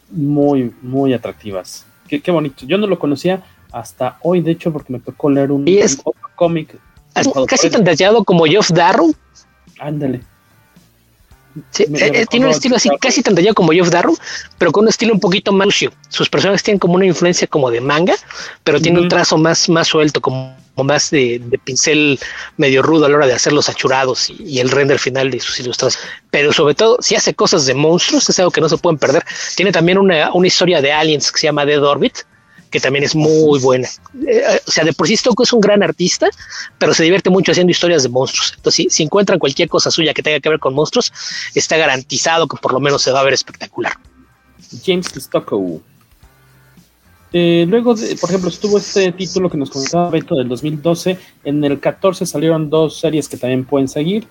muy, 0.10 0.73
muy 0.81 1.14
atractivas. 1.14 1.85
Qué, 2.07 2.22
qué, 2.22 2.31
bonito. 2.31 2.65
Yo 2.65 2.77
no 2.77 2.88
lo 2.88 2.98
conocía 2.98 3.44
hasta 3.72 4.18
hoy, 4.22 4.41
de 4.41 4.52
hecho, 4.52 4.72
porque 4.72 4.94
me 4.94 4.99
tocó 4.99 5.30
leer 5.30 5.52
un, 5.52 5.65
cómic. 6.35 6.77
Casi 7.48 7.69
tan 7.69 7.84
detallado 7.84 8.23
como 8.23 8.45
Geoff 8.45 8.72
Darrow. 8.72 9.14
Ándale. 9.80 10.22
Eh, 11.80 11.88
eh, 11.90 12.26
tiene 12.30 12.46
un 12.46 12.52
estilo 12.52 12.76
así 12.76 12.90
casi 13.00 13.22
tan 13.22 13.36
detallado 13.36 13.56
como 13.56 13.72
Jeff 13.72 13.90
Darrow, 13.90 14.18
pero 14.58 14.72
con 14.72 14.84
un 14.84 14.90
estilo 14.90 15.14
un 15.14 15.20
poquito 15.20 15.52
más. 15.52 15.68
Sus 16.10 16.30
personajes 16.30 16.64
tienen 16.64 16.80
como 16.80 16.96
una 16.96 17.06
influencia 17.06 17.48
como 17.48 17.70
de 17.70 17.82
manga, 17.82 18.16
pero 18.64 18.80
tiene 18.80 19.00
un 19.00 19.08
trazo 19.08 19.38
más, 19.38 19.70
más 19.70 19.88
suelto, 19.88 20.22
como, 20.22 20.56
más 20.84 21.10
de, 21.12 21.42
pincel 21.64 22.20
medio 22.58 22.82
rudo 22.82 23.06
a 23.06 23.10
la 23.10 23.18
hora 23.18 23.28
de 23.28 23.34
hacer 23.34 23.54
los 23.54 23.70
achurados 23.70 24.30
y, 24.30 24.60
el 24.60 24.70
render 24.70 25.00
final 25.00 25.32
de 25.32 25.40
sus 25.40 25.60
ilustraciones. 25.60 26.08
Pero 26.32 26.54
sobre 26.54 26.76
todo, 26.76 26.98
si 27.02 27.16
hace 27.16 27.34
cosas 27.34 27.66
de 27.66 27.74
monstruos, 27.74 28.30
es 28.30 28.40
algo 28.40 28.52
que 28.52 28.62
no 28.62 28.70
se 28.70 28.78
pueden 28.78 28.98
perder. 28.98 29.26
Tiene 29.56 29.72
también 29.72 29.98
una, 29.98 30.34
una 30.34 30.48
historia 30.48 30.82
de 30.82 30.92
aliens 30.92 31.32
que 31.32 31.40
se 31.40 31.48
llama 31.48 31.66
Dead 31.66 31.84
Orbit, 31.84 32.20
que 32.78 32.82
también 32.82 33.04
es 33.04 33.16
muy 33.16 33.60
buena. 33.60 33.88
Eh, 34.28 34.62
o 34.68 34.70
sea, 34.70 34.84
de 34.84 34.94
por 34.94 35.08
sí 35.08 35.18
Stocco 35.18 35.41
es 35.41 35.52
un 35.52 35.62
gran 35.62 35.82
artista, 35.82 36.30
pero 36.78 36.94
se 36.94 37.04
divierte 37.04 37.32
mucho 37.32 37.52
haciendo 37.52 37.72
historias 37.72 38.04
de 38.04 38.10
monstruos. 38.10 38.54
Entonces, 38.56 38.94
si, 38.94 39.02
encuentran 39.02 39.40
cualquier 39.40 39.68
cosa 39.68 39.90
suya 39.90 40.14
que 40.14 40.22
tenga 40.22 40.40
que 40.40 40.48
ver 40.48 40.60
con 40.60 40.76
monstruos, 40.76 41.12
está 41.56 41.76
garantizado 41.76 42.48
que 42.48 42.58
por 42.58 42.74
lo 42.74 42.80
menos 42.80 43.02
se 43.02 43.12
va 43.12 43.22
a 43.22 43.24
ver 43.24 43.34
espectacular. 43.34 43.94
James 44.86 45.08
Stocco. 45.08 45.82
Eh, 47.34 47.66
luego, 47.68 47.95
por 47.95 48.30
ejemplo, 48.30 48.49
estuvo 48.49 48.78
este 48.78 49.12
título 49.12 49.49
que 49.49 49.58
nos 49.58 49.72
comentaba 49.72 50.12
Beto 50.12 50.36
del 50.36 50.48
2012. 50.48 51.18
En 51.45 51.64
el 51.64 51.80
14 51.80 52.28
salieron 52.28 52.70
dos 52.70 52.99
series 52.99 53.28
que 53.28 53.38
también 53.38 53.66
pueden 53.66 53.88
seguir. 53.88 54.28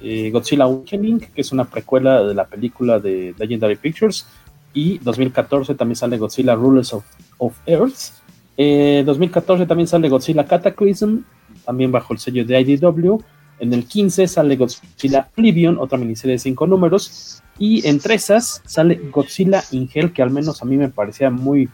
Eh, 0.00 0.30
Godzilla 0.32 0.64
Awakening, 0.64 1.20
que 1.20 1.42
es 1.42 1.52
una 1.52 1.64
precuela 1.64 2.22
de 2.22 2.34
la 2.34 2.46
película 2.46 2.98
de 2.98 3.34
Legendary 3.38 3.76
Pictures, 3.76 4.26
y 4.74 4.98
2014 4.98 5.74
también 5.74 5.96
sale 5.96 6.18
Godzilla 6.18 6.54
Rulers 6.54 6.94
of, 7.38 7.54
Earth. 7.66 8.12
2014 8.56 9.62
eh, 9.62 9.66
también 9.66 9.86
sale 9.86 10.08
Godzilla 10.08 10.46
Cataclysm, 10.46 11.18
también 11.64 11.90
bajo 11.92 12.12
el 12.12 12.18
sello 12.18 12.44
de 12.44 12.60
IDW. 12.60 13.18
En 13.58 13.72
el 13.72 13.84
15 13.84 14.26
sale 14.26 14.56
Godzilla 14.56 15.28
Oblivion, 15.36 15.78
otra 15.78 15.98
miniserie 15.98 16.32
de 16.32 16.38
cinco 16.38 16.66
números. 16.66 17.42
Y 17.58 17.86
entre 17.86 18.14
esas 18.14 18.62
sale 18.64 18.96
Godzilla 19.12 19.62
in 19.70 19.88
Hell, 19.92 20.12
que 20.12 20.22
al 20.22 20.30
menos 20.30 20.62
a 20.62 20.64
mí 20.64 20.76
me 20.76 20.88
parecía 20.88 21.30
muy 21.30 21.68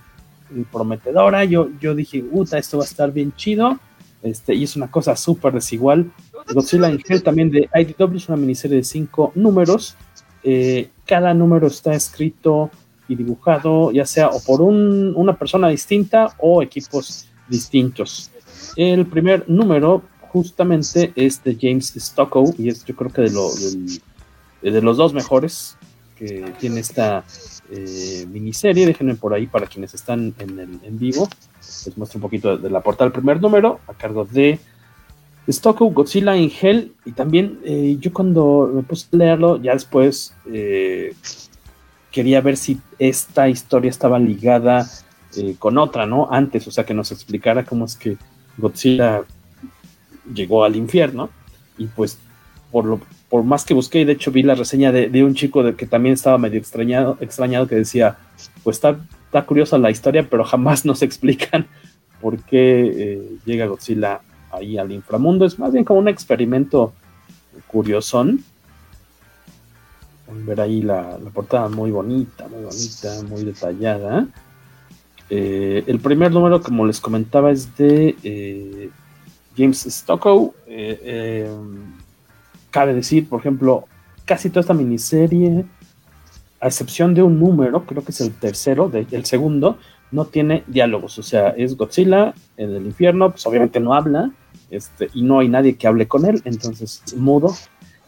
prometedora. 0.71 1.45
Yo, 1.45 1.69
yo 1.81 1.95
dije, 1.95 2.23
puta, 2.23 2.59
esto 2.59 2.79
va 2.79 2.85
a 2.85 2.87
estar 2.87 3.13
bien 3.13 3.33
chido. 3.37 3.79
Este, 4.23 4.55
y 4.55 4.65
es 4.65 4.77
una 4.77 4.91
cosa 4.91 5.15
súper 5.17 5.53
desigual. 5.53 6.11
Godzilla 6.53 6.91
in 6.91 7.01
Hell 7.07 7.23
también 7.23 7.51
de 7.51 7.69
IDW 7.73 8.17
es 8.17 8.29
una 8.29 8.37
miniserie 8.37 8.79
de 8.79 8.85
cinco 8.85 9.33
números. 9.35 9.97
Eh, 10.43 10.91
cada 11.07 11.35
número 11.35 11.67
está 11.67 11.95
escrito 11.95 12.71
y 13.09 13.17
dibujado, 13.17 13.91
ya 13.91 14.07
sea 14.07 14.29
o 14.29 14.41
por 14.41 14.61
una 14.61 15.37
persona 15.37 15.69
distinta 15.69 16.35
o 16.39 16.63
equipos 16.63 17.27
distintos. 17.49 18.31
El 18.77 19.07
primer 19.07 19.49
número 19.49 20.03
justamente 20.29 21.13
es 21.17 21.43
de 21.43 21.57
James 21.61 21.93
Stockow 21.97 22.55
y 22.59 22.69
es 22.69 22.85
yo 22.85 22.95
creo 22.95 23.11
que 23.11 23.23
de, 23.23 23.31
lo, 23.31 23.51
de, 24.63 24.83
los 24.83 24.97
dos 24.97 25.15
mejores 25.15 25.77
que 26.17 26.53
tiene 26.61 26.81
esta 26.81 27.25
eh, 27.71 28.27
miniserie. 28.31 28.87
Déjenme 28.87 29.15
por 29.15 29.35
ahí 29.35 29.47
para 29.47 29.67
quienes 29.67 29.95
están 29.95 30.35
en, 30.39 30.59
el, 30.59 30.81
en 30.83 30.99
vivo. 30.99 31.29
Les 31.87 31.97
muestro 31.97 32.19
un 32.19 32.23
poquito 32.23 32.57
de, 32.57 32.71
la 32.71 32.81
portada 32.81 33.07
del 33.07 33.13
primer 33.13 33.41
número 33.41 33.81
a 33.87 33.95
cargo 33.95 34.25
de 34.25 34.59
Stockow, 35.49 35.91
Godzilla 35.91 36.37
in 36.37 36.53
Hell. 36.61 36.93
Y 37.05 37.13
también 37.13 37.59
eh, 37.65 37.97
yo 38.01 38.13
cuando 38.13 38.71
me 38.75 38.83
puse 38.83 39.07
a 39.13 39.17
leerlo, 39.17 39.61
ya 39.63 39.73
después 39.73 40.35
eh, 40.53 41.15
quería 42.11 42.41
ver 42.41 42.57
si 42.57 42.81
esta 42.99 43.49
historia 43.49 43.91
estaba 43.91 44.19
ligada 44.19 44.87
eh, 45.37 45.57
con 45.59 45.79
otra, 45.79 46.07
¿no? 46.07 46.29
Antes, 46.31 46.67
o 46.67 46.71
sea, 46.71 46.85
que 46.85 46.95
nos 46.95 47.13
explicara 47.13 47.65
cómo 47.65 47.85
es 47.85 47.97
que 47.97 48.17
Godzilla 48.57 49.23
llegó 50.33 50.65
al 50.65 50.77
infierno. 50.77 51.31
Y 51.77 51.87
pues, 51.87 52.19
por, 52.73 52.85
lo, 52.85 53.01
por 53.29 53.45
más 53.45 53.65
que 53.65 53.75
busqué, 53.75 54.05
de 54.05 54.13
hecho 54.13 54.33
vi 54.33 54.43
la 54.43 54.55
reseña 54.55 54.91
de, 54.93 55.25
un 55.25 55.35
chico 55.35 55.63
de, 55.63 55.75
que 55.75 55.87
también 55.87 56.15
estaba 56.15 56.39
medio 56.39 56.59
extrañado, 56.59 57.17
extrañado 57.21 57.67
que 57.67 57.77
decía, 57.77 58.17
pues 58.65 58.77
está, 58.77 58.99
está 59.27 59.45
curiosa 59.45 59.79
la 59.79 59.91
historia, 59.91 60.27
pero 60.29 60.45
jamás 60.45 60.85
nos 60.85 61.03
explican 61.03 61.67
por 62.21 62.43
qué 62.43 62.81
eh, 62.97 63.31
llega 63.45 63.67
Godzilla 63.67 64.21
ahí 64.51 64.79
al 64.79 64.93
inframundo. 64.93 65.45
Es 65.45 65.59
más 65.59 65.73
bien 65.73 65.85
como 65.85 66.01
un 66.01 66.09
experimento 66.09 66.93
curiosón. 67.67 68.45
Ver 70.31 70.61
ahí 70.61 70.83
la, 70.83 71.19
portada 71.33 71.69
muy 71.69 71.91
bonita, 71.91 72.49
muy 72.49 72.65
bonita, 72.65 73.23
muy 73.29 73.45
detallada. 73.45 74.27
Eh, 75.31 75.85
el 75.87 76.01
primer 76.01 76.33
número, 76.33 76.63
como 76.63 76.87
les 76.87 77.01
comentaba, 77.01 77.51
es 77.51 77.77
de 77.77 78.17
eh, 78.23 78.91
James 79.57 79.87
Stockow. 79.89 80.55
Eh, 80.67 81.51
cabe 82.71 82.95
decir, 82.95 83.29
por 83.29 83.41
ejemplo, 83.41 83.85
casi 84.25 84.51
toda 84.51 84.61
esta 84.61 84.75
miniserie, 84.75 85.65
a 86.61 86.67
excepción 86.67 87.15
de 87.15 87.23
un 87.23 87.39
número, 87.39 87.85
creo 87.87 88.05
que 88.05 88.11
es 88.11 88.21
el 88.21 88.33
tercero, 88.33 88.91
el 88.93 89.25
segundo, 89.25 89.79
no 90.11 90.25
tiene 90.27 90.65
diálogos. 90.67 91.19
O 91.19 91.23
sea, 91.23 91.51
es 91.51 91.77
Godzilla 91.77 92.35
en 92.57 92.75
el 92.75 92.87
infierno, 92.87 93.31
pues 93.31 93.47
obviamente 93.47 93.81
no 93.81 93.95
habla, 93.95 94.31
este, 94.71 95.09
y 95.15 95.23
no 95.23 95.39
hay 95.39 95.49
nadie 95.49 95.77
que 95.77 95.87
hable 95.87 96.07
con 96.09 96.27
él, 96.27 96.43
entonces 96.45 97.03
mudo, 97.17 97.55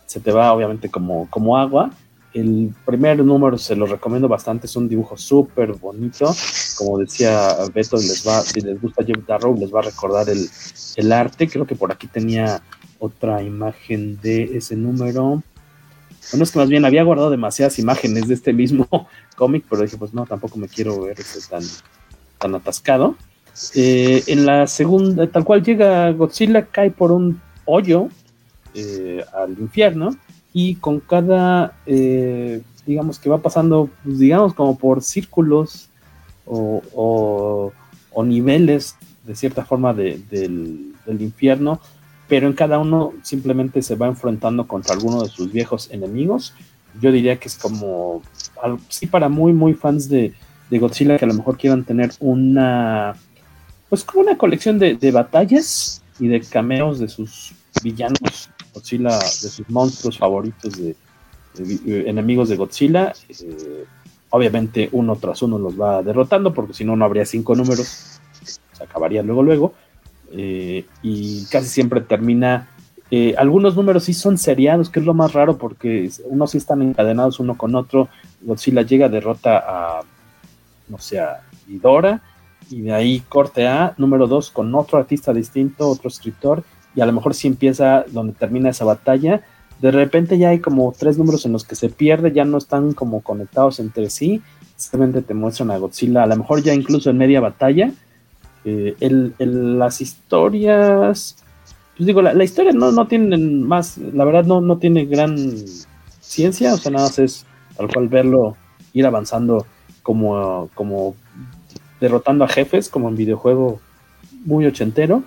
se 0.06 0.20
te 0.20 0.32
va 0.32 0.52
obviamente 0.52 0.88
como, 0.88 1.28
como 1.30 1.56
agua. 1.56 1.90
El 2.32 2.72
primer 2.86 3.24
número 3.24 3.58
se 3.58 3.74
lo 3.74 3.86
recomiendo 3.86 4.28
bastante, 4.28 4.66
es 4.66 4.76
un 4.76 4.88
dibujo 4.88 5.16
súper 5.16 5.72
bonito. 5.72 6.32
Como 6.76 6.98
decía 6.98 7.56
Beto, 7.74 7.96
les 7.96 8.26
va, 8.26 8.40
si 8.42 8.60
les 8.60 8.80
gusta 8.80 9.04
Jeff 9.04 9.26
Darrow, 9.26 9.56
les 9.58 9.74
va 9.74 9.80
a 9.80 9.84
recordar 9.84 10.28
el, 10.28 10.48
el 10.96 11.12
arte. 11.12 11.48
Creo 11.48 11.66
que 11.66 11.74
por 11.74 11.90
aquí 11.90 12.06
tenía 12.06 12.62
otra 13.00 13.42
imagen 13.42 14.20
de 14.20 14.56
ese 14.56 14.76
número. 14.76 15.42
Bueno, 16.30 16.44
es 16.44 16.52
que 16.52 16.58
más 16.58 16.68
bien 16.68 16.84
había 16.84 17.02
guardado 17.02 17.30
demasiadas 17.30 17.78
imágenes 17.80 18.28
de 18.28 18.34
este 18.34 18.52
mismo 18.52 18.86
cómic, 19.36 19.64
pero 19.68 19.82
dije, 19.82 19.96
pues 19.96 20.14
no, 20.14 20.24
tampoco 20.26 20.58
me 20.58 20.68
quiero 20.68 21.00
ver 21.00 21.18
este 21.18 21.40
tan, 21.48 21.64
tan 22.38 22.54
atascado. 22.54 23.16
Eh, 23.74 24.22
en 24.28 24.46
la 24.46 24.68
segunda, 24.68 25.26
tal 25.26 25.44
cual 25.44 25.64
llega 25.64 26.12
Godzilla, 26.12 26.66
cae 26.66 26.92
por 26.92 27.10
un 27.10 27.40
hoyo 27.64 28.08
eh, 28.74 29.24
al 29.34 29.58
infierno 29.58 30.16
y 30.52 30.76
con 30.76 31.00
cada, 31.00 31.76
eh, 31.86 32.62
digamos 32.86 33.18
que 33.18 33.30
va 33.30 33.38
pasando, 33.38 33.88
pues, 34.04 34.18
digamos 34.18 34.54
como 34.54 34.76
por 34.78 35.02
círculos 35.02 35.88
o, 36.46 37.72
niveles 38.24 38.96
de 39.24 39.34
cierta 39.34 39.64
forma 39.64 39.94
del, 39.94 40.28
del 40.28 41.22
infierno, 41.22 41.80
pero 42.30 42.46
en 42.46 42.52
cada 42.52 42.78
uno 42.78 43.12
simplemente 43.22 43.82
se 43.82 43.96
va 43.96 44.06
enfrentando 44.06 44.68
contra 44.68 44.94
alguno 44.94 45.22
de 45.22 45.28
sus 45.28 45.52
viejos 45.52 45.90
enemigos. 45.90 46.54
Yo 47.00 47.10
diría 47.10 47.38
que 47.40 47.48
es 47.48 47.56
como, 47.56 48.22
sí, 48.88 49.06
para 49.06 49.28
muy, 49.28 49.52
muy 49.52 49.74
fans 49.74 50.08
de, 50.08 50.32
Godzilla 50.70 51.18
que 51.18 51.24
a 51.24 51.28
lo 51.28 51.34
mejor 51.34 51.58
quieran 51.58 51.82
tener 51.82 52.12
una, 52.20 53.16
pues 53.88 54.04
como 54.04 54.22
una 54.22 54.38
colección 54.38 54.78
de, 54.78 55.10
batallas 55.10 56.02
y 56.20 56.28
de 56.28 56.40
cameos 56.40 57.00
de 57.00 57.08
sus 57.08 57.52
villanos, 57.82 58.48
Godzilla, 58.72 59.18
de 59.18 59.48
sus 59.48 59.68
monstruos 59.68 60.18
favoritos 60.18 60.74
de, 60.76 60.96
enemigos 62.08 62.48
de 62.48 62.56
Godzilla. 62.56 63.12
Eh, 63.28 63.84
obviamente 64.30 64.88
uno 64.92 65.16
tras 65.16 65.42
uno 65.42 65.58
los 65.58 65.78
va 65.80 66.02
derrotando 66.02 66.54
porque 66.54 66.74
si 66.74 66.84
no, 66.84 66.96
no 66.96 67.04
habría 67.04 67.24
cinco 67.24 67.54
números, 67.54 68.20
se 68.42 68.82
acabaría 68.82 69.22
luego, 69.22 69.42
luego 69.42 69.74
eh, 70.32 70.86
y 71.02 71.44
casi 71.46 71.68
siempre 71.68 72.00
termina. 72.00 72.68
Eh, 73.10 73.34
algunos 73.36 73.74
números 73.74 74.04
sí 74.04 74.14
son 74.14 74.38
seriados, 74.38 74.88
que 74.88 75.00
es 75.00 75.06
lo 75.06 75.14
más 75.14 75.32
raro 75.32 75.58
porque 75.58 76.10
unos 76.24 76.52
sí 76.52 76.58
están 76.58 76.82
encadenados 76.82 77.40
uno 77.40 77.56
con 77.56 77.74
otro. 77.74 78.08
Godzilla 78.40 78.82
llega, 78.82 79.08
derrota 79.08 79.58
a, 79.58 80.00
no 80.88 80.98
sé, 80.98 81.18
a 81.18 81.42
Idora, 81.68 82.22
y 82.70 82.82
de 82.82 82.92
ahí 82.92 83.20
corte 83.28 83.66
A, 83.66 83.94
número 83.98 84.28
2 84.28 84.50
con 84.50 84.72
otro 84.74 84.98
artista 84.98 85.32
distinto, 85.32 85.88
otro 85.88 86.08
escritor, 86.08 86.62
a 87.00 87.06
lo 87.06 87.12
mejor 87.12 87.34
sí 87.34 87.48
empieza 87.48 88.04
donde 88.10 88.32
termina 88.32 88.70
esa 88.70 88.84
batalla. 88.84 89.42
De 89.80 89.90
repente 89.90 90.38
ya 90.38 90.50
hay 90.50 90.58
como 90.58 90.92
tres 90.96 91.16
números 91.18 91.46
en 91.46 91.52
los 91.52 91.64
que 91.64 91.74
se 91.74 91.88
pierde, 91.88 92.32
ya 92.32 92.44
no 92.44 92.58
están 92.58 92.92
como 92.92 93.20
conectados 93.22 93.80
entre 93.80 94.10
sí. 94.10 94.42
Simplemente 94.76 95.22
te 95.22 95.34
muestran 95.34 95.70
a 95.70 95.78
Godzilla, 95.78 96.22
a 96.22 96.26
lo 96.26 96.36
mejor 96.36 96.62
ya 96.62 96.74
incluso 96.74 97.10
en 97.10 97.18
media 97.18 97.40
batalla, 97.40 97.92
eh, 98.64 98.94
las 99.38 100.00
historias, 100.00 101.36
pues 101.96 102.06
digo, 102.06 102.22
la, 102.22 102.44
historia 102.44 102.72
no, 102.72 102.92
no 102.92 103.06
tiene 103.06 103.36
más, 103.36 103.98
la 103.98 104.24
verdad 104.24 104.44
no, 104.44 104.60
no 104.60 104.78
tiene 104.78 105.06
gran 105.06 105.36
ciencia, 106.20 106.74
o 106.74 106.76
sea, 106.76 106.92
nada 106.92 107.06
más 107.06 107.18
es 107.18 107.46
tal 107.76 107.88
cual 107.88 108.08
verlo 108.08 108.56
ir 108.92 109.06
avanzando 109.06 109.66
como, 110.02 110.68
como 110.74 111.14
derrotando 112.00 112.44
a 112.44 112.48
jefes, 112.48 112.88
como 112.88 113.08
en 113.08 113.16
videojuego 113.16 113.80
muy 114.44 114.66
ochentero. 114.66 115.22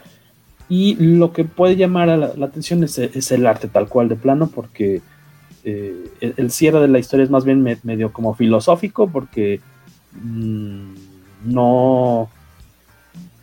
Y 0.69 0.95
lo 0.95 1.33
que 1.33 1.43
puede 1.43 1.75
llamar 1.75 2.07
la, 2.07 2.45
atención 2.45 2.83
es, 2.83 2.97
el 2.97 3.45
arte 3.47 3.67
tal 3.67 3.87
cual 3.87 4.09
de 4.09 4.15
plano, 4.15 4.47
porque 4.47 5.01
eh, 5.63 6.09
el, 6.19 6.51
cierre 6.51 6.79
de 6.79 6.87
la 6.87 6.99
historia 6.99 7.23
es 7.23 7.29
más 7.29 7.45
bien 7.45 7.63
medio 7.83 8.11
como 8.11 8.33
filosófico, 8.33 9.07
porque 9.07 9.59
mm, 10.13 10.93
no, 11.45 12.29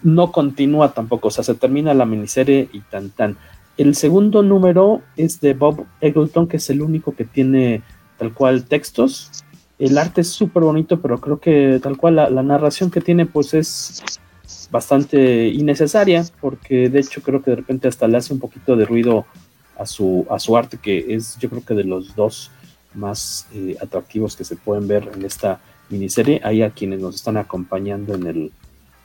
no 0.02 0.32
continúa 0.32 0.92
tampoco, 0.92 1.28
o 1.28 1.30
sea, 1.30 1.44
se 1.44 1.54
termina 1.54 1.94
la 1.94 2.06
miniserie 2.06 2.68
y 2.72 2.80
tan 2.80 3.10
tan. 3.10 3.36
El 3.76 3.94
segundo 3.94 4.42
número 4.42 5.00
es 5.16 5.40
de 5.40 5.54
Bob 5.54 5.86
Eggleton, 6.00 6.46
que 6.48 6.58
es 6.58 6.68
el 6.68 6.82
único 6.82 7.14
que 7.14 7.24
tiene 7.24 7.82
tal 8.18 8.34
cual 8.34 8.64
textos. 8.64 9.30
El 9.78 9.96
arte 9.96 10.20
es 10.20 10.28
súper 10.28 10.62
bonito, 10.62 11.00
pero 11.00 11.18
creo 11.18 11.40
que 11.40 11.80
tal 11.82 11.96
cual 11.96 12.16
la, 12.16 12.42
narración 12.42 12.90
que 12.90 13.00
tiene 13.00 13.24
pues 13.24 13.54
es 13.54 14.19
bastante 14.70 15.48
innecesaria, 15.48 16.24
porque 16.40 16.88
de 16.88 17.00
hecho 17.00 17.22
creo 17.22 17.42
que 17.42 17.50
de 17.50 17.56
repente 17.56 17.88
hasta 17.88 18.08
le 18.08 18.16
hace 18.16 18.32
un 18.32 18.40
poquito 18.40 18.76
de 18.76 18.84
ruido 18.84 19.26
a 19.76 19.86
su, 19.86 20.26
a 20.30 20.38
su 20.38 20.56
arte, 20.56 20.78
que 20.78 21.14
es 21.14 21.38
yo 21.38 21.48
creo 21.48 21.64
que 21.64 21.74
de 21.74 21.84
los 21.84 22.14
dos 22.14 22.50
más 22.94 23.46
eh, 23.54 23.76
atractivos 23.80 24.36
que 24.36 24.44
se 24.44 24.56
pueden 24.56 24.88
ver 24.88 25.10
en 25.14 25.24
esta 25.24 25.60
miniserie. 25.88 26.40
Hay 26.44 26.62
a 26.62 26.70
quienes 26.70 27.00
nos 27.00 27.14
están 27.14 27.36
acompañando 27.36 28.14
en 28.14 28.26
el, 28.26 28.52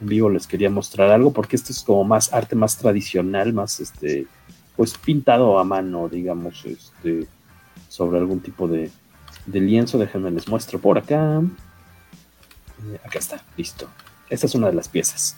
en 0.01 0.07
vivo 0.07 0.29
les 0.29 0.47
quería 0.47 0.69
mostrar 0.69 1.11
algo, 1.11 1.31
porque 1.31 1.55
esto 1.55 1.71
es 1.71 1.81
como 1.81 2.03
más 2.03 2.33
arte 2.33 2.55
más 2.55 2.77
tradicional, 2.77 3.53
más 3.53 3.79
este, 3.79 4.27
pues 4.75 4.97
pintado 4.97 5.59
a 5.59 5.63
mano, 5.63 6.09
digamos, 6.09 6.65
este, 6.65 7.27
sobre 7.87 8.19
algún 8.19 8.39
tipo 8.39 8.67
de, 8.67 8.91
lienzo. 9.47 9.97
Déjenme 9.97 10.31
les 10.31 10.47
muestro 10.47 10.79
por 10.79 10.97
acá. 10.97 11.41
Eh, 12.91 12.99
acá 13.05 13.19
está, 13.19 13.43
listo. 13.57 13.87
Esta 14.29 14.45
es 14.45 14.55
una 14.55 14.67
de 14.67 14.73
las 14.73 14.87
piezas. 14.87 15.35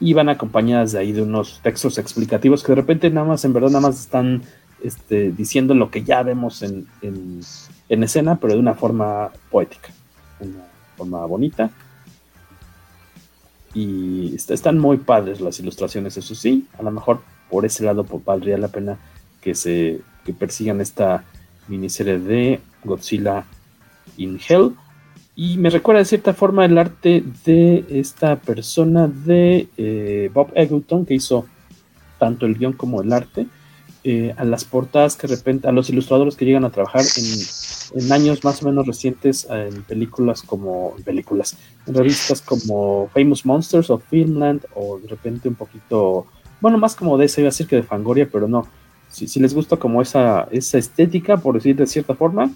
Y 0.00 0.14
van 0.14 0.28
acompañadas 0.28 0.92
de 0.92 0.98
ahí 0.98 1.12
de 1.12 1.22
unos 1.22 1.60
textos 1.62 1.98
explicativos 1.98 2.62
que 2.62 2.72
de 2.72 2.76
repente 2.76 3.10
nada 3.10 3.26
más, 3.26 3.44
en 3.44 3.52
verdad, 3.52 3.68
nada 3.68 3.88
más 3.88 4.00
están 4.00 4.42
este, 4.82 5.30
diciendo 5.30 5.74
lo 5.74 5.90
que 5.90 6.02
ya 6.02 6.22
vemos 6.22 6.62
en, 6.62 6.86
en 7.02 8.02
escena, 8.02 8.36
pero 8.36 8.54
de 8.54 8.60
una 8.60 8.74
forma 8.74 9.30
poética, 9.50 9.90
una 10.40 10.64
forma 10.96 11.24
bonita 11.26 11.70
y 13.74 14.34
están 14.34 14.78
muy 14.78 14.98
padres 14.98 15.40
las 15.40 15.58
ilustraciones, 15.58 16.16
eso 16.16 16.34
sí, 16.34 16.66
a 16.78 16.82
lo 16.82 16.90
mejor 16.90 17.22
por 17.50 17.64
ese 17.64 17.84
lado 17.84 18.04
pues, 18.04 18.24
valdría 18.24 18.58
la 18.58 18.68
pena 18.68 18.98
que 19.40 19.54
se 19.54 20.00
que 20.24 20.32
persigan 20.32 20.80
esta 20.80 21.24
miniserie 21.68 22.18
de 22.18 22.60
Godzilla 22.84 23.44
in 24.16 24.38
Hell. 24.46 24.76
Y 25.34 25.56
me 25.56 25.70
recuerda 25.70 26.00
de 26.00 26.04
cierta 26.04 26.34
forma 26.34 26.64
el 26.64 26.76
arte 26.76 27.24
de 27.44 27.84
esta 27.88 28.36
persona 28.36 29.08
de 29.08 29.68
eh, 29.76 30.30
Bob 30.32 30.52
Eggleton, 30.54 31.06
que 31.06 31.14
hizo 31.14 31.46
tanto 32.18 32.46
el 32.46 32.56
guion 32.56 32.74
como 32.74 33.02
el 33.02 33.12
arte, 33.12 33.46
eh, 34.04 34.34
a 34.36 34.44
las 34.44 34.64
portadas 34.64 35.16
que 35.16 35.26
de 35.26 35.36
repente, 35.36 35.68
a 35.68 35.72
los 35.72 35.88
ilustradores 35.88 36.36
que 36.36 36.44
llegan 36.44 36.64
a 36.64 36.70
trabajar 36.70 37.02
en 37.02 37.24
en 37.94 38.12
años 38.12 38.44
más 38.44 38.62
o 38.62 38.66
menos 38.66 38.86
recientes 38.86 39.46
en 39.50 39.82
películas 39.82 40.42
como 40.42 40.94
películas, 41.04 41.56
en 41.86 41.94
revistas 41.94 42.40
como 42.40 43.08
Famous 43.12 43.44
Monsters 43.44 43.90
of 43.90 44.02
Finland 44.08 44.64
o 44.74 44.98
de 44.98 45.08
repente 45.08 45.48
un 45.48 45.54
poquito, 45.54 46.26
bueno, 46.60 46.78
más 46.78 46.94
como 46.94 47.18
de 47.18 47.26
esa, 47.26 47.40
iba 47.40 47.48
a 47.48 47.50
decir 47.50 47.66
que 47.66 47.76
de 47.76 47.82
Fangoria, 47.82 48.28
pero 48.30 48.48
no. 48.48 48.66
Si, 49.08 49.28
si 49.28 49.40
les 49.40 49.54
gusta 49.54 49.76
como 49.76 50.00
esa, 50.00 50.48
esa 50.50 50.78
estética, 50.78 51.36
por 51.36 51.54
decir 51.54 51.76
de 51.76 51.86
cierta 51.86 52.14
forma, 52.14 52.50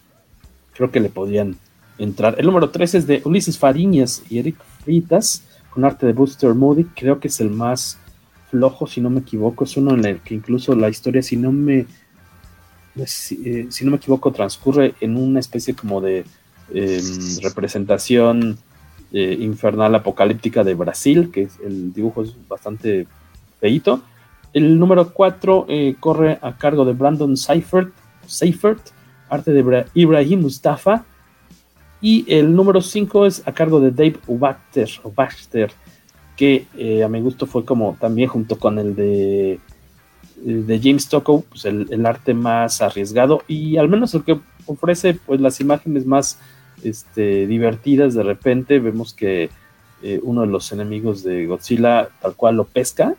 creo 0.73 0.91
que 0.91 1.01
le 1.01 1.11
podrían 1.11 1.57
entrar. 1.99 2.37
El 2.39 2.47
número 2.47 2.71
3 2.71 2.95
es 2.95 3.07
de 3.07 3.23
Ulises 3.25 3.59
Fariñas 3.59 4.23
y 4.29 4.39
Eric 4.39 4.57
Fritas, 4.85 5.43
con 5.71 5.85
arte 5.85 6.07
de 6.07 6.13
Buster 6.13 6.55
Moody. 6.55 6.85
Creo 6.85 7.21
que 7.21 7.29
es 7.29 7.41
el 7.41 7.51
más 7.51 7.99
flojo, 8.51 8.87
si 8.87 9.01
no 9.01 9.11
me 9.11 9.21
equivoco. 9.21 9.65
Es 9.65 9.77
uno 9.77 9.95
en 9.95 10.05
el 10.05 10.21
que 10.21 10.35
incluso 10.35 10.75
la 10.75 10.89
historia, 10.89 11.23
si 11.23 11.37
no 11.37 11.53
me 11.53 11.87
eh, 12.97 13.67
si, 13.69 13.85
no 13.85 13.91
me 13.91 13.97
equivoco, 13.99 14.33
transcurre 14.33 14.95
en 15.01 15.17
una 15.17 15.41
especie 15.41 15.75
como 15.75 16.01
de 16.01 16.25
em, 16.73 17.03
representación 17.43 18.59
eh, 19.13 19.37
infernal 19.39 19.95
apocalíptica 19.95 20.65
de 20.65 20.75
Brasil, 20.75 21.31
que 21.31 21.49
el 21.65 21.93
dibujo 21.93 22.23
es 22.23 22.35
bastante 22.49 23.07
feito. 23.61 24.03
El 24.53 24.79
número 24.79 25.13
4 25.13 25.67
eh, 25.69 25.97
corre 26.01 26.39
a 26.41 26.57
cargo 26.57 26.85
de 26.85 26.95
Brandon 26.95 27.37
Seifert, 27.37 27.93
Seifert 28.27 28.81
arte 29.29 29.53
de 29.53 29.87
Ibrahim 29.95 30.41
Mustafa. 30.41 31.05
Y 32.07 32.25
el 32.33 32.55
número 32.55 32.81
5 32.81 33.27
es 33.27 33.43
a 33.49 33.53
cargo 33.53 33.81
de 33.81 33.91
Dave 33.91 34.19
Ubachter, 34.29 35.73
que 36.37 36.67
a 37.05 37.09
mi 37.09 37.21
gusto 37.21 37.47
fue 37.47 37.65
como 37.65 37.97
también 37.99 38.29
junto 38.29 38.61
con 38.61 38.79
el 38.79 38.95
de 38.95 39.55
eh, 39.55 39.59
de 40.39 40.81
James 40.81 41.09
Tocco, 41.09 41.45
pues 41.49 41.65
el, 41.65 42.07
arte 42.07 42.33
más 42.33 42.81
arriesgado 42.81 43.43
y 43.49 43.77
al 43.77 43.89
menos 43.89 44.15
el 44.15 44.23
que 44.23 44.39
ofrece 44.67 45.15
pues 45.15 45.41
las 45.41 45.61
imágenes 45.61 46.07
más 46.07 46.39
este, 46.85 47.49
divertidas 47.49 48.15
de 48.15 48.23
repente. 48.23 48.79
Vemos 48.79 49.13
que 49.13 49.51
eh, 50.01 50.21
uno 50.23 50.43
de 50.43 50.47
los 50.47 50.71
enemigos 50.71 51.25
de 51.25 51.47
Godzilla 51.47 52.09
tal 52.23 52.35
cual 52.37 52.55
lo 52.55 52.67
pesca 52.67 53.17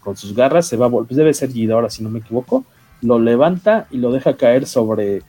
con 0.00 0.16
sus 0.16 0.34
garras, 0.34 0.66
se 0.66 0.76
va, 0.76 0.90
pues 0.90 1.14
debe 1.14 1.32
ser 1.32 1.52
Ghidorah 1.52 1.88
si 1.88 2.02
no 2.02 2.10
me 2.10 2.18
equivoco, 2.18 2.64
lo 3.02 3.20
levanta 3.20 3.86
y 3.92 3.98
lo 3.98 4.10
deja 4.10 4.36
caer 4.36 4.66
sobre 4.66 5.22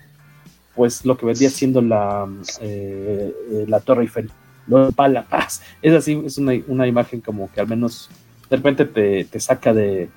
pues 0.76 1.06
lo 1.06 1.18
que 1.18 1.26
vendría 1.26 1.49
siendo 1.49 1.81
la, 1.81 2.27
eh, 2.61 3.65
la 3.68 3.80
Torre 3.80 4.03
Eiffel. 4.03 4.30
Lo 4.68 4.88
empala, 4.88 5.23
paz. 5.23 5.61
Es 5.81 5.93
así, 5.93 6.22
es 6.26 6.38
una, 6.38 6.53
una, 6.68 6.88
imagen 6.88 7.22
como 7.22 7.52
que 7.52 7.61
al 7.61 7.68
menos 7.68 8.10
de 8.49 8.56
repente 8.56 8.85
te, 8.85 9.26
te 9.26 9.39
saca 9.39 9.73
de, 9.73 10.10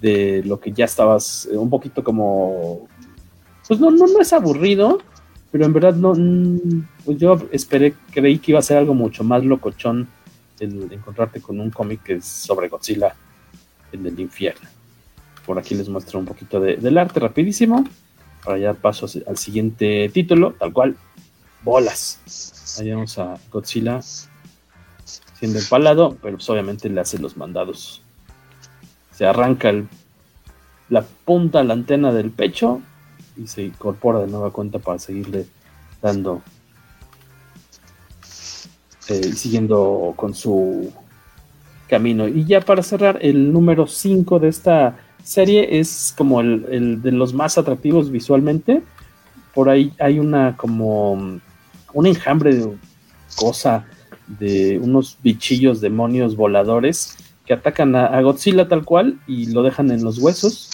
de 0.00 0.42
lo 0.44 0.60
que 0.60 0.72
ya 0.72 0.84
estabas 0.84 1.48
eh, 1.50 1.56
un 1.56 1.70
poquito 1.70 2.04
como 2.04 2.88
pues 3.66 3.80
no, 3.80 3.90
no, 3.90 4.06
no 4.06 4.20
es 4.20 4.32
aburrido, 4.34 5.00
pero 5.50 5.64
en 5.64 5.72
verdad 5.72 5.94
no 5.94 6.12
pues 7.04 7.18
yo 7.18 7.40
esperé, 7.52 7.94
creí 8.12 8.38
que 8.38 8.50
iba 8.50 8.58
a 8.58 8.62
ser 8.62 8.76
algo 8.76 8.92
mucho 8.92 9.24
más 9.24 9.44
locochón 9.44 10.08
el 10.60 10.92
encontrarte 10.92 11.40
con 11.40 11.58
un 11.58 11.70
cómic 11.70 12.02
que 12.02 12.14
es 12.14 12.24
sobre 12.24 12.68
Godzilla 12.68 13.14
en 13.92 14.06
el 14.06 14.18
infierno. 14.20 14.68
Por 15.46 15.58
aquí 15.58 15.74
les 15.74 15.88
muestro 15.88 16.18
un 16.18 16.26
poquito 16.26 16.60
de, 16.60 16.76
del 16.76 16.98
arte 16.98 17.18
rapidísimo. 17.18 17.84
Para 18.44 18.58
ya 18.58 18.74
paso 18.74 19.06
al 19.26 19.36
siguiente 19.36 20.10
título, 20.12 20.54
tal 20.58 20.72
cual, 20.72 20.96
bolas. 21.62 22.76
Ahí 22.78 22.90
vamos 22.90 23.18
a 23.18 23.38
Godzilla 23.50 24.00
siendo 25.38 25.58
empalado, 25.58 26.16
pero 26.22 26.36
pues 26.36 26.48
obviamente 26.50 26.88
le 26.88 27.00
hace 27.00 27.18
los 27.18 27.36
mandados. 27.36 28.02
Se 29.12 29.26
arranca 29.26 29.72
la 30.88 31.02
punta, 31.02 31.64
la 31.64 31.74
antena 31.74 32.12
del 32.12 32.30
pecho 32.30 32.80
y 33.36 33.46
se 33.46 33.62
incorpora 33.62 34.20
de 34.20 34.26
nueva 34.26 34.50
cuenta 34.50 34.78
para 34.78 34.98
seguirle 34.98 35.46
dando 36.00 36.42
eh, 39.08 39.20
y 39.24 39.32
siguiendo 39.32 40.14
con 40.16 40.34
su 40.34 40.92
camino. 41.88 42.28
Y 42.28 42.44
ya 42.44 42.60
para 42.60 42.82
cerrar, 42.82 43.18
el 43.22 43.52
número 43.52 43.86
5 43.86 44.38
de 44.38 44.48
esta 44.48 44.96
serie 45.24 45.78
es 45.78 46.14
como 46.16 46.40
el, 46.40 47.02
de 47.02 47.12
los 47.12 47.34
más 47.34 47.58
atractivos 47.58 48.10
visualmente. 48.10 48.82
Por 49.54 49.68
ahí 49.68 49.92
hay 49.98 50.18
una 50.18 50.56
como 50.56 51.12
un 51.12 52.06
enjambre 52.06 52.54
de 52.54 52.72
cosa 53.36 53.86
de 54.26 54.78
unos 54.78 55.18
bichillos 55.22 55.80
demonios 55.80 56.36
voladores 56.36 57.16
que 57.46 57.54
atacan 57.54 57.94
a, 57.96 58.20
Godzilla 58.22 58.68
tal 58.68 58.84
cual 58.84 59.18
y 59.26 59.46
lo 59.46 59.62
dejan 59.62 59.90
en 59.90 60.04
los 60.04 60.18
huesos, 60.18 60.70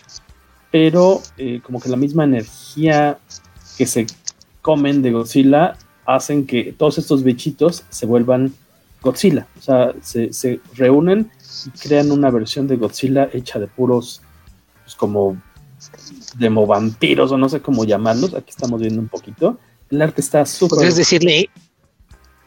pero 0.70 1.22
eh, 1.38 1.60
como 1.62 1.80
que 1.80 1.88
la 1.88 1.96
misma 1.96 2.24
energía 2.24 3.18
que 3.76 3.86
se 3.86 4.06
comen 4.60 5.02
de 5.02 5.12
Godzilla 5.12 5.76
hacen 6.04 6.46
que 6.46 6.74
todos 6.76 6.98
estos 6.98 7.22
bichitos 7.22 7.84
se 7.88 8.06
vuelvan 8.06 8.52
Godzilla, 9.00 9.46
o 9.58 9.62
sea, 9.62 9.92
se, 10.02 10.32
se 10.32 10.60
reúnen 10.74 11.30
y 11.66 11.70
crean 11.78 12.10
una 12.10 12.30
versión 12.30 12.66
de 12.66 12.76
Godzilla 12.76 13.28
hecha 13.32 13.58
de 13.58 13.66
puros 13.66 14.20
pues, 14.88 14.96
como 16.38 16.66
vampiros 16.66 17.30
o 17.30 17.36
no 17.36 17.48
sé 17.48 17.60
cómo 17.60 17.84
llamarlos. 17.84 18.34
Aquí 18.34 18.50
estamos 18.50 18.80
viendo 18.80 19.00
un 19.00 19.08
poquito. 19.08 19.58
El 19.90 20.00
arte 20.00 20.22
está 20.22 20.46
súper. 20.46 20.76
Podrías 20.76 20.96
decirle, 20.96 21.50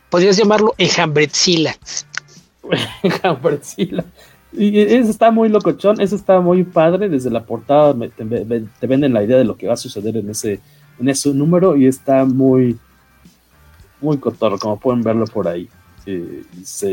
podrías 0.09 0.37
llamarlo 0.37 0.73
Ejambretzila. 0.77 1.75
Ejambretzila. 3.03 4.05
Y 4.53 4.79
eso 4.79 5.11
está 5.11 5.31
muy 5.31 5.49
locochón, 5.49 6.01
eso 6.01 6.15
está 6.15 6.41
muy 6.41 6.63
padre. 6.63 7.09
Desde 7.09 7.29
la 7.29 7.45
portada 7.45 7.95
te, 8.15 8.87
venden 8.87 9.13
la 9.13 9.23
idea 9.23 9.37
de 9.37 9.45
lo 9.45 9.55
que 9.55 9.67
va 9.67 9.73
a 9.73 9.77
suceder 9.77 10.17
en 10.17 10.29
ese, 10.29 10.59
en 10.99 11.07
ese 11.07 11.29
número 11.33 11.77
y 11.77 11.85
está 11.85 12.25
muy, 12.25 12.77
muy 14.01 14.17
cotorro, 14.17 14.57
como 14.57 14.79
pueden 14.79 15.03
verlo 15.03 15.25
por 15.25 15.47
ahí. 15.47 15.69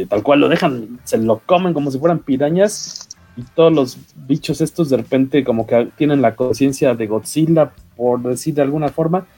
tal 0.08 0.22
cual 0.22 0.40
lo 0.40 0.48
dejan, 0.50 1.00
se 1.04 1.16
lo 1.16 1.38
comen 1.46 1.72
como 1.72 1.90
si 1.90 1.98
fueran 1.98 2.18
pirañas 2.18 3.08
y 3.38 3.42
todos 3.54 3.72
los 3.72 3.96
bichos 4.26 4.60
estos 4.60 4.90
de 4.90 4.96
repente 4.96 5.44
como 5.44 5.64
que 5.64 5.90
tienen 5.96 6.20
la 6.20 6.34
conciencia 6.34 6.96
de 6.96 7.06
Godzilla, 7.06 7.70
por 7.96 8.20
decir 8.20 8.54
de 8.54 8.62
alguna 8.62 8.88
forma, 8.88 9.28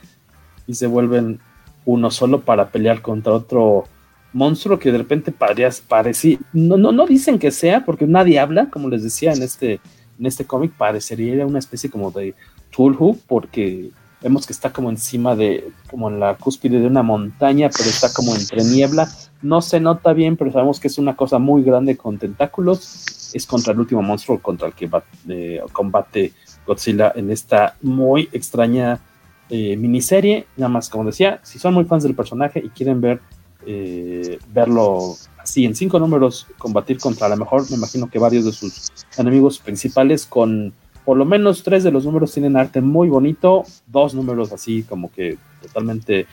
y 0.66 0.72
se 0.72 0.86
vuelven 0.86 1.38
uno 1.84 2.10
solo 2.10 2.40
para 2.40 2.70
pelear 2.70 3.02
contra 3.02 3.34
otro 3.34 3.84
monstruo 4.32 4.78
que 4.78 4.90
de 4.90 4.98
repente 4.98 5.32
parecía, 5.32 6.38
no, 6.54 6.78
no, 6.78 6.92
no 6.92 7.06
dicen 7.06 7.38
que 7.38 7.50
sea, 7.50 7.84
porque 7.84 8.06
nadie 8.06 8.38
habla, 8.38 8.70
como 8.70 8.88
les 8.88 9.02
decía 9.02 9.34
en 9.34 9.42
este, 9.42 9.80
en 10.18 10.24
este 10.24 10.46
cómic, 10.46 10.72
parecería 10.72 11.44
una 11.44 11.58
especie 11.58 11.90
como 11.90 12.10
de 12.10 12.34
Tulhu, 12.70 13.18
porque 13.26 13.90
vemos 14.22 14.46
que 14.46 14.52
está 14.52 14.72
como 14.72 14.90
encima 14.90 15.34
de, 15.36 15.72
como 15.90 16.08
en 16.08 16.20
la 16.20 16.36
cúspide 16.36 16.80
de 16.80 16.86
una 16.86 17.02
montaña, 17.02 17.70
pero 17.76 17.88
está 17.88 18.12
como 18.12 18.34
entre 18.34 18.64
niebla, 18.64 19.08
no 19.42 19.62
se 19.62 19.80
nota 19.80 20.12
bien, 20.12 20.36
pero 20.36 20.52
sabemos 20.52 20.80
que 20.80 20.88
es 20.88 20.98
una 20.98 21.16
cosa 21.16 21.38
muy 21.38 21.62
grande 21.62 21.96
con 21.96 22.18
tentáculos 22.18 23.16
es 23.34 23.46
contra 23.46 23.72
el 23.72 23.80
último 23.80 24.02
monstruo 24.02 24.40
contra 24.40 24.68
el 24.68 24.74
que 24.74 24.90
eh, 25.28 25.60
combate 25.72 26.32
Godzilla 26.66 27.12
en 27.14 27.30
esta 27.30 27.76
muy 27.82 28.28
extraña 28.32 29.00
eh, 29.48 29.76
miniserie. 29.76 30.46
Nada 30.56 30.68
más, 30.68 30.88
como 30.88 31.04
decía, 31.04 31.40
si 31.42 31.58
son 31.58 31.74
muy 31.74 31.84
fans 31.84 32.02
del 32.02 32.14
personaje 32.14 32.62
y 32.64 32.68
quieren 32.70 33.00
ver 33.00 33.20
eh, 33.66 34.38
verlo 34.52 35.16
así 35.38 35.64
en 35.64 35.74
cinco 35.74 35.98
números, 35.98 36.46
combatir 36.58 36.98
contra 36.98 37.26
a 37.26 37.30
lo 37.30 37.36
mejor, 37.36 37.68
me 37.70 37.76
imagino 37.76 38.08
que 38.08 38.18
varios 38.18 38.44
de 38.44 38.52
sus 38.52 38.90
enemigos 39.18 39.58
principales 39.58 40.26
con 40.26 40.72
por 41.10 41.16
lo 41.16 41.24
menos 41.24 41.64
tres 41.64 41.82
de 41.82 41.90
los 41.90 42.04
números 42.04 42.32
tienen 42.32 42.56
arte 42.56 42.80
muy 42.80 43.08
bonito, 43.08 43.64
dos 43.88 44.14
números 44.14 44.52
así 44.52 44.84
como 44.84 45.10
que 45.10 45.38
totalmente 45.60 46.28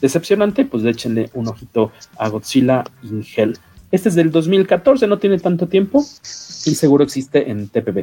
decepcionante, 0.00 0.64
pues 0.64 0.84
échenle 0.84 1.30
un 1.32 1.46
ojito 1.46 1.92
a 2.18 2.28
Godzilla 2.28 2.82
in 3.04 3.24
Hell. 3.36 3.56
Este 3.92 4.08
es 4.08 4.16
del 4.16 4.32
2014, 4.32 5.06
no 5.06 5.20
tiene 5.20 5.38
tanto 5.38 5.68
tiempo 5.68 6.00
y 6.00 6.74
seguro 6.74 7.04
existe 7.04 7.52
en 7.52 7.68
TPB. 7.68 7.98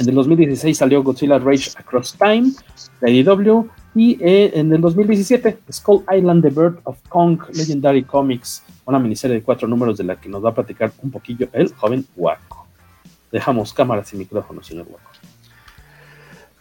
En 0.00 0.08
el 0.08 0.14
2016 0.16 0.76
salió 0.76 1.04
Godzilla 1.04 1.38
Rage 1.38 1.70
Across 1.76 2.16
Time 2.18 2.50
de 3.00 3.12
IDW 3.12 3.68
y 3.94 4.18
eh, 4.20 4.50
en 4.54 4.72
el 4.72 4.80
2017 4.80 5.56
Skull 5.70 6.02
Island 6.12 6.42
The 6.42 6.50
Bird 6.50 6.80
of 6.82 6.98
Kong 7.08 7.38
Legendary 7.54 8.02
Comics, 8.02 8.64
una 8.86 8.98
miniserie 8.98 9.36
de 9.36 9.42
cuatro 9.44 9.68
números 9.68 9.98
de 9.98 10.02
la 10.02 10.16
que 10.16 10.28
nos 10.28 10.44
va 10.44 10.50
a 10.50 10.54
platicar 10.54 10.90
un 11.00 11.12
poquillo 11.12 11.48
el 11.52 11.72
joven 11.74 12.04
Waco. 12.16 12.57
Dejamos 13.30 13.72
cámaras 13.72 14.12
y 14.12 14.16
micrófonos, 14.16 14.66
señor 14.66 14.86
Waco. 14.88 15.10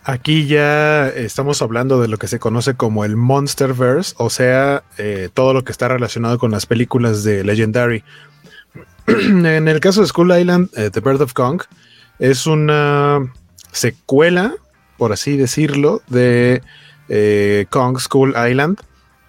Aquí 0.04 0.48
ya 0.48 1.10
estamos 1.10 1.62
hablando 1.62 2.02
de 2.02 2.08
lo 2.08 2.18
que 2.18 2.30
se 2.30 2.40
conoce 2.40 2.76
como 2.76 3.04
el 3.04 3.18
Monsterverse, 3.18 4.16
o 4.18 4.30
sea, 4.30 4.84
eh, 4.98 5.28
todo 5.34 5.54
lo 5.54 5.66
que 5.66 5.74
está 5.74 5.90
relacionado 5.90 6.40
con 6.40 6.50
las 6.50 6.66
películas 6.66 7.26
de 7.26 7.44
Legendary. 7.44 8.06
en 9.08 9.68
el 9.68 9.80
caso 9.82 10.00
de 10.00 10.08
Skull 10.08 10.32
Island, 10.32 10.70
eh, 10.78 10.90
The 10.92 11.02
Bird 11.02 11.22
of 11.22 11.34
Kong, 11.34 11.62
es 12.20 12.48
una 12.48 13.34
secuela, 13.74 14.56
por 14.98 15.12
así 15.12 15.36
decirlo, 15.36 16.02
de 16.08 16.62
eh, 17.10 17.66
Kong 17.70 18.00
Skull 18.00 18.34
Island, 18.50 18.80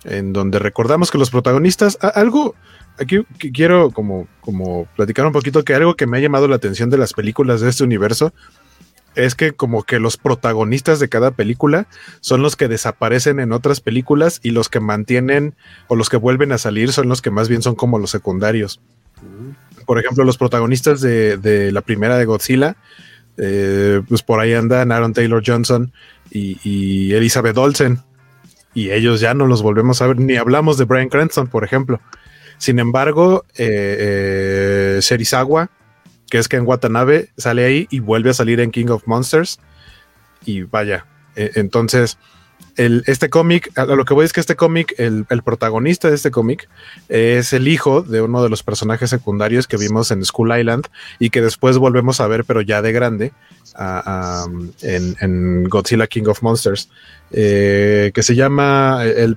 en 0.05 0.33
donde 0.33 0.61
recordamos 0.61 1.11
que 1.11 1.19
los 1.19 1.31
protagonistas, 1.31 1.99
algo, 2.15 2.55
aquí 3.01 3.25
quiero 3.53 3.91
como, 3.91 4.29
como 4.41 4.87
platicar 4.97 5.27
un 5.27 5.33
poquito 5.33 5.65
que 5.65 5.75
algo 5.75 5.95
que 5.95 6.07
me 6.07 6.19
ha 6.19 6.21
llamado 6.21 6.49
la 6.49 6.57
atención 6.57 6.91
de 6.91 6.99
las 6.99 7.13
películas 7.13 7.61
de 7.61 7.71
este 7.71 7.85
universo 7.85 8.33
es 9.15 9.35
que 9.35 9.53
como 9.53 9.83
que 9.83 9.99
los 9.99 10.17
protagonistas 10.17 11.01
de 11.01 11.09
cada 11.09 11.31
película 11.31 11.89
son 12.21 12.43
los 12.43 12.57
que 12.57 12.69
desaparecen 12.69 13.41
en 13.41 13.53
otras 13.53 13.81
películas 13.81 14.41
y 14.43 14.51
los 14.51 14.69
que 14.69 14.81
mantienen 14.81 15.55
o 15.89 15.97
los 15.97 16.09
que 16.09 16.17
vuelven 16.17 16.53
a 16.53 16.59
salir 16.59 16.93
son 16.93 17.09
los 17.09 17.23
que 17.23 17.31
más 17.31 17.49
bien 17.49 17.63
son 17.63 17.75
como 17.75 17.99
los 17.99 18.11
secundarios 18.11 18.81
por 19.89 19.99
ejemplo, 19.99 20.23
los 20.23 20.37
protagonistas 20.37 21.01
de, 21.01 21.71
la 21.73 21.81
primera 21.81 22.19
de 22.19 22.27
Godzilla, 22.27 22.77
eh, 23.39 24.03
pues 24.07 24.23
por 24.23 24.39
ahí 24.39 24.53
andan 24.53 24.93
Aaron 24.93 25.15
Taylor 25.15 25.43
Johnson 25.45 25.95
y, 26.31 27.11
Elizabeth 27.15 27.57
Olsen. 27.57 28.01
Y 28.75 28.91
ellos 28.91 29.21
ya 29.21 29.33
no 29.33 29.47
los 29.47 29.63
volvemos 29.63 30.03
a 30.03 30.07
ver, 30.07 30.21
ni 30.21 30.37
hablamos 30.37 30.77
de 30.77 30.85
Brian 30.85 31.09
Cranston, 31.09 31.47
por 31.47 31.65
ejemplo. 31.65 32.03
Sin 32.59 32.79
embargo, 32.79 33.45
eh, 33.57 34.97
eh 34.97 35.03
Serizawa, 35.03 35.71
que 36.31 36.39
es 36.39 36.49
que 36.49 36.57
en 36.57 36.67
Watanabe, 36.67 37.31
sale 37.37 37.65
ahí 37.65 37.87
y 37.91 38.01
vuelve 38.01 38.31
a 38.31 38.35
salir 38.35 38.61
en 38.61 38.71
King 38.71 38.89
of 38.89 39.07
Monsters. 39.07 39.59
Y 40.45 40.63
vaya, 40.63 41.07
eh, 41.37 41.53
entonces 41.55 42.19
este 42.79 43.29
cómic, 43.29 43.77
a 43.77 43.87
lo 43.87 44.05
que 44.05 44.15
voy 44.15 44.25
es 44.25 44.33
que 44.33 44.39
este 44.39 44.55
cómic, 44.55 44.95
el, 44.99 45.27
protagonista 45.45 46.09
de 46.09 46.15
este 46.15 46.31
cómic 46.31 46.69
es 47.09 47.53
el 47.53 47.67
hijo 47.67 48.03
de 48.03 48.23
uno 48.23 48.41
de 48.41 48.49
los 48.49 48.63
personajes 48.63 49.11
secundarios 49.11 49.67
que 49.67 49.77
vimos 49.77 50.13
en 50.13 50.25
School 50.25 50.57
Island 50.57 50.87
y 51.19 51.31
que 51.31 51.43
después 51.43 51.77
volvemos 51.77 52.21
a 52.21 52.29
ver, 52.29 52.45
pero 52.45 52.61
ya 52.61 52.81
de 52.81 52.93
grande, 52.93 53.33
en, 54.83 55.65
Godzilla 55.65 56.07
King 56.07 56.27
of 56.29 56.43
Monsters, 56.43 56.89
eh, 57.33 58.13
que 58.15 58.23
se 58.23 58.37
llama 58.37 59.03
el, 59.05 59.37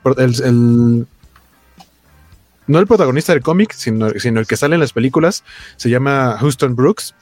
no 2.72 2.80
el 2.80 2.88
protagonista 2.88 3.34
del 3.34 3.44
cómic, 3.44 3.74
sino, 3.74 4.10
sino 4.12 4.40
el 4.40 4.48
que 4.48 4.58
sale 4.58 4.76
en 4.76 4.82
las 4.82 4.94
películas, 4.94 5.44
se 5.78 5.90
llama 5.90 6.38
Houston 6.40 6.76
Brooks. 6.76 7.16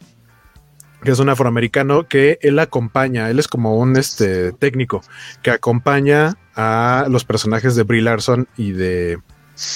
que 1.03 1.11
es 1.11 1.19
un 1.19 1.29
afroamericano 1.29 2.07
que 2.07 2.39
él 2.41 2.59
acompaña, 2.59 3.29
él 3.29 3.39
es 3.39 3.47
como 3.47 3.77
un 3.77 3.97
este 3.97 4.51
técnico 4.53 5.01
que 5.41 5.51
acompaña 5.51 6.37
a 6.55 7.07
los 7.09 7.23
personajes 7.23 7.75
de 7.75 7.83
Brie 7.83 8.01
Larson 8.01 8.47
y 8.57 8.71
de, 8.73 9.17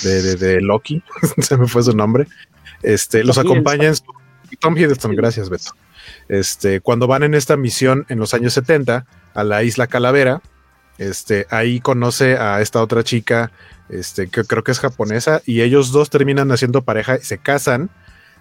de, 0.03 0.35
de, 0.35 0.61
Loki, 0.61 1.01
se 1.39 1.57
me 1.57 1.67
fue 1.67 1.83
su 1.83 1.95
nombre. 1.95 2.27
Este, 2.81 3.23
los 3.23 3.37
acompaña 3.37 3.87
en 3.87 3.95
Tom 4.59 4.77
Hiddleston, 4.77 5.15
gracias 5.15 5.49
Beto. 5.49 5.71
Este, 6.27 6.81
cuando 6.81 7.07
van 7.07 7.23
en 7.23 7.33
esta 7.33 7.57
misión 7.57 8.05
en 8.09 8.19
los 8.19 8.33
años 8.33 8.53
70 8.53 9.05
a 9.33 9.43
la 9.43 9.63
isla 9.63 9.87
Calavera, 9.87 10.41
este, 10.97 11.47
ahí 11.49 11.79
conoce 11.79 12.37
a 12.37 12.61
esta 12.61 12.81
otra 12.81 13.03
chica, 13.03 13.51
este, 13.99 14.27
que 14.27 14.43
creo 14.43 14.63
que 14.63 14.71
es 14.71 14.79
japonesa, 14.79 15.41
y 15.45 15.61
ellos 15.61 15.91
dos 15.91 16.09
terminan 16.09 16.51
haciendo 16.51 16.83
pareja 16.83 17.17
se 17.19 17.37
casan 17.37 17.89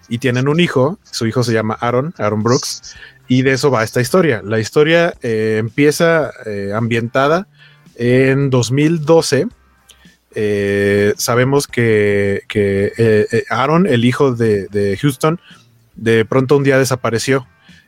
y 0.09 0.17
tienen 0.17 0.47
un 0.47 0.59
hijo, 0.59 0.99
su 1.03 1.27
hijo 1.27 1.43
se 1.43 1.53
llama 1.53 1.77
Aaron, 1.79 2.13
Aaron 2.17 2.43
Brooks, 2.43 2.95
y 3.27 3.41
de 3.41 3.53
eso 3.53 3.71
va 3.71 3.83
esta 3.83 4.01
historia. 4.01 4.41
La 4.43 4.59
historia 4.59 5.13
eh, 5.21 5.57
empieza 5.59 6.31
eh, 6.45 6.71
ambientada 6.75 7.47
en 7.95 8.49
2012. 8.49 9.47
Eh, 10.35 11.13
sabemos 11.17 11.67
que, 11.67 12.43
Aaron, 13.49 13.87
el 13.87 14.05
hijo 14.05 14.33
de, 14.33 14.97
Houston, 15.01 15.39
de 15.95 16.25
pronto 16.25 16.57
un 16.57 16.63
día 16.63 16.77
desapareció. 16.77 17.47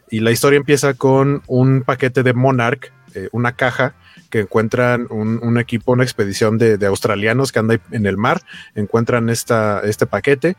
Y 0.09 0.19
la 0.19 0.31
historia 0.31 0.57
empieza 0.57 0.93
con 0.93 1.41
un 1.47 1.81
paquete 1.83 2.23
de 2.23 2.33
Monarch, 2.33 2.91
una 3.31 3.53
caja 3.53 3.95
que 4.29 4.41
encuentran 4.41 5.07
un, 5.09 5.57
equipo, 5.57 5.91
una 5.91 6.03
expedición 6.03 6.57
de, 6.57 6.85
australianos 6.85 7.51
que 7.51 7.59
anda 7.59 7.79
en 7.91 8.05
el 8.05 8.17
mar, 8.17 8.41
encuentran 8.75 9.29
esta, 9.29 9.81
este 9.81 10.05
paquete 10.05 10.55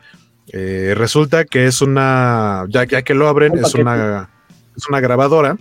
eh, 0.53 0.93
resulta 0.95 1.43
que 1.45 1.67
es 1.67 1.81
una, 1.81 2.65
ya, 2.69 2.85
ya 2.85 3.01
que 3.01 3.13
lo 3.13 3.27
abren, 3.27 3.57
es 3.57 3.75
una, 3.75 4.29
es 4.75 4.87
una 4.87 4.99
grabadora, 5.01 5.57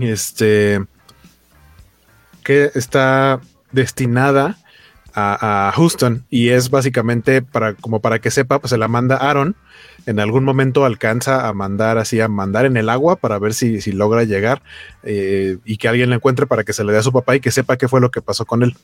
este, 0.00 0.84
que 2.42 2.70
está 2.74 3.40
destinada 3.70 4.58
a, 5.14 5.72
Houston 5.76 6.24
y 6.28 6.48
es 6.48 6.70
básicamente 6.70 7.40
para, 7.40 7.74
como 7.74 8.00
para 8.00 8.18
que 8.18 8.32
sepa, 8.32 8.58
pues 8.58 8.70
se 8.70 8.78
la 8.78 8.88
manda 8.88 9.16
Aaron. 9.16 9.54
En 10.06 10.20
algún 10.20 10.44
momento 10.44 10.84
alcanza 10.84 11.48
a 11.48 11.52
mandar 11.52 11.98
así, 11.98 12.20
a 12.20 12.28
mandar 12.28 12.66
en 12.66 12.76
el 12.76 12.88
agua 12.88 13.16
para 13.16 13.38
ver 13.38 13.54
si, 13.54 13.80
si 13.80 13.92
logra 13.92 14.24
llegar 14.24 14.62
eh, 15.02 15.58
y 15.64 15.78
que 15.78 15.88
alguien 15.88 16.10
la 16.10 16.16
encuentre 16.16 16.46
para 16.46 16.64
que 16.64 16.72
se 16.72 16.84
le 16.84 16.92
dé 16.92 16.98
a 16.98 17.02
su 17.02 17.12
papá 17.12 17.36
y 17.36 17.40
que 17.40 17.50
sepa 17.50 17.78
qué 17.78 17.88
fue 17.88 18.00
lo 18.00 18.10
que 18.10 18.22
pasó 18.22 18.44
con 18.44 18.62
él. 18.62 18.76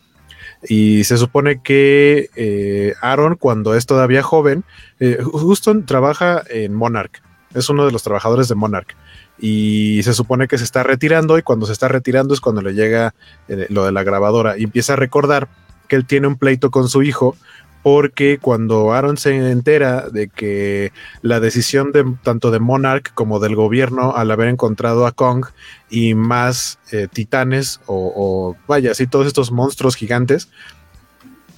Y 0.68 1.05
se 1.05 1.16
supone 1.16 1.62
que 1.62 2.28
eh, 2.36 2.94
Aaron, 3.01 3.36
cuando 3.36 3.74
es 3.74 3.86
todavía 3.86 4.22
joven, 4.22 4.64
eh, 4.98 5.18
Houston 5.32 5.86
trabaja 5.86 6.42
en 6.51 6.74
Monarch, 6.74 7.22
es 7.55 7.68
uno 7.68 7.86
de 7.86 7.92
los 7.92 8.02
trabajadores 8.02 8.48
de 8.48 8.55
Monarch. 8.55 8.94
Y 9.38 10.02
se 10.02 10.12
supone 10.12 10.48
que 10.48 10.59
se 10.59 10.64
está 10.64 10.82
retirando 10.82 11.38
y 11.38 11.42
cuando 11.42 11.64
se 11.64 11.72
está 11.72 11.88
retirando 11.88 12.34
es 12.34 12.40
cuando 12.40 12.60
le 12.60 12.74
llega 12.74 13.14
eh, 13.48 13.66
lo 13.70 13.86
de 13.86 13.92
la 13.92 14.02
grabadora 14.02 14.59
y 14.59 14.64
empieza 14.64 14.92
a 14.92 14.97
recordar 14.97 15.48
que 15.88 15.97
él 15.97 16.05
tiene 16.05 16.26
un 16.26 16.36
pleito 16.36 16.70
con 16.70 16.88
su 16.88 17.02
hijo 17.02 17.36
porque 17.82 18.39
cuando 18.39 18.93
Aaron 18.93 19.16
se 19.16 19.51
entera 19.51 20.09
de 20.11 20.28
que 20.28 20.93
la 21.23 21.40
decisión 21.40 21.93
de 21.93 22.05
tanto 22.23 22.51
de 22.51 22.61
Monarch 22.61 23.12
como 23.15 23.40
del 23.40 23.57
gobierno 23.57 24.15
al 24.15 24.31
haber 24.31 24.48
encontrado 24.48 25.07
a 25.07 25.12
Kong 25.12 25.47
y 25.89 26.15
más 26.15 26.78
eh, 26.93 27.09
titanes 27.11 27.81
o, 27.86 28.57
vaya, 28.66 28.93
así 28.93 29.07
todos 29.07 29.27
estos 29.27 29.51
monstruos 29.51 29.97
gigantes, 29.97 30.48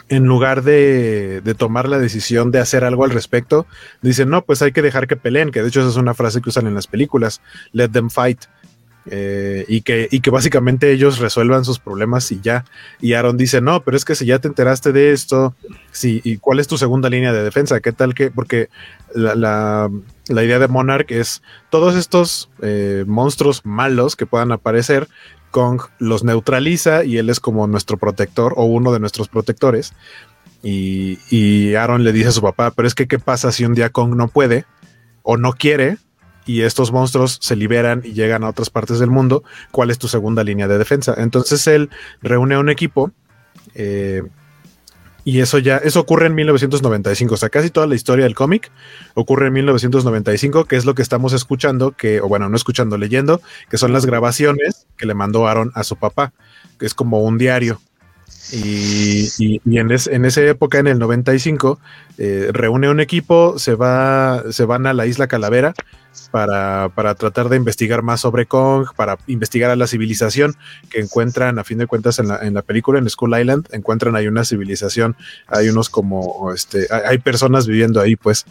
en 0.08 0.24
lugar 0.24 0.62
de, 0.62 1.40
de, 1.40 1.54
tomar 1.54 1.88
la 1.88 1.98
decisión 1.98 2.50
de 2.50 2.58
hacer 2.58 2.84
algo 2.84 3.04
al 3.04 3.10
respecto, 3.10 3.66
dicen, 4.02 4.28
no, 4.28 4.44
pues 4.44 4.60
hay 4.60 4.72
que 4.72 4.82
dejar 4.82 5.06
que 5.06 5.16
peleen, 5.16 5.50
que 5.50 5.62
de 5.62 5.68
hecho 5.68 5.80
esa 5.80 5.88
es 5.88 5.96
una 5.96 6.12
frase 6.12 6.42
que 6.42 6.50
usan 6.50 6.66
en 6.66 6.74
las 6.74 6.86
películas, 6.86 7.40
let 7.72 7.88
them 7.88 8.10
fight. 8.10 8.42
Eh, 9.06 9.64
y, 9.66 9.80
que, 9.80 10.06
y 10.12 10.20
que 10.20 10.30
básicamente 10.30 10.92
ellos 10.92 11.18
resuelvan 11.18 11.64
sus 11.64 11.78
problemas 11.78 12.30
y 12.30 12.40
ya. 12.40 12.64
Y 13.00 13.14
Aaron 13.14 13.36
dice, 13.36 13.60
no, 13.60 13.82
pero 13.82 13.96
es 13.96 14.04
que 14.04 14.14
si 14.14 14.26
ya 14.26 14.38
te 14.38 14.48
enteraste 14.48 14.92
de 14.92 15.12
esto, 15.12 15.54
sí, 15.90 16.20
¿y 16.24 16.36
cuál 16.36 16.60
es 16.60 16.68
tu 16.68 16.78
segunda 16.78 17.10
línea 17.10 17.32
de 17.32 17.42
defensa? 17.42 17.80
¿Qué 17.80 17.92
tal 17.92 18.14
que? 18.14 18.30
Porque 18.30 18.68
la, 19.14 19.34
la, 19.34 20.44
idea 20.44 20.58
de 20.58 20.68
Monarch 20.68 21.10
es 21.10 21.42
todos 21.70 21.96
estos 21.96 22.48
eh, 22.62 23.04
monstruos 23.06 23.66
malos 23.66 24.14
que 24.14 24.26
puedan 24.26 24.52
aparecer, 24.52 25.08
Kong 25.50 25.82
los 25.98 26.24
neutraliza 26.24 27.04
y 27.04 27.18
él 27.18 27.28
es 27.28 27.38
como 27.38 27.66
nuestro 27.66 27.98
protector 27.98 28.54
o 28.56 28.64
uno 28.64 28.92
de 28.92 29.00
nuestros 29.00 29.28
protectores. 29.28 29.92
Y, 30.62 31.18
y 31.28 31.74
Aaron 31.74 32.04
le 32.04 32.12
dice 32.12 32.28
a 32.28 32.32
su 32.32 32.40
papá, 32.40 32.70
pero 32.70 32.86
es 32.86 32.94
que 32.94 33.08
¿qué 33.08 33.18
pasa 33.18 33.50
si 33.50 33.64
un 33.64 33.74
día 33.74 33.90
Kong 33.90 34.14
no 34.14 34.28
puede 34.28 34.64
o 35.22 35.36
no 35.36 35.52
quiere? 35.52 35.98
Y 36.46 36.62
estos 36.62 36.92
monstruos 36.92 37.38
se 37.40 37.56
liberan 37.56 38.02
y 38.04 38.12
llegan 38.12 38.44
a 38.44 38.48
otras 38.48 38.70
partes 38.70 38.98
del 38.98 39.10
mundo, 39.10 39.44
¿cuál 39.70 39.90
es 39.90 39.98
tu 39.98 40.08
segunda 40.08 40.44
línea 40.44 40.68
de 40.68 40.78
defensa? 40.78 41.14
Entonces 41.16 41.66
él 41.66 41.90
reúne 42.20 42.56
a 42.56 42.58
un 42.58 42.68
equipo 42.68 43.12
eh, 43.74 44.22
y 45.24 45.40
eso 45.40 45.58
ya, 45.58 45.76
eso 45.76 46.00
ocurre 46.00 46.26
en 46.26 46.34
1995, 46.34 47.34
o 47.34 47.36
sea, 47.36 47.48
casi 47.48 47.70
toda 47.70 47.86
la 47.86 47.94
historia 47.94 48.24
del 48.24 48.34
cómic 48.34 48.72
ocurre 49.14 49.46
en 49.46 49.52
1995, 49.52 50.64
que 50.64 50.76
es 50.76 50.84
lo 50.84 50.94
que 50.94 51.02
estamos 51.02 51.32
escuchando, 51.32 51.92
que, 51.92 52.20
o 52.20 52.28
bueno, 52.28 52.48
no 52.48 52.56
escuchando, 52.56 52.98
leyendo, 52.98 53.40
que 53.70 53.78
son 53.78 53.92
las 53.92 54.04
grabaciones 54.04 54.86
que 54.96 55.06
le 55.06 55.14
mandó 55.14 55.46
Aaron 55.46 55.70
a 55.74 55.84
su 55.84 55.96
papá, 55.96 56.32
que 56.78 56.86
es 56.86 56.94
como 56.94 57.20
un 57.20 57.38
diario. 57.38 57.80
Y, 58.52 59.60
en, 59.64 59.92
esa 59.92 60.42
época, 60.42 60.80
en 60.80 60.88
el 60.88 60.98
95, 60.98 61.78
eh, 62.18 62.48
reúne 62.52 62.90
un 62.90 62.98
equipo, 62.98 63.58
se, 63.58 63.76
va, 63.76 64.42
se 64.50 64.64
van 64.64 64.86
a 64.86 64.92
la 64.92 65.06
isla 65.06 65.28
Calavera 65.28 65.72
para, 66.30 67.14
tratar 67.14 67.48
de 67.48 67.56
investigar 67.56 68.02
más 68.02 68.20
sobre 68.20 68.46
Kong, 68.46 68.88
para 68.96 69.18
investigar 69.26 69.70
a 69.70 69.76
la 69.76 69.86
civilización 69.86 70.54
que 70.90 71.00
encuentran, 71.00 71.58
a 71.58 71.64
fin 71.64 71.78
de 71.78 71.86
cuentas, 71.86 72.18
en 72.18 72.28
la, 72.28 72.38
en 72.38 72.54
la 72.54 72.62
película, 72.62 72.98
en 72.98 73.08
Skull 73.08 73.38
Island, 73.38 73.68
encuentran 73.72 74.16
ahí 74.16 74.26
una 74.26 74.44
civilización, 74.44 75.16
hay 75.46 75.68
unos 75.68 75.90
como, 75.90 76.52
este, 76.52 76.86
hay, 76.90 77.18
personas 77.18 77.66
viviendo 77.66 78.00
ahí, 78.00 78.16
pues. 78.16 78.46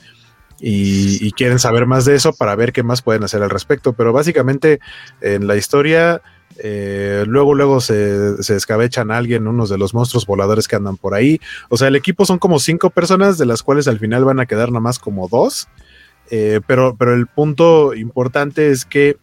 Y, 0.64 1.26
y, 1.26 1.32
quieren 1.32 1.58
saber 1.58 1.88
más 1.88 2.06
de 2.06 2.14
eso 2.14 2.34
para 2.34 2.56
ver 2.56 2.72
qué 2.72 2.84
más 2.84 3.02
pueden 3.02 3.24
hacer 3.24 3.42
al 3.42 3.50
respecto. 3.50 3.94
Pero 3.94 4.14
básicamente 4.14 4.80
en 5.20 5.48
la 5.48 5.56
historia 5.56 6.22
eh, 6.58 7.24
luego, 7.28 7.56
luego 7.56 7.82
se, 7.82 8.42
se, 8.44 8.56
escabechan 8.56 9.12
a 9.12 9.18
alguien, 9.18 9.48
unos 9.48 9.70
de 9.70 9.78
los 9.78 9.94
monstruos 9.94 10.26
voladores 10.26 10.68
que 10.68 10.76
andan 10.76 10.98
por 10.98 11.14
ahí. 11.14 11.40
O 11.70 11.78
sea, 11.78 11.88
el 11.88 11.96
equipo 11.96 12.26
son 12.26 12.40
como 12.40 12.60
cinco 12.60 12.90
personas, 12.90 13.38
de 13.38 13.46
las 13.46 13.64
cuales 13.64 13.88
al 13.88 14.00
final 14.00 14.26
van 14.26 14.40
a 14.40 14.46
quedar 14.46 14.70
nada 14.70 14.82
más 14.82 15.00
como 15.00 15.28
dos. 15.28 15.68
Eh, 16.32 16.62
pero, 16.66 16.96
pero 16.98 17.14
el 17.14 17.28
punto 17.28 17.94
importante 17.94 18.72
es 18.72 18.86
que 18.86 19.18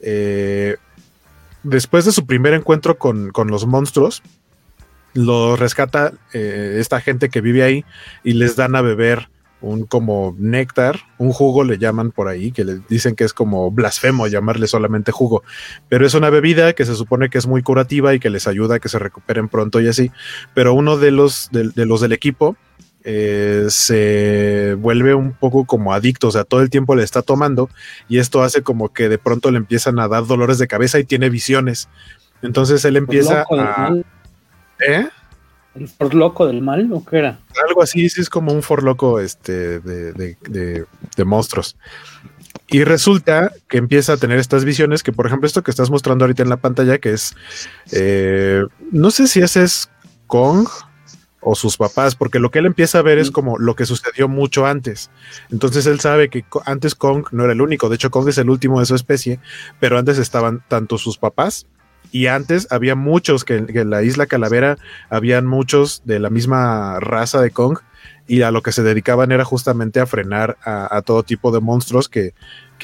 eh, 0.00 0.76
después 1.62 2.04
de 2.04 2.12
su 2.12 2.26
primer 2.26 2.52
encuentro 2.52 2.98
con, 2.98 3.30
con 3.30 3.48
los 3.48 3.66
monstruos, 3.66 4.22
lo 5.14 5.56
rescata 5.56 6.12
esta 6.32 7.00
gente 7.00 7.30
que 7.30 7.40
vive 7.40 7.62
ahí 7.62 7.84
y 8.22 8.34
les 8.34 8.56
dan 8.56 8.76
a 8.76 8.82
beber 8.82 9.28
un 9.60 9.84
como 9.84 10.36
néctar, 10.38 11.00
un 11.18 11.32
jugo 11.32 11.64
le 11.64 11.78
llaman 11.78 12.12
por 12.12 12.28
ahí, 12.28 12.52
que 12.52 12.64
le 12.64 12.80
dicen 12.88 13.16
que 13.16 13.24
es 13.24 13.32
como 13.32 13.70
blasfemo 13.70 14.26
llamarle 14.26 14.66
solamente 14.66 15.12
jugo, 15.12 15.42
pero 15.88 16.06
es 16.06 16.14
una 16.14 16.30
bebida 16.30 16.72
que 16.74 16.84
se 16.84 16.94
supone 16.94 17.28
que 17.28 17.38
es 17.38 17.46
muy 17.46 17.62
curativa 17.62 18.14
y 18.14 18.20
que 18.20 18.30
les 18.30 18.46
ayuda 18.46 18.76
a 18.76 18.78
que 18.78 18.88
se 18.88 18.98
recuperen 18.98 19.48
pronto 19.48 19.80
y 19.80 19.88
así, 19.88 20.10
pero 20.54 20.74
uno 20.74 20.96
de 20.96 21.10
los, 21.10 21.48
de, 21.50 21.86
los 21.86 22.00
del 22.00 22.12
equipo 22.12 22.56
eh, 23.10 23.64
se 23.70 24.74
vuelve 24.74 25.14
un 25.14 25.32
poco 25.32 25.64
como 25.64 25.94
adicto, 25.94 26.28
o 26.28 26.30
sea, 26.30 26.44
todo 26.44 26.60
el 26.60 26.68
tiempo 26.68 26.94
le 26.94 27.02
está 27.02 27.22
tomando 27.22 27.70
y 28.06 28.18
esto 28.18 28.42
hace 28.42 28.60
como 28.62 28.92
que 28.92 29.08
de 29.08 29.16
pronto 29.16 29.50
le 29.50 29.56
empiezan 29.56 29.98
a 29.98 30.08
dar 30.08 30.26
dolores 30.26 30.58
de 30.58 30.68
cabeza 30.68 30.98
y 30.98 31.04
tiene 31.04 31.30
visiones. 31.30 31.88
Entonces 32.42 32.84
él 32.84 32.98
empieza 32.98 33.46
a... 33.50 33.94
¿Eh? 34.86 35.08
¿El 35.74 36.18
loco 36.18 36.46
del 36.46 36.60
mal 36.60 36.92
o 36.92 37.02
qué 37.02 37.20
era? 37.20 37.40
Algo 37.66 37.82
así, 37.82 38.10
sí 38.10 38.20
es 38.20 38.28
como 38.28 38.52
un 38.52 38.62
loco 38.82 39.20
este, 39.20 39.80
de, 39.80 40.84
monstruos. 41.24 41.78
Y 42.66 42.84
resulta 42.84 43.52
que 43.68 43.78
empieza 43.78 44.12
a 44.12 44.16
tener 44.18 44.38
estas 44.38 44.66
visiones, 44.66 45.02
que 45.02 45.12
por 45.12 45.26
ejemplo 45.26 45.46
esto 45.46 45.62
que 45.62 45.70
estás 45.70 45.88
mostrando 45.88 46.26
ahorita 46.26 46.42
en 46.42 46.50
la 46.50 46.58
pantalla, 46.58 46.98
que 46.98 47.14
es, 47.14 47.34
eh, 47.90 48.64
no 48.92 49.10
sé 49.10 49.28
si 49.28 49.40
ese 49.40 49.62
es 49.62 49.88
Kong 50.26 50.68
o 51.40 51.54
sus 51.54 51.76
papás, 51.76 52.14
porque 52.14 52.38
lo 52.38 52.50
que 52.50 52.58
él 52.58 52.66
empieza 52.66 52.98
a 52.98 53.02
ver 53.02 53.18
es 53.18 53.30
como 53.30 53.58
lo 53.58 53.76
que 53.76 53.86
sucedió 53.86 54.28
mucho 54.28 54.66
antes. 54.66 55.10
Entonces 55.50 55.86
él 55.86 56.00
sabe 56.00 56.28
que 56.28 56.44
antes 56.66 56.94
Kong 56.94 57.26
no 57.30 57.44
era 57.44 57.52
el 57.52 57.60
único, 57.60 57.88
de 57.88 57.94
hecho 57.94 58.10
Kong 58.10 58.28
es 58.28 58.38
el 58.38 58.50
último 58.50 58.80
de 58.80 58.86
su 58.86 58.94
especie, 58.94 59.40
pero 59.80 59.98
antes 59.98 60.18
estaban 60.18 60.62
tanto 60.68 60.98
sus 60.98 61.18
papás 61.18 61.66
y 62.10 62.26
antes 62.26 62.66
había 62.70 62.94
muchos, 62.94 63.44
que, 63.44 63.56
en 63.56 63.90
la 63.90 64.02
isla 64.02 64.26
Calavera 64.26 64.78
habían 65.10 65.46
muchos 65.46 66.02
de 66.04 66.18
la 66.18 66.30
misma 66.30 67.00
raza 67.00 67.40
de 67.40 67.50
Kong 67.50 67.78
y 68.26 68.42
a 68.42 68.50
lo 68.50 68.62
que 68.62 68.72
se 68.72 68.82
dedicaban 68.82 69.32
era 69.32 69.44
justamente 69.44 70.00
a 70.00 70.06
frenar 70.06 70.58
a, 70.64 71.02
todo 71.02 71.22
tipo 71.22 71.50
de 71.50 71.60
monstruos 71.60 72.08
que, 72.08 72.34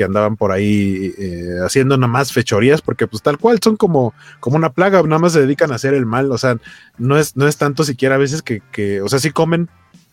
andaban 0.02 0.36
por 0.36 0.50
ahí 0.50 1.14
eh, 1.18 1.58
haciendo 1.64 1.96
nada 1.96 2.10
más 2.10 2.32
fechorías, 2.32 2.82
porque 2.82 3.06
pues 3.06 3.22
tal 3.22 3.38
cual 3.38 3.60
son 3.62 3.76
como, 3.76 4.12
como 4.40 4.56
una 4.56 4.72
plaga, 4.72 5.02
nada 5.02 5.20
más 5.20 5.34
se 5.34 5.42
dedican 5.42 5.70
a 5.70 5.76
hacer 5.76 5.94
el 5.94 6.06
mal, 6.06 6.32
o 6.32 6.38
sea, 6.38 6.56
no 6.98 7.16
es, 7.16 7.36
no 7.36 7.46
es 7.46 7.56
tanto 7.56 7.84
siquiera 7.84 8.16
a 8.16 8.18
veces 8.18 8.42
que, 8.42 8.60
que, 8.72 9.00
o 9.02 9.08
sea, 9.08 9.20
sí 9.20 9.30
comen, 9.30 9.68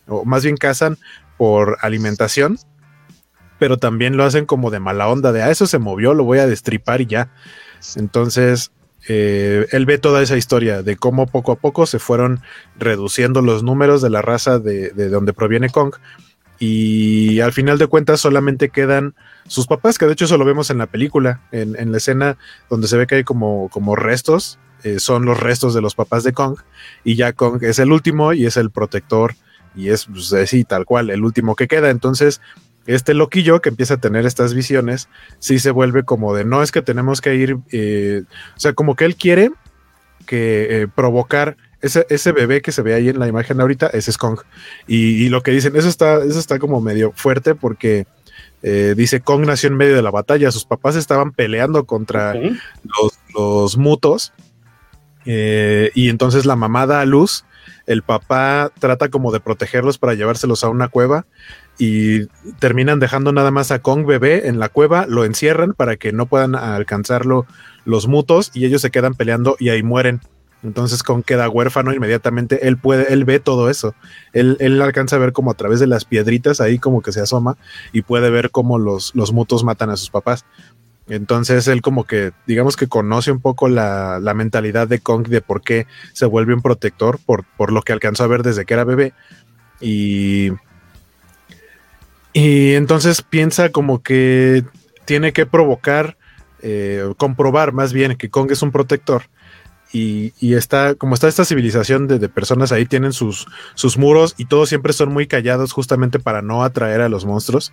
o 0.06 0.24
más 0.24 0.44
bien 0.44 0.56
cazan 0.56 0.98
por 1.36 1.78
alimentación, 1.80 2.58
pero 3.58 3.78
también 3.78 4.16
lo 4.16 4.24
hacen 4.24 4.46
como 4.46 4.70
de 4.70 4.80
mala 4.80 5.08
onda, 5.08 5.32
de 5.32 5.42
a 5.42 5.46
ah, 5.46 5.50
eso 5.50 5.66
se 5.66 5.78
movió, 5.78 6.14
lo 6.14 6.24
voy 6.24 6.38
a 6.38 6.46
destripar 6.46 7.00
y 7.00 7.06
ya. 7.06 7.30
Entonces, 7.96 8.72
eh, 9.08 9.66
él 9.72 9.86
ve 9.86 9.98
toda 9.98 10.22
esa 10.22 10.36
historia 10.36 10.82
de 10.82 10.96
cómo 10.96 11.26
poco 11.26 11.52
a 11.52 11.56
poco 11.56 11.86
se 11.86 11.98
fueron 11.98 12.40
reduciendo 12.78 13.42
los 13.42 13.62
números 13.62 14.00
de 14.02 14.10
la 14.10 14.22
raza 14.22 14.58
de, 14.58 14.90
donde 14.90 15.32
proviene 15.32 15.70
Kong. 15.70 15.94
Y 16.58 17.40
al 17.40 17.52
final 17.52 17.78
de 17.78 17.88
cuentas 17.88 18.20
solamente 18.20 18.68
quedan 18.68 19.14
sus 19.46 19.66
papás, 19.66 19.98
que 19.98 20.06
de 20.06 20.12
hecho 20.12 20.24
eso 20.24 20.38
lo 20.38 20.44
vemos 20.44 20.70
en 20.70 20.78
la 20.78 20.86
película, 20.86 21.40
en, 21.52 21.92
la 21.92 21.96
escena 21.96 22.38
donde 22.70 22.88
se 22.88 22.96
ve 22.96 23.06
que 23.06 23.16
hay 23.16 23.24
como, 23.24 23.96
restos, 23.96 24.58
eh, 24.84 24.98
son 24.98 25.24
los 25.24 25.38
restos 25.38 25.74
de 25.74 25.80
los 25.80 25.94
papás 25.94 26.24
de 26.24 26.32
Kong, 26.32 26.58
y 27.04 27.16
ya 27.16 27.32
Kong 27.32 27.62
es 27.62 27.78
el 27.78 27.92
último 27.92 28.32
y 28.32 28.46
es 28.46 28.56
el 28.56 28.70
protector, 28.70 29.34
y 29.74 29.88
es 29.88 30.06
pues, 30.06 30.32
así, 30.32 30.64
tal 30.64 30.84
cual, 30.84 31.10
el 31.10 31.24
último 31.24 31.56
que 31.56 31.68
queda. 31.68 31.90
Entonces, 31.90 32.40
este 32.86 33.14
loquillo 33.14 33.60
que 33.60 33.68
empieza 33.68 33.94
a 33.94 34.00
tener 34.00 34.26
estas 34.26 34.54
visiones, 34.54 35.08
sí 35.38 35.58
se 35.58 35.70
vuelve 35.70 36.02
como 36.02 36.34
de 36.34 36.44
no 36.44 36.62
es 36.62 36.72
que 36.72 36.82
tenemos 36.82 37.20
que 37.20 37.34
ir, 37.34 37.56
eh, 37.70 38.22
o 38.56 38.60
sea, 38.60 38.72
como 38.72 38.96
que 38.96 39.04
él 39.04 39.16
quiere 39.16 39.52
que 40.26 40.82
eh, 40.82 40.88
provocar 40.88 41.56
ese, 41.82 42.32
bebé 42.32 42.62
que 42.62 42.70
se 42.70 42.82
ve 42.82 42.94
ahí 42.94 43.08
en 43.08 43.18
la 43.18 43.26
imagen 43.26 43.60
ahorita, 43.60 43.88
ese 43.88 44.12
es 44.12 44.18
Kong. 44.18 44.38
Y, 44.86 45.28
lo 45.28 45.42
que 45.42 45.50
dicen, 45.50 45.74
eso 45.74 45.88
está, 45.88 46.22
eso 46.22 46.38
está 46.38 46.58
como 46.58 46.80
medio 46.80 47.12
fuerte 47.14 47.54
porque 47.54 48.06
eh, 48.62 48.94
dice 48.96 49.20
Kong 49.20 49.44
nació 49.46 49.68
en 49.68 49.76
medio 49.76 49.96
de 49.96 50.02
la 50.02 50.10
batalla, 50.10 50.50
sus 50.50 50.64
papás 50.64 50.96
estaban 50.96 51.32
peleando 51.32 51.84
contra 51.84 52.34
los, 52.34 53.18
los, 53.34 53.76
mutos. 53.76 54.32
y 55.24 56.08
entonces 56.08 56.46
la 56.46 56.56
mamá 56.56 56.86
da 56.86 57.00
a 57.00 57.04
luz 57.04 57.44
el 57.86 58.02
papá 58.02 58.70
trata 58.78 59.08
como 59.08 59.32
de 59.32 59.40
protegerlos 59.40 59.98
para 59.98 60.14
llevárselos 60.14 60.64
a 60.64 60.68
una 60.68 60.88
cueva 60.88 61.26
y 61.78 62.26
terminan 62.58 63.00
dejando 63.00 63.32
nada 63.32 63.50
más 63.50 63.70
a 63.70 63.80
Kong 63.80 64.06
bebé 64.06 64.48
en 64.48 64.58
la 64.58 64.68
cueva, 64.68 65.06
lo 65.06 65.24
encierran 65.24 65.72
para 65.72 65.96
que 65.96 66.12
no 66.12 66.26
puedan 66.26 66.54
alcanzarlo 66.54 67.46
los 67.84 68.06
mutos 68.06 68.50
y 68.54 68.66
ellos 68.66 68.82
se 68.82 68.90
quedan 68.90 69.14
peleando 69.14 69.56
y 69.58 69.70
ahí 69.70 69.82
mueren. 69.82 70.20
Entonces 70.62 71.02
Kong 71.02 71.24
queda 71.24 71.48
huérfano 71.48 71.92
inmediatamente, 71.92 72.68
él 72.68 72.76
puede, 72.76 73.12
él 73.12 73.24
ve 73.24 73.40
todo 73.40 73.68
eso, 73.68 73.94
él, 74.32 74.56
él, 74.60 74.80
alcanza 74.80 75.16
a 75.16 75.18
ver 75.18 75.32
como 75.32 75.50
a 75.50 75.54
través 75.54 75.80
de 75.80 75.88
las 75.88 76.04
piedritas 76.04 76.60
ahí 76.60 76.78
como 76.78 77.02
que 77.02 77.12
se 77.12 77.20
asoma 77.20 77.56
y 77.92 78.02
puede 78.02 78.30
ver 78.30 78.50
cómo 78.50 78.78
los, 78.78 79.12
los 79.14 79.32
mutos 79.32 79.64
matan 79.64 79.90
a 79.90 79.96
sus 79.96 80.10
papás. 80.10 80.44
Entonces 81.08 81.66
él 81.66 81.82
como 81.82 82.04
que, 82.04 82.30
digamos 82.46 82.76
que 82.76 82.86
conoce 82.86 83.32
un 83.32 83.40
poco 83.40 83.68
la, 83.68 84.20
la, 84.20 84.34
mentalidad 84.34 84.86
de 84.86 85.00
Kong 85.00 85.26
de 85.26 85.40
por 85.40 85.62
qué 85.62 85.86
se 86.12 86.26
vuelve 86.26 86.54
un 86.54 86.62
protector, 86.62 87.18
por, 87.26 87.44
por 87.56 87.72
lo 87.72 87.82
que 87.82 87.92
alcanzó 87.92 88.22
a 88.22 88.28
ver 88.28 88.44
desde 88.44 88.64
que 88.64 88.74
era 88.74 88.84
bebé. 88.84 89.12
Y 89.80 90.52
y 92.32 92.74
entonces 92.74 93.22
piensa 93.22 93.70
como 93.70 94.02
que 94.02 94.64
tiene 95.04 95.32
que 95.32 95.44
provocar, 95.44 96.16
eh, 96.62 97.12
comprobar 97.18 97.72
más 97.72 97.92
bien 97.92 98.16
que 98.16 98.30
Kong 98.30 98.50
es 98.50 98.62
un 98.62 98.72
protector. 98.72 99.24
Y, 99.94 100.54
está, 100.54 100.94
como 100.94 101.14
está 101.14 101.28
esta 101.28 101.44
civilización 101.44 102.08
de, 102.08 102.28
personas 102.30 102.72
ahí, 102.72 102.86
tienen 102.86 103.12
sus, 103.12 103.46
sus, 103.74 103.98
muros 103.98 104.34
y 104.38 104.46
todos 104.46 104.70
siempre 104.70 104.94
son 104.94 105.12
muy 105.12 105.26
callados 105.26 105.72
justamente 105.72 106.18
para 106.18 106.40
no 106.40 106.64
atraer 106.64 107.02
a 107.02 107.10
los 107.10 107.26
monstruos. 107.26 107.72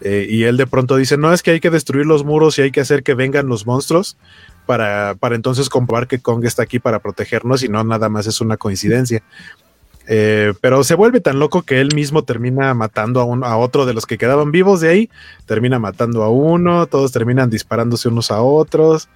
Eh, 0.00 0.26
y 0.28 0.44
él 0.44 0.56
de 0.56 0.66
pronto 0.66 0.96
dice, 0.96 1.16
no, 1.16 1.32
es 1.32 1.42
que 1.42 1.50
hay 1.52 1.60
que 1.60 1.70
destruir 1.70 2.06
los 2.06 2.24
muros 2.24 2.58
y 2.58 2.62
hay 2.62 2.70
que 2.70 2.80
hacer 2.80 3.02
que 3.02 3.14
vengan 3.14 3.48
los 3.48 3.66
monstruos 3.66 4.16
para, 4.66 5.16
para 5.18 5.34
entonces 5.34 5.68
comprobar 5.68 6.06
que 6.06 6.20
Kong 6.20 6.44
está 6.44 6.62
aquí 6.62 6.78
para 6.78 7.00
protegernos 7.00 7.62
y 7.62 7.68
no 7.68 7.82
nada 7.82 8.08
más 8.08 8.26
es 8.26 8.40
una 8.40 8.56
coincidencia. 8.56 9.22
Eh, 10.08 10.54
pero 10.60 10.84
se 10.84 10.94
vuelve 10.94 11.20
tan 11.20 11.40
loco 11.40 11.62
que 11.62 11.80
él 11.80 11.88
mismo 11.94 12.22
termina 12.22 12.72
matando 12.74 13.20
a, 13.20 13.48
a 13.48 13.56
otro 13.56 13.86
de 13.86 13.94
los 13.94 14.06
que 14.06 14.18
quedaban 14.18 14.52
vivos 14.52 14.80
de 14.80 14.88
ahí, 14.88 15.10
termina 15.46 15.80
matando 15.80 16.22
a 16.22 16.30
uno, 16.30 16.86
todos 16.86 17.10
terminan 17.10 17.50
disparándose 17.50 18.08
unos 18.08 18.30
a 18.30 18.40
otros, 18.40 19.08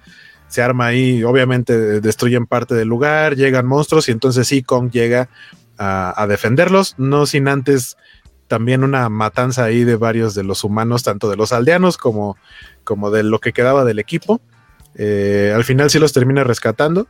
se 0.51 0.61
arma 0.61 0.87
ahí, 0.87 1.23
obviamente 1.23 2.01
destruyen 2.01 2.45
parte 2.45 2.75
del 2.75 2.89
lugar, 2.89 3.35
llegan 3.35 3.65
monstruos 3.65 4.09
y 4.09 4.11
entonces 4.11 4.47
sí, 4.47 4.63
Kong 4.63 4.91
llega 4.91 5.29
a, 5.77 6.27
defenderlos, 6.27 6.93
no 6.99 7.25
sin 7.25 7.47
antes 7.47 7.97
también 8.47 8.83
una 8.83 9.09
matanza 9.09 9.63
ahí 9.63 9.83
de 9.83 9.95
varios 9.95 10.35
de 10.35 10.43
los 10.43 10.63
humanos, 10.63 11.03
tanto 11.03 11.29
de 11.29 11.37
los 11.37 11.53
aldeanos 11.53 11.97
como, 11.97 12.37
como 12.83 13.09
de 13.09 13.23
lo 13.23 13.39
que 13.39 13.53
quedaba 13.53 13.85
del 13.85 13.97
equipo. 13.97 14.41
Eh, 14.95 15.53
al 15.55 15.63
final 15.63 15.89
sí 15.89 15.97
los 15.97 16.13
termina 16.13 16.43
rescatando 16.43 17.07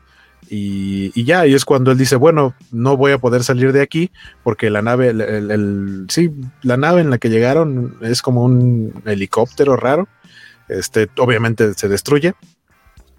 y, 0.49 1.23
ya, 1.23 1.47
y 1.47 1.53
es 1.53 1.65
cuando 1.65 1.91
él 1.91 1.97
dice, 1.97 2.15
bueno, 2.15 2.53
no 2.71 2.95
voy 2.95 3.11
a 3.11 3.17
poder 3.17 3.43
salir 3.43 3.73
de 3.73 3.81
aquí 3.81 4.11
porque 4.43 4.69
la 4.69 4.81
nave, 4.81 5.09
el, 5.09 6.05
sí, 6.09 6.31
la 6.61 6.77
nave 6.77 7.01
en 7.01 7.09
la 7.09 7.17
que 7.17 7.29
llegaron 7.29 7.97
es 8.01 8.21
como 8.21 8.43
un 8.43 9.01
helicóptero 9.05 9.75
raro. 9.75 10.07
Este, 10.67 11.09
obviamente 11.17 11.73
se 11.73 11.89
destruye. 11.89 12.33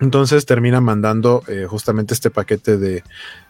Entonces 0.02 0.46
termina 0.46 0.80
mandando 0.80 1.44
eh, 1.46 1.66
justamente 1.68 2.12
este 2.12 2.28
paquete 2.28 2.76
de... 2.76 3.04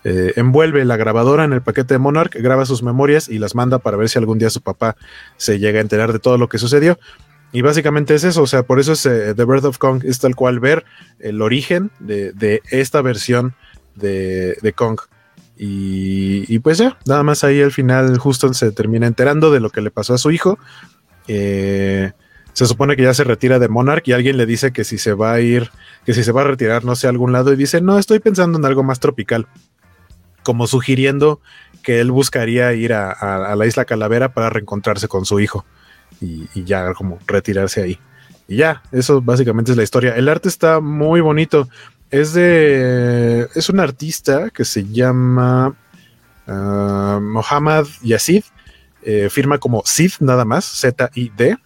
Eh, 0.05 0.35
envuelve 0.37 0.85
la 0.85 0.99
grabadora 0.99 1.45
en 1.45 1.55
el 1.55 1.63
paquete 1.63 1.95
de 1.95 1.99
Monarch, 1.99 2.35
graba 2.35 2.67
sus 2.67 2.83
memorias 2.83 3.31
y 3.31 3.39
las 3.39 3.55
manda 3.55 3.79
para 3.79 3.97
ver 3.97 4.11
si 4.11 4.19
algún 4.19 4.39
día 4.39 4.51
su 4.51 4.61
papá 4.61 4.97
se 5.39 5.59
llega 5.59 5.79
a 5.79 5.81
enterar 5.81 6.13
de 6.13 6.19
todo 6.19 6.37
lo 6.37 6.51
que 6.51 6.59
sucedió. 6.59 6.99
Y 7.53 7.63
básicamente 7.63 8.15
es 8.15 8.25
eso, 8.25 8.43
o 8.43 8.47
sea, 8.47 8.65
por 8.65 8.81
eso 8.81 8.93
es 8.93 9.07
eh, 9.07 9.33
The 9.35 9.45
Birth 9.47 9.65
of 9.65 9.79
Kong, 9.79 10.03
es 10.05 10.19
tal 10.19 10.37
cual 10.37 10.61
ver 10.61 10.85
el 11.21 11.41
origen 11.41 11.91
de, 12.01 12.33
de 12.33 12.61
esta 12.71 13.01
versión 13.01 13.55
de, 13.95 14.59
de 14.61 14.73
Kong. 14.75 15.01
Y, 15.57 16.59
pues 16.59 16.79
ya, 16.79 16.99
nada 17.07 17.23
más 17.23 17.45
ahí 17.45 17.63
al 17.63 17.73
final 17.73 18.19
Houston 18.19 18.53
se 18.53 18.73
termina 18.73 19.07
enterando 19.07 19.51
de 19.51 19.61
lo 19.61 19.71
que 19.71 19.81
le 19.81 19.91
pasó 19.91 20.13
a 20.13 20.19
su 20.19 20.33
hijo. 20.33 20.59
Eh, 21.29 22.13
se 22.53 22.67
supone 22.67 22.97
que 22.97 23.03
ya 23.03 23.15
se 23.15 23.25
retira 23.25 23.59
de 23.59 23.69
Monarch 23.69 24.07
y 24.09 24.13
alguien 24.13 24.37
le 24.37 24.47
dice 24.47 24.73
que 24.73 24.85
si 24.85 24.99
se 24.99 25.15
va 25.15 25.33
a 25.33 25.41
ir, 25.41 25.71
que 26.05 26.13
si 26.13 26.23
se 26.23 26.33
va 26.33 26.43
a 26.43 26.45
retirar 26.45 26.85
no 26.85 26.97
sé 26.97 27.07
a 27.07 27.11
algún 27.11 27.33
lado 27.33 27.53
y 27.53 27.57
dice, 27.57 27.81
no, 27.81 27.99
estoy 27.99 28.19
pensando 28.19 28.59
en 28.59 28.65
algo 28.65 28.83
más 28.83 29.01
tropical, 29.01 29.47
como 30.43 30.67
sugiriendo 30.67 31.41
que 31.83 32.01
él 32.01 32.11
buscaría 32.11 32.73
ir 32.75 32.93
a, 32.93 33.55
la 33.57 33.67
isla 33.67 33.85
Calavera 33.85 34.33
para 34.33 34.51
reencontrarse 34.51 35.09
con 35.09 35.25
su 35.25 35.41
hijo 35.41 35.65
y, 36.21 36.47
ya 36.65 36.93
como 36.95 37.19
retirarse 37.27 37.83
ahí. 37.83 37.99
Y 38.49 38.57
ya, 38.57 38.83
eso 38.93 39.23
básicamente 39.23 39.71
es 39.71 39.77
la 39.77 39.83
historia. 39.83 40.15
El 40.15 40.29
arte 40.29 40.49
está 40.49 40.81
muy 40.81 41.21
bonito. 41.21 41.69
Es 42.11 42.35
de. 42.35 43.49
Es 43.55 43.69
un 43.71 43.81
artista 43.81 44.51
que 44.51 44.65
se 44.65 44.85
llama 44.85 45.75
uh, 46.47 47.21
Mohammad 47.21 47.87
Yazid. 48.03 48.45
Eh, 49.05 49.29
firma 49.31 49.59
como 49.59 49.83
Sid 49.85 50.13
nada 50.21 50.45
más, 50.45 50.65
Z-I-D. 50.65 51.57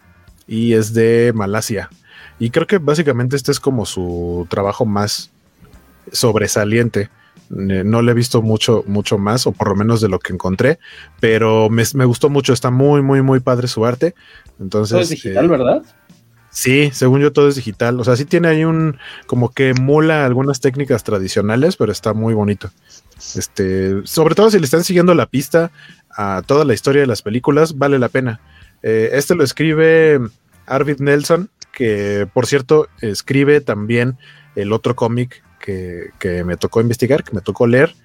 Y 0.47 0.75
es 0.75 0.95
de 0.95 1.33
Malasia. 1.35 1.91
Y 2.39 2.51
creo 2.51 2.67
que 2.67 2.79
básicamente 2.79 3.37
este 3.37 3.53
es 3.53 3.61
como 3.61 3.87
su 3.87 4.47
trabajo 4.51 4.85
más 4.85 5.31
sobresaliente. 6.13 7.11
No 7.49 8.03
le 8.03 8.13
he 8.13 8.15
visto 8.15 8.43
mucho, 8.43 8.83
mucho 8.87 9.19
más, 9.19 9.47
o 9.47 9.53
por 9.53 9.69
lo 9.69 9.77
menos 9.77 10.01
de 10.01 10.09
lo 10.09 10.19
que 10.19 10.33
encontré, 10.33 10.79
pero 11.21 11.71
me, 11.71 11.85
gustó 12.05 12.29
mucho. 12.29 12.53
Está 12.53 12.71
muy, 12.71 13.03
muy, 13.03 13.23
muy 13.23 13.41
padre 13.41 13.69
su 13.69 13.87
arte. 13.87 14.15
Entonces. 14.59 15.03
es 15.03 15.09
digital, 15.11 15.45
eh, 15.45 15.49
¿verdad? 15.49 15.83
Sí, 16.57 16.91
según 16.93 17.21
yo 17.21 17.33
todo 17.33 17.49
es 17.49 17.55
digital. 17.55 18.01
O 18.01 18.05
sea, 18.05 18.17
sí 18.17 18.25
tiene 18.25 18.49
ahí 18.49 18.65
un 18.65 18.97
como 19.27 19.53
que 19.53 19.71
emula 19.71 20.25
algunas 20.25 20.61
técnicas 20.61 21.05
tradicionales, 21.05 21.77
pero 21.77 21.93
está 21.93 22.15
muy 22.15 22.35
bonito. 22.35 22.71
Este, 23.35 24.01
sobre 24.05 24.35
todo 24.35 24.51
si 24.51 24.59
le 24.59 24.65
están 24.65 24.83
siguiendo 24.83 25.15
la 25.15 25.27
pista 25.27 25.71
a 26.11 26.43
toda 26.47 26.65
la 26.65 26.73
historia 26.73 27.03
de 27.03 27.07
las 27.07 27.21
películas, 27.21 27.77
vale 27.77 27.99
la 27.99 28.09
pena. 28.09 28.41
Eh, 28.89 29.17
este 29.19 29.35
lo 29.35 29.43
escribe 29.43 30.21
Arvid 30.65 31.01
Nelson, 31.01 31.51
que 31.73 32.29
por 32.33 32.47
cierto 32.47 32.87
escribe 33.01 33.61
también 33.61 34.17
el 34.55 34.73
otro 34.73 34.95
cómic 34.95 35.43
que, 35.59 36.11
que, 36.21 36.45
me 36.45 36.57
tocó 36.57 36.81
investigar, 36.81 37.25
que 37.25 37.35
me 37.35 37.41
tocó 37.41 37.67
leer, 37.67 37.97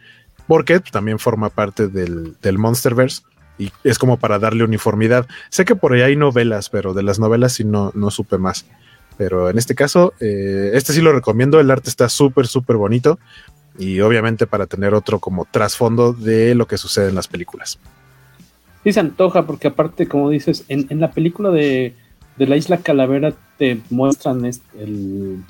porque 0.47 0.79
también 0.79 1.19
forma 1.19 1.51
parte 1.51 1.87
del, 1.87 2.35
del 2.41 2.57
Monsterverse 2.57 3.21
y 3.59 3.71
es 3.83 3.99
como 3.99 4.17
para 4.17 4.39
darle 4.39 4.63
uniformidad. 4.63 5.27
Sé 5.51 5.65
que 5.65 5.75
por 5.75 5.93
ahí 5.93 6.01
hay 6.01 6.15
novelas, 6.15 6.71
pero 6.71 6.95
de 6.95 7.03
las 7.03 7.19
novelas 7.19 7.53
sí 7.53 7.63
no, 7.63 7.91
no 7.93 8.09
supe 8.09 8.39
más. 8.39 8.65
Pero 9.19 9.51
en 9.51 9.59
este 9.59 9.75
caso, 9.75 10.13
eh, 10.19 10.71
este 10.73 10.93
sí 10.93 11.01
lo 11.01 11.13
recomiendo. 11.13 11.59
El 11.59 11.69
arte 11.69 11.91
está 11.91 12.09
súper, 12.09 12.47
súper 12.47 12.77
bonito. 12.77 13.19
Y 13.77 13.99
obviamente 13.99 14.47
para 14.47 14.65
tener 14.65 14.95
otro 14.95 15.19
como 15.19 15.45
trasfondo 15.45 16.11
de 16.11 16.55
lo 16.55 16.65
que 16.65 16.79
sucede 16.79 17.09
en 17.09 17.15
las 17.15 17.27
películas. 17.27 17.77
Sí 18.83 18.93
se 18.93 18.99
antoja, 18.99 19.45
porque 19.45 19.67
aparte, 19.67 20.07
como 20.07 20.29
dices, 20.29 20.65
en, 20.67 20.99
la 20.99 21.11
película 21.11 21.51
de, 21.51 21.93
la 22.37 22.57
isla 22.57 22.77
Calavera 22.77 23.33
te 23.57 23.79
muestran 23.89 24.43
el, 24.45 25.43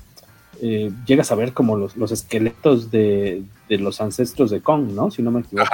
eh, 0.61 0.91
llegas 1.05 1.31
a 1.31 1.35
ver 1.35 1.53
como 1.53 1.77
los, 1.77 1.95
los 1.95 2.11
esqueletos 2.11 2.91
de, 2.91 3.43
de, 3.69 3.77
los 3.77 4.01
ancestros 4.01 4.51
de 4.51 4.61
Kong, 4.61 4.91
¿no? 4.91 5.09
Si 5.11 5.21
no 5.21 5.31
me 5.31 5.41
equivoco. 5.41 5.69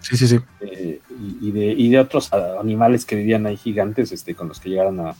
Sí, 0.00 0.16
sí, 0.16 0.28
sí. 0.28 0.38
Eh, 0.60 1.00
y, 1.40 1.50
de, 1.50 1.66
y 1.66 1.88
de 1.90 1.98
otros 1.98 2.32
animales 2.32 3.04
que 3.04 3.16
vivían 3.16 3.46
ahí 3.46 3.56
gigantes 3.56 4.12
este, 4.12 4.34
con 4.34 4.48
los 4.48 4.60
que 4.60 4.70
llegaron 4.70 5.00
a, 5.00 5.14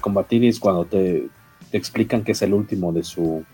combatir 0.00 0.44
y 0.44 0.48
es 0.48 0.60
cuando 0.60 0.84
te, 0.84 1.26
explican 1.72 2.22
que 2.22 2.32
es 2.32 2.42
el 2.42 2.54
último 2.54 2.92
de 2.92 3.02
su 3.02 3.44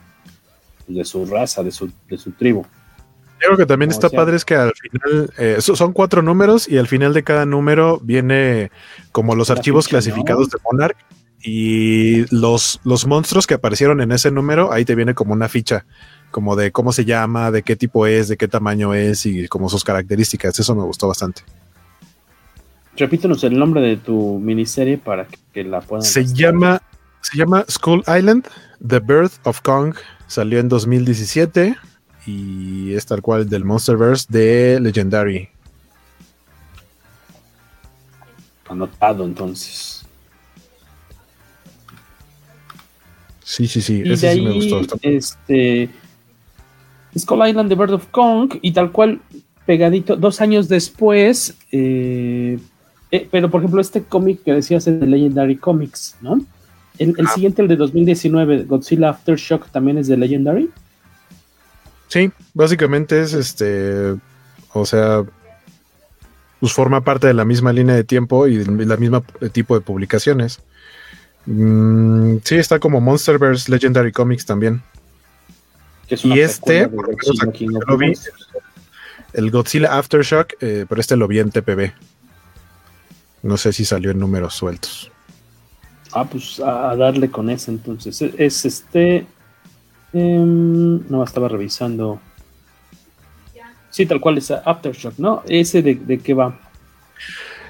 de 0.86 1.04
su 1.04 1.26
raza, 1.26 1.62
de 1.62 1.72
su, 1.72 1.90
de 2.08 2.16
su 2.16 2.32
tribu. 2.32 2.64
Creo 3.46 3.56
que 3.56 3.66
también 3.66 3.92
está 3.92 4.10
padre 4.10 4.36
es 4.36 4.44
que 4.44 4.56
al 4.56 4.72
final 4.74 5.30
eh, 5.38 5.58
son 5.60 5.92
cuatro 5.92 6.20
números 6.20 6.68
y 6.68 6.78
al 6.78 6.88
final 6.88 7.14
de 7.14 7.22
cada 7.22 7.46
número 7.46 8.00
viene 8.02 8.72
como 9.12 9.36
los 9.36 9.50
archivos 9.50 9.86
clasificados 9.86 10.50
de 10.50 10.58
Monarch 10.64 10.96
Y 11.40 12.26
los, 12.34 12.80
los 12.82 13.06
monstruos 13.06 13.46
que 13.46 13.54
aparecieron 13.54 14.00
en 14.00 14.10
ese 14.10 14.32
número, 14.32 14.72
ahí 14.72 14.84
te 14.84 14.96
viene 14.96 15.14
como 15.14 15.32
una 15.32 15.48
ficha, 15.48 15.86
como 16.32 16.56
de 16.56 16.72
cómo 16.72 16.92
se 16.92 17.04
llama, 17.04 17.52
de 17.52 17.62
qué 17.62 17.76
tipo 17.76 18.06
es, 18.06 18.26
de 18.26 18.36
qué 18.36 18.48
tamaño 18.48 18.94
es 18.94 19.26
y 19.26 19.46
como 19.46 19.68
sus 19.68 19.84
características. 19.84 20.58
Eso 20.58 20.74
me 20.74 20.82
gustó 20.82 21.06
bastante. 21.06 21.42
Repítenos 22.96 23.44
el 23.44 23.56
nombre 23.56 23.80
de 23.80 23.96
tu 23.96 24.40
miniserie 24.40 24.98
para 24.98 25.28
que 25.52 25.62
la 25.62 25.82
puedan. 25.82 26.02
Se 26.02 26.24
llama, 26.24 26.82
se 27.20 27.38
llama 27.38 27.64
School 27.68 28.02
Island, 28.08 28.48
The 28.84 28.98
Birth 28.98 29.34
of 29.44 29.60
Kong. 29.60 29.94
Salió 30.26 30.58
en 30.58 30.68
2017 30.68 31.76
y 32.26 32.92
es 32.92 33.06
tal 33.06 33.22
cual 33.22 33.48
del 33.48 33.64
Monsterverse 33.64 34.26
de 34.28 34.80
Legendary. 34.80 35.48
Anotado 38.68 39.24
entonces. 39.24 40.04
Sí, 43.44 43.68
sí, 43.68 43.80
sí. 43.80 44.02
Y 44.04 44.12
Ese 44.12 44.26
de 44.26 44.32
sí 44.32 44.38
ahí, 44.40 44.44
me 44.44 44.52
gustó. 44.52 44.98
Este, 45.02 45.88
Skull 47.16 47.48
Island, 47.48 47.68
The 47.68 47.74
Bird 47.76 47.92
of 47.92 48.06
Kong, 48.08 48.54
y 48.60 48.72
tal 48.72 48.90
cual, 48.90 49.20
pegadito, 49.64 50.16
dos 50.16 50.40
años 50.40 50.68
después, 50.68 51.56
eh, 51.70 52.58
eh, 53.12 53.28
pero 53.30 53.48
por 53.50 53.60
ejemplo, 53.60 53.80
este 53.80 54.02
cómic 54.02 54.42
que 54.42 54.52
decías 54.52 54.86
es 54.88 54.98
de 54.98 55.06
Legendary 55.06 55.56
Comics, 55.56 56.16
¿no? 56.20 56.44
El, 56.98 57.14
el 57.18 57.26
ah. 57.26 57.30
siguiente, 57.32 57.62
el 57.62 57.68
de 57.68 57.76
2019, 57.76 58.64
Godzilla 58.64 59.10
Aftershock, 59.10 59.70
también 59.70 59.98
es 59.98 60.08
de 60.08 60.16
Legendary. 60.16 60.70
Sí, 62.08 62.30
básicamente 62.54 63.20
es 63.20 63.32
este, 63.32 64.16
o 64.72 64.86
sea, 64.86 65.24
pues 66.60 66.72
forma 66.72 67.02
parte 67.02 67.26
de 67.26 67.34
la 67.34 67.44
misma 67.44 67.72
línea 67.72 67.94
de 67.94 68.04
tiempo 68.04 68.46
y 68.46 68.64
la 68.64 68.96
misma 68.96 69.22
tipo 69.52 69.74
de 69.74 69.80
publicaciones. 69.80 70.60
Mm, 71.46 72.38
sí, 72.44 72.56
está 72.56 72.78
como 72.78 73.00
Monsterverse 73.00 73.70
Legendary 73.70 74.12
Comics 74.12 74.46
también. 74.46 74.82
Y 76.08 76.40
este, 76.40 76.88
lo 77.86 77.96
vi, 77.96 78.12
el 79.32 79.50
Godzilla 79.50 79.98
Aftershock, 79.98 80.54
eh, 80.60 80.86
pero 80.88 81.00
este 81.00 81.16
lo 81.16 81.26
vi 81.26 81.40
en 81.40 81.50
TPB. 81.50 81.92
No 83.42 83.56
sé 83.56 83.72
si 83.72 83.84
salió 83.84 84.10
en 84.10 84.18
números 84.18 84.54
sueltos. 84.54 85.10
Ah, 86.12 86.24
pues 86.24 86.60
a, 86.60 86.96
darle 86.96 87.30
con 87.30 87.50
ese 87.50 87.70
entonces. 87.70 88.22
Es, 88.22 88.64
este. 88.64 89.26
Em, 90.16 91.06
no, 91.10 91.22
estaba 91.22 91.46
revisando. 91.46 92.18
Sí, 93.90 94.06
tal 94.06 94.18
cual 94.18 94.38
es 94.38 94.50
Aftershock, 94.50 95.18
¿no? 95.18 95.42
¿Ese 95.46 95.82
de, 95.82 96.18
qué 96.18 96.32
va? 96.32 96.58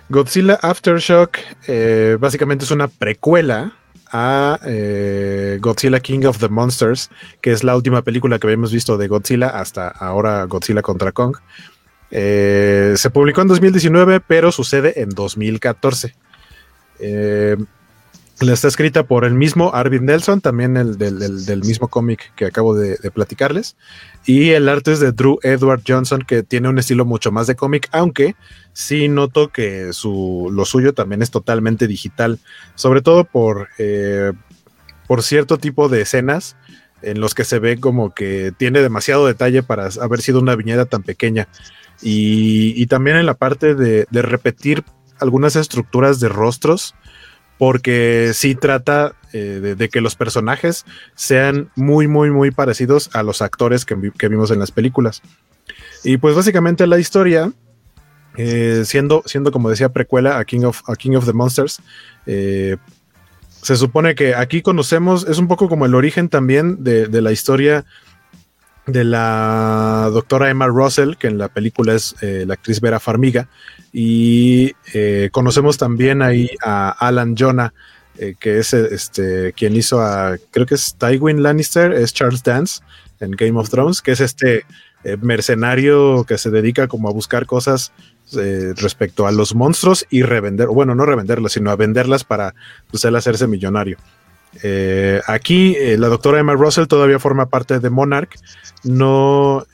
Godzilla 0.08 0.54
Aftershock 0.62 1.38
eh, 1.66 2.16
básicamente 2.20 2.64
es 2.64 2.70
una 2.70 2.86
precuela 2.86 3.72
a 4.12 4.60
eh, 4.64 5.58
Godzilla 5.60 5.98
King 5.98 6.24
of 6.26 6.38
the 6.38 6.48
Monsters, 6.48 7.10
que 7.40 7.50
es 7.50 7.64
la 7.64 7.74
última 7.74 8.02
película 8.02 8.38
que 8.38 8.46
habíamos 8.46 8.72
visto 8.72 8.96
de 8.96 9.08
Godzilla 9.08 9.48
hasta 9.48 9.88
ahora 9.88 10.44
Godzilla 10.44 10.82
contra 10.82 11.10
Kong. 11.10 11.36
Eh, 12.12 12.94
se 12.96 13.10
publicó 13.10 13.42
en 13.42 13.48
2019, 13.48 14.20
pero 14.20 14.52
sucede 14.52 15.00
en 15.02 15.08
2014. 15.10 16.14
Eh, 18.40 18.52
está 18.52 18.68
escrita 18.68 19.06
por 19.06 19.24
el 19.24 19.34
mismo 19.34 19.72
Arvid 19.74 20.02
Nelson, 20.02 20.40
también 20.40 20.76
el 20.76 20.98
del, 20.98 21.60
mismo 21.64 21.88
cómic 21.88 22.34
que 22.34 22.44
acabo 22.46 22.74
de, 22.74 22.96
platicarles. 23.10 23.76
Y 24.26 24.50
el 24.50 24.68
arte 24.68 24.92
es 24.92 25.00
de 25.00 25.12
Drew 25.12 25.38
Edward 25.42 25.82
Johnson, 25.86 26.22
que 26.22 26.42
tiene 26.42 26.68
un 26.68 26.78
estilo 26.78 27.04
mucho 27.04 27.32
más 27.32 27.46
de 27.46 27.56
cómic, 27.56 27.88
aunque 27.92 28.36
sí 28.72 29.08
noto 29.08 29.48
que 29.48 29.92
su, 29.92 30.50
lo 30.52 30.64
suyo 30.64 30.92
también 30.92 31.22
es 31.22 31.30
totalmente 31.30 31.86
digital, 31.86 32.38
sobre 32.74 33.00
todo 33.00 33.24
por, 33.24 33.68
eh, 33.78 34.32
por 35.06 35.22
cierto 35.22 35.56
tipo 35.56 35.88
de 35.88 36.02
escenas 36.02 36.56
en 37.02 37.20
los 37.20 37.34
que 37.34 37.44
se 37.44 37.58
ve 37.58 37.78
como 37.78 38.14
que 38.14 38.52
tiene 38.56 38.80
demasiado 38.80 39.26
detalle 39.26 39.62
para 39.62 39.88
haber 40.00 40.20
sido 40.20 40.40
una 40.40 40.56
viñeta 40.56 40.86
tan 40.86 41.02
pequeña. 41.02 41.48
Y, 42.02 42.84
también 42.86 43.16
en 43.16 43.24
la 43.24 43.34
parte 43.34 43.74
de 43.74 44.06
repetir 44.22 44.84
algunas 45.18 45.56
estructuras 45.56 46.20
de 46.20 46.28
rostros 46.28 46.94
porque 47.58 48.32
sí 48.34 48.54
trata 48.54 49.14
eh, 49.32 49.74
de, 49.76 49.88
que 49.88 50.00
los 50.00 50.14
personajes 50.14 50.84
sean 51.14 51.70
muy, 51.74 52.08
muy, 52.08 52.30
muy 52.30 52.50
parecidos 52.50 53.10
a 53.12 53.22
los 53.22 53.42
actores 53.42 53.84
que, 53.84 53.94
vimos 54.28 54.50
en 54.50 54.58
las 54.58 54.70
películas. 54.70 55.22
Y 56.04 56.18
pues 56.18 56.34
básicamente 56.34 56.86
la 56.86 56.98
historia, 56.98 57.52
eh, 58.36 58.82
siendo, 58.84 59.22
siendo 59.26 59.50
como 59.52 59.70
decía 59.70 59.88
precuela 59.88 60.38
a 60.38 60.44
King 60.44 60.64
of, 60.64 60.82
the 61.24 61.32
Monsters, 61.32 61.80
eh, 62.26 62.76
se 63.62 63.76
supone 63.76 64.14
que 64.14 64.34
aquí 64.34 64.62
conocemos, 64.62 65.26
es 65.26 65.38
un 65.38 65.48
poco 65.48 65.68
como 65.68 65.86
el 65.86 65.94
origen 65.94 66.28
también 66.28 66.84
de 66.84 67.20
la 67.20 67.32
historia 67.32 67.84
de 68.86 69.04
la 69.04 70.10
doctora 70.12 70.50
Emma 70.50 70.66
Russell, 70.66 71.16
que 71.16 71.26
en 71.26 71.38
la 71.38 71.48
película 71.48 71.94
es 71.94 72.14
la 72.20 72.54
actriz 72.54 72.80
Vera 72.80 73.00
Farmiga, 73.00 73.48
y 73.98 74.74
eh, 74.92 75.30
conocemos 75.32 75.78
también 75.78 76.20
ahí 76.20 76.50
a 76.62 76.90
Alan 76.90 77.34
Jonah, 77.34 77.72
eh, 78.18 78.34
que 78.38 78.58
es 78.58 78.74
este 78.74 79.54
quien 79.54 79.74
hizo 79.74 80.02
a, 80.02 80.36
creo 80.50 80.66
que 80.66 80.74
es 80.74 80.96
Tywin 80.98 81.42
Lannister, 81.42 81.94
es 81.94 82.12
Charles 82.12 82.42
Dance 82.42 82.82
en 83.20 83.30
Game 83.30 83.58
of 83.58 83.70
Thrones, 83.70 84.02
que 84.02 84.12
es 84.12 84.20
este 84.20 84.66
eh, 85.02 85.16
mercenario 85.22 86.24
que 86.24 86.36
se 86.36 86.50
dedica 86.50 86.88
como 86.88 87.08
a 87.08 87.12
buscar 87.12 87.46
cosas 87.46 87.90
respecto 88.32 89.26
a 89.26 89.32
los 89.32 89.54
monstruos 89.54 90.04
y 90.10 90.22
revender, 90.22 90.66
bueno, 90.66 90.94
no 90.94 91.06
revenderlas, 91.06 91.52
sino 91.52 91.70
a 91.70 91.76
venderlas 91.76 92.24
para 92.24 92.54
pues, 92.90 93.02
él 93.06 93.16
hacerse 93.16 93.46
millonario. 93.46 93.96
Aquí 95.26 95.76
la 95.96 96.08
doctora 96.08 96.40
Emma 96.40 96.54
Russell 96.54 96.86
todavía 96.86 97.18
forma 97.18 97.46
parte 97.46 97.78
de 97.78 97.90
Monarch, 97.90 98.36
no, 98.84 99.66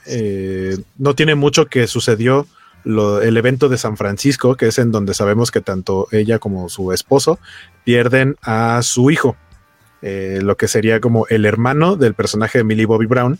no 0.98 1.14
tiene 1.14 1.34
mucho 1.34 1.66
que 1.66 1.86
sucedió 1.86 2.46
el 2.84 3.36
evento 3.36 3.68
de 3.68 3.78
San 3.78 3.96
Francisco, 3.96 4.56
que 4.56 4.66
es 4.66 4.78
en 4.78 4.90
donde 4.92 5.14
sabemos 5.14 5.50
que 5.50 5.60
tanto 5.60 6.08
ella 6.10 6.38
como 6.38 6.68
su 6.68 6.92
esposo 6.92 7.38
pierden 7.84 8.36
a 8.42 8.80
su 8.82 9.10
hijo, 9.10 9.36
eh, 10.02 10.40
lo 10.42 10.56
que 10.56 10.68
sería 10.68 11.00
como 11.00 11.26
el 11.28 11.44
hermano 11.44 11.96
del 11.96 12.14
personaje 12.14 12.58
de 12.58 12.64
Millie 12.64 12.86
Bobby 12.86 13.06
Brown, 13.06 13.38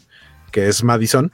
que 0.51 0.69
es 0.69 0.85
Madison. 0.85 1.33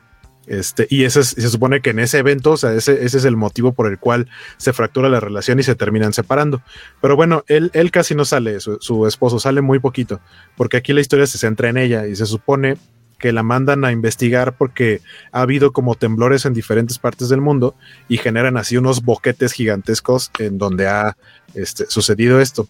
Este, 0.49 0.87
y 0.89 1.05
ese 1.05 1.23
se 1.23 1.49
supone 1.51 1.83
que 1.83 1.91
en 1.91 1.99
ese 1.99 2.19
evento, 2.19 2.53
o 2.53 2.57
sea, 2.57 2.73
ese, 2.73 3.05
es 3.05 3.25
el 3.25 3.37
motivo 3.37 3.73
por 3.73 3.87
el 3.87 3.99
cual 3.99 4.29
se 4.57 4.73
fractura 4.73 5.11
la 5.11 5.21
relación 5.21 5.61
y 5.61 5.63
se 5.63 5.75
terminan 5.75 6.15
separando. 6.15 6.63
Pero 7.03 7.17
bueno, 7.17 7.45
él, 7.49 7.71
él 7.75 7.91
casi 7.91 8.15
no 8.15 8.25
sale, 8.25 8.59
su, 8.61 9.07
esposo 9.07 9.39
sale 9.39 9.61
muy 9.61 9.79
poquito, 9.79 10.21
porque 10.57 10.79
aquí 10.79 10.95
la 10.95 11.03
historia 11.03 11.27
se 11.27 11.37
centra 11.37 11.69
en 11.69 11.77
ella 11.77 12.07
y 12.07 12.17
se 12.17 12.25
supone 12.25 12.79
que 13.19 13.33
la 13.33 13.43
mandan 13.43 13.85
a 13.85 13.93
investigar 13.93 14.57
porque 14.57 15.01
ha 15.33 15.43
habido 15.43 15.73
como 15.73 15.97
temblores 15.97 16.47
en 16.47 16.55
diferentes 16.55 16.99
partes 16.99 17.29
del 17.29 17.41
mundo 17.41 17.75
y 18.09 18.17
generan 18.17 18.57
así 18.57 18.77
unos 18.77 19.03
boquetes 19.03 19.53
gigantescos 19.53 20.31
en 20.39 20.57
donde 20.57 20.87
ha 20.87 21.17
este, 21.55 21.87
sucedido 21.87 22.41
esto. 22.41 22.69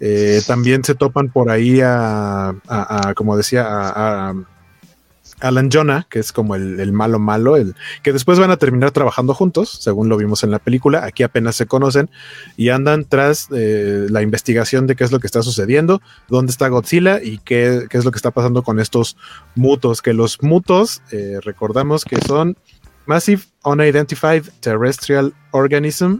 Eh, 0.00 0.40
también 0.46 0.84
se 0.84 0.94
topan 0.94 1.30
por 1.30 1.50
ahí 1.50 1.80
a, 1.82 2.54
como 3.16 3.36
decía, 3.36 3.66
a, 3.68 4.34
Alan 5.40 5.70
Jonah, 5.70 6.06
que 6.08 6.18
es 6.18 6.32
como 6.32 6.54
el, 6.54 6.92
malo 6.92 7.18
malo, 7.18 7.56
el 7.56 7.74
que 8.02 8.12
después 8.12 8.38
van 8.38 8.50
a 8.50 8.56
terminar 8.56 8.90
trabajando 8.90 9.34
juntos, 9.34 9.78
según 9.80 10.08
lo 10.08 10.16
vimos 10.16 10.42
en 10.44 10.50
la 10.50 10.58
película. 10.58 11.04
Aquí 11.04 11.22
apenas 11.22 11.56
se 11.56 11.66
conocen 11.66 12.10
y 12.56 12.70
andan 12.70 13.04
tras 13.04 13.48
eh, 13.52 14.06
la 14.10 14.22
investigación 14.22 14.86
de 14.86 14.96
qué 14.96 15.04
es 15.04 15.12
lo 15.12 15.20
que 15.20 15.26
está 15.26 15.42
sucediendo, 15.42 16.00
dónde 16.28 16.50
está 16.50 16.68
Godzilla 16.68 17.22
y 17.22 17.38
qué, 17.38 17.86
es 17.90 18.04
lo 18.04 18.10
que 18.10 18.18
está 18.18 18.30
pasando 18.30 18.62
con 18.62 18.80
estos 18.80 19.16
mutos. 19.54 20.02
Que 20.02 20.12
los 20.12 20.42
mutos, 20.42 21.02
eh, 21.12 21.38
recordamos 21.42 22.04
que 22.04 22.20
son 22.20 22.56
Massive 23.06 23.42
Unidentified 23.64 24.44
Terrestrial 24.60 25.34
Organism, 25.52 26.16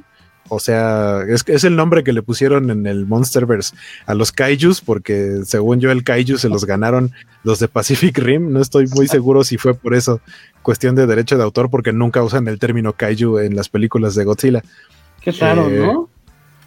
o 0.49 0.61
sea, 0.61 1.23
es, 1.29 1.45
es 1.47 1.65
el 1.65 1.77
nombre 1.77 2.05
que 2.05 2.13
le 2.13 2.23
pusieron 2.23 2.71
en 2.71 2.87
el 2.87 3.07
Monsterverse 3.07 3.75
a 4.07 4.15
los 4.15 4.33
kaijus, 4.33 4.81
porque 4.81 5.41
según 5.45 5.81
yo 5.81 5.91
el 5.91 6.05
kaiju 6.05 6.39
se 6.39 6.49
los 6.49 6.65
ganaron 6.65 7.13
los 7.45 7.59
de 7.59 7.69
Pacific 7.69 8.17
Rim. 8.19 8.53
No 8.53 8.61
estoy 8.61 8.87
muy 8.89 9.09
seguro 9.09 9.45
si 9.45 9.59
fue 9.59 9.75
por 9.75 9.95
eso 9.95 10.21
cuestión 10.63 10.95
de 10.95 11.07
derecho 11.07 11.37
de 11.37 11.45
autor, 11.45 11.71
porque 11.71 11.93
nunca 11.93 12.23
usan 12.23 12.49
el 12.49 12.59
término 12.59 12.93
kaiju 12.93 13.39
en 13.39 13.57
las 13.57 13.69
películas 13.69 14.15
de 14.15 14.25
Godzilla. 14.25 14.63
Qué 15.21 15.33
raro, 15.33 15.69
eh, 15.69 15.79
¿no? 15.79 16.09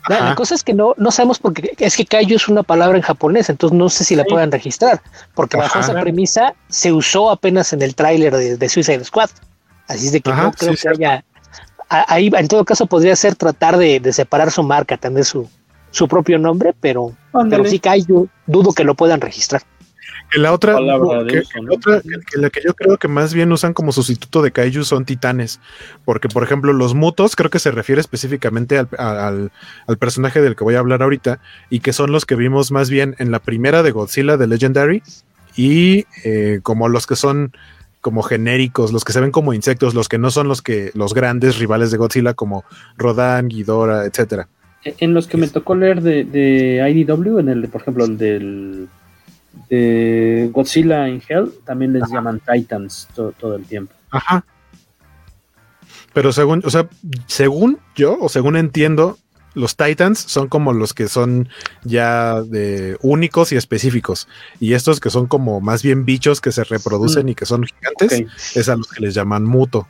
La, 0.10 0.34
cosa 0.36 0.56
es 0.56 0.64
que 0.64 0.74
no, 0.74 0.96
no 0.98 1.12
sabemos 1.12 1.38
porque 1.38 1.76
es 1.78 1.96
que 1.96 2.06
kaiju 2.06 2.36
es 2.36 2.48
una 2.48 2.64
palabra 2.64 2.98
en 2.98 3.04
japonés, 3.04 3.50
entonces 3.50 3.78
no 3.78 3.90
sé 3.90 4.04
si 4.04 4.16
la 4.16 4.24
puedan 4.24 4.52
registrar, 4.52 5.02
porque 5.36 5.58
bajo 5.58 5.80
esa 5.80 6.00
premisa 6.02 6.56
se 6.70 6.92
usó 6.92 7.30
apenas 7.30 7.72
en 7.74 7.84
el 7.84 7.94
tráiler 7.94 8.36
de, 8.36 8.58
de, 8.58 8.70
Suicide 8.70 9.04
Squad. 9.04 9.30
Así 9.88 10.08
es 10.08 10.12
de 10.14 10.22
que 10.22 10.32
no 10.32 10.52
creo 10.54 10.74
que 10.74 10.90
haya 10.90 11.24
ahí 11.92 12.32
en 12.34 12.48
todo 12.48 12.64
caso 12.64 12.86
podría 12.86 13.16
ser 13.16 13.36
tratar 13.36 13.78
de, 13.78 14.02
separar 14.14 14.52
su 14.52 14.64
marca, 14.64 14.98
tener 14.98 15.26
su, 15.26 15.50
su 15.92 16.08
propio 16.08 16.40
nombre, 16.40 16.74
pero, 16.80 17.12
pero 17.50 17.66
sí 17.66 17.80
que 17.80 17.90
hay, 17.90 18.06
dudo 18.48 18.74
que 18.74 18.84
lo 18.84 18.96
puedan 18.96 19.20
registrar. 19.20 19.62
Que 20.32 20.40
la 20.40 20.54
otra, 20.54 20.78
que, 21.28 21.44
la 22.38 22.50
que 22.50 22.62
yo 22.64 22.74
creo 22.74 22.96
que 22.98 23.10
más 23.10 23.34
bien 23.34 23.52
usan 23.52 23.74
como 23.74 23.92
sustituto 23.92 24.42
de 24.42 24.52
Kaiju 24.54 24.86
son 24.86 25.04
titanes. 25.04 25.60
Porque, 26.06 26.30
por 26.30 26.44
ejemplo, 26.44 26.72
los 26.72 26.94
mutos 26.94 27.36
creo 27.36 27.50
que 27.50 27.60
se 27.60 27.70
refiere 27.70 28.00
específicamente 28.00 28.78
al, 28.80 29.52
personaje 30.00 30.42
del 30.42 30.56
que 30.56 30.64
voy 30.64 30.76
a 30.76 30.80
hablar 30.80 31.04
ahorita. 31.04 31.42
Y 31.70 31.82
que 31.82 31.92
son 31.92 32.14
los 32.14 32.26
que 32.26 32.36
vimos 32.36 32.72
más 32.72 32.90
bien 32.90 33.14
en 33.20 33.30
la 33.30 33.40
primera 33.40 33.84
de 33.84 33.92
Godzilla 33.92 34.38
de 34.38 34.48
Legendary. 34.48 35.04
Y 35.58 36.06
eh, 36.24 36.62
como 36.64 36.88
los 36.88 37.08
que 37.08 37.18
son 37.18 37.52
como 38.02 38.24
genéricos, 38.24 38.92
los 38.92 39.06
que 39.06 39.14
se 39.14 39.22
ven 39.22 39.32
como 39.32 39.54
insectos, 39.54 39.94
los 39.94 40.10
que 40.10 40.18
no 40.18 40.32
son 40.32 40.48
los 40.48 40.62
que 40.62 40.92
los 40.96 41.14
grandes 41.14 41.60
rivales 41.60 41.92
de 41.92 41.98
Godzilla 41.98 42.34
como 42.34 42.66
Rodan, 42.98 43.48
Ghidorah, 43.48 44.06
etcétera. 44.06 44.48
En 44.84 45.14
los 45.14 45.28
que 45.28 45.38
me 45.38 45.48
tocó 45.48 45.76
leer 45.76 46.02
de, 46.02 46.24
de 46.24 46.90
IDW, 46.90 47.40
en 47.40 47.50
el, 47.50 47.70
por 47.70 47.82
ejemplo, 47.82 48.04
el 48.04 48.18
del 48.18 48.90
de 49.70 50.50
Godzilla 50.52 51.08
in 51.08 51.22
Hell, 51.28 51.52
también 51.66 51.94
les 51.94 52.10
llaman 52.10 52.40
Titans 52.40 53.08
todo 53.14 53.56
el 53.56 53.64
tiempo. 53.66 53.94
Ajá. 54.10 54.44
Pero 56.14 56.34
según, 56.34 56.62
o 56.66 56.70
sea, 56.70 56.90
según 57.28 57.80
yo, 57.96 58.18
o 58.20 58.28
según 58.28 58.58
entiendo, 58.58 59.18
los 59.54 59.76
Titans 59.76 60.20
son 60.20 60.48
como 60.48 60.74
los 60.74 60.94
que 60.94 61.08
son 61.08 61.50
ya 61.84 62.42
de 62.42 62.98
únicos 63.02 63.52
y 63.52 63.58
específicos. 63.58 64.28
Y 64.60 64.74
estos 64.74 65.00
que 65.00 65.10
son 65.10 65.28
como 65.28 65.62
más 65.62 65.84
bien 65.84 66.06
bichos 66.06 66.42
que 66.42 66.52
se 66.52 66.64
reproducen 66.64 67.26
mm. 67.26 67.30
y 67.30 67.36
que 67.36 67.46
son 67.46 67.64
gigantes, 67.66 68.56
es 68.56 68.70
a 68.70 68.76
los 68.76 68.88
que 68.88 69.02
les 69.02 69.14
llaman 69.14 69.44
muto. 69.44 69.88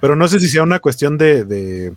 Pero 0.00 0.16
no 0.16 0.26
sé 0.26 0.40
si 0.40 0.48
sea 0.48 0.64
una 0.64 0.80
cuestión 0.80 1.18
de, 1.18 1.44
de, 1.44 1.94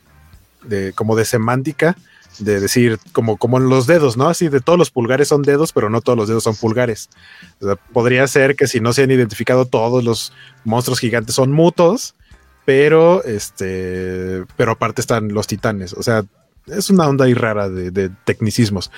de, 0.64 0.94
como 0.94 1.16
de 1.16 1.26
semántica, 1.26 1.98
de 2.38 2.60
decir, 2.60 3.00
como, 3.12 3.38
como 3.38 3.58
en 3.58 3.70
los 3.70 3.88
dedos, 3.88 4.18
¿no? 4.18 4.30
Así 4.30 4.50
de 4.50 4.62
todos 4.62 4.78
los 4.78 4.92
pulgares 4.92 5.28
son 5.28 5.42
dedos, 5.42 5.74
pero 5.74 5.90
no 5.90 6.02
todos 6.02 6.18
los 6.18 6.28
dedos 6.28 6.44
son 6.44 6.56
pulgares. 6.56 7.10
podría 7.92 8.26
ser 8.28 8.56
que 8.56 8.68
si 8.68 8.80
no 8.80 8.94
se 8.94 9.04
han 9.04 9.12
identificado 9.12 9.66
todos 9.66 10.04
los 10.04 10.32
monstruos 10.64 11.00
gigantes 11.00 11.36
son 11.36 11.52
mutos, 11.52 12.16
pero 12.66 13.24
este, 13.24 14.44
pero 14.56 14.74
aparte 14.74 15.02
están 15.02 15.34
los 15.34 15.48
titanes. 15.48 15.94
O 15.94 16.04
sea, 16.04 16.24
es 16.72 16.90
una 16.90 17.08
onda 17.08 17.26
ahí 17.26 17.34
rara 17.34 17.70
de, 17.70 18.10
tecnicismos. 18.26 18.92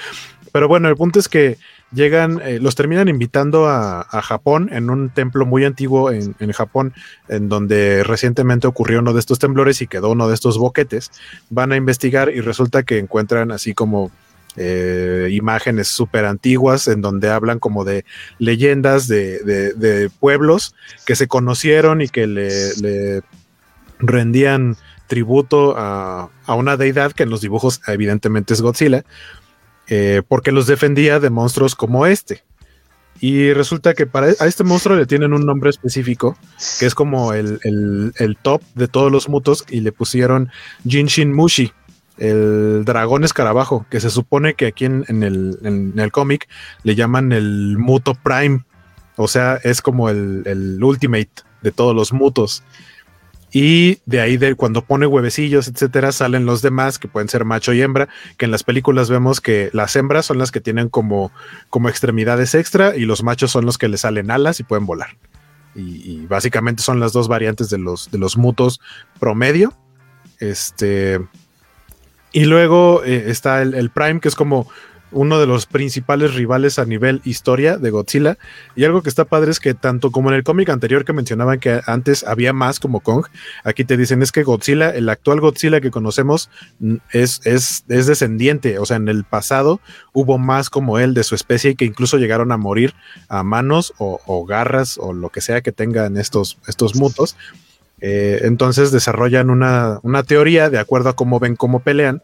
Pero 0.51 0.67
bueno, 0.67 0.87
el 0.87 0.95
punto 0.95 1.19
es 1.19 1.27
que 1.27 1.57
llegan, 1.91 2.39
eh, 2.43 2.59
los 2.59 2.75
terminan 2.75 3.07
invitando 3.07 3.67
a, 3.67 4.03
Japón 4.21 4.69
en 4.71 4.89
un 4.89 5.09
templo 5.09 5.45
muy 5.45 5.65
antiguo 5.65 6.11
en, 6.11 6.51
Japón, 6.51 6.93
en 7.27 7.49
donde 7.49 8.03
recientemente 8.03 8.67
ocurrió 8.67 8.99
uno 8.99 9.13
de 9.13 9.19
estos 9.19 9.39
temblores 9.39 9.81
y 9.81 9.87
quedó 9.87 10.11
uno 10.11 10.27
de 10.27 10.35
estos 10.35 10.57
boquetes. 10.57 11.11
Van 11.49 11.71
a 11.71 11.75
investigar 11.75 12.29
y 12.29 12.41
resulta 12.41 12.83
que 12.83 12.99
encuentran 12.99 13.51
así 13.51 13.73
como 13.73 14.11
eh, 14.55 15.29
imágenes 15.31 15.87
súper 15.87 16.25
antiguas 16.25 16.87
en 16.87 17.01
donde 17.01 17.31
hablan 17.31 17.57
como 17.57 17.83
de 17.83 18.05
leyendas 18.37 19.07
de, 19.07 20.11
pueblos 20.19 20.75
que 21.07 21.15
se 21.15 21.27
conocieron 21.27 22.01
y 22.01 22.09
que 22.09 22.27
le 22.27 23.23
rendían 23.97 24.77
tributo 25.07 25.75
a, 25.77 26.29
una 26.47 26.77
deidad 26.77 27.11
que 27.11 27.23
en 27.23 27.29
los 27.29 27.41
dibujos 27.41 27.81
evidentemente 27.87 28.53
es 28.53 28.61
Godzilla, 28.61 29.03
eh, 29.87 30.21
porque 30.27 30.51
los 30.51 30.67
defendía 30.67 31.19
de 31.19 31.29
monstruos 31.29 31.75
como 31.75 32.05
este. 32.05 32.43
Y 33.19 33.53
resulta 33.53 33.93
que 33.93 34.05
para 34.05 34.27
a 34.39 34.47
este 34.47 34.63
monstruo 34.63 34.97
le 34.97 35.05
tienen 35.05 35.33
un 35.33 35.45
nombre 35.45 35.69
específico, 35.69 36.37
que 36.79 36.85
es 36.85 36.95
como 36.95 37.33
el, 37.33 37.61
top 38.41 38.61
de 38.75 38.87
todos 38.87 39.11
los 39.11 39.29
mutos, 39.29 39.65
y 39.69 39.81
le 39.81 39.91
pusieron 39.91 40.49
Jinshin 40.87 41.31
Mushi, 41.31 41.71
el 42.17 42.83
dragón 42.85 43.23
escarabajo, 43.23 43.85
que 43.89 44.01
se 44.01 44.09
supone 44.09 44.55
que 44.55 44.67
aquí 44.67 44.85
en, 44.85 45.05
el, 45.23 45.57
en 45.63 45.97
el 45.97 46.11
cómic 46.11 46.49
le 46.83 46.95
llaman 46.95 47.31
el 47.31 47.77
Muto 47.77 48.13
Prime, 48.15 48.65
o 49.15 49.27
sea, 49.27 49.59
es 49.63 49.81
como 49.81 50.09
el, 50.09 50.43
el 50.45 50.83
ultimate 50.83 51.31
de 51.61 51.71
todos 51.71 51.95
los 51.95 52.13
mutos. 52.13 52.63
Y 53.55 53.99
de 54.07 54.19
ahí, 54.19 54.37
de 54.37 54.55
cuando 54.55 54.83
pone 54.83 55.05
huevecillos, 55.05 55.67
etcétera, 55.67 56.11
salen 56.11 56.47
los 56.47 56.63
demás 56.63 56.97
que 56.97 57.07
pueden 57.07 57.29
ser 57.29 57.45
macho 57.45 57.71
y 57.71 57.83
hembra. 57.83 58.09
Que 58.37 58.45
en 58.45 58.51
las 58.51 58.63
películas 58.63 59.11
vemos 59.11 59.41
que 59.41 59.69
las 59.73 59.95
hembras 59.95 60.25
son 60.25 60.39
las 60.39 60.51
que 60.51 60.59
tienen 60.59 60.89
como, 60.89 61.31
como 61.69 61.87
extremidades 61.87 62.55
extra 62.55 62.95
y 62.97 63.01
los 63.01 63.21
machos 63.21 63.51
son 63.51 63.67
los 63.67 63.77
que 63.77 63.87
le 63.87 63.97
salen 63.97 64.31
alas 64.31 64.59
y 64.59 64.63
pueden 64.63 64.87
volar. 64.87 65.15
Y, 65.75 66.25
básicamente 66.25 66.81
son 66.81 66.99
las 66.99 67.13
dos 67.13 67.27
variantes 67.27 67.69
de 67.69 67.77
los, 67.77 68.09
de 68.09 68.17
los 68.17 68.37
mutos 68.37 68.81
promedio. 69.19 69.71
Este. 70.39 71.21
Y 72.31 72.45
luego 72.45 73.03
eh, 73.03 73.25
está 73.27 73.61
el, 73.61 73.75
el, 73.75 73.91
Prime, 73.91 74.19
que 74.19 74.29
es 74.29 74.35
como 74.35 74.67
uno 75.13 75.39
de 75.39 75.47
los 75.47 75.65
principales 75.65 76.33
rivales 76.33 76.79
a 76.79 76.85
nivel 76.85 77.21
historia 77.23 77.77
de 77.77 77.89
Godzilla. 77.89 78.37
Y 78.75 78.83
algo 78.83 79.01
que 79.01 79.09
está 79.09 79.25
padre 79.25 79.51
es 79.51 79.59
que 79.59 79.73
tanto 79.73 80.11
como 80.11 80.29
en 80.29 80.35
el 80.35 80.43
cómic 80.43 80.69
anterior 80.69 81.05
que 81.05 81.13
mencionaban 81.13 81.59
que 81.59 81.81
antes 81.85 82.23
había 82.23 82.53
más 82.53 82.79
como 82.79 82.99
Kong, 82.99 83.25
aquí 83.63 83.83
te 83.83 83.97
dicen 83.97 84.21
es 84.21 84.31
que 84.31 84.43
Godzilla, 84.43 84.89
el 84.89 85.09
actual 85.09 85.39
Godzilla 85.39 85.81
que 85.81 85.91
conocemos 85.91 86.49
es, 87.11 87.41
es, 87.45 87.85
es 87.87 88.07
descendiente, 88.07 88.79
o 88.79 88.85
sea, 88.85 88.97
en 88.97 89.07
el 89.07 89.23
pasado 89.23 89.79
hubo 90.13 90.37
más 90.37 90.69
como 90.69 90.99
él 90.99 91.13
de 91.13 91.23
su 91.23 91.35
especie 91.35 91.71
y 91.71 91.75
que 91.75 91.85
incluso 91.85 92.17
llegaron 92.17 92.51
a 92.51 92.57
morir 92.57 92.93
a 93.29 93.43
manos 93.43 93.93
o, 93.97 94.45
garras 94.45 94.97
o 94.97 95.13
lo 95.13 95.29
que 95.29 95.41
sea 95.41 95.61
que 95.61 95.71
tengan 95.71 96.17
estos, 96.17 96.57
estos 96.67 96.95
mutos. 96.95 97.35
Eh, 98.01 98.41
entonces 98.43 98.91
desarrollan 98.91 99.49
una, 99.49 99.99
una 100.03 100.23
teoría, 100.23 100.69
de 100.69 100.79
acuerdo 100.79 101.09
a 101.09 101.15
cómo 101.15 101.39
ven 101.39 101.55
cómo 101.55 101.79
pelean, 101.79 102.21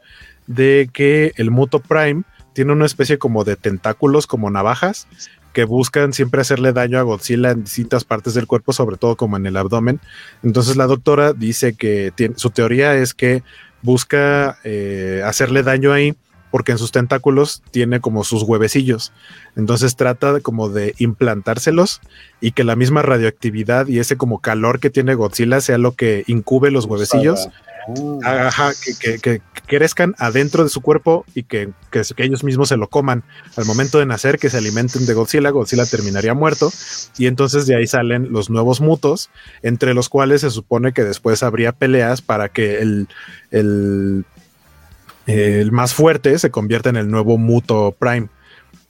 de 0.48 0.90
que 0.92 1.32
el 1.38 1.52
muto 1.52 1.80
Prime 1.80 2.24
tiene 2.60 2.74
una 2.74 2.86
especie 2.86 3.18
como 3.18 3.46
de 3.46 3.56
tentáculos, 3.56 4.28
como 4.28 4.52
navajas, 4.52 5.08
que 5.54 5.64
buscan 5.64 6.12
siempre 6.12 6.42
hacerle 6.42 6.74
daño 6.74 7.00
a 7.00 7.04
Godzilla 7.04 7.52
en 7.52 7.64
distintas 7.64 8.04
partes 8.04 8.34
del 8.34 8.48
cuerpo, 8.48 8.74
sobre 8.74 8.98
todo 8.98 9.16
como 9.16 9.38
en 9.38 9.46
el 9.46 9.56
abdomen. 9.56 10.02
Entonces 10.44 10.76
la 10.76 10.86
doctora 10.86 11.32
dice 11.32 11.72
que 11.72 12.12
su 12.36 12.50
teoría 12.50 12.96
es 12.96 13.14
que 13.14 13.44
busca 13.82 14.58
eh, 14.66 15.22
hacerle 15.24 15.64
daño 15.64 15.94
ahí 15.94 16.18
porque 16.52 16.74
en 16.74 16.78
sus 16.78 16.92
tentáculos 16.92 17.64
tiene 17.72 18.02
como 18.02 18.26
sus 18.26 18.44
huevecillos. 18.44 19.14
Entonces 19.56 19.96
trata 19.96 20.42
como 20.42 20.68
de 20.68 20.96
implantárselos 20.98 22.02
y 22.42 22.52
que 22.52 22.66
la 22.66 22.76
misma 22.76 23.04
radioactividad 23.04 23.88
y 23.88 24.00
ese 24.00 24.18
como 24.18 24.40
calor 24.40 24.82
que 24.82 24.90
tiene 24.90 25.16
Godzilla 25.16 25.62
sea 25.62 25.78
lo 25.78 25.94
que 25.94 26.26
incube 26.28 26.72
los 26.72 26.84
huevecillos 26.84 27.48
Que, 29.00 29.42
crezcan 29.68 30.16
adentro 30.18 30.64
de 30.64 30.70
su 30.70 30.82
cuerpo 30.82 31.26
y 31.36 31.44
que, 31.44 31.70
ellos 32.18 32.44
mismos 32.44 32.70
se 32.70 32.78
lo 32.78 32.90
coman. 32.90 33.24
Al 33.56 33.66
momento 33.66 34.00
de 34.00 34.06
nacer, 34.06 34.40
que 34.40 34.50
se 34.50 34.58
alimenten 34.58 35.06
de 35.06 35.14
Godzilla, 35.14 35.50
Godzilla 35.52 35.86
terminaría 35.86 36.34
muerto. 36.34 36.72
Y 37.18 37.28
entonces 37.28 37.68
de 37.68 37.76
ahí 37.76 37.88
salen 37.88 38.32
los 38.32 38.50
nuevos 38.50 38.82
mutos, 38.82 39.30
entre 39.62 39.94
los 39.94 40.10
cuales 40.10 40.42
se 40.42 40.50
supone 40.50 40.94
que 40.94 41.04
después 41.04 41.44
habría 41.44 41.72
peleas 41.72 42.22
para 42.22 42.50
que 42.50 42.80
el, 42.80 43.08
el, 43.52 44.26
el 45.28 45.72
más 45.72 45.94
fuerte 45.94 46.40
se 46.40 46.52
convierta 46.52 46.90
en 46.90 46.98
el 46.98 47.10
nuevo 47.10 47.38
muto 47.38 47.96
Prime 47.98 48.30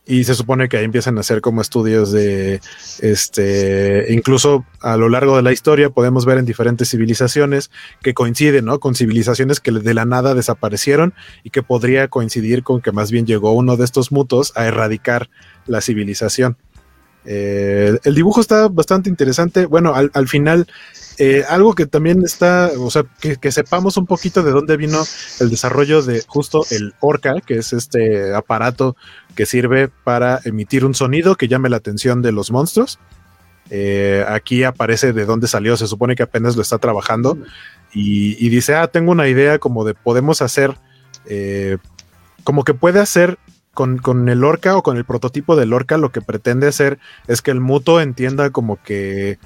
y 0.09 0.23
se 0.23 0.33
supone 0.33 0.67
que 0.67 0.77
ahí 0.77 0.85
empiezan 0.85 1.17
a 1.17 1.21
hacer 1.21 1.39
como 1.39 1.61
estudios 1.61 2.11
de 2.11 2.61
este 2.99 4.07
incluso 4.09 4.65
a 4.81 4.97
lo 4.97 5.07
largo 5.07 5.35
de 5.35 5.43
la 5.43 5.51
historia 5.51 5.91
podemos 5.91 6.25
ver 6.25 6.39
en 6.39 6.45
diferentes 6.45 6.89
civilizaciones 6.89 7.69
que 8.01 8.15
coinciden 8.15 8.65
¿no? 8.65 8.79
con 8.79 8.95
civilizaciones 8.95 9.59
que 9.59 9.71
de 9.71 9.93
la 9.93 10.05
nada 10.05 10.33
desaparecieron 10.33 11.13
y 11.43 11.51
que 11.51 11.61
podría 11.61 12.07
coincidir 12.07 12.63
con 12.63 12.81
que 12.81 12.91
más 12.91 13.11
bien 13.11 13.27
llegó 13.27 13.53
uno 13.53 13.77
de 13.77 13.85
estos 13.85 14.11
mutos 14.11 14.51
a 14.55 14.65
erradicar 14.65 15.29
la 15.67 15.79
civilización 15.79 16.57
eh, 17.25 17.99
el 18.03 18.15
dibujo 18.15 18.41
está 18.41 18.67
bastante 18.67 19.11
interesante 19.11 19.67
bueno 19.67 19.93
al, 19.93 20.09
al 20.15 20.27
final 20.27 20.65
eh, 21.21 21.43
algo 21.49 21.75
que 21.75 21.85
también 21.85 22.23
está, 22.23 22.71
o 22.79 22.89
sea, 22.89 23.03
que, 23.19 23.51
sepamos 23.51 23.97
un 23.97 24.05
poquito 24.05 24.41
de 24.41 24.51
dónde 24.51 24.77
vino 24.77 25.03
el 25.41 25.49
desarrollo 25.49 26.01
de 26.01 26.23
justo 26.25 26.65
el 26.71 26.93
Orca, 27.01 27.41
que 27.45 27.55
es 27.55 27.73
este 27.73 28.33
aparato 28.33 28.95
que 29.35 29.45
sirve 29.45 29.89
para 29.89 30.39
emitir 30.45 30.85
un 30.85 30.95
sonido 30.95 31.35
que 31.35 31.49
llame 31.49 31.67
la 31.67 31.75
atención 31.75 32.21
de 32.21 32.31
los 32.31 32.51
monstruos. 32.51 32.99
Eh, 33.69 34.23
aquí 34.29 34.63
aparece 34.63 35.11
de 35.11 35.25
dónde 35.25 35.49
salió, 35.49 35.75
se 35.75 35.87
supone 35.87 36.15
que 36.15 36.23
apenas 36.23 36.55
lo 36.55 36.61
está 36.61 36.77
trabajando 36.77 37.37
y, 37.93 38.47
dice, 38.47 38.75
ah, 38.75 38.87
tengo 38.87 39.11
una 39.11 39.27
idea 39.27 39.59
como 39.59 39.83
de 39.83 39.95
podemos 39.95 40.41
hacer, 40.41 40.77
eh, 41.25 41.79
como 42.45 42.63
que 42.63 42.73
puede 42.73 43.01
hacer 43.01 43.37
con, 43.73 43.97
con, 43.97 44.29
el 44.29 44.45
orca 44.45 44.77
o 44.77 44.83
con 44.83 44.95
el 44.95 45.03
prototipo 45.03 45.57
del 45.57 45.73
orca, 45.73 45.97
lo 45.97 46.13
que 46.13 46.21
pretende 46.21 46.67
hacer 46.67 46.97
es 47.27 47.41
que 47.41 47.51
el 47.51 47.59
muto 47.59 47.99
entienda 47.99 48.51
como 48.51 48.81
que 48.81 49.37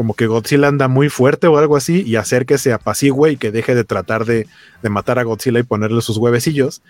como 0.00 0.14
que 0.14 0.26
Godzilla 0.26 0.68
anda 0.68 0.88
muy 0.88 1.10
fuerte 1.10 1.46
o 1.46 1.58
algo 1.58 1.76
así 1.76 2.02
y 2.06 2.16
hacer 2.16 2.46
que 2.46 2.56
se 2.56 2.72
apacigüe 2.72 3.32
y 3.32 3.36
que 3.36 3.50
deje 3.50 3.74
de 3.74 3.84
tratar 3.84 4.24
de, 4.24 4.46
matar 4.82 5.18
a 5.18 5.24
Godzilla 5.24 5.60
y 5.60 5.62
ponerle 5.62 6.00
sus 6.00 6.16
huevecillos. 6.16 6.80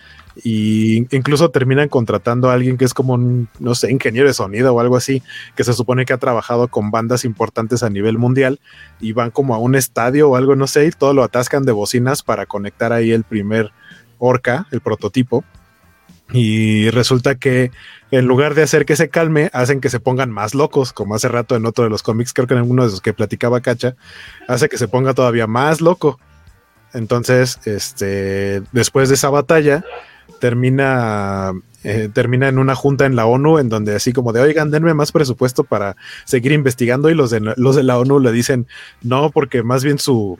Y 0.44 1.08
incluso 1.12 1.50
terminan 1.50 1.88
contratando 1.88 2.50
a 2.50 2.52
alguien 2.52 2.78
que 2.78 2.84
es 2.84 2.94
como 2.94 3.14
un, 3.14 3.48
no 3.58 3.74
sé, 3.74 3.90
ingeniero 3.90 4.28
de 4.28 4.34
sonido 4.34 4.72
o 4.72 4.78
algo 4.78 4.96
así, 4.96 5.24
que 5.56 5.64
se 5.64 5.72
supone 5.72 6.04
que 6.04 6.12
ha 6.12 6.18
trabajado 6.18 6.68
con 6.68 6.92
bandas 6.92 7.24
importantes 7.24 7.82
a 7.82 7.90
nivel 7.90 8.16
mundial 8.16 8.60
y 9.00 9.12
van 9.12 9.32
como 9.32 9.56
a 9.56 9.58
un 9.58 9.74
estadio 9.74 10.30
o 10.30 10.36
algo, 10.36 10.54
no 10.54 10.68
sé, 10.68 10.86
y 10.86 10.92
todo 10.92 11.12
lo 11.12 11.24
atascan 11.24 11.64
de 11.64 11.72
bocinas 11.72 12.22
para 12.22 12.46
conectar 12.46 12.92
ahí 12.92 13.10
el 13.10 13.24
primer 13.24 13.72
Orca, 14.20 14.68
el 14.70 14.82
prototipo. 14.82 15.42
Y 16.32 16.90
resulta 16.90 17.34
que 17.34 17.70
en 18.10 18.26
lugar 18.26 18.54
de 18.54 18.62
hacer 18.62 18.86
que 18.86 18.96
se 18.96 19.08
calme, 19.08 19.50
hacen 19.52 19.80
que 19.80 19.90
se 19.90 20.00
pongan 20.00 20.30
más 20.30 20.54
locos, 20.54 20.92
como 20.92 21.14
hace 21.14 21.28
rato 21.28 21.56
en 21.56 21.66
otro 21.66 21.84
de 21.84 21.90
los 21.90 22.02
cómics, 22.02 22.32
creo 22.32 22.46
que 22.46 22.54
en 22.54 22.62
uno 22.62 22.84
de 22.84 22.90
los 22.90 23.00
que 23.00 23.12
platicaba 23.12 23.60
Cacha, 23.60 23.96
hace 24.48 24.68
que 24.68 24.78
se 24.78 24.88
ponga 24.88 25.14
todavía 25.14 25.46
más 25.46 25.80
loco. 25.80 26.18
Entonces, 26.92 27.58
este, 27.66 28.62
después 28.72 29.08
de 29.08 29.14
esa 29.14 29.30
batalla, 29.30 29.84
termina, 30.40 31.52
eh, 31.84 32.08
termina 32.12 32.48
en 32.48 32.58
una 32.58 32.74
junta 32.74 33.06
en 33.06 33.14
la 33.14 33.26
ONU, 33.26 33.58
en 33.58 33.68
donde 33.68 33.94
así 33.94 34.12
como 34.12 34.32
de, 34.32 34.40
oigan, 34.40 34.70
denme 34.70 34.94
más 34.94 35.12
presupuesto 35.12 35.64
para 35.64 35.96
seguir 36.24 36.52
investigando, 36.52 37.10
y 37.10 37.14
los 37.14 37.30
de, 37.30 37.40
los 37.56 37.76
de 37.76 37.84
la 37.84 37.98
ONU 37.98 38.18
le 38.18 38.32
dicen, 38.32 38.66
no, 39.02 39.30
porque 39.30 39.62
más 39.62 39.84
bien 39.84 39.98
su, 39.98 40.38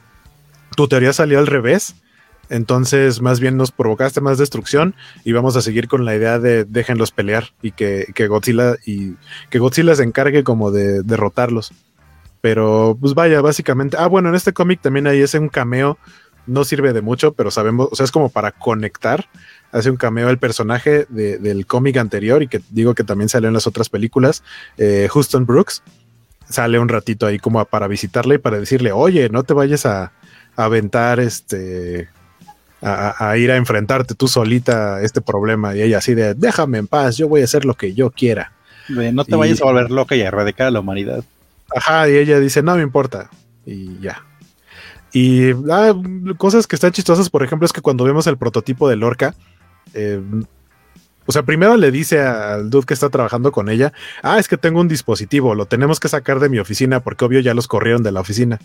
tu 0.77 0.89
teoría 0.89 1.13
salió 1.13 1.39
al 1.39 1.47
revés 1.47 1.95
entonces, 2.51 3.23
más 3.23 3.39
bien 3.39 3.57
nos 3.57 3.71
provocaste 3.71 4.21
más 4.21 4.37
destrucción 4.37 4.97
y 5.25 5.31
vamos 5.31 5.57
a 5.57 5.63
seguir 5.63 5.87
con 5.87 6.05
la 6.05 6.17
idea 6.17 6.41
de 6.41 6.65
déjenlos 6.65 7.13
pelear 7.13 7.51
y 7.63 7.71
que, 7.71 8.13
Godzilla 8.29 8.75
y 8.85 9.15
que 9.51 9.61
Godzilla 9.61 9.95
se 9.95 10.03
encargue 10.03 10.43
como 10.43 10.73
de 10.73 11.03
derrotarlos. 11.05 11.73
Pero, 12.41 12.99
pues 13.01 13.15
vaya, 13.15 13.41
básicamente. 13.41 13.97
Ah, 13.99 14.09
bueno, 14.09 14.31
en 14.31 14.35
este 14.35 14.53
cómic 14.53 14.81
también 14.81 15.07
hay 15.07 15.21
ese 15.21 15.39
un 15.39 15.49
cameo. 15.49 15.97
No 16.47 16.65
sirve 16.65 16.93
de 16.93 17.03
mucho, 17.03 17.35
pero 17.35 17.53
sabemos, 17.53 17.89
o 17.93 17.95
sea, 17.95 18.03
es 18.03 18.11
como 18.11 18.31
para 18.31 18.51
conectar. 18.51 19.29
Hace 19.71 19.89
un 19.89 19.97
cameo 19.97 20.29
el 20.29 20.39
personaje 20.39 21.07
del 21.09 21.67
cómic 21.67 21.99
anterior 21.99 22.43
y 22.43 22.49
que 22.49 22.61
digo 22.71 22.95
que 22.95 23.05
también 23.05 23.29
salió 23.29 23.47
en 23.47 23.55
las 23.55 23.69
otras 23.69 23.89
películas. 23.89 24.43
Eh, 24.77 25.09
Houston 25.13 25.47
Brooks 25.47 25.85
sale 26.49 26.81
un 26.81 26.89
ratito 26.89 27.27
ahí 27.27 27.39
como 27.39 27.65
para 27.65 27.87
visitarle 27.87 28.37
y 28.37 28.39
para 28.39 28.59
decirle, 28.59 28.91
oye, 28.91 29.29
no 29.29 29.45
te 29.45 29.55
vayas 29.55 29.87
a 29.87 30.11
aventar 30.57 31.21
este 31.21 32.09
a, 32.83 33.37
ir 33.37 33.51
a 33.51 33.57
enfrentarte 33.57 34.15
tú 34.15 34.29
solita 34.29 34.97
a 34.97 35.03
este 35.03 35.21
problema. 35.21 35.75
Y 35.77 35.83
ella 35.83 35.99
así 35.99 36.15
de, 36.15 36.35
déjame 36.35 36.79
en 36.79 36.87
paz, 36.87 37.17
yo 37.17 37.29
voy 37.29 37.43
a 37.43 37.45
hacer 37.45 37.65
lo 37.65 37.75
que 37.75 37.95
yo 37.95 38.11
quiera. 38.11 38.53
no 38.89 39.25
te 39.25 39.37
vayas 39.37 39.61
a 39.61 39.65
volver 39.65 39.91
loca 39.91 40.17
y 40.17 40.23
a 40.23 40.29
erradicar 40.29 40.69
a 40.69 40.71
la 40.71 40.81
humanidad. 40.81 41.25
Ajá, 41.75 42.09
y 42.09 42.17
ella 42.17 42.41
dice, 42.41 42.63
no 42.63 42.77
me 42.77 42.83
importa. 42.83 43.31
Y 43.65 43.99
ya. 44.01 44.23
Y 45.13 45.51
ah, 45.71 45.95
cosas 46.37 46.67
que 46.67 46.77
están 46.77 46.93
chistosas, 46.93 47.31
por 47.31 47.43
ejemplo, 47.43 47.67
es 47.67 47.73
que 47.73 47.81
cuando 47.81 48.05
vemos 48.05 48.27
el 48.27 48.39
prototipo 48.39 48.89
de 48.89 48.97
Lorca, 48.97 49.35
eh, 49.95 50.21
o 51.27 51.33
sea, 51.33 51.43
primero 51.43 51.77
le 51.77 51.91
dice 51.91 52.21
al 52.21 52.71
dude 52.71 52.87
que 52.87 52.95
está 52.95 53.09
trabajando 53.09 53.53
con 53.53 53.69
ella, 53.69 53.93
ah, 54.23 54.39
es 54.39 54.49
que 54.49 54.57
tengo 54.57 54.81
un 54.81 54.89
dispositivo, 54.89 55.55
lo 55.55 55.67
tenemos 55.67 56.01
que 56.01 56.09
sacar 56.09 56.41
de 56.41 56.49
mi 56.49 56.59
oficina 56.59 57.01
porque 57.01 57.25
obvio 57.25 57.41
ya 57.41 57.55
los 57.55 57.69
corrieron 57.69 58.03
de 58.03 58.13
la 58.13 58.21
oficina. 58.21 58.59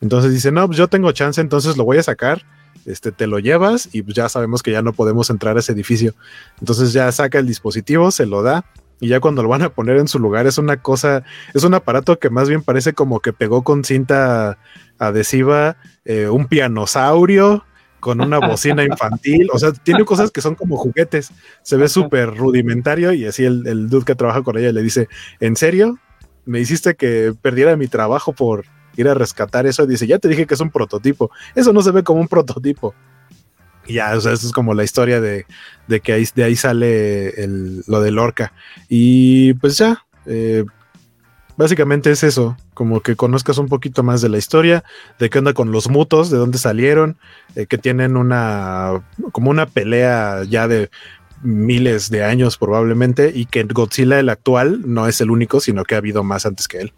Entonces 0.00 0.32
dice, 0.32 0.50
no, 0.50 0.66
pues 0.66 0.78
yo 0.78 0.88
tengo 0.88 1.12
chance, 1.12 1.40
entonces 1.40 1.76
lo 1.76 1.84
voy 1.84 1.98
a 1.98 2.02
sacar 2.02 2.44
este, 2.86 3.12
te 3.12 3.26
lo 3.26 3.38
llevas 3.38 3.88
y 3.92 4.04
ya 4.12 4.28
sabemos 4.28 4.62
que 4.62 4.72
ya 4.72 4.82
no 4.82 4.92
podemos 4.92 5.30
entrar 5.30 5.56
a 5.56 5.60
ese 5.60 5.72
edificio. 5.72 6.14
Entonces 6.60 6.92
ya 6.92 7.10
saca 7.12 7.38
el 7.38 7.46
dispositivo, 7.46 8.10
se 8.10 8.26
lo 8.26 8.42
da 8.42 8.64
y 9.00 9.08
ya 9.08 9.20
cuando 9.20 9.42
lo 9.42 9.48
van 9.48 9.62
a 9.62 9.70
poner 9.70 9.96
en 9.98 10.08
su 10.08 10.18
lugar 10.18 10.46
es 10.46 10.58
una 10.58 10.82
cosa, 10.82 11.22
es 11.54 11.64
un 11.64 11.74
aparato 11.74 12.18
que 12.18 12.30
más 12.30 12.48
bien 12.48 12.62
parece 12.62 12.92
como 12.92 13.20
que 13.20 13.32
pegó 13.32 13.62
con 13.62 13.84
cinta 13.84 14.58
adhesiva 14.98 15.76
eh, 16.04 16.28
un 16.28 16.46
pianosaurio 16.46 17.64
con 18.00 18.20
una 18.20 18.38
bocina 18.38 18.84
infantil, 18.84 19.48
o 19.52 19.58
sea, 19.58 19.72
tiene 19.72 20.04
cosas 20.04 20.30
que 20.30 20.40
son 20.40 20.54
como 20.54 20.76
juguetes, 20.76 21.30
se 21.62 21.76
ve 21.76 21.88
súper 21.88 22.36
rudimentario 22.36 23.12
y 23.12 23.26
así 23.26 23.44
el, 23.44 23.66
el 23.66 23.88
dude 23.88 24.04
que 24.04 24.14
trabaja 24.14 24.42
con 24.42 24.56
ella 24.56 24.72
le 24.72 24.82
dice, 24.82 25.08
¿en 25.40 25.56
serio? 25.56 25.98
Me 26.44 26.60
hiciste 26.60 26.94
que 26.94 27.34
perdiera 27.40 27.76
mi 27.76 27.88
trabajo 27.88 28.32
por, 28.32 28.64
ir 29.00 29.08
a 29.08 29.14
rescatar 29.14 29.66
eso. 29.66 29.86
Dice, 29.86 30.06
ya 30.06 30.18
te 30.18 30.28
dije 30.28 30.46
que 30.46 30.54
es 30.54 30.60
un 30.60 30.70
prototipo. 30.70 31.30
Eso 31.54 31.72
no 31.72 31.82
se 31.82 31.92
ve 31.92 32.02
como 32.02 32.20
un 32.20 32.28
prototipo. 32.28 32.94
Y 33.86 33.94
ya, 33.94 34.14
o 34.16 34.20
sea, 34.20 34.32
eso 34.32 34.46
es 34.46 34.52
como 34.52 34.74
la 34.74 34.84
historia 34.84 35.20
de, 35.20 35.46
que 36.02 36.12
ahí, 36.12 36.26
de 36.34 36.44
ahí 36.44 36.56
sale 36.56 37.32
lo 37.86 38.00
de 38.00 38.10
Lorca. 38.10 38.52
Y 38.88 39.54
pues 39.54 39.78
ya, 39.78 40.04
eh, 40.26 40.64
básicamente 41.56 42.10
es 42.10 42.22
eso, 42.22 42.56
como 42.74 43.00
que 43.00 43.16
conozcas 43.16 43.58
un 43.58 43.68
poquito 43.68 44.02
más 44.02 44.20
de 44.20 44.28
la 44.28 44.38
historia, 44.38 44.84
de 45.18 45.30
qué 45.30 45.38
onda 45.38 45.54
con 45.54 45.72
los 45.72 45.88
mutos, 45.88 46.30
de 46.30 46.38
dónde 46.38 46.58
salieron, 46.58 47.16
eh, 47.56 47.66
que 47.66 47.78
tienen 47.78 48.16
una, 48.16 49.02
como 49.32 49.50
una 49.50 49.66
pelea 49.66 50.44
ya 50.44 50.68
de 50.68 50.90
miles 51.42 52.10
de 52.10 52.24
años 52.24 52.58
probablemente, 52.58 53.32
y 53.34 53.46
que 53.46 53.64
Godzilla 53.64 54.20
el 54.20 54.28
actual 54.28 54.82
no 54.86 55.08
es 55.08 55.20
el 55.20 55.30
único, 55.30 55.60
sino 55.60 55.84
que 55.84 55.94
ha 55.94 55.98
habido 55.98 56.22
más 56.22 56.46
antes 56.46 56.68
que 56.68 56.78
él. 56.78 56.92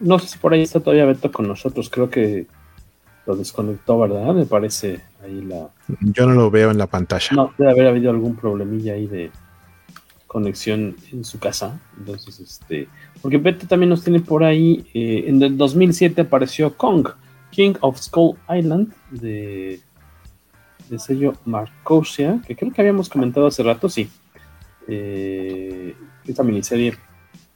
No 0.00 0.18
sé 0.18 0.28
si 0.28 0.38
por 0.38 0.52
ahí 0.52 0.62
está 0.62 0.80
todavía 0.80 1.04
Beto 1.04 1.30
con 1.30 1.48
nosotros. 1.48 1.88
Creo 1.90 2.10
que 2.10 2.46
lo 3.26 3.36
desconectó, 3.36 3.98
¿verdad? 4.00 4.34
Me 4.34 4.46
parece 4.46 5.00
ahí 5.22 5.40
la. 5.42 5.68
Yo 6.00 6.26
no 6.26 6.34
lo 6.34 6.50
veo 6.50 6.70
en 6.70 6.78
la 6.78 6.86
pantalla. 6.86 7.28
No, 7.32 7.52
debe 7.56 7.70
haber 7.70 7.86
habido 7.86 8.10
algún 8.10 8.36
problemilla 8.36 8.94
ahí 8.94 9.06
de 9.06 9.30
conexión 10.26 10.96
en 11.12 11.24
su 11.24 11.38
casa. 11.38 11.80
Entonces, 11.98 12.40
este. 12.40 12.88
Porque 13.22 13.38
Beto 13.38 13.66
también 13.66 13.90
nos 13.90 14.02
tiene 14.02 14.20
por 14.20 14.44
ahí. 14.44 14.86
Eh, 14.94 15.24
en 15.26 15.42
el 15.42 15.56
2007 15.56 16.22
apareció 16.22 16.76
Kong, 16.76 17.08
King 17.50 17.74
of 17.80 17.98
Skull 17.98 18.36
Island, 18.54 18.92
de, 19.10 19.80
de 20.90 20.98
sello 20.98 21.34
Marcosia, 21.44 22.40
que 22.46 22.56
creo 22.56 22.72
que 22.72 22.80
habíamos 22.80 23.08
comentado 23.08 23.46
hace 23.46 23.62
rato, 23.62 23.88
sí. 23.88 24.10
Eh, 24.86 25.94
esta 26.26 26.42
miniserie 26.42 26.94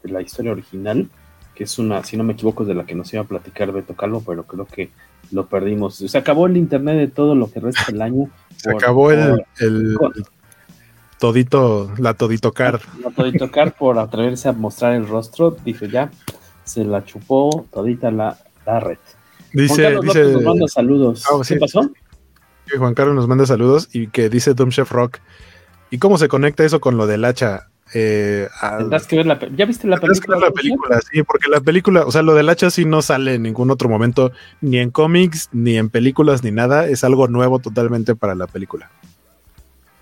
de 0.03 0.11
la 0.11 0.23
historia 0.23 0.53
original 0.53 1.11
que 1.59 1.65
es 1.65 1.77
una, 1.81 2.05
si 2.05 2.17
no 2.17 2.23
me 2.23 2.35
equivoco, 2.35 2.63
es 2.63 2.69
de 2.69 2.75
la 2.77 2.87
que 2.87 2.95
nos 2.95 3.13
iba 3.13 3.25
a 3.25 3.27
platicar 3.27 3.73
Beto 3.73 3.97
Calvo, 3.97 4.23
pero 4.25 4.45
creo 4.45 4.65
que 4.65 4.91
lo 5.33 5.49
perdimos. 5.49 5.97
Se 5.97 6.17
acabó 6.17 6.47
el 6.47 6.57
internet 6.57 6.97
de 6.97 7.09
todo 7.09 7.35
lo 7.35 7.51
que 7.51 7.59
resta 7.59 7.87
del 7.91 8.01
año. 8.01 8.31
Se 8.57 8.71
acabó 8.71 9.11
el, 9.11 9.45
todito, 11.19 11.93
la 11.99 12.15
todito 12.15 12.53
car. 12.53 12.81
La 13.03 13.11
todito 13.11 13.51
car 13.51 13.75
por 13.77 13.99
atreverse 13.99 14.49
a 14.49 14.53
mostrar 14.53 14.95
el 14.95 15.09
rostro, 15.09 15.57
dije 15.65 15.89
ya, 15.89 16.13
se 16.63 16.85
la 16.85 17.05
chupó 17.05 17.67
todita 17.73 18.13
la, 18.13 18.39
red. 18.65 18.99
Dice, 19.53 19.99
dice 20.01 20.25
nos 20.33 20.43
manda 20.45 20.69
saludos. 20.69 21.25
Ah, 21.29 21.41
¿Qué 21.47 21.57
pasó? 21.57 21.91
Juan 22.77 22.95
Carlos 22.95 23.17
nos 23.17 23.27
manda 23.27 23.47
saludos 23.47 23.89
y 23.93 24.09
que 24.09 24.29
dice 24.29 24.55
Doom 24.55 24.71
Chef 24.71 24.93
Rock. 24.93 25.19
¿Y 25.91 25.99
cómo 25.99 26.19
se 26.19 26.29
conecta 26.29 26.65
eso 26.65 26.81
con 26.81 26.97
lo 26.97 27.09
del 27.09 27.25
hacha? 27.25 27.69
Eh, 27.95 28.49
que 29.09 29.17
ver 29.17 29.27
la 29.27 29.39
¿Ya 29.57 29.65
viste 29.65 29.87
la 29.87 29.99
película? 29.99 30.39
la 30.39 30.51
película, 30.51 31.01
sí, 31.11 31.23
porque 31.23 31.49
la 31.49 31.61
película, 31.61 32.05
o 32.05 32.11
sea, 32.11 32.23
lo 32.23 32.35
del 32.35 32.49
hacha 32.49 32.71
sí 32.71 32.85
no 32.85 33.01
sale 33.01 33.35
en 33.35 33.43
ningún 33.43 33.71
otro 33.71 33.89
momento, 33.89 34.33
ni 34.61 34.79
en 34.79 34.91
cómics, 34.91 35.49
ni 35.53 35.77
en 35.77 35.89
películas, 35.89 36.45
ni 36.45 36.51
nada. 36.51 36.87
Es 36.87 37.05
algo 37.05 37.29
nuevo 37.29 37.59
totalmente 37.59 38.15
para 38.15 38.35
la 38.35 38.47
película. 38.47 38.91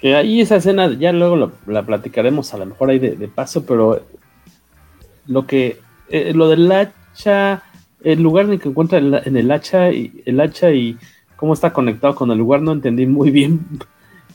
Que 0.01 0.17
ahí 0.17 0.41
esa 0.41 0.57
escena, 0.57 0.93
ya 0.93 1.13
luego 1.13 1.53
la 1.67 1.87
platicaremos 1.87 2.53
a 2.55 2.59
lo 2.59 2.67
mejor 2.67 2.91
ahí 2.91 2.99
de, 2.99 3.29
paso, 3.29 3.65
pero 3.65 4.03
lo 5.27 5.47
que, 5.47 5.81
eh, 6.09 6.33
lo 6.35 6.49
del 6.49 6.71
hacha, 6.71 7.63
el 8.03 8.23
lugar 8.23 8.47
en 8.47 8.53
el 8.53 8.61
que 8.61 8.69
encuentra 8.69 8.99
en 8.99 9.37
el 9.37 9.51
hacha 9.51 9.91
y 9.91 10.23
el 10.27 10.41
hacha 10.41 10.71
y 10.71 10.99
cómo 11.37 11.55
está 11.55 11.73
conectado 11.73 12.15
con 12.15 12.31
el 12.31 12.39
lugar, 12.39 12.63
no 12.63 12.73
entendí 12.73 13.07
muy 13.07 13.31
bien 13.31 13.61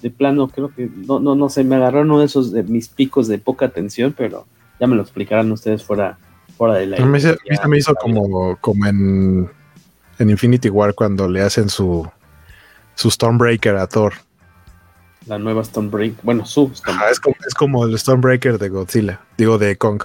de 0.02 0.10
plano 0.10 0.48
creo 0.48 0.74
que 0.74 0.90
no, 0.94 1.20
no, 1.20 1.36
no 1.36 1.50
sé, 1.50 1.64
me 1.64 1.76
agarraron 1.76 2.12
uno 2.12 2.20
de 2.20 2.26
esos 2.26 2.52
de 2.52 2.64
mis 2.64 2.90
picos 2.90 3.28
de 3.28 3.38
poca 3.38 3.66
atención, 3.66 4.14
pero 4.18 4.46
ya 4.80 4.88
me 4.88 4.96
lo 4.96 5.04
explicarán 5.04 5.52
ustedes 5.52 5.84
fuera, 5.84 6.18
fuera 6.58 6.76
de 6.76 6.88
la. 6.88 6.98
A 6.98 7.06
mí 7.06 7.20
se, 7.20 7.38
me 7.68 7.78
hizo 7.78 7.94
como, 7.96 8.58
como 8.58 8.86
en, 8.88 9.50
en 10.18 10.30
Infinity 10.30 10.70
War 10.70 10.96
cuando 10.96 11.30
le 11.30 11.42
hacen 11.42 11.70
su, 11.70 12.10
su 12.96 13.12
Stormbreaker 13.12 13.76
a 13.76 13.88
Thor. 13.88 14.14
La 15.28 15.38
nueva 15.38 15.64
Stormbreaker, 15.64 16.20
bueno, 16.24 16.46
su 16.46 16.72
es, 16.74 16.82
como, 17.20 17.36
es 17.48 17.54
como 17.54 17.86
el 17.86 17.98
Stormbreaker 17.98 18.58
de 18.58 18.70
Godzilla, 18.70 19.22
digo 19.38 19.60
de 19.60 19.76
Kong. 19.76 20.02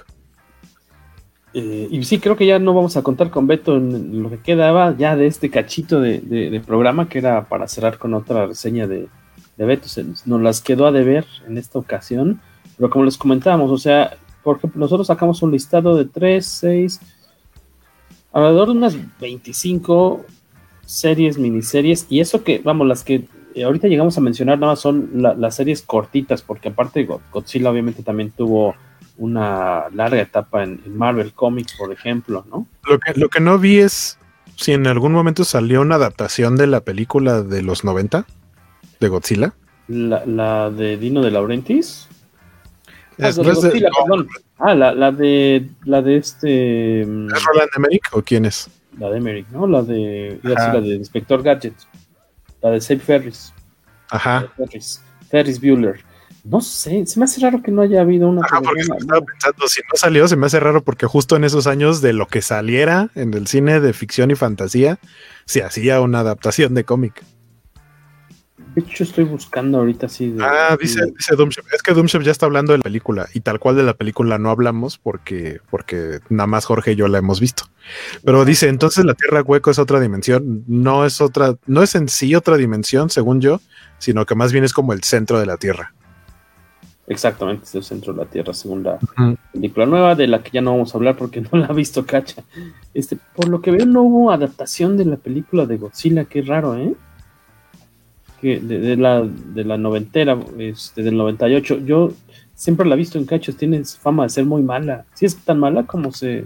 Eh, 1.55 1.87
y 1.89 2.03
sí, 2.03 2.19
creo 2.19 2.35
que 2.35 2.45
ya 2.45 2.59
no 2.59 2.75
vamos 2.75 2.97
a 2.97 3.01
contar 3.01 3.31
con 3.31 3.47
Beto 3.47 3.77
en 3.77 4.21
lo 4.21 4.29
que 4.29 4.37
quedaba 4.37 4.95
ya 4.95 5.15
de 5.15 5.25
este 5.25 5.49
cachito 5.49 5.99
de, 5.99 6.19
de 6.19 6.59
programa, 6.59 7.09
que 7.09 7.17
era 7.17 7.45
para 7.45 7.67
cerrar 7.67 7.97
con 7.97 8.13
otra 8.13 8.45
reseña 8.45 8.85
de, 8.85 9.07
de 9.57 9.65
Beto. 9.65 9.87
Nos 10.25 10.41
las 10.41 10.61
quedó 10.61 10.85
a 10.85 10.91
deber 10.91 11.25
en 11.47 11.57
esta 11.57 11.79
ocasión, 11.79 12.39
pero 12.77 12.89
como 12.89 13.05
les 13.05 13.17
comentábamos, 13.17 13.71
o 13.71 13.77
sea, 13.77 14.17
por 14.43 14.57
ejemplo, 14.57 14.79
nosotros 14.79 15.07
sacamos 15.07 15.41
un 15.41 15.51
listado 15.51 15.95
de 15.95 16.05
3, 16.05 16.45
6, 16.45 16.99
alrededor 18.31 18.67
de 18.67 18.73
unas 18.73 18.97
25 19.19 20.25
series, 20.85 21.37
miniseries, 21.37 22.05
y 22.09 22.19
eso 22.19 22.43
que, 22.43 22.61
vamos, 22.63 22.87
las 22.87 23.03
que 23.03 23.27
ahorita 23.61 23.87
llegamos 23.87 24.17
a 24.17 24.21
mencionar 24.21 24.59
nada 24.59 24.73
más 24.73 24.79
son 24.79 25.09
las 25.13 25.55
series 25.55 25.81
cortitas, 25.81 26.41
porque 26.41 26.69
aparte 26.69 27.07
Godzilla 27.31 27.71
obviamente 27.71 28.03
también 28.03 28.31
tuvo 28.31 28.75
una 29.17 29.85
larga 29.93 30.21
etapa 30.21 30.63
en, 30.63 30.79
Marvel 30.95 31.33
Comics, 31.33 31.73
por 31.75 31.91
ejemplo, 31.91 32.45
¿no? 32.49 32.67
Lo 32.87 32.99
que, 32.99 33.19
lo 33.19 33.29
que 33.29 33.39
no 33.39 33.57
vi 33.57 33.79
es 33.79 34.19
si 34.55 34.73
en 34.73 34.85
algún 34.85 35.11
momento 35.11 35.43
salió 35.43 35.81
una 35.81 35.95
adaptación 35.95 36.55
de 36.55 36.67
la 36.67 36.81
película 36.81 37.41
de 37.41 37.63
los 37.63 37.83
90 37.83 38.25
de 38.99 39.07
Godzilla. 39.07 39.53
La, 39.87 40.69
de 40.69 40.97
Dino 40.97 41.21
de 41.21 41.31
Laurentiis. 41.31 42.07
Ah, 43.19 43.31
Godzilla, 43.31 43.89
perdón. 43.97 44.27
Ah, 44.59 44.73
la, 44.73 45.11
de 45.11 45.69
la 45.85 46.01
de 46.01 46.17
este. 46.17 47.05
Mm, 47.05 47.33
¿Es 47.33 47.43
Roland 47.43 47.69
Emmerich 47.75 48.03
o 48.11 48.21
quién 48.21 48.45
es? 48.45 48.69
La 48.99 49.09
de 49.09 49.17
Emmerich, 49.17 49.47
¿no? 49.49 49.67
La 49.67 49.81
de. 49.81 50.39
la 50.43 50.81
de 50.81 50.95
Inspector 50.95 51.43
Gadget. 51.43 51.75
La 52.61 52.71
de 52.71 52.81
Safe 52.81 52.99
Ferris. 52.99 53.53
Ajá. 54.09 54.51
Ferris 55.29 55.61
Bueller. 55.61 56.03
No 56.43 56.61
sé, 56.61 57.05
se 57.05 57.19
me 57.19 57.25
hace 57.25 57.41
raro 57.41 57.61
que 57.61 57.71
no 57.71 57.81
haya 57.81 58.01
habido 58.01 58.29
una. 58.29 58.41
Ajá, 58.41 58.61
porque 58.61 58.81
estaba 58.81 59.21
pensando, 59.21 59.67
si 59.67 59.81
no 59.81 59.97
salió, 59.97 60.27
se 60.27 60.37
me 60.37 60.45
hace 60.45 60.59
raro 60.59 60.81
porque 60.81 61.05
justo 61.05 61.35
en 61.35 61.43
esos 61.43 61.67
años 61.67 62.01
de 62.01 62.13
lo 62.13 62.27
que 62.27 62.41
saliera 62.41 63.09
en 63.15 63.33
el 63.33 63.47
cine 63.47 63.81
de 63.81 63.91
ficción 63.91 64.31
y 64.31 64.35
fantasía, 64.35 64.97
se 65.45 65.63
hacía 65.63 65.99
una 65.99 66.21
adaptación 66.21 66.73
de 66.73 66.85
cómic. 66.85 67.21
De 68.77 68.83
hecho, 68.83 69.05
estoy 69.05 69.23
buscando 69.23 69.79
ahorita 69.79 70.05
así. 70.05 70.29
De, 70.29 70.43
ah, 70.43 70.77
dice, 70.79 71.01
dice 71.17 71.35
Doomship. 71.35 71.63
Es 71.73 71.81
que 71.81 71.95
Doomship 71.95 72.21
ya 72.21 72.29
está 72.29 72.45
hablando 72.45 72.73
de 72.73 72.77
la 72.77 72.83
película 72.83 73.27
y 73.33 73.39
tal 73.39 73.59
cual 73.59 73.75
de 73.75 73.81
la 73.81 73.95
película 73.95 74.37
no 74.37 74.51
hablamos 74.51 74.99
porque, 74.99 75.61
porque 75.71 76.19
nada 76.29 76.45
más 76.45 76.65
Jorge 76.65 76.91
y 76.91 76.95
yo 76.95 77.07
la 77.07 77.17
hemos 77.17 77.39
visto. 77.39 77.63
Pero 78.23 78.45
dice, 78.45 78.67
entonces 78.67 79.03
la 79.03 79.15
Tierra 79.15 79.41
Hueco 79.41 79.71
es 79.71 79.79
otra 79.79 79.99
dimensión. 79.99 80.63
No 80.67 81.07
es 81.07 81.21
otra, 81.21 81.55
no 81.65 81.81
es 81.81 81.95
en 81.95 82.07
sí 82.07 82.35
otra 82.35 82.55
dimensión, 82.55 83.09
según 83.09 83.41
yo, 83.41 83.61
sino 83.97 84.27
que 84.27 84.35
más 84.35 84.51
bien 84.51 84.63
es 84.63 84.73
como 84.73 84.93
el 84.93 85.01
centro 85.01 85.39
de 85.39 85.47
la 85.47 85.57
Tierra. 85.57 85.95
Exactamente, 87.07 87.63
es 87.63 87.73
el 87.73 87.83
centro 87.83 88.13
de 88.13 88.25
la 88.25 88.29
Tierra, 88.29 88.53
según 88.53 88.83
la 88.83 88.99
película 89.53 89.87
nueva, 89.87 90.13
de 90.13 90.27
la 90.27 90.43
que 90.43 90.51
ya 90.51 90.61
no 90.61 90.73
vamos 90.73 90.93
a 90.93 90.99
hablar 90.99 91.17
porque 91.17 91.41
no 91.51 91.57
la 91.57 91.65
ha 91.65 91.73
visto 91.73 92.05
Cacha. 92.05 92.43
Este, 92.93 93.17
por 93.35 93.49
lo 93.49 93.59
que 93.59 93.71
veo, 93.71 93.87
no 93.87 94.03
hubo 94.03 94.29
adaptación 94.29 94.97
de 94.97 95.05
la 95.05 95.15
película 95.17 95.65
de 95.65 95.77
Godzilla, 95.77 96.25
qué 96.25 96.43
raro, 96.43 96.75
¿eh? 96.75 96.93
Que 98.41 98.59
de, 98.59 98.95
la, 98.97 99.23
de 99.23 99.63
la 99.63 99.77
noventera, 99.77 100.37
este, 100.59 101.01
del 101.01 101.17
98. 101.17 101.79
Yo 101.79 102.11
siempre 102.53 102.87
la 102.87 102.95
he 102.95 102.97
visto 102.97 103.17
en 103.17 103.25
Cachos, 103.25 103.57
tiene 103.57 103.83
fama 103.83 104.23
de 104.23 104.29
ser 104.29 104.45
muy 104.45 104.61
mala. 104.61 105.05
Si 105.13 105.25
es 105.25 105.37
tan 105.37 105.59
mala 105.59 105.83
como 105.83 106.11
se. 106.11 106.45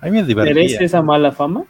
A 0.00 0.06
mí 0.06 0.22
me 0.22 0.34
¿Merece 0.34 0.84
esa 0.84 1.02
mala 1.02 1.32
fama? 1.32 1.64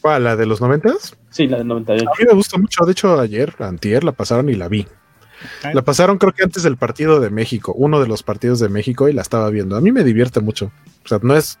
¿Cuál? 0.00 0.24
¿La 0.24 0.36
de 0.36 0.46
los 0.46 0.60
noventas? 0.60 1.16
Sí, 1.30 1.48
la 1.48 1.58
del 1.58 1.66
98. 1.66 2.08
A 2.08 2.12
mí 2.18 2.24
me 2.28 2.34
gusta 2.34 2.58
mucho, 2.58 2.84
de 2.84 2.92
hecho, 2.92 3.18
ayer, 3.18 3.54
antier, 3.58 4.04
la 4.04 4.12
pasaron 4.12 4.48
y 4.48 4.54
la 4.54 4.68
vi. 4.68 4.86
La 5.72 5.82
pasaron 5.82 6.18
creo 6.18 6.32
que 6.32 6.42
antes 6.42 6.62
del 6.62 6.76
partido 6.76 7.20
de 7.20 7.30
México, 7.30 7.72
uno 7.76 8.00
de 8.00 8.08
los 8.08 8.22
partidos 8.22 8.58
de 8.60 8.68
México 8.68 9.08
y 9.08 9.12
la 9.12 9.22
estaba 9.22 9.50
viendo. 9.50 9.76
A 9.76 9.80
mí 9.80 9.92
me 9.92 10.04
divierte 10.04 10.40
mucho. 10.40 10.72
O 11.04 11.08
sea, 11.08 11.18
no 11.22 11.36
es... 11.36 11.58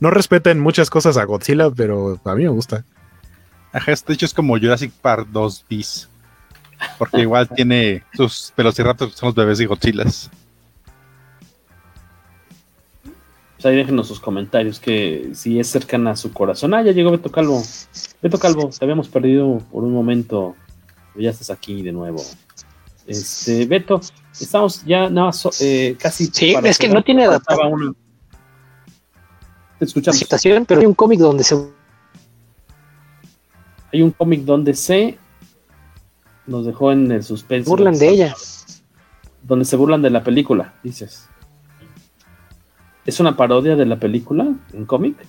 No 0.00 0.10
respeten 0.10 0.60
muchas 0.60 0.90
cosas 0.90 1.16
a 1.16 1.24
Godzilla, 1.24 1.70
pero 1.70 2.18
a 2.24 2.34
mí 2.34 2.44
me 2.44 2.50
gusta. 2.50 2.84
Ajá, 3.74 3.92
de 4.06 4.14
hecho 4.14 4.24
es 4.24 4.32
como 4.32 4.56
Jurassic 4.56 4.92
Park 4.92 5.26
2 5.32 5.64
bis. 5.68 6.08
Porque 6.96 7.22
igual 7.22 7.48
tiene 7.48 8.04
sus 8.14 8.52
velociraptors 8.56 9.14
son 9.14 9.28
los 9.28 9.34
bebés 9.34 9.60
y 9.60 9.66
Godzillas. 9.66 10.30
Pues 13.54 13.66
ahí 13.66 13.76
déjenos 13.76 14.06
sus 14.06 14.20
comentarios 14.20 14.78
que 14.78 15.30
si 15.34 15.58
es 15.58 15.66
cercana 15.68 16.12
a 16.12 16.16
su 16.16 16.32
corazón. 16.32 16.72
Ah, 16.72 16.82
ya 16.82 16.92
llegó 16.92 17.10
Beto 17.10 17.32
Calvo. 17.32 17.62
Beto 18.22 18.38
Calvo, 18.38 18.70
te 18.70 18.84
habíamos 18.84 19.08
perdido 19.08 19.58
por 19.72 19.82
un 19.82 19.92
momento. 19.92 20.54
Ya 21.16 21.30
estás 21.30 21.50
aquí 21.50 21.82
de 21.82 21.90
nuevo. 21.90 22.22
Este, 23.08 23.66
Beto, 23.66 24.00
estamos 24.38 24.84
ya 24.84 25.10
nada 25.10 25.32
eh, 25.60 25.96
casi. 25.98 26.26
Sí, 26.26 26.54
es 26.62 26.78
que 26.78 26.88
no 26.88 27.02
tiene 27.02 27.24
adaptación. 27.24 27.96
Te 29.80 29.84
escuchamos. 29.84 30.24
pero 30.68 30.80
hay 30.80 30.86
un 30.86 30.94
cómic 30.94 31.18
donde 31.18 31.42
se. 31.42 31.56
Hay 33.94 34.02
un 34.02 34.10
cómic 34.10 34.40
donde 34.40 34.74
se. 34.74 35.16
Nos 36.48 36.66
dejó 36.66 36.90
en 36.90 37.12
el 37.12 37.22
suspenso. 37.22 37.70
Burlan 37.70 37.96
de 37.96 38.08
ella. 38.08 38.34
Donde 39.44 39.64
se 39.64 39.76
burlan 39.76 40.02
de 40.02 40.10
la 40.10 40.24
película, 40.24 40.74
dices. 40.82 41.28
¿Es 43.06 43.20
una 43.20 43.36
parodia 43.36 43.76
de 43.76 43.86
la 43.86 44.00
película 44.00 44.52
en 44.72 44.84
cómic? 44.84 45.24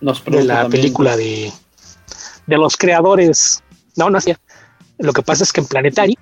Nos 0.00 0.24
de 0.24 0.44
la 0.44 0.68
película 0.68 1.16
de, 1.16 1.52
de 2.46 2.56
los 2.56 2.76
creadores 2.76 3.64
no, 3.96 4.10
no 4.10 4.18
hacía. 4.18 4.38
Lo 4.98 5.12
que 5.12 5.22
pasa 5.22 5.42
es 5.42 5.52
que 5.52 5.60
en 5.60 5.66
Planetary, 5.66 6.16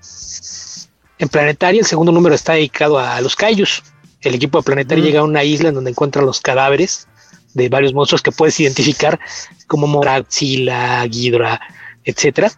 en 1.18 1.28
Planetary 1.28 1.80
el 1.80 1.84
segundo 1.84 2.10
número 2.10 2.34
está 2.34 2.54
dedicado 2.54 2.98
a 2.98 3.20
los 3.20 3.36
Kaijus. 3.36 3.82
El 4.22 4.34
equipo 4.34 4.60
de 4.60 4.64
Planetary 4.64 5.02
llega 5.02 5.20
a 5.20 5.24
una 5.24 5.44
isla 5.44 5.68
en 5.68 5.74
donde 5.74 5.90
encuentra 5.90 6.22
los 6.22 6.40
cadáveres 6.40 7.06
de 7.56 7.68
varios 7.68 7.94
monstruos 7.94 8.22
que 8.22 8.32
puedes 8.32 8.58
identificar 8.60 9.18
como 9.66 9.86
Moraxila, 9.86 11.06
Ghidra, 11.06 11.60
etcétera. 12.04 12.52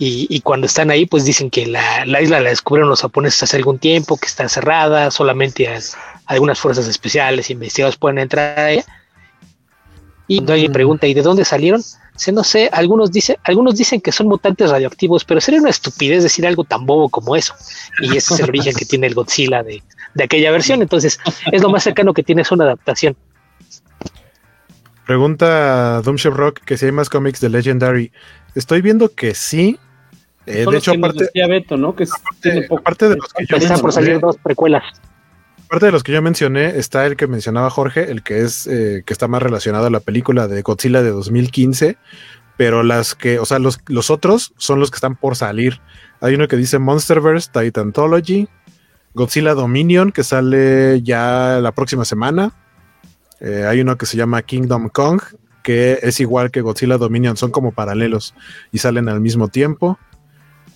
Y, 0.00 0.40
cuando 0.42 0.68
están 0.68 0.92
ahí, 0.92 1.06
pues 1.06 1.24
dicen 1.24 1.50
que 1.50 1.66
la, 1.66 2.22
isla 2.22 2.38
la 2.38 2.50
descubrieron 2.50 2.88
los 2.88 3.02
japoneses 3.02 3.42
hace 3.42 3.56
algún 3.56 3.80
tiempo, 3.80 4.16
que 4.16 4.26
está 4.26 4.48
cerrada, 4.48 5.10
solamente 5.10 5.68
algunas 6.26 6.60
fuerzas 6.60 6.86
especiales, 6.86 7.50
investigadores 7.50 7.98
pueden 7.98 8.18
entrar 8.18 8.56
a 8.60 8.70
ella. 8.70 8.84
Y 10.28 10.36
cuando 10.36 10.52
alguien 10.52 10.72
pregunta, 10.72 11.08
¿y 11.08 11.14
de 11.14 11.22
dónde 11.22 11.44
salieron? 11.44 11.82
no 12.32 12.44
sé, 12.44 12.68
algunos 12.72 13.12
dicen, 13.12 13.36
algunos 13.44 13.76
dicen 13.76 14.00
que 14.00 14.12
son 14.12 14.26
mutantes 14.26 14.70
radioactivos, 14.70 15.24
pero 15.24 15.40
sería 15.40 15.60
una 15.60 15.70
estupidez 15.70 16.22
decir 16.22 16.46
algo 16.46 16.64
tan 16.64 16.84
bobo 16.84 17.08
como 17.08 17.36
eso. 17.36 17.54
Y 18.00 18.16
ese 18.16 18.34
es 18.34 18.40
el 18.40 18.48
origen 18.48 18.74
que 18.74 18.84
tiene 18.84 19.06
el 19.06 19.14
Godzilla 19.14 19.62
de, 19.62 19.82
aquella 20.22 20.50
versión. 20.50 20.82
Entonces, 20.82 21.18
es 21.52 21.62
lo 21.62 21.70
más 21.70 21.84
cercano 21.84 22.12
que 22.12 22.22
tiene 22.22 22.42
es 22.42 22.50
una 22.50 22.64
adaptación. 22.64 23.16
Pregunta 25.08 26.02
Doomship 26.02 26.34
Rock 26.34 26.60
que 26.66 26.76
si 26.76 26.84
hay 26.84 26.92
más 26.92 27.08
cómics 27.08 27.40
de 27.40 27.48
Legendary. 27.48 28.12
Estoy 28.54 28.82
viendo 28.82 29.08
que 29.08 29.34
sí. 29.34 29.78
Eh, 30.44 30.66
de 30.70 30.76
hecho, 30.76 30.92
aparte, 30.92 31.30
¿no? 31.78 31.96
que 31.96 32.04
aparte, 32.76 33.08
de 33.08 33.16
los 33.16 33.32
que 33.32 33.46
yo 33.46 33.56
Están 33.56 33.80
por 33.80 33.90
salir 33.90 34.20
dos 34.20 34.36
precuelas. 34.36 34.84
Aparte 35.64 35.86
de 35.86 35.92
los 35.92 36.02
que 36.02 36.12
yo 36.12 36.20
mencioné, 36.20 36.76
está 36.78 37.06
el 37.06 37.16
que 37.16 37.26
mencionaba 37.26 37.70
Jorge, 37.70 38.10
el 38.10 38.22
que 38.22 38.42
es 38.42 38.66
eh, 38.66 39.02
que 39.06 39.14
está 39.14 39.28
más 39.28 39.42
relacionado 39.42 39.86
a 39.86 39.90
la 39.90 40.00
película 40.00 40.46
de 40.46 40.60
Godzilla 40.60 41.02
de 41.02 41.08
2015, 41.08 41.96
pero 42.58 42.82
las 42.82 43.14
que, 43.14 43.38
o 43.38 43.46
sea, 43.46 43.58
los, 43.58 43.80
los 43.86 44.10
otros 44.10 44.52
son 44.58 44.78
los 44.78 44.90
que 44.90 44.96
están 44.96 45.16
por 45.16 45.36
salir. 45.36 45.80
Hay 46.20 46.34
uno 46.34 46.48
que 46.48 46.56
dice 46.56 46.78
Monsterverse, 46.78 47.48
Titantology, 47.50 48.46
Godzilla 49.14 49.54
Dominion, 49.54 50.12
que 50.12 50.22
sale 50.22 51.00
ya 51.00 51.60
la 51.62 51.72
próxima 51.72 52.04
semana. 52.04 52.52
Eh, 53.40 53.64
hay 53.66 53.80
uno 53.80 53.96
que 53.96 54.06
se 54.06 54.16
llama 54.16 54.42
Kingdom 54.42 54.88
Kong, 54.88 55.20
que 55.62 55.98
es 56.02 56.20
igual 56.20 56.50
que 56.50 56.60
Godzilla 56.60 56.98
Dominion, 56.98 57.36
son 57.36 57.50
como 57.50 57.72
paralelos 57.72 58.34
y 58.72 58.78
salen 58.78 59.08
al 59.08 59.20
mismo 59.20 59.48
tiempo. 59.48 59.98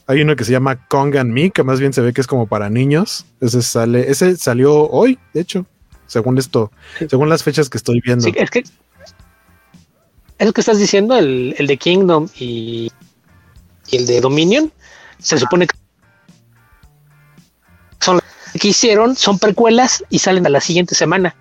Hay 0.06 0.20
uno 0.22 0.36
que 0.36 0.44
se 0.44 0.52
llama 0.52 0.86
Kong 0.89 1.16
and 1.16 1.32
Me, 1.32 1.51
que 1.51 1.62
más 1.62 1.80
bien 1.80 1.93
se 1.93 2.01
ve 2.01 2.12
que 2.12 2.20
es 2.20 2.26
como 2.26 2.47
para 2.47 2.68
niños. 2.68 3.24
Ese 3.40 3.62
sale, 3.62 4.10
ese 4.10 4.36
salió 4.36 4.89
hoy, 4.90 5.18
de 5.32 5.40
hecho, 5.40 5.66
según 6.06 6.39
esto, 6.39 6.70
según 7.09 7.28
las 7.28 7.43
fechas 7.43 7.70
que 7.70 7.78
estoy 7.78 8.01
viendo. 8.01 8.24
Sí, 8.24 8.32
es 8.36 8.51
que 8.51 8.64
eso 10.39 10.52
que 10.52 10.60
estás 10.60 10.78
diciendo, 10.78 11.16
el, 11.16 11.55
de 11.56 11.76
Kingdom 11.76 12.28
y, 12.36 12.90
el 13.93 14.06
de 14.06 14.20
Dominion, 14.20 14.72
se 15.18 15.39
supone 15.39 15.68
que 15.68 15.76
son 18.01 18.20
que 18.60 18.68
hicieron, 18.68 19.14
son 19.14 19.39
precuelas 19.39 20.05
y 20.10 20.18
salen 20.18 20.44
a 20.44 20.51
la 20.51 20.60
siguiente 20.60 20.94
semana. 20.94 21.36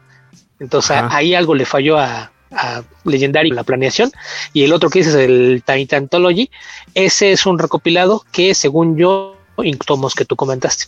Entonces 0.61 0.95
ahí 1.09 1.33
algo 1.33 1.55
le 1.55 1.65
falló 1.65 1.97
a, 1.97 2.31
a 2.51 2.83
Legendary 3.03 3.49
la 3.49 3.63
planeación 3.63 4.11
y 4.53 4.63
el 4.63 4.73
otro 4.73 4.89
que 4.89 4.99
es 4.99 5.07
el 5.15 5.63
Titantology, 5.65 6.51
ese 6.93 7.31
es 7.31 7.45
un 7.45 7.57
recopilado 7.57 8.23
que 8.31 8.53
según 8.53 8.95
yo 8.95 9.37
tomos 9.85 10.15
que 10.15 10.23
tú 10.23 10.35
comentaste. 10.35 10.85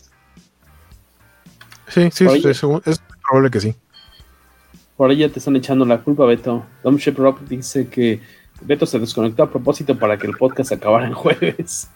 Sí, 1.88 2.08
sí, 2.12 2.24
es, 2.24 2.60
probable 2.60 3.50
que 3.50 3.60
sí. 3.60 3.74
Por 4.96 5.10
ahí 5.10 5.18
ya 5.18 5.28
te 5.28 5.38
están 5.38 5.56
echando 5.56 5.84
la 5.84 5.98
culpa, 5.98 6.24
Beto. 6.24 6.64
Dom 6.82 6.98
Rock 7.16 7.40
dice 7.42 7.88
que 7.88 8.20
Beto 8.60 8.86
se 8.86 8.98
desconectó 8.98 9.42
a 9.42 9.50
propósito 9.50 9.98
para 9.98 10.16
que 10.16 10.26
el 10.26 10.36
podcast 10.36 10.72
acabara 10.72 11.06
en 11.06 11.14
jueves. 11.14 11.88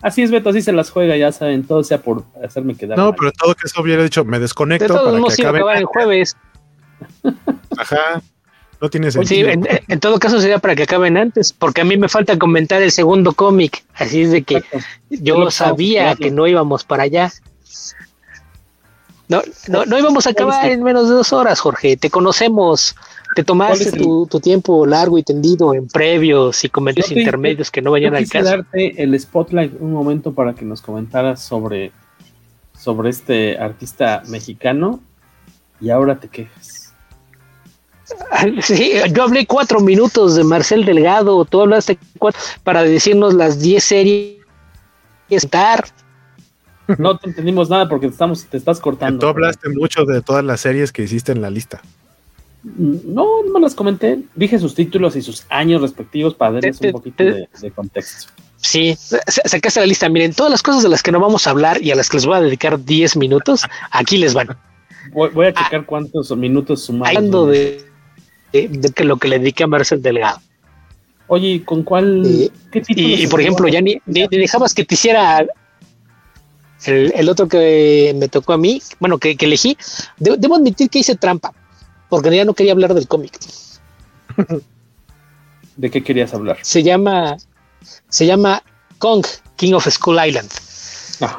Así 0.00 0.22
es, 0.22 0.32
Beto, 0.32 0.50
así 0.50 0.62
se 0.62 0.72
las 0.72 0.90
juega, 0.90 1.16
ya 1.16 1.30
saben, 1.30 1.64
todo 1.64 1.84
sea 1.84 2.02
por 2.02 2.24
hacerme 2.44 2.74
quedar. 2.74 2.98
No, 2.98 3.12
pero 3.12 3.28
en 3.28 3.34
todo 3.34 3.54
caso 3.54 3.82
hubiera 3.82 4.02
dicho, 4.02 4.24
me 4.24 4.40
desconecto. 4.40 4.84
De 4.84 4.98
todos 4.98 5.20
para 5.20 5.36
que 5.36 5.46
acabe 5.46 5.78
en 5.80 5.86
jueves. 5.86 6.36
Ajá. 7.76 8.22
No 8.82 8.90
tiene 8.90 9.12
sentido. 9.12 9.48
Sí, 9.52 9.60
en, 9.88 10.00
todo 10.00 10.18
caso 10.18 10.40
sería 10.40 10.58
para 10.58 10.74
que 10.74 10.82
acaben 10.82 11.16
antes, 11.16 11.52
porque 11.52 11.82
a 11.82 11.84
mí 11.84 11.96
me 11.96 12.08
falta 12.08 12.36
comentar 12.36 12.82
el 12.82 12.90
segundo 12.90 13.32
cómic, 13.32 13.84
así 13.94 14.22
es 14.22 14.32
de 14.32 14.42
que 14.42 14.64
yo 15.08 15.52
sabía 15.52 16.16
que 16.16 16.32
no 16.32 16.48
íbamos 16.48 16.82
para 16.82 17.04
allá. 17.04 17.30
No, 19.28 19.40
no, 19.68 19.86
no 19.86 19.98
íbamos 19.98 20.26
a 20.26 20.30
acabar 20.30 20.68
en 20.68 20.82
menos 20.82 21.08
de 21.08 21.14
dos 21.14 21.32
horas, 21.32 21.60
Jorge. 21.60 21.96
Te 21.96 22.10
conocemos. 22.10 22.96
Te 23.34 23.44
tomaste 23.44 23.92
tu, 23.92 24.26
tiempo 24.42 24.84
largo 24.84 25.16
y 25.16 25.22
tendido 25.22 25.72
en 25.74 25.86
previos 25.86 26.64
y 26.64 26.68
comentarios 26.68 27.12
intermedios 27.12 27.70
que 27.70 27.80
no 27.80 27.92
vayan 27.92 28.14
al 28.14 28.28
caso. 28.28 28.44
darte 28.44 29.00
el 29.02 29.18
spotlight 29.18 29.80
un 29.80 29.92
momento 29.92 30.34
para 30.34 30.54
que 30.54 30.66
nos 30.66 30.82
comentaras 30.82 31.40
sobre, 31.40 31.92
sobre 32.78 33.08
este 33.08 33.56
artista 33.56 34.22
mexicano 34.28 35.00
y 35.80 35.88
ahora 35.88 36.18
te 36.18 36.28
quejas. 36.28 36.81
Sí, 38.62 38.92
yo 39.14 39.22
hablé 39.24 39.46
cuatro 39.46 39.80
minutos 39.80 40.34
de 40.34 40.44
Marcel 40.44 40.84
Delgado, 40.84 41.44
tú 41.44 41.60
hablaste 41.60 41.98
cuatro 42.18 42.40
para 42.64 42.82
decirnos 42.82 43.34
las 43.34 43.60
diez 43.60 43.84
series. 43.84 44.36
No 46.98 47.16
te 47.16 47.28
entendimos 47.28 47.70
nada 47.70 47.88
porque 47.88 48.06
te, 48.06 48.12
estamos, 48.12 48.44
te 48.46 48.56
estás 48.56 48.80
cortando. 48.80 49.18
Tú 49.18 49.26
hablaste 49.26 49.68
mucho 49.70 50.04
de 50.04 50.20
todas 50.20 50.44
las 50.44 50.60
series 50.60 50.92
que 50.92 51.02
hiciste 51.02 51.32
en 51.32 51.40
la 51.40 51.50
lista. 51.50 51.80
No, 52.62 53.42
no 53.44 53.58
las 53.58 53.74
comenté. 53.74 54.22
Dije 54.34 54.58
sus 54.58 54.74
títulos 54.74 55.16
y 55.16 55.22
sus 55.22 55.46
años 55.48 55.80
respectivos 55.80 56.34
para 56.34 56.52
darles 56.52 56.80
un 56.80 56.92
poquito 56.92 57.24
de, 57.24 57.48
contexto. 57.74 58.32
Sí, 58.56 58.96
sacaste 58.96 59.80
la 59.80 59.86
lista. 59.86 60.08
Miren, 60.08 60.32
todas 60.32 60.50
las 60.50 60.62
cosas 60.62 60.82
de 60.82 60.88
las 60.88 61.02
que 61.02 61.10
no 61.10 61.18
vamos 61.18 61.46
a 61.46 61.50
hablar 61.50 61.82
y 61.82 61.90
a 61.90 61.96
las 61.96 62.08
que 62.08 62.18
les 62.18 62.26
voy 62.26 62.36
a 62.36 62.40
dedicar 62.40 62.82
10 62.82 63.16
minutos, 63.16 63.64
aquí 63.90 64.18
les 64.18 64.34
van. 64.34 64.56
Voy, 65.12 65.46
a 65.46 65.52
checar 65.52 65.84
cuántos 65.84 66.36
minutos 66.36 66.84
sumamos. 66.84 67.08
Hablando 67.08 67.46
de, 67.46 67.84
que 68.52 69.04
lo 69.04 69.16
que 69.16 69.28
le 69.28 69.38
dediqué 69.38 69.64
a 69.64 69.66
Marcel 69.66 70.02
Delgado. 70.02 70.40
Oye, 71.26 71.64
¿con 71.64 71.82
cuál? 71.82 72.50
¿qué 72.70 72.82
y, 72.88 73.26
por 73.26 73.40
ejemplo, 73.40 73.66
ya 73.68 73.80
ni, 73.80 74.00
dejabas 74.06 74.74
que 74.74 74.84
te 74.84 74.94
hiciera 74.94 75.46
el, 76.86 77.28
otro 77.28 77.48
que 77.48 78.14
me 78.16 78.28
tocó 78.28 78.52
a 78.52 78.58
mí, 78.58 78.82
bueno, 79.00 79.18
que, 79.18 79.36
elegí. 79.38 79.76
debo 80.18 80.56
admitir 80.56 80.90
que 80.90 80.98
hice 80.98 81.14
trampa 81.14 81.54
porque 82.12 82.36
ya 82.36 82.44
no 82.44 82.52
quería 82.52 82.72
hablar 82.72 82.92
del 82.92 83.08
cómic. 83.08 83.38
¿De 85.76 85.90
qué 85.90 86.02
querías 86.02 86.34
hablar? 86.34 86.58
Se 86.60 86.82
llama, 86.82 87.38
se 88.10 88.26
llama 88.26 88.62
Kong, 88.98 89.24
King 89.56 89.72
of 89.72 89.88
Skull 89.88 90.18
Island, 90.22 90.50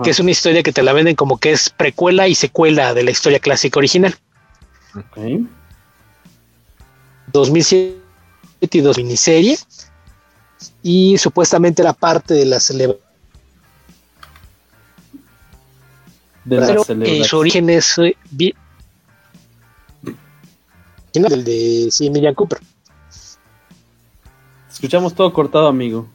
que 0.03 0.09
es 0.09 0.19
una 0.19 0.31
historia 0.31 0.63
que 0.63 0.73
te 0.73 0.81
la 0.81 0.93
venden 0.93 1.15
como 1.15 1.37
que 1.37 1.51
es 1.51 1.69
precuela 1.69 2.27
y 2.27 2.33
secuela 2.33 2.95
de 2.95 3.03
la 3.03 3.11
historia 3.11 3.39
clásica 3.39 3.77
original. 3.77 4.15
Ok. 4.95 5.45
2007 7.33 7.97
y 8.61 8.81
dos 8.81 8.97
miniserie 8.97 9.57
y 10.81 11.17
supuestamente 11.17 11.81
era 11.81 11.93
parte 11.93 12.33
de 12.33 12.45
la 12.45 12.59
celebración. 12.59 13.03
Pero 16.47 16.83
eh, 17.03 17.23
su 17.23 17.37
origen 17.37 17.69
es 17.69 17.97
eh, 17.99 18.17
el 21.13 21.43
de 21.43 21.87
sí, 21.89 22.09
Miriam 22.09 22.33
Cooper. 22.33 22.59
Escuchamos 24.69 25.13
todo 25.13 25.31
cortado, 25.31 25.67
amigo. 25.67 26.09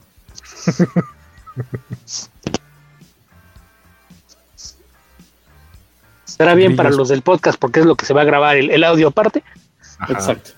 Será 6.24 6.55
bien 6.55 6.77
para 6.77 6.90
los 6.90 7.09
del 7.09 7.23
podcast 7.23 7.59
porque 7.59 7.81
es 7.81 7.86
lo 7.86 7.97
que 7.97 8.05
se 8.05 8.12
va 8.15 8.20
a 8.20 8.24
grabar 8.24 8.57
el, 8.57 8.85
audio 8.85 9.09
aparte. 9.09 9.43
Exacto. 10.09 10.57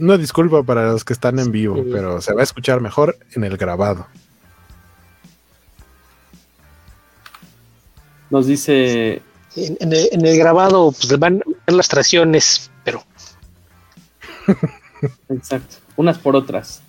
Una 0.00 0.16
disculpa 0.16 0.62
para 0.62 0.92
los 0.92 1.04
que 1.04 1.12
están 1.12 1.38
en 1.38 1.52
vivo, 1.52 1.84
pero 1.90 2.20
se 2.20 2.32
va 2.32 2.40
a 2.40 2.44
escuchar 2.44 2.80
mejor 2.80 3.16
en 3.34 3.44
el 3.44 3.56
grabado. 3.56 4.06
Nos 8.30 8.46
dice. 8.46 9.22
En, 9.54 9.92
el, 9.92 10.38
grabado 10.38 10.92
pues, 10.92 11.18
van 11.18 11.42
las 11.66 11.88
tracciones 11.88 12.70
pero. 12.84 13.04
Exacto, 15.28 15.76
unas 15.96 16.18
por 16.18 16.36
otras. 16.36 16.82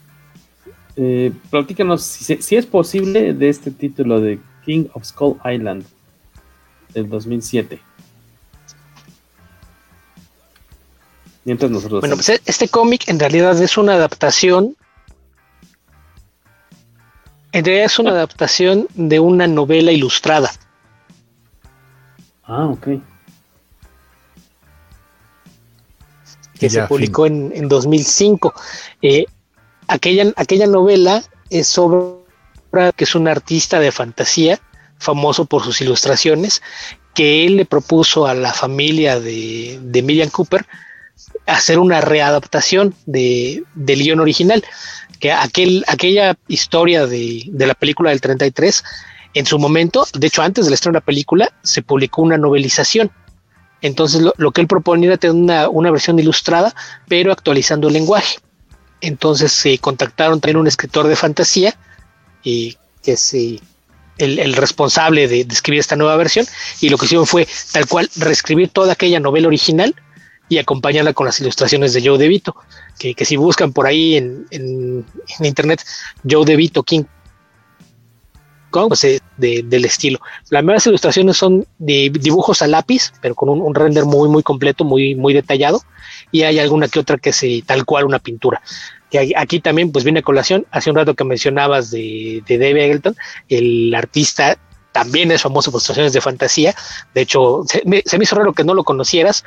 Eh, 0.96 1.32
platícanos 1.50 2.04
si, 2.04 2.56
es 2.56 2.66
posible 2.66 3.34
de 3.34 3.50
este 3.50 3.72
título 3.72 4.22
de 4.22 4.40
King 4.64 4.86
of 4.94 5.06
Skull 5.06 5.38
Island 5.44 5.86
del 6.94 7.10
2007. 7.10 7.80
Mientras 11.46 11.72
nosotros. 11.72 12.02
Bueno, 12.02 12.16
pues 12.16 12.30
este 12.46 12.68
cómic 12.68 13.08
en 13.08 13.20
realidad 13.20 13.62
es 13.62 13.78
una 13.78 13.94
adaptación. 13.94 14.76
En 17.52 17.66
realidad 17.66 17.86
es 17.86 18.00
una 18.00 18.12
adaptación 18.12 18.88
de 18.96 19.20
una 19.20 19.48
novela 19.48 19.92
ilustrada. 19.92 20.52
Ah, 22.44 22.68
ok. 22.68 22.88
que 26.64 26.70
se 26.70 26.84
publicó 26.84 27.26
en, 27.26 27.52
en, 27.54 27.68
2005. 27.68 28.54
Eh, 29.02 29.26
aquella, 29.88 30.32
aquella 30.38 30.68
novela 30.68 31.24
es 31.50 31.68
sobre 31.68 32.24
que 32.96 33.04
es 33.04 33.16
un 33.16 33.28
artista 33.28 33.80
de 33.80 33.92
fantasía, 33.92 34.60
famoso 34.98 35.46
por 35.46 35.64
sus 35.64 35.82
ilustraciones, 35.82 36.62
que 37.14 37.46
él 37.46 37.58
le 37.58 37.66
propuso 37.66 38.26
a 38.26 38.34
la 38.34 38.54
familia 38.54 39.20
de, 39.20 39.80
de 39.82 40.02
Miriam 40.02 40.30
Cooper 40.30 40.66
hacer 41.46 41.80
una 41.80 42.02
readaptación 42.02 42.96
de, 43.06 43.64
del 43.76 44.00
guion 44.04 44.20
original, 44.20 44.64
que 45.20 45.32
aquel, 45.32 45.84
aquella 45.88 46.38
historia 46.48 47.06
de, 47.06 47.44
de, 47.48 47.68
la 47.68 47.74
película 47.74 48.10
del 48.10 48.22
33, 48.22 48.84
en 49.34 49.46
su 49.46 49.60
momento, 49.60 50.06
de 50.14 50.28
hecho 50.28 50.42
antes 50.42 50.66
de 50.66 50.72
la 50.72 50.76
estreno 50.76 50.94
de 50.94 51.00
la 51.00 51.06
película, 51.06 51.52
se 51.64 51.82
publicó 51.82 52.22
una 52.22 52.38
novelización 52.38 53.12
entonces 53.84 54.22
lo, 54.38 54.52
que 54.52 54.62
él 54.62 54.68
proponía 54.68 55.10
era 55.10 55.18
tener 55.18 55.68
una, 55.70 55.92
versión 55.92 56.18
ilustrada, 56.18 56.74
pero 57.10 57.34
actualizando 57.34 57.90
el 57.90 57.94
lenguaje. 57.94 58.40
Entonces 59.02 59.52
se 59.52 59.78
contactaron 59.78 60.40
también 60.40 60.56
un 60.56 60.68
escritor 60.68 61.06
de 61.06 61.18
fantasía, 61.18 61.76
y 62.44 62.78
que 63.04 63.12
es 63.12 63.34
eh, 63.34 63.60
el, 64.18 64.54
responsable 64.54 65.28
de, 65.28 65.42
escribir 65.42 65.82
esta 65.82 65.98
nueva 65.98 66.16
versión, 66.16 66.48
y 66.80 66.88
lo 66.88 66.98
que 66.98 67.06
hicieron 67.06 67.28
fue 67.28 67.46
tal 67.74 67.86
cual 67.86 68.10
reescribir 68.16 68.70
toda 68.70 68.94
aquella 68.94 69.20
novela 69.20 69.48
original 69.48 69.94
y 70.50 70.58
acompañarla 70.58 71.14
con 71.14 71.26
las 71.26 71.40
ilustraciones 71.40 71.94
de 71.94 72.06
Joe 72.06 72.18
DeVito, 72.18 72.56
que, 73.00 73.16
que 73.16 73.26
si 73.26 73.38
buscan 73.38 73.74
por 73.74 73.88
ahí 73.88 74.18
en, 74.18 74.46
en, 74.52 75.06
en 75.40 75.46
internet 75.46 75.84
Joe 76.30 76.46
DeVito 76.46 76.84
King 76.84 77.06
pues, 78.88 79.04
eh, 79.04 79.22
del 79.38 79.86
estilo. 79.86 80.20
Las 80.50 80.64
nuevas 80.64 80.86
ilustraciones 80.88 81.38
son 81.38 81.66
de 81.78 82.12
dibujos 82.20 82.62
a 82.62 82.68
lápiz, 82.68 83.14
pero 83.22 83.36
con 83.36 83.50
un, 83.50 83.76
render 83.76 84.06
muy, 84.06 84.30
muy 84.30 84.44
completo, 84.44 84.84
muy, 84.84 85.16
muy 85.16 85.34
detallado. 85.34 85.82
Y 86.32 86.44
hay 86.44 86.60
alguna 86.60 86.88
que 86.88 87.00
otra 87.00 87.18
que 87.18 87.30
es 87.30 87.44
eh, 87.44 87.64
tal 87.66 87.86
cual 87.86 88.06
una 88.06 88.20
pintura. 88.20 88.62
Que 89.12 89.34
aquí 89.38 89.60
también, 89.60 89.92
pues 89.92 90.04
viene 90.04 90.20
a 90.20 90.24
colación. 90.24 90.66
Hace 90.72 90.90
un 90.90 90.96
rato 90.96 91.14
que 91.14 91.24
mencionabas 91.24 91.92
de, 91.92 92.44
de 92.48 92.58
Dave 92.58 92.86
Eggleton, 92.86 93.16
el 93.48 93.94
artista 93.94 94.58
también 94.92 95.32
es 95.32 95.42
famoso 95.42 95.72
por 95.72 95.80
ilustraciones 95.80 96.14
de 96.14 96.22
fantasía. 96.22 96.76
De 97.14 97.22
hecho, 97.22 97.64
se 97.68 97.84
me, 97.86 98.02
se 98.06 98.18
me 98.18 98.24
hizo 98.24 98.36
raro 98.36 98.54
que 98.54 98.64
no 98.64 98.74
lo 98.74 98.84
conocieras, 98.84 99.44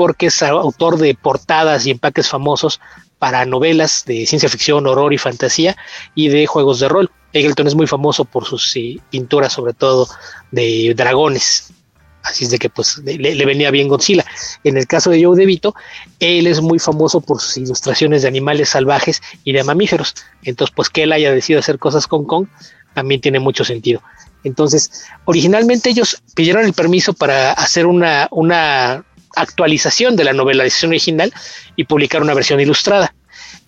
porque 0.00 0.28
es 0.28 0.42
autor 0.42 0.96
de 0.96 1.14
portadas 1.14 1.84
y 1.84 1.90
empaques 1.90 2.26
famosos 2.26 2.80
para 3.18 3.44
novelas 3.44 4.04
de 4.06 4.24
ciencia 4.24 4.48
ficción, 4.48 4.86
horror 4.86 5.12
y 5.12 5.18
fantasía 5.18 5.76
y 6.14 6.28
de 6.28 6.46
juegos 6.46 6.80
de 6.80 6.88
rol. 6.88 7.10
Eggleton 7.34 7.66
es 7.66 7.74
muy 7.74 7.86
famoso 7.86 8.24
por 8.24 8.46
sus 8.46 8.74
pinturas, 9.10 9.52
sobre 9.52 9.74
todo 9.74 10.08
de 10.52 10.94
dragones. 10.96 11.74
Así 12.22 12.44
es 12.44 12.50
de 12.50 12.58
que 12.58 12.70
pues 12.70 12.96
le, 13.04 13.44
venía 13.44 13.70
bien 13.70 13.88
Godzilla. 13.88 14.24
En 14.64 14.78
el 14.78 14.86
caso 14.86 15.10
de 15.10 15.22
Joe 15.22 15.36
DeVito, 15.36 15.74
él 16.18 16.46
es 16.46 16.62
muy 16.62 16.78
famoso 16.78 17.20
por 17.20 17.38
sus 17.38 17.58
ilustraciones 17.58 18.22
de 18.22 18.28
animales 18.28 18.70
salvajes 18.70 19.20
y 19.44 19.52
de 19.52 19.64
mamíferos. 19.64 20.14
Entonces, 20.44 20.72
pues 20.74 20.88
que 20.88 21.02
él 21.02 21.12
haya 21.12 21.30
decidido 21.30 21.60
hacer 21.60 21.78
cosas 21.78 22.06
con 22.06 22.24
Kong 22.24 22.46
también 22.94 23.20
tiene 23.20 23.38
mucho 23.38 23.66
sentido. 23.66 24.00
Entonces, 24.44 25.04
originalmente 25.26 25.90
ellos 25.90 26.22
pidieron 26.34 26.64
el 26.64 26.72
permiso 26.72 27.12
para 27.12 27.52
hacer 27.52 27.84
una, 27.84 28.28
una 28.30 29.04
actualización 29.36 30.16
de 30.16 30.24
la 30.24 30.32
novelización 30.32 30.90
original 30.90 31.32
y 31.76 31.84
publicar 31.84 32.22
una 32.22 32.34
versión 32.34 32.60
ilustrada. 32.60 33.14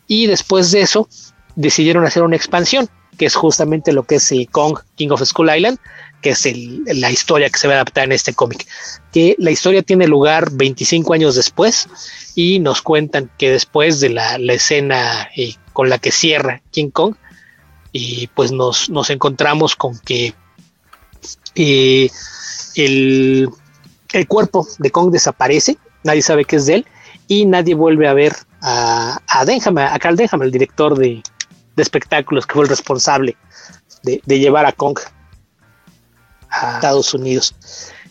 Y 0.06 0.26
después 0.26 0.70
de 0.70 0.82
eso, 0.82 1.09
decidieron 1.56 2.05
hacer 2.05 2.22
una 2.22 2.36
expansión 2.36 2.89
que 3.18 3.26
es 3.26 3.34
justamente 3.34 3.93
lo 3.93 4.05
que 4.05 4.16
es 4.16 4.32
el 4.32 4.48
Kong 4.48 4.78
King 4.97 5.10
of 5.10 5.22
Skull 5.22 5.55
Island, 5.55 5.78
que 6.22 6.30
es 6.30 6.48
la 6.86 7.10
historia 7.10 7.51
que 7.51 7.59
se 7.59 7.68
va 7.68 7.74
a 7.74 7.76
adaptar 7.76 8.05
en 8.05 8.12
este 8.12 8.32
cómic. 8.32 8.66
Que 9.12 9.36
la 9.39 9.51
historia 9.51 9.82
tiene 9.82 10.06
lugar 10.06 10.51
25 10.52 11.12
años 11.12 11.34
después 11.34 11.89
y 12.34 12.59
nos 12.60 12.80
cuentan 12.80 13.30
que 13.39 13.51
después 13.51 14.01
de 14.01 14.10
la, 14.10 14.36
escena 14.36 15.28
eh, 15.36 15.55
con 15.72 15.90
la 15.90 15.98
que 15.98 16.10
cierra 16.10 16.62
King 16.70 16.90
Kong, 16.90 17.16
y 17.93 18.28
pues 18.28 18.52
nos, 18.52 18.89
encontramos 19.10 19.76
con 19.76 19.98
que 19.98 20.32
eh, 21.55 22.09
el, 22.74 23.51
cuerpo 24.26 24.66
de 24.78 24.90
Kong 24.90 25.10
desaparece, 25.10 25.78
nadie 26.05 26.22
sabe 26.22 26.44
qué 26.44 26.56
es 26.56 26.66
de 26.66 26.74
él, 26.76 26.86
y 27.28 27.47
nadie 27.47 27.74
vuelve 27.74 28.09
a 28.09 28.14
ver 28.14 28.34
a, 28.60 29.20
a 29.26 29.44
Denham, 29.44 29.78
a 29.78 29.98
Carl 29.98 30.16
Denham, 30.16 30.43
el 30.43 30.51
director 30.51 30.98
de, 30.98 31.22
espectáculos 31.76 32.47
que 32.47 32.55
fue 32.55 32.64
el 32.64 32.68
responsable 32.68 33.36
de, 34.02 34.39
llevar 34.39 34.66
a 34.66 34.72
Kong 34.72 34.98
a 36.51 36.74
Estados 36.74 37.14
Unidos. 37.14 37.55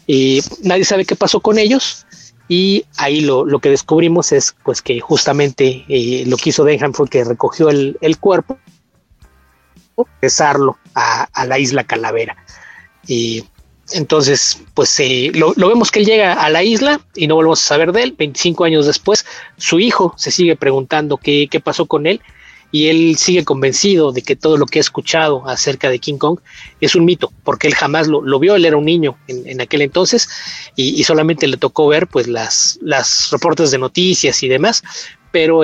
Y 0.08 0.42
nadie 0.64 0.84
sabe 0.84 1.06
qué 1.06 1.16
pasó 1.16 1.40
con 1.40 1.58
ellos. 1.58 2.06
Y 2.48 2.86
ahí 2.98 3.22
lo, 3.22 3.46
que 3.60 3.70
descubrimos 3.70 4.32
es 4.32 4.56
pues 4.64 4.82
que 4.82 5.00
justamente 5.00 5.86
eh, 5.88 6.26
lo 6.28 6.36
que 6.36 6.50
hizo 6.50 6.66
Denham 6.66 6.94
fue 6.94 7.08
que 7.08 7.24
recogió 7.24 7.70
el, 7.70 8.18
cuerpo, 8.20 8.60
pesarlo 10.20 10.78
a, 10.94 11.46
la 11.46 11.60
isla 11.60 11.86
Calavera. 11.86 12.36
Y 13.08 13.46
entonces, 13.94 14.62
pues 14.74 15.00
eh, 15.00 15.32
lo, 15.34 15.54
vemos 15.56 15.92
que 15.92 16.00
él 16.00 16.06
llega 16.06 16.34
a 16.34 16.50
la 16.50 16.64
isla 16.64 17.02
y 17.16 17.28
no 17.28 17.36
volvemos 17.36 17.62
a 17.62 17.66
saber 17.66 17.92
de 17.92 18.04
él. 18.04 18.16
25 18.18 18.64
años 18.64 18.86
después, 18.86 19.26
su 19.58 19.80
hijo 19.80 20.14
se 20.18 20.32
sigue 20.32 20.56
preguntando 20.56 21.18
qué, 21.18 21.48
qué 21.50 21.60
pasó 21.60 21.86
con 21.86 22.08
él 22.08 22.22
y 22.72 22.88
él 22.88 23.18
sigue 23.18 23.44
convencido 23.44 24.12
de 24.12 24.22
que 24.22 24.36
todo 24.36 24.58
lo 24.58 24.66
que 24.66 24.80
ha 24.80 24.82
escuchado 24.82 25.48
acerca 25.48 25.90
de 25.90 26.00
King 26.00 26.18
Kong 26.18 26.40
es 26.80 26.96
un 26.96 27.06
mito, 27.06 27.32
porque 27.44 27.68
él 27.68 27.76
jamás 27.76 28.08
lo, 28.08 28.40
vio, 28.40 28.56
él 28.56 28.66
era 28.66 28.78
un 28.78 28.86
niño 28.86 29.18
en, 29.28 29.60
aquel 29.60 29.82
entonces 29.82 30.30
y, 30.76 31.04
solamente 31.04 31.48
le 31.48 31.58
tocó 31.58 31.88
ver 31.88 32.08
pues 32.08 32.28
las, 32.28 32.80
las 32.82 33.30
reportes 33.32 33.72
de 33.72 33.78
noticias 33.78 34.42
y 34.44 34.48
demás, 34.48 34.84
pero 35.32 35.64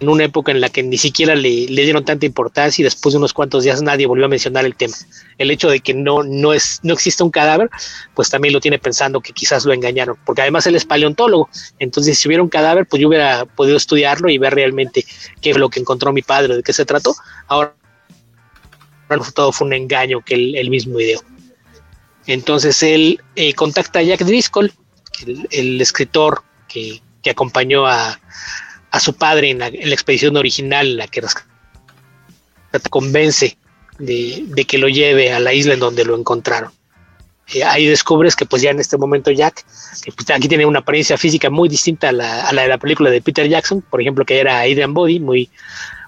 en 0.00 0.08
una 0.08 0.24
época 0.24 0.52
en 0.52 0.60
la 0.60 0.68
que 0.68 0.82
ni 0.82 0.98
siquiera 0.98 1.34
le, 1.34 1.66
le, 1.68 1.82
dieron 1.82 2.04
tanta 2.04 2.26
importancia 2.26 2.82
y 2.82 2.84
después 2.84 3.12
de 3.12 3.18
unos 3.18 3.32
cuantos 3.32 3.64
días 3.64 3.80
nadie 3.82 4.06
volvió 4.06 4.26
a 4.26 4.28
mencionar 4.28 4.64
el 4.64 4.74
tema. 4.74 4.94
El 5.38 5.50
hecho 5.50 5.68
de 5.68 5.80
que 5.80 5.94
no, 5.94 6.22
no, 6.22 6.52
es, 6.52 6.80
no 6.82 6.94
existe 6.94 7.22
un 7.22 7.30
cadáver, 7.30 7.70
pues 8.14 8.28
también 8.28 8.52
lo 8.52 8.60
tiene 8.60 8.78
pensando 8.78 9.20
que 9.20 9.32
quizás 9.32 9.64
lo 9.64 9.72
engañaron, 9.72 10.16
porque 10.24 10.42
además 10.42 10.66
él 10.66 10.74
es 10.74 10.84
paleontólogo, 10.84 11.48
entonces 11.78 12.18
si 12.18 12.28
hubiera 12.28 12.42
un 12.42 12.48
cadáver, 12.48 12.86
pues 12.86 13.00
yo 13.00 13.08
hubiera 13.08 13.44
podido 13.44 13.76
estudiarlo 13.76 14.28
y 14.28 14.38
ver 14.38 14.54
realmente 14.54 15.04
qué 15.40 15.50
es 15.50 15.56
lo 15.56 15.68
que 15.68 15.80
encontró 15.80 16.12
mi 16.12 16.22
padre, 16.22 16.56
de 16.56 16.62
qué 16.62 16.72
se 16.72 16.84
trató. 16.84 17.14
Ahora 17.46 17.74
todo 19.34 19.52
fue 19.52 19.66
un 19.66 19.74
engaño 19.74 20.22
que 20.22 20.34
él, 20.34 20.70
mismo 20.70 20.98
ideó. 20.98 21.20
Entonces 22.26 22.82
él 22.82 23.20
eh, 23.36 23.54
contacta 23.54 24.00
a 24.00 24.02
Jack 24.02 24.20
Driscoll, 24.20 24.72
el, 25.50 25.80
escritor 25.80 26.42
que, 26.68 27.00
que 27.22 27.30
acompañó 27.30 27.86
a, 27.86 28.18
a 28.94 29.00
su 29.00 29.14
padre 29.14 29.50
en 29.50 29.58
la, 29.58 29.66
expedición 29.66 30.36
original, 30.36 30.96
la 30.96 31.08
que 31.08 31.20
convence 32.90 33.58
de, 33.98 34.64
que 34.68 34.78
lo 34.78 34.88
lleve 34.88 35.32
a 35.32 35.40
la 35.40 35.52
isla 35.52 35.74
en 35.74 35.80
donde 35.80 36.04
lo 36.04 36.16
encontraron. 36.16 36.70
Eh, 37.52 37.64
ahí 37.64 37.86
descubres 37.86 38.36
que 38.36 38.46
pues 38.46 38.62
ya 38.62 38.70
en 38.70 38.78
este 38.78 38.96
momento 38.96 39.32
Jack, 39.32 39.64
pues, 40.14 40.30
aquí 40.30 40.46
tiene 40.46 40.64
una 40.64 40.78
apariencia 40.78 41.18
física 41.18 41.50
muy 41.50 41.68
distinta 41.68 42.10
a 42.10 42.12
la, 42.12 42.52
de 42.52 42.68
la 42.68 42.78
película 42.78 43.10
de 43.10 43.20
Peter 43.20 43.48
Jackson, 43.48 43.82
por 43.82 44.00
ejemplo, 44.00 44.24
que 44.24 44.38
era 44.38 44.60
Adrian 44.60 44.94
Body, 44.94 45.18
muy, 45.18 45.50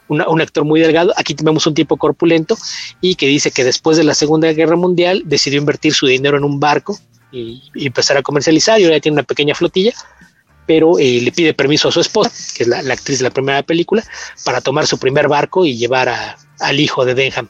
un 0.06 0.40
actor 0.40 0.64
muy 0.64 0.78
delgado. 0.78 1.12
Aquí 1.16 1.34
tenemos 1.34 1.66
un 1.66 1.74
tipo 1.74 1.96
corpulento 1.96 2.56
y 3.00 3.16
que 3.16 3.26
dice 3.26 3.50
que 3.50 3.64
después 3.64 3.96
de 3.96 4.04
la 4.04 4.14
Segunda 4.14 4.52
Guerra 4.52 4.76
Mundial 4.76 5.24
decidió 5.24 5.58
invertir 5.58 5.92
su 5.92 6.06
dinero 6.06 6.36
en 6.36 6.44
un 6.44 6.60
barco 6.60 6.96
y, 7.32 7.64
y 7.74 7.88
empezar 7.88 8.16
a 8.16 8.22
comercializar 8.22 8.80
y 8.80 8.84
ahora 8.84 9.00
tiene 9.00 9.14
una 9.14 9.24
pequeña 9.24 9.56
flotilla 9.56 9.92
pero 10.66 10.98
eh, 10.98 11.20
le 11.22 11.32
pide 11.32 11.54
permiso 11.54 11.88
a 11.88 11.92
su 11.92 12.00
esposa, 12.00 12.30
que 12.54 12.64
es 12.64 12.68
la, 12.68 12.78
actriz 12.92 13.18
de 13.18 13.24
la 13.24 13.30
primera 13.30 13.62
película, 13.62 14.04
para 14.44 14.60
tomar 14.60 14.86
su 14.86 14.98
primer 14.98 15.28
barco 15.28 15.64
y 15.64 15.76
llevar 15.76 16.36
al 16.60 16.80
hijo 16.80 17.04
de 17.04 17.14
Denham 17.14 17.48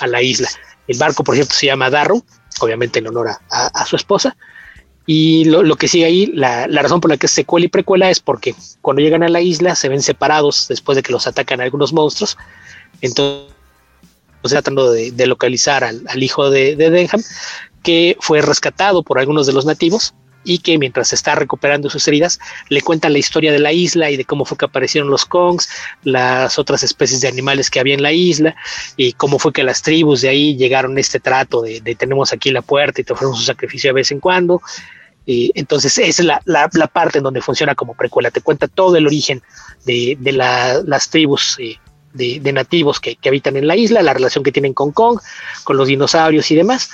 a 0.00 0.06
la 0.06 0.20
isla. 0.20 0.48
El 0.88 0.98
barco, 0.98 1.24
por 1.24 1.34
ejemplo, 1.34 1.54
se 1.54 1.66
llama 1.66 1.90
Darrow, 1.90 2.24
obviamente 2.60 2.98
en 2.98 3.06
honor 3.06 3.28
a, 3.50 3.86
su 3.86 3.96
esposa. 3.96 4.36
Y 5.08 5.44
lo, 5.44 5.76
que 5.76 5.86
sigue 5.86 6.04
ahí, 6.04 6.26
la, 6.26 6.66
razón 6.66 7.00
por 7.00 7.10
la 7.10 7.16
que 7.16 7.26
es 7.26 7.32
secuela 7.32 7.66
y 7.66 7.68
precuela 7.68 8.10
es 8.10 8.18
porque 8.18 8.54
cuando 8.82 9.02
llegan 9.02 9.22
a 9.22 9.28
la 9.28 9.40
isla 9.40 9.76
se 9.76 9.88
ven 9.88 10.02
separados 10.02 10.66
después 10.68 10.96
de 10.96 11.02
que 11.02 11.12
los 11.12 11.28
atacan 11.28 11.60
algunos 11.60 11.92
monstruos. 11.92 12.36
Entonces, 13.00 13.52
tratando 14.42 14.90
de, 14.90 15.26
localizar 15.26 15.84
al, 15.84 16.22
hijo 16.22 16.50
de, 16.50 16.74
de 16.74 16.90
Denham, 16.90 17.22
que 17.84 18.16
fue 18.20 18.42
rescatado 18.42 19.04
por 19.04 19.20
algunos 19.20 19.46
de 19.46 19.52
los 19.52 19.64
nativos 19.64 20.12
y 20.46 20.60
que 20.60 20.78
mientras 20.78 21.12
está 21.12 21.34
recuperando 21.34 21.90
sus 21.90 22.06
heridas 22.08 22.38
le 22.68 22.80
cuentan 22.80 23.12
la 23.12 23.18
historia 23.18 23.52
de 23.52 23.58
la 23.58 23.72
isla 23.72 24.10
y 24.10 24.16
de 24.16 24.24
cómo 24.24 24.44
fue 24.44 24.56
que 24.56 24.64
aparecieron 24.64 25.10
los 25.10 25.26
Kongs, 25.26 25.68
las 26.04 26.58
otras 26.58 26.82
especies 26.84 27.20
de 27.20 27.28
animales 27.28 27.68
que 27.68 27.80
había 27.80 27.94
en 27.94 28.02
la 28.02 28.12
isla 28.12 28.54
y 28.96 29.12
cómo 29.12 29.38
fue 29.38 29.52
que 29.52 29.64
las 29.64 29.82
tribus 29.82 30.22
de 30.22 30.28
ahí 30.28 30.56
llegaron 30.56 30.96
a 30.96 31.00
este 31.00 31.20
trato 31.20 31.62
de, 31.62 31.80
tenemos 31.96 32.32
aquí 32.32 32.50
la 32.50 32.62
puerta 32.62 33.00
y 33.00 33.04
te 33.04 33.12
ofrecemos 33.12 33.40
un 33.40 33.44
sacrificio 33.44 33.88
de 33.88 33.94
vez 33.94 34.12
en 34.12 34.20
cuando. 34.20 34.62
Y 35.28 35.50
entonces 35.56 35.98
es 35.98 36.20
la, 36.20 36.40
parte 36.92 37.18
en 37.18 37.24
donde 37.24 37.40
funciona 37.40 37.74
como 37.74 37.94
precuela, 37.94 38.30
te 38.30 38.40
cuenta 38.40 38.68
todo 38.68 38.94
el 38.96 39.06
origen 39.06 39.42
de, 39.84 40.16
las 40.32 41.10
tribus 41.10 41.56
eh, 41.58 41.78
de, 42.14 42.52
nativos 42.52 43.00
que, 43.00 43.16
que 43.16 43.28
habitan 43.28 43.56
en 43.56 43.66
la 43.66 43.74
isla, 43.74 44.02
la 44.02 44.14
relación 44.14 44.44
que 44.44 44.52
tienen 44.52 44.72
con 44.72 44.92
Kong, 44.92 45.18
con 45.64 45.76
los 45.76 45.88
dinosaurios 45.88 46.48
y 46.52 46.54
demás 46.54 46.88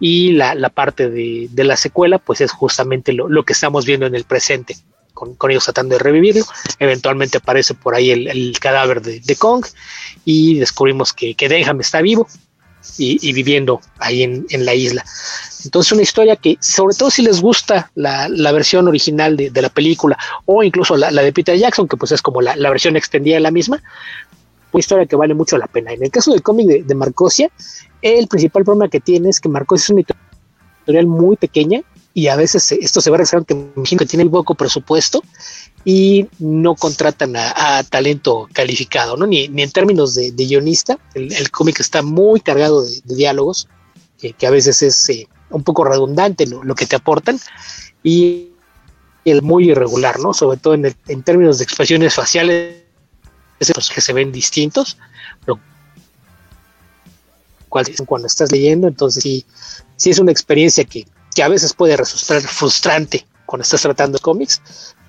y 0.00 0.32
la, 0.32 0.54
parte 0.70 1.10
de, 1.10 1.48
la 1.56 1.76
secuela 1.76 2.18
pues 2.18 2.40
es 2.40 2.52
justamente 2.52 3.12
lo, 3.12 3.42
que 3.44 3.52
estamos 3.52 3.86
viendo 3.86 4.06
en 4.06 4.14
el 4.14 4.24
presente. 4.24 4.76
Con, 5.12 5.36
ellos 5.48 5.64
tratando 5.64 5.94
de 5.94 6.00
revivirlo, 6.00 6.44
eventualmente 6.80 7.38
aparece 7.38 7.74
por 7.74 7.94
ahí 7.94 8.10
el, 8.10 8.58
cadáver 8.58 9.00
de, 9.00 9.36
Kong 9.36 9.64
y 10.24 10.58
descubrimos 10.58 11.12
que, 11.12 11.34
que 11.34 11.48
Denham 11.48 11.80
está 11.80 12.02
vivo 12.02 12.26
y, 12.98 13.32
viviendo 13.32 13.80
ahí 13.98 14.22
en, 14.22 14.64
la 14.64 14.74
isla. 14.74 15.04
Entonces 15.64 15.92
una 15.92 16.02
historia 16.02 16.36
que, 16.36 16.56
sobre 16.60 16.94
todo 16.94 17.10
si 17.10 17.22
les 17.22 17.40
gusta 17.40 17.90
la, 17.94 18.28
versión 18.52 18.86
original 18.88 19.36
de, 19.36 19.62
la 19.62 19.68
película 19.68 20.18
o 20.44 20.62
incluso 20.62 20.96
la, 20.96 21.10
de 21.10 21.32
Peter 21.32 21.56
Jackson, 21.56 21.88
que 21.88 21.96
pues 21.96 22.12
es 22.12 22.22
como 22.22 22.40
la, 22.40 22.70
versión 22.70 22.96
extendida 22.96 23.36
de 23.36 23.40
la 23.40 23.50
misma, 23.50 23.82
una 24.72 24.80
historia 24.80 25.06
que 25.06 25.16
vale 25.16 25.34
mucho 25.34 25.56
la 25.56 25.66
pena. 25.66 25.92
En 25.92 26.02
el 26.02 26.10
caso 26.10 26.32
del 26.32 26.42
cómic 26.42 26.66
de, 26.66 26.82
de 26.82 26.94
Marcosia, 26.94 27.50
el 28.04 28.28
principal 28.28 28.64
problema 28.64 28.90
que 28.90 29.00
tiene 29.00 29.30
es 29.30 29.40
que 29.40 29.48
Marcosia 29.48 29.84
es 29.84 29.90
una 29.90 30.02
editorial 30.02 31.06
muy 31.06 31.36
pequeña 31.36 31.80
y 32.12 32.28
a 32.28 32.36
veces 32.36 32.70
esto 32.70 33.00
se 33.00 33.10
va 33.10 33.16
a 33.16 33.44
que 33.44 33.96
que 33.98 34.06
tiene 34.06 34.24
el 34.24 34.30
poco 34.30 34.54
presupuesto 34.54 35.22
y 35.86 36.28
no 36.38 36.74
contratan 36.74 37.34
a, 37.34 37.82
talento 37.84 38.46
calificado, 38.52 39.16
¿no? 39.16 39.26
Ni, 39.26 39.44
en 39.44 39.70
términos 39.70 40.14
de, 40.14 40.30
guionista, 40.32 40.98
el, 41.14 41.50
cómic 41.50 41.80
está 41.80 42.02
muy 42.02 42.40
cargado 42.40 42.84
de, 42.84 43.00
diálogos, 43.04 43.68
que, 44.18 44.46
a 44.46 44.50
veces 44.50 44.82
es 44.82 45.08
eh, 45.08 45.26
un 45.50 45.64
poco 45.64 45.84
redundante 45.84 46.46
lo, 46.46 46.74
que 46.74 46.86
te 46.86 46.96
aportan, 46.96 47.40
y 48.02 48.50
el 49.24 49.40
muy 49.42 49.70
irregular, 49.70 50.20
¿no? 50.20 50.34
Sobre 50.34 50.58
todo 50.58 50.74
en, 50.74 50.94
en 51.08 51.22
términos 51.22 51.58
de 51.58 51.64
expresiones 51.64 52.14
faciales, 52.14 52.84
que 53.58 54.00
se 54.00 54.12
ven 54.12 54.30
distintos, 54.30 54.98
lo 55.46 55.58
cual 57.74 57.86
cuando 58.06 58.28
estás 58.28 58.52
leyendo, 58.52 58.86
entonces 58.86 59.20
sí, 59.20 59.44
sí 59.96 60.10
es 60.10 60.20
una 60.20 60.30
experiencia 60.30 60.84
que, 60.84 61.04
que 61.34 61.42
a 61.42 61.48
veces 61.48 61.72
puede 61.72 61.96
resultar 61.96 62.40
frustrante 62.42 63.26
cuando 63.46 63.64
estás 63.64 63.82
tratando 63.82 64.20
cómics, 64.20 64.62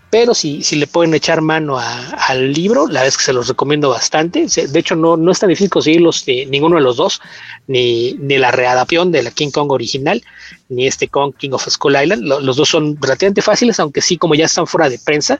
pero 0.10 0.34
si, 0.34 0.64
si 0.64 0.76
le 0.76 0.88
pueden 0.88 1.14
echar 1.14 1.42
mano 1.42 1.78
al 1.78 2.54
libro, 2.54 2.88
la 2.88 3.06
es 3.06 3.18
que 3.18 3.24
se 3.24 3.34
los 3.34 3.48
recomiendo 3.48 3.90
bastante. 3.90 4.48
De 4.48 4.80
hecho, 4.80 4.96
no, 4.96 5.16
no 5.16 5.32
es 5.32 5.38
tan 5.38 5.50
difícil 5.50 5.70
conseguirlos 5.70 6.24
eh, 6.26 6.48
ninguno 6.50 6.78
de 6.78 6.82
los 6.82 6.98
dos, 6.98 7.22
ni, 7.68 8.14
ni 8.14 8.40
la 8.40 8.50
readaptación 8.50 9.12
de 9.12 9.22
la 9.22 9.30
King 9.30 9.52
Kong 9.52 9.72
original, 9.72 10.24
ni 10.70 10.88
este 10.88 11.08
Kong 11.08 11.36
King 11.38 11.52
of 11.52 11.68
Skull 11.70 12.02
Island. 12.02 12.24
los 12.24 12.56
dos 12.56 12.68
son 12.68 12.98
relativamente 13.00 13.44
fáciles, 13.44 13.80
aunque 13.80 14.02
sí, 14.02 14.18
como 14.18 14.34
ya 14.34 14.46
están 14.46 14.66
fuera 14.66 14.90
de 14.90 14.98
prensa, 14.98 15.40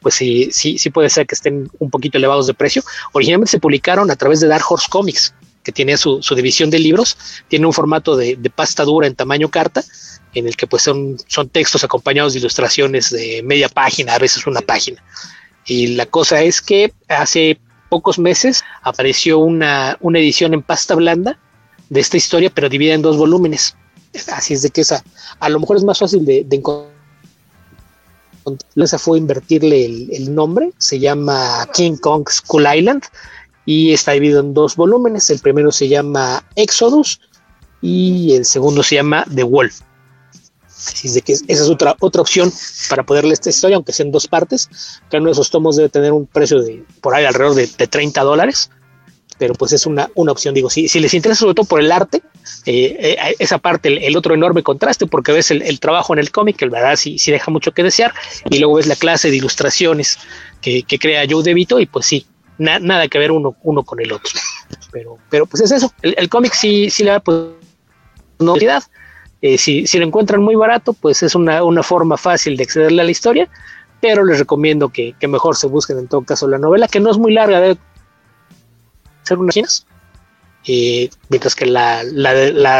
pues 0.00 0.14
sí, 0.14 0.50
sí, 0.52 0.78
sí 0.78 0.90
puede 0.90 1.10
ser 1.10 1.26
que 1.26 1.34
estén 1.34 1.68
un 1.80 1.90
poquito 1.90 2.18
elevados 2.18 2.46
de 2.46 2.54
precio. 2.54 2.82
Originalmente 3.12 3.50
se 3.50 3.58
publicaron 3.58 4.08
a 4.10 4.16
través 4.16 4.38
de 4.40 4.46
Dark 4.46 4.64
Horse 4.68 4.86
Comics, 4.88 5.34
que 5.70 5.74
tiene 5.74 5.96
su, 5.96 6.20
división 6.34 6.68
de 6.68 6.80
libros, 6.80 7.16
tiene 7.46 7.66
un 7.66 7.72
formato 7.72 8.16
de, 8.16 8.36
pasta 8.52 8.84
dura 8.84 9.06
en 9.06 9.14
tamaño 9.14 9.48
carta, 9.48 9.84
en 10.34 10.48
el 10.48 10.56
que 10.56 10.66
pues 10.66 10.82
son, 10.82 11.16
son 11.28 11.48
textos 11.48 11.84
acompañados 11.84 12.32
de 12.32 12.40
ilustraciones 12.40 13.10
de 13.10 13.42
media 13.44 13.68
página, 13.68 14.14
a 14.14 14.18
veces 14.18 14.46
una 14.46 14.60
página. 14.60 15.02
Y 15.64 15.88
la 15.88 16.06
cosa 16.06 16.42
es 16.42 16.60
que 16.60 16.92
hace 17.08 17.60
pocos 17.88 18.18
meses 18.18 18.64
apareció 18.82 19.38
una, 19.38 19.96
edición 20.14 20.54
en 20.54 20.62
pasta 20.62 20.96
blanda 20.96 21.38
de 21.88 22.00
esta 22.00 22.16
historia, 22.16 22.50
pero 22.52 22.68
dividida 22.68 22.94
en 22.94 23.02
dos 23.02 23.16
volúmenes. 23.16 23.76
Así 24.32 24.54
es 24.54 24.62
de 24.62 24.70
que 24.70 24.80
esa 24.80 25.04
a 25.38 25.48
lo 25.48 25.60
mejor 25.60 25.76
es 25.76 25.84
más 25.84 26.00
fácil 26.00 26.24
de, 26.24 26.42
de 26.44 26.56
encontrar 26.56 27.00
esa 28.76 28.98
fue 28.98 29.18
invertirle 29.18 29.84
el, 29.84 30.34
nombre, 30.34 30.72
se 30.78 30.98
llama 30.98 31.68
King 31.74 31.96
Kong 31.96 32.28
School 32.28 32.66
Island 32.74 33.04
y 33.70 33.92
está 33.92 34.10
dividido 34.10 34.40
en 34.40 34.52
dos 34.52 34.74
volúmenes. 34.74 35.30
El 35.30 35.38
primero 35.38 35.70
se 35.70 35.86
llama 35.86 36.44
Exodus 36.56 37.20
y 37.80 38.34
el 38.34 38.44
segundo 38.44 38.82
se 38.82 38.96
llama 38.96 39.24
The 39.32 39.44
Wolf. 39.44 39.82
Así 40.66 41.06
es 41.06 41.14
de 41.14 41.22
que 41.22 41.34
esa 41.34 41.46
es 41.46 41.68
otra, 41.68 41.94
otra 42.00 42.20
opción 42.20 42.52
para 42.88 43.04
poder 43.04 43.22
leer 43.22 43.34
esta 43.34 43.50
historia, 43.50 43.76
aunque 43.76 43.92
sea 43.92 44.06
en 44.06 44.10
dos 44.10 44.26
partes. 44.26 44.68
Cada 45.08 45.20
uno 45.20 45.28
de 45.28 45.34
esos 45.34 45.50
tomos 45.50 45.76
debe 45.76 45.88
tener 45.88 46.12
un 46.12 46.26
precio 46.26 46.60
de 46.60 46.84
por 47.00 47.14
ahí 47.14 47.24
alrededor 47.24 47.54
de, 47.54 47.68
de 47.68 47.86
30 47.86 48.20
dólares 48.22 48.70
pero 49.40 49.54
pues 49.54 49.72
es 49.72 49.86
una, 49.86 50.10
una 50.16 50.32
opción. 50.32 50.52
Digo, 50.52 50.68
si, 50.68 50.86
si 50.86 51.00
les 51.00 51.14
interesa 51.14 51.40
sobre 51.40 51.54
todo 51.54 51.64
por 51.64 51.80
el 51.80 51.90
arte, 51.90 52.22
eh, 52.66 53.16
eh, 53.18 53.36
esa 53.38 53.56
parte, 53.56 54.06
el, 54.06 54.14
otro 54.14 54.34
enorme 54.34 54.62
contraste, 54.62 55.06
porque 55.06 55.32
ves 55.32 55.50
el, 55.50 55.80
trabajo 55.80 56.12
en 56.12 56.18
el 56.18 56.30
cómic, 56.30 56.56
que 56.56 56.66
verdad 56.66 56.94
sí, 56.96 57.18
sí 57.18 57.32
deja 57.32 57.50
mucho 57.50 57.72
que 57.72 57.82
desear, 57.82 58.12
y 58.50 58.58
luego 58.58 58.74
ves 58.74 58.86
la 58.86 58.96
clase 58.96 59.30
de 59.30 59.36
ilustraciones 59.36 60.18
que, 60.60 60.84
crea 61.00 61.24
Joe 61.26 61.42
DeVito, 61.42 61.80
y 61.80 61.86
pues 61.86 62.04
sí, 62.04 62.26
nada 62.60 63.08
que 63.08 63.18
ver 63.18 63.32
uno, 63.32 63.56
uno 63.62 63.82
con 63.82 64.00
el 64.00 64.12
otro. 64.12 64.32
Pero, 64.92 65.18
pero 65.30 65.46
pues 65.46 65.62
es 65.62 65.72
eso, 65.72 65.92
el, 66.02 66.28
cómic 66.28 66.52
sí, 66.52 66.90
sí 66.90 67.04
le 67.04 67.10
da 67.10 67.20
pues 67.20 67.38
novedad. 68.38 68.82
Eh, 69.42 69.56
si, 69.56 69.86
si, 69.86 69.98
lo 69.98 70.04
encuentran 70.04 70.42
muy 70.42 70.54
barato, 70.54 70.92
pues 70.92 71.22
es 71.22 71.34
una, 71.34 71.64
una 71.64 71.82
forma 71.82 72.16
fácil 72.16 72.56
de 72.56 72.64
accederle 72.64 73.00
a 73.00 73.04
la 73.04 73.10
historia, 73.10 73.48
pero 74.00 74.24
les 74.24 74.38
recomiendo 74.38 74.90
que, 74.90 75.14
que, 75.18 75.28
mejor 75.28 75.56
se 75.56 75.66
busquen 75.66 75.98
en 75.98 76.08
todo 76.08 76.22
caso 76.22 76.46
la 76.46 76.58
novela, 76.58 76.88
que 76.88 77.00
no 77.00 77.10
es 77.10 77.16
muy 77.16 77.32
larga, 77.32 77.76
ser 79.22 79.38
unas 79.38 79.54
chinas. 79.54 79.86
Eh, 80.66 81.08
mientras 81.30 81.54
que 81.54 81.64
la, 81.64 82.02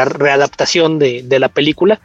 readaptación 0.05 0.99
de, 0.99 1.39
la 1.39 1.49
película 1.49 1.99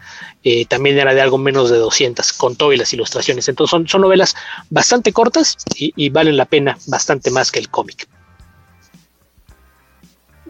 eh, 0.49 0.65
también 0.65 0.97
era 0.97 1.13
de 1.13 1.21
algo 1.21 1.39
menos 1.39 1.71
de 1.71 1.79
200, 1.79 2.33
con 2.35 2.55
todo 2.55 2.73
y 2.73 2.77
las 2.77 2.93
ilustraciones. 2.93 3.49
Entonces 3.49 3.83
son, 3.91 4.01
novelas 4.01 4.37
bastante 4.71 5.13
cortas 5.13 5.57
y, 5.75 6.09
valen 6.11 6.37
la 6.37 6.45
pena 6.45 6.79
bastante 6.87 7.33
más 7.33 7.51
que 7.51 7.59
el 7.59 7.69
cómic. 7.69 8.07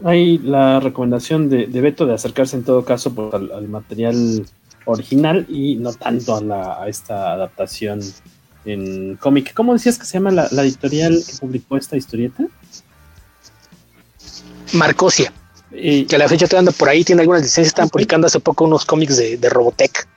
Hay 0.05 0.37
la 0.37 0.81
recomendación 0.81 1.49
de, 1.49 1.65
Beto 1.81 2.05
de 2.05 2.13
acercarse 2.13 2.57
en 2.57 2.65
todo 2.65 2.85
caso 2.85 3.11
al, 3.33 3.69
material 3.69 4.45
original 4.85 5.47
y 5.49 5.77
no 5.77 5.95
tanto 5.95 6.37
a, 6.37 6.43
la, 6.43 6.83
a 6.83 6.89
esta 6.89 7.33
adaptación 7.33 8.01
en 8.67 9.17
cómic. 9.17 9.55
¿Cómo 9.55 9.73
decías 9.73 9.99
que 9.99 10.05
se 10.05 10.19
llama 10.19 10.31
la, 10.31 10.63
editorial 10.63 11.23
que 11.27 11.39
publicó 11.39 11.79
esta 11.79 11.97
historieta? 11.97 12.45
Marcosia. 14.75 15.33
Que 15.77 16.17
a 16.17 16.19
la 16.19 16.29
fecha 16.29 16.47
te 16.47 16.57
anda 16.57 16.73
por 16.73 16.89
ahí, 16.89 17.05
tiene 17.05 17.23
algunas 17.23 17.43
licencias, 17.43 17.69
están 17.69 17.89
publicando 17.89 18.27
hace 18.27 18.41
poco 18.41 18.65
unos 18.65 18.85
cómics 18.85 19.17
de, 19.17 19.37
de 19.37 19.49
Robotech. 19.49 20.09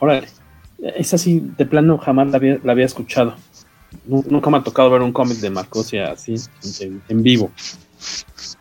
Órale. 0.00 0.28
Esa 0.96 1.18
sí, 1.18 1.42
de 1.58 1.66
plano 1.66 1.98
jamás 1.98 2.28
la 2.28 2.72
había, 2.72 2.84
escuchado. 2.84 3.36
Nunca 4.06 4.50
me 4.50 4.58
ha 4.58 4.62
tocado 4.62 4.90
ver 4.90 5.02
un 5.02 5.12
cómic 5.12 5.38
de 5.38 5.50
Marcosia 5.50 6.12
así 6.12 6.36
en, 6.80 7.22
vivo. 7.22 7.50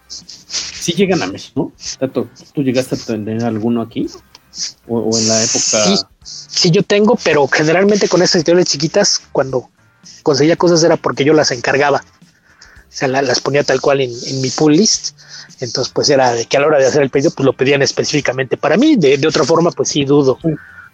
Sí 0.07 0.94
llegan 0.94 1.22
a 1.22 1.28
México, 1.28 1.72
¿no? 1.99 2.10
¿Tú 2.10 2.64
llegaste 2.64 2.95
a 2.95 2.98
tener 2.98 3.44
alguno 3.45 3.82
aquí? 3.82 4.07
¿O, 4.88 5.18
en 5.18 5.28
la 5.28 5.41
época? 5.41 6.07
Sí, 6.24 6.72
yo 6.72 6.84
tengo, 6.84 7.18
pero 7.24 7.48
generalmente 7.48 8.10
con 8.10 8.22
estas 8.22 8.38
editoriales 8.38 8.70
chiquitas, 8.70 9.22
cuando 9.32 9.70
conseguía 10.24 10.56
cosas 10.57 10.84
era 10.84 10.98
porque 10.98 11.24
yo 11.24 11.34
las 11.34 11.52
encargaba. 11.52 12.03
O 12.90 12.91
sea, 12.91 13.07
las 13.07 13.40
ponía 13.40 13.64
tal 13.64 13.80
cual 13.80 14.02
en, 14.02 14.11
mi 14.41 14.49
pull 14.49 14.74
list. 14.74 15.16
Entonces, 15.61 15.94
pues 15.94 16.10
era 16.10 16.34
de 16.34 16.45
que 16.45 16.57
a 16.57 16.60
la 16.60 16.68
hora 16.68 16.80
de 16.80 16.88
hacer 16.88 17.03
el 17.03 17.10
pedido, 17.10 17.32
pues 17.32 17.45
lo 17.45 17.53
pedían 17.53 17.82
específicamente 17.82 18.57
para 18.57 18.78
mí. 18.78 18.95
De, 18.95 19.18
de 19.18 19.28
otra 19.28 19.44
forma, 19.44 19.72
pues 19.72 19.90
sí 19.90 20.06
dudo, 20.06 20.40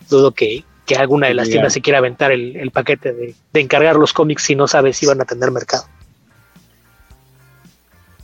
dudo 0.10 0.32
que, 0.32 0.66
que 0.86 0.96
alguna 0.96 1.28
de 1.28 1.34
las 1.34 1.50
tiendas 1.50 1.74
se 1.74 1.82
quiera 1.82 2.00
aventar 2.00 2.32
el, 2.32 2.72
paquete 2.72 3.14
de, 3.14 3.36
encargar 3.54 3.96
los 3.96 4.14
cómics 4.14 4.44
si 4.44 4.56
no 4.56 4.68
sabe 4.68 4.94
si 4.94 5.06
van 5.06 5.22
a 5.22 5.26
tener 5.26 5.52
mercado. 5.52 5.86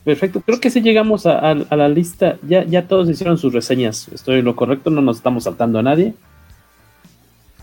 Perfecto, 0.03 0.41
creo 0.41 0.59
que 0.59 0.69
si 0.69 0.81
llegamos 0.81 1.25
a, 1.25 1.53
la 1.53 1.87
lista, 1.89 2.37
ya, 2.43 2.63
ya 2.63 2.87
todos 2.87 3.09
hicieron 3.09 3.37
sus 3.37 3.53
reseñas, 3.53 4.07
estoy 4.09 4.39
en 4.39 4.45
lo 4.45 4.55
correcto, 4.55 4.89
no 4.89 5.01
nos 5.01 5.17
estamos 5.17 5.43
saltando 5.43 5.79
a 5.79 5.83
nadie. 5.83 6.13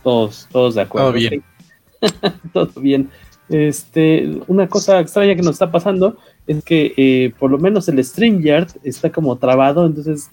Todos, 0.02 0.48
todos 0.51 0.74
de 0.74 0.82
acuerdo. 0.82 1.09
Todo 1.09 1.18
bien. 1.18 1.43
Todo 2.52 2.80
bien. 2.80 3.10
Este, 3.48 4.40
una 4.46 4.68
cosa 4.68 5.00
extraña 5.00 5.34
que 5.34 5.42
nos 5.42 5.52
está 5.52 5.70
pasando 5.70 6.18
es 6.46 6.62
que 6.62 6.92
eh, 6.96 7.32
por 7.38 7.50
lo 7.50 7.58
menos 7.58 7.88
el 7.88 8.02
StreamYard 8.04 8.68
está 8.84 9.10
como 9.10 9.36
trabado, 9.36 9.86
entonces 9.86 10.28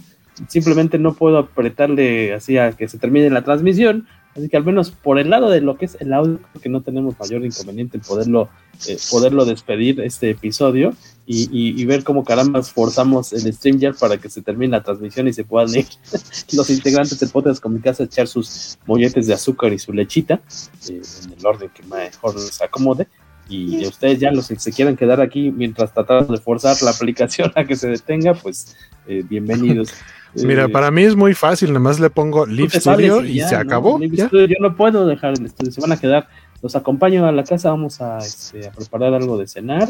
simplemente 0.47 0.97
no 0.99 1.13
puedo 1.13 1.37
apretarle 1.37 2.33
así 2.33 2.57
a 2.57 2.73
que 2.73 2.87
se 2.87 2.97
termine 2.97 3.29
la 3.29 3.43
transmisión, 3.43 4.07
Así 4.35 4.49
que 4.49 4.57
al 4.57 4.65
menos 4.65 4.91
por 4.91 5.17
el 5.17 5.29
lado 5.29 5.49
de 5.49 5.61
lo 5.61 5.77
que 5.77 5.85
es 5.85 5.95
el 6.01 6.11
audio, 6.11 6.39
que 6.61 6.67
no 6.67 6.81
tenemos 6.81 7.17
mayor 7.17 7.45
inconveniente 7.45 7.97
en 7.97 8.03
poderlo, 8.03 8.49
eh, 8.87 8.97
poderlo 9.09 9.45
despedir 9.45 10.01
este 10.01 10.29
episodio 10.29 10.93
y, 11.25 11.83
ver 11.85 12.03
cómo 12.03 12.23
caramba 12.23 12.61
forzamos 12.61 13.33
el 13.33 13.51
StreamYard 13.51 13.95
para 13.97 14.17
que 14.17 14.29
se 14.29 14.41
termine 14.41 14.71
la 14.71 14.83
transmisión 14.83 15.27
y 15.27 15.33
se 15.33 15.43
puedan 15.43 15.73
ir 15.73 15.87
los 16.53 16.69
integrantes 16.69 17.19
del 17.19 17.29
podcast 17.29 17.61
con 17.61 17.81
a 17.83 18.03
echar 18.03 18.27
sus 18.27 18.77
molletes 18.85 19.25
de 19.27 19.33
azúcar 19.33 19.71
y 19.71 19.79
su 19.79 19.93
lechita 19.93 20.41
eh, 20.89 21.01
en 21.23 21.33
el 21.39 21.45
orden 21.45 21.69
que 21.69 21.83
mejor 21.83 22.35
les 22.35 22.61
acomode. 22.61 23.07
Y 23.47 23.85
ustedes 23.85 24.19
ya 24.19 24.31
los 24.31 24.47
que 24.47 24.57
se 24.57 24.71
quieran 24.71 24.95
quedar 24.95 25.21
aquí 25.21 25.51
mientras 25.51 25.93
tratamos 25.93 26.29
de 26.29 26.37
forzar 26.37 26.75
la 26.81 26.91
aplicación 26.91 27.51
a 27.55 27.63
que 27.63 27.75
se 27.75 27.89
detenga, 27.89 28.33
pues 28.33 28.75
eh, 29.07 29.23
bienvenidos. 29.27 29.93
Mira, 30.43 30.67
para 30.67 30.91
mí 30.91 31.03
es 31.03 31.15
muy 31.15 31.33
fácil, 31.33 31.69
nada 31.69 31.79
más 31.79 31.99
le 31.99 32.09
pongo 32.09 32.45
Live 32.45 32.71
Studio 32.81 33.23
y, 33.23 33.39
se 33.39 33.55
acabó. 33.55 33.99
yo 34.01 34.55
no 34.59 34.75
puedo 34.75 35.07
dejar 35.07 35.33
el 35.37 35.45
estudio, 35.45 35.71
se 35.71 35.81
van 35.81 35.93
a 35.93 35.97
quedar. 35.97 36.27
Los 36.61 36.75
acompaño 36.75 37.25
a 37.25 37.31
la 37.31 37.43
casa, 37.43 37.69
vamos 37.69 38.01
a, 38.01 38.17
este, 38.17 38.71
preparar 38.75 39.13
algo 39.13 39.37
de 39.37 39.47
cenar. 39.47 39.87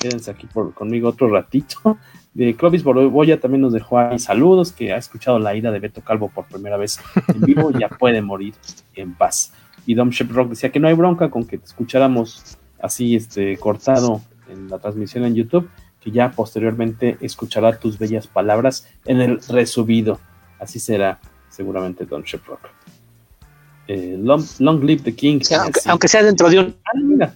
Quédense 0.00 0.30
aquí 0.30 0.46
por, 0.46 0.74
conmigo 0.74 1.08
otro 1.08 1.28
ratito. 1.30 1.98
De 2.34 2.54
Clovis 2.58 2.82
Borboya 2.82 3.40
también 3.40 3.62
nos 3.62 3.72
dejó 3.72 3.98
ahí 3.98 4.18
saludos, 4.18 4.72
que 4.72 4.92
ha 4.92 4.96
escuchado 4.96 5.38
la 5.38 5.54
ira 5.54 5.70
de 5.70 5.78
Beto 5.78 6.02
Calvo 6.02 6.30
por 6.34 6.46
primera 6.46 6.76
vez 6.76 6.98
en 7.28 7.40
vivo, 7.42 7.70
ya 7.70 7.88
puede 7.88 8.20
morir 8.22 8.54
en 8.94 9.14
paz. 9.14 9.52
Y 9.86 9.94
Dom 9.94 10.10
Shep 10.10 10.30
Rock 10.32 10.50
decía 10.50 10.70
que 10.70 10.80
no 10.80 10.88
hay 10.88 10.94
bronca 10.94 11.30
con 11.30 11.44
que 11.44 11.58
te 11.58 11.64
escucháramos 11.64 12.58
así 12.86 13.16
este, 13.16 13.56
cortado 13.58 14.22
en 14.48 14.68
la 14.68 14.78
transmisión 14.78 15.24
en 15.24 15.34
YouTube 15.34 15.68
que 16.06 16.12
ya 16.12 16.30
posteriormente 16.30 17.18
escuchará 17.20 17.78
tus 17.80 17.98
bellas 17.98 18.28
palabras 18.28 18.86
en 19.06 19.20
el 19.20 19.40
resubido. 19.48 20.20
Así 20.60 20.78
será 20.78 21.18
seguramente 21.50 22.06
Don 22.06 22.22
Sheprock. 22.22 22.60
Eh, 23.88 24.16
long, 24.16 24.84
Live 24.84 25.02
the 25.02 25.14
King. 25.14 25.40
aunque, 25.86 26.06
sea 26.06 26.22
dentro 26.22 26.48
de 26.48 26.60
un 26.60 26.76
ah, 27.20 27.32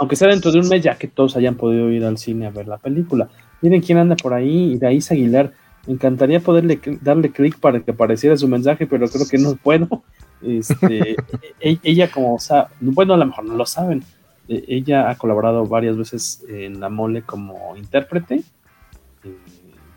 Aunque 0.00 0.16
sea 0.16 0.28
dentro 0.28 0.52
de 0.52 0.60
un 0.60 0.68
mes, 0.68 0.82
ya 0.82 0.96
que 0.96 1.08
todos 1.08 1.36
hayan 1.36 1.54
podido 1.54 1.90
ir 1.90 2.04
al 2.04 2.18
cine 2.18 2.46
a 2.46 2.50
ver 2.50 2.68
la 2.68 2.76
película. 2.76 3.30
Miren 3.62 3.80
quién 3.80 3.96
anda 3.96 4.16
por 4.16 4.34
ahí, 4.34 4.74
Iraíz 4.74 5.10
Aguilar. 5.10 5.52
Me 5.86 5.94
encantaría 5.94 6.40
poderle 6.40 6.78
darle 7.00 7.30
clic 7.30 7.58
para 7.58 7.80
que 7.80 7.92
apareciera 7.92 8.36
su 8.36 8.48
mensaje, 8.48 8.86
pero 8.86 9.08
creo 9.08 9.26
que 9.26 9.38
no 9.38 9.56
puedo. 9.56 10.02
Este, 10.42 11.16
e, 11.60 11.78
ella 11.82 12.10
como, 12.10 12.34
o 12.34 12.38
sea, 12.38 12.68
bueno, 12.80 13.14
a 13.14 13.16
lo 13.16 13.24
mejor 13.24 13.44
no 13.46 13.54
lo 13.54 13.64
saben, 13.64 14.04
eh, 14.48 14.64
ella 14.68 15.10
ha 15.10 15.16
colaborado 15.16 15.66
varias 15.66 15.96
veces 15.96 16.44
en 16.48 16.80
la 16.80 16.88
mole 16.88 17.22
como 17.22 17.76
intérprete 17.76 18.42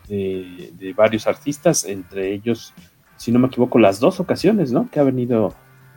eh, 0.10 0.72
de, 0.78 0.94
varios 0.94 1.28
artistas, 1.28 1.86
entre 1.86 2.34
ellos, 2.34 2.74
si 3.18 3.32
no 3.32 3.40
me 3.40 3.48
equivoco, 3.48 3.78
las 3.78 4.00
dos 4.00 4.20
ocasiones, 4.20 4.72
¿no? 4.72 4.90
Que 4.90 5.00
ha 5.00 5.04
venido 5.04 5.54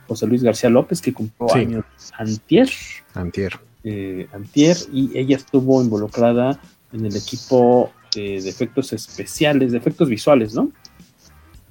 José 0.07 0.27
Luis 0.27 0.43
García 0.43 0.69
López, 0.69 1.01
que 1.01 1.13
cumplió 1.13 1.53
años 1.53 1.85
antier. 2.17 2.69
Antier. 3.15 3.59
Eh, 3.83 4.27
antier, 4.31 4.77
y 4.91 5.17
ella 5.17 5.35
estuvo 5.35 5.81
involucrada 5.81 6.59
en 6.91 7.05
el 7.05 7.15
equipo 7.15 7.91
de 8.13 8.37
efectos 8.47 8.93
especiales, 8.93 9.71
de 9.71 9.79
efectos 9.79 10.07
visuales, 10.07 10.53
¿no? 10.53 10.71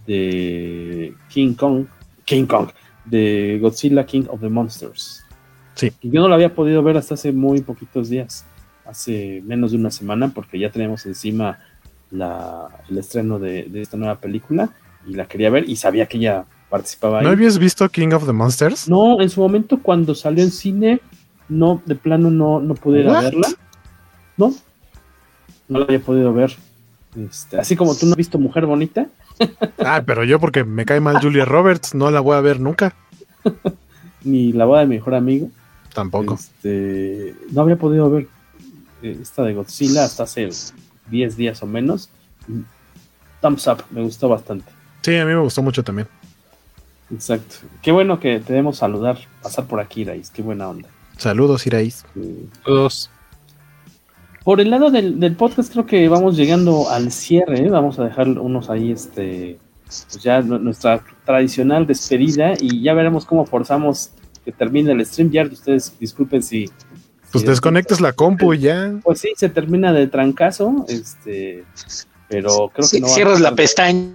De 0.09 1.15
King 1.29 1.55
Kong, 1.55 1.87
King 2.25 2.47
Kong, 2.47 2.71
de 3.05 3.61
Godzilla 3.63 4.05
King 4.05 4.25
of 4.29 4.41
the 4.41 4.49
Monsters. 4.49 5.22
Sí. 5.75 5.93
Y 6.01 6.11
yo 6.11 6.21
no 6.21 6.29
lo 6.29 6.35
había 6.35 6.55
podido 6.55 6.83
ver 6.83 6.97
hasta 6.97 7.15
hace 7.15 7.33
muy 7.33 7.63
poquitos 7.63 8.09
días, 8.09 8.45
hace 8.85 9.43
menos 9.45 9.73
de 9.73 9.79
una 9.79 9.91
semana, 9.91 10.33
porque 10.35 10.59
ya 10.59 10.71
teníamos 10.71 11.07
encima 11.07 11.59
el 12.13 12.99
estreno 12.99 13.39
de, 13.39 13.69
esta 13.75 13.97
nueva 13.97 14.17
película 14.17 14.71
y 15.07 15.15
la 15.15 15.27
quería 15.27 15.51
ver 15.51 15.69
y 15.69 15.77
sabía 15.77 16.07
que 16.07 16.19
ella 16.19 16.45
participaba 16.69 17.19
ahí. 17.19 17.25
¿No 17.25 17.31
habías 17.31 17.59
visto 17.59 17.89
King 17.89 18.13
of 18.13 18.27
the 18.27 18.33
Monsters? 18.33 18.89
No, 18.89 19.21
en 19.21 19.31
su 19.31 19.41
momento 19.41 19.81
cuando 19.83 20.15
salió 20.15 20.45
en 20.45 20.51
cine, 20.51 21.01
no, 21.49 21.83
de 21.87 21.95
plano 21.95 22.31
no, 22.31 22.61
no 22.61 22.75
pude 22.75 23.01
ir 23.01 23.09
a 23.09 23.21
verla. 23.21 23.49
No, 24.37 24.55
no 25.69 25.79
la 25.79 25.85
había 25.85 26.01
podido 26.01 26.33
ver. 26.33 26.55
Este, 27.17 27.59
así 27.59 27.77
como 27.77 27.95
tú 27.95 28.07
no 28.07 28.13
has 28.13 28.17
visto 28.17 28.39
Mujer 28.39 28.67
Bonita. 28.67 29.07
ah, 29.85 30.03
pero 30.05 30.25
yo 30.25 30.39
porque 30.39 30.65
me 30.65 30.85
cae 30.85 31.01
mal 31.01 31.21
Julia 31.21 31.45
Roberts, 31.45 31.95
no 31.95 32.11
la 32.11 32.21
voy 32.21 32.37
a 32.37 32.41
ver 32.41 32.61
nunca. 32.61 32.95
Ni 34.25 34.53
la 34.53 34.67
boda 34.67 34.81
de 34.81 34.87
mi 34.87 34.97
mejor 34.97 35.15
amigo. 35.15 35.51
Tampoco. 35.95 36.35
Este, 36.35 37.35
no 37.51 37.63
había 37.63 37.77
podido 37.77 38.11
ver 38.11 38.29
eh, 39.03 39.19
esta 39.21 39.43
de 39.43 39.55
Godzilla 39.55 40.05
hasta 40.05 40.23
hace 40.25 40.49
10 41.11 41.37
días 41.37 41.63
o 41.63 41.67
menos. 41.67 42.11
Thumbs 43.41 43.67
up, 43.67 43.85
me 43.91 44.03
gustó 44.03 44.29
bastante. 44.29 44.71
Sí, 45.03 45.17
a 45.17 45.25
mí 45.25 45.33
me 45.33 45.41
gustó 45.41 45.63
mucho 45.63 45.83
también. 45.83 46.09
Exacto. 47.13 47.57
Qué 47.83 47.93
bueno 47.93 48.21
que 48.21 48.39
te 48.39 48.53
debemos 48.53 48.79
saludar, 48.79 49.19
pasar 49.43 49.67
por 49.67 49.81
aquí, 49.81 50.03
Iraís. 50.03 50.31
Qué 50.31 50.43
buena 50.43 50.69
onda. 50.69 50.89
Saludos, 51.19 51.67
Iraís. 51.67 52.05
Saludos. 52.65 53.11
Por 54.45 54.61
el 54.61 54.71
lado 54.71 54.91
del, 54.91 55.37
podcast, 55.37 55.71
creo 55.73 55.87
que 55.87 56.09
vamos 56.09 56.37
llegando 56.37 56.89
al 56.89 57.13
cierre. 57.13 57.67
¿eh? 57.67 57.69
Vamos 57.69 57.99
a 57.99 58.05
dejar 58.05 58.29
unos 58.29 58.71
ahí, 58.71 58.91
este, 58.91 59.59
pues 59.85 60.23
ya 60.23 60.41
nuestra 60.41 61.05
tradicional 61.25 61.87
despedida 61.87 62.55
y 62.59 62.83
ya 62.83 62.95
veremos 62.95 63.25
cómo 63.25 63.45
forzamos 63.47 64.11
que 64.45 64.53
termine 64.53 64.93
el 64.93 65.05
StreamYard. 65.05 65.53
Ustedes 65.53 65.99
disculpen 65.99 66.43
si. 66.43 66.71
Pues 67.31 67.45
desconectas 67.45 68.01
la 68.01 68.13
compu 68.13 68.53
y 68.55 68.61
ya. 68.61 69.01
Pues 69.03 69.21
sí, 69.21 69.33
se 69.37 69.49
termina 69.49 69.93
de 69.93 70.07
trancazo. 70.07 70.85
Este. 70.89 71.65
Pero 72.29 72.71
creo 72.75 72.89
que 72.91 73.01
no. 73.01 73.09
Cierras 73.09 73.41
la 73.41 73.55
pestaña. 73.55 74.13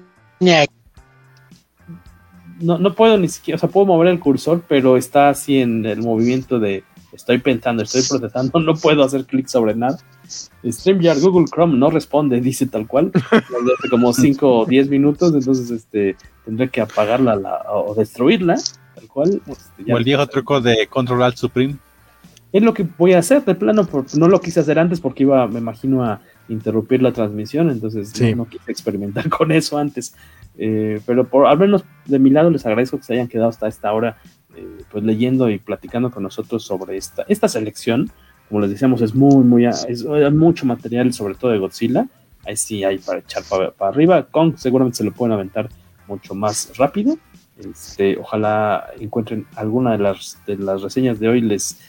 No, 2.59 2.79
no 2.79 2.95
puedo 2.95 3.17
ni 3.17 3.27
siquiera, 3.27 3.55
o 3.57 3.59
sea, 3.59 3.69
puedo 3.69 3.85
mover 3.85 4.07
el 4.07 4.19
cursor, 4.19 4.63
pero 4.67 4.97
está 4.97 5.29
así 5.29 5.59
en 5.59 5.85
el 5.85 6.01
movimiento 6.01 6.59
de 6.59 6.83
estoy 7.13 7.39
pensando, 7.39 7.83
estoy 7.83 8.01
procesando, 8.01 8.59
no 8.59 8.73
puedo 8.75 9.03
hacer 9.03 9.25
clic 9.25 9.47
sobre 9.47 9.75
nada. 9.75 9.99
StreamYard, 10.67 11.19
Google 11.21 11.45
Chrome 11.45 11.77
no 11.77 11.89
responde, 11.89 12.41
dice 12.41 12.65
tal 12.65 12.87
cual, 12.87 13.11
hace 13.13 13.89
como 13.89 14.13
5 14.13 14.59
o 14.59 14.65
10 14.65 14.89
minutos, 14.89 15.33
entonces 15.33 15.69
este, 15.69 16.15
tendré 16.45 16.69
que 16.69 16.81
apagarla 16.81 17.35
o 17.71 17.93
destruirla 17.93 18.57
tal 18.97 19.07
cual. 19.07 19.41
Este, 19.47 19.93
o 19.93 19.97
el 19.97 20.03
viejo 20.03 20.25
truco 20.27 20.59
de 20.59 20.87
Control 20.87 21.23
Alt 21.23 21.37
Supreme. 21.37 21.75
Es 22.51 22.63
lo 22.63 22.73
que 22.73 22.87
voy 22.97 23.13
a 23.13 23.19
hacer 23.19 23.43
de 23.45 23.55
plano, 23.55 23.85
porque 23.85 24.17
no 24.17 24.27
lo 24.27 24.39
quise 24.39 24.61
hacer 24.61 24.79
antes 24.79 24.99
porque 24.99 25.23
iba, 25.23 25.47
me 25.47 25.59
imagino, 25.59 26.03
a 26.03 26.21
interrumpir 26.49 27.01
la 27.01 27.11
transmisión, 27.11 27.69
entonces 27.69 28.13
no, 28.35 28.47
quise 28.47 28.71
experimentar 28.71 29.29
con 29.37 29.51
eso 29.51 29.77
antes. 29.77 30.15
Eh, 30.57 31.01
pero 31.05 31.27
por 31.27 31.45
al 31.45 31.59
menos 31.59 31.83
de 32.05 32.17
mi 32.17 32.29
lado 32.29 32.49
les 32.49 32.65
agradezco 32.65 32.97
que 32.97 33.03
se 33.03 33.13
hayan 33.13 33.27
quedado 33.27 33.49
hasta 33.49 33.67
esta 33.67 33.93
hora 33.93 34.17
eh, 34.55 34.65
pues 34.89 35.03
leyendo 35.03 35.51
y 35.51 35.59
platicando 35.59 36.09
con 36.09 36.23
nosotros 36.23 36.63
sobre 36.63 36.97
esta, 36.97 37.25
esta 37.27 37.47
selección. 37.47 38.09
Como 38.47 38.61
les 38.61 38.71
decíamos, 38.71 39.01
es 39.01 39.13
muy, 39.13 39.43
muy, 39.43 39.65
es, 39.65 40.05
mucho 40.31 40.65
material, 40.65 41.13
sobre 41.13 41.35
todo 41.35 41.51
de 41.51 41.59
Godzilla. 41.59 42.07
ahí 42.45 42.55
sí 42.55 42.83
hay 42.83 42.97
para 42.97 43.19
echar 43.19 43.43
para, 43.43 43.73
arriba. 43.89 44.23
Kong 44.23 44.53
seguramente 44.55 44.97
se 44.97 45.03
lo 45.03 45.11
pueden 45.11 45.33
aventar 45.33 45.69
mucho 46.07 46.33
más 46.33 46.71
rápido. 46.77 47.17
Este, 47.59 48.17
ojalá 48.17 48.91
encuentren 48.99 49.47
alguna 49.55 49.93
de 49.93 49.97
las, 49.97 50.37
de 50.45 50.57
las 50.57 50.81
reseñas 50.81 51.19
de 51.19 51.27
hoy 51.27 51.41
les 51.41 51.79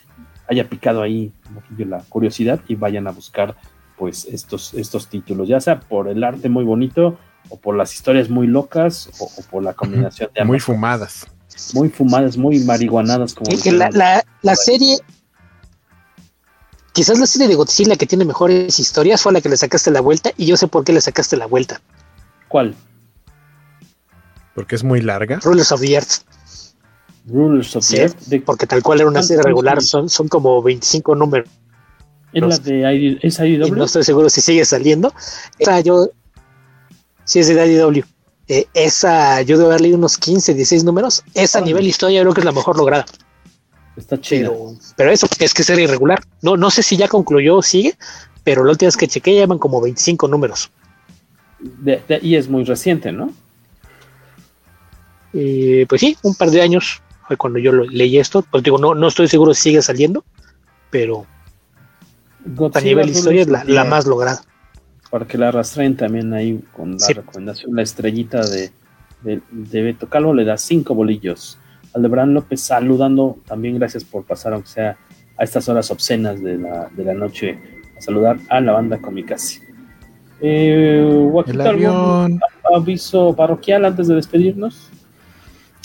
haya 0.48 0.68
picado 0.68 1.02
ahí 1.02 1.30
un 1.48 1.56
poquillo 1.56 1.86
la 1.86 1.98
curiosidad 2.08 2.60
y 2.68 2.74
vayan 2.74 3.06
a 3.06 3.10
buscar 3.10 3.54
pues 3.98 4.26
estos, 4.26 4.72
estos 4.74 5.08
títulos, 5.08 5.48
ya 5.48 5.60
sea 5.60 5.80
por 5.80 6.08
el 6.08 6.24
arte 6.24 6.48
muy 6.48 6.64
bonito 6.64 7.18
o 7.50 7.56
por 7.58 7.76
las 7.76 7.92
historias 7.94 8.30
muy 8.30 8.46
locas 8.46 9.10
o, 9.18 9.30
por 9.50 9.62
la 9.62 9.74
combinación 9.74 10.30
de 10.34 10.44
Muy 10.44 10.60
fumadas. 10.60 11.26
Muy 11.74 11.88
fumadas, 11.88 12.36
muy 12.36 12.60
marihuanadas. 12.60 13.34
Como 13.34 13.50
la, 13.72 13.90
la, 13.90 14.24
la, 14.42 14.54
serie, 14.54 14.98
quizás 16.92 17.18
la 17.18 17.26
serie 17.26 17.48
de 17.48 17.56
Godzilla 17.56 17.96
que 17.96 18.06
tiene 18.06 18.24
mejores 18.24 18.78
historias 18.78 19.22
fue 19.22 19.32
la 19.32 19.40
que 19.40 19.48
le 19.48 19.56
sacaste 19.56 19.90
la 19.90 20.00
vuelta 20.00 20.30
y 20.36 20.46
yo 20.46 20.56
sé 20.56 20.68
por 20.68 20.84
qué 20.84 20.92
le 20.92 21.00
sacaste 21.00 21.36
la 21.36 21.46
vuelta. 21.46 21.80
¿Cuál? 22.48 22.76
Porque 24.58 24.74
es 24.74 24.82
muy 24.82 25.00
larga. 25.00 25.38
Rulers 25.44 25.70
of 25.70 25.80
the 25.80 25.94
Earth. 25.94 26.24
Rulers 27.26 27.76
of 27.76 27.86
the 27.86 28.00
Earth. 28.00 28.42
Porque 28.44 28.66
tal 28.66 28.82
cual 28.82 28.98
era 28.98 29.08
una 29.08 29.22
serie 29.22 29.44
regular, 29.44 29.80
son, 29.80 30.08
son 30.08 30.26
como 30.26 30.60
25 30.60 31.14
números. 31.14 31.48
¿Es 32.32 32.42
la 32.42 32.58
de 32.58 32.92
ID, 32.92 33.18
¿es 33.22 33.38
IDW? 33.38 33.76
no 33.76 33.84
estoy 33.84 34.02
seguro 34.02 34.28
si 34.28 34.40
sigue 34.40 34.64
saliendo. 34.64 35.14
Esa 35.60 35.78
yo. 35.78 36.08
Sí, 37.22 37.38
es 37.38 37.46
de 37.46 37.72
IDW. 37.72 38.02
Eh, 38.48 38.66
esa, 38.74 39.42
yo 39.42 39.58
debo 39.58 39.70
haber 39.70 39.82
leído 39.82 39.96
unos 39.96 40.18
15, 40.18 40.54
16 40.54 40.82
números. 40.82 41.22
Esa 41.34 41.60
a 41.60 41.62
nivel 41.62 41.86
historia, 41.86 42.18
yo 42.18 42.24
creo 42.24 42.34
que 42.34 42.40
es 42.40 42.44
la 42.44 42.50
mejor 42.50 42.76
lograda. 42.76 43.06
Está 43.96 44.20
chido. 44.20 44.74
Pero, 44.96 45.12
eso, 45.12 45.28
es 45.38 45.54
que 45.54 45.62
es 45.62 45.66
serie 45.68 45.84
irregular. 45.84 46.18
No, 46.42 46.56
no 46.56 46.72
sé 46.72 46.82
si 46.82 46.96
ya 46.96 47.06
concluyó 47.06 47.58
o 47.58 47.62
sigue, 47.62 47.96
pero 48.42 48.64
la 48.64 48.72
última 48.72 48.88
vez 48.88 48.96
que 48.96 49.06
chequé 49.06 49.34
llevan 49.34 49.58
como 49.58 49.80
25 49.80 50.26
números. 50.26 50.72
y 52.22 52.34
es 52.34 52.48
muy 52.48 52.64
reciente, 52.64 53.12
¿no? 53.12 53.32
Eh, 55.32 55.86
pues 55.88 56.00
sí, 56.00 56.16
un 56.22 56.34
par 56.34 56.50
de 56.50 56.62
años 56.62 57.02
fue 57.26 57.36
cuando 57.36 57.58
yo 57.58 57.72
leí 57.72 58.18
esto. 58.18 58.42
Pues 58.42 58.62
digo, 58.62 58.78
no, 58.78 58.94
no 58.94 59.08
estoy 59.08 59.28
seguro 59.28 59.54
si 59.54 59.62
sigue 59.62 59.82
saliendo, 59.82 60.24
pero 60.90 61.26
a 62.74 62.80
nivel 62.80 63.10
historia 63.10 63.42
es 63.42 63.48
la, 63.48 63.84
más 63.84 64.06
lograda. 64.06 64.40
Para 65.10 65.26
que 65.26 65.38
la 65.38 65.48
arrastren 65.48 65.96
también 65.96 66.32
ahí 66.32 66.62
con 66.74 66.96
la 66.96 67.06
recomendación, 67.08 67.74
la 67.74 67.82
estrellita 67.82 68.46
de, 68.46 68.70
de, 69.22 69.82
Beto 69.82 70.08
Calvo 70.08 70.34
le 70.34 70.44
da 70.44 70.56
cinco 70.56 70.94
bolillos. 70.94 71.58
Aldebrán 71.94 72.34
López 72.34 72.60
saludando, 72.60 73.38
también 73.46 73.78
gracias 73.78 74.04
por 74.04 74.24
pasar, 74.24 74.52
aunque 74.52 74.68
sea 74.68 74.96
a 75.36 75.44
estas 75.44 75.68
horas 75.68 75.90
obscenas 75.90 76.42
de 76.42 76.58
la, 76.58 76.88
de 76.94 77.04
la 77.04 77.14
noche, 77.14 77.58
a 77.96 78.00
saludar 78.00 78.38
a 78.48 78.60
la 78.60 78.72
banda 78.72 78.98
Comicasi. 78.98 79.60
Eh, 80.40 81.32
El 81.46 81.60
avión. 81.60 82.40
aviso 82.74 83.34
parroquial 83.34 83.84
antes 83.84 84.08
de 84.08 84.14
despedirnos? 84.14 84.90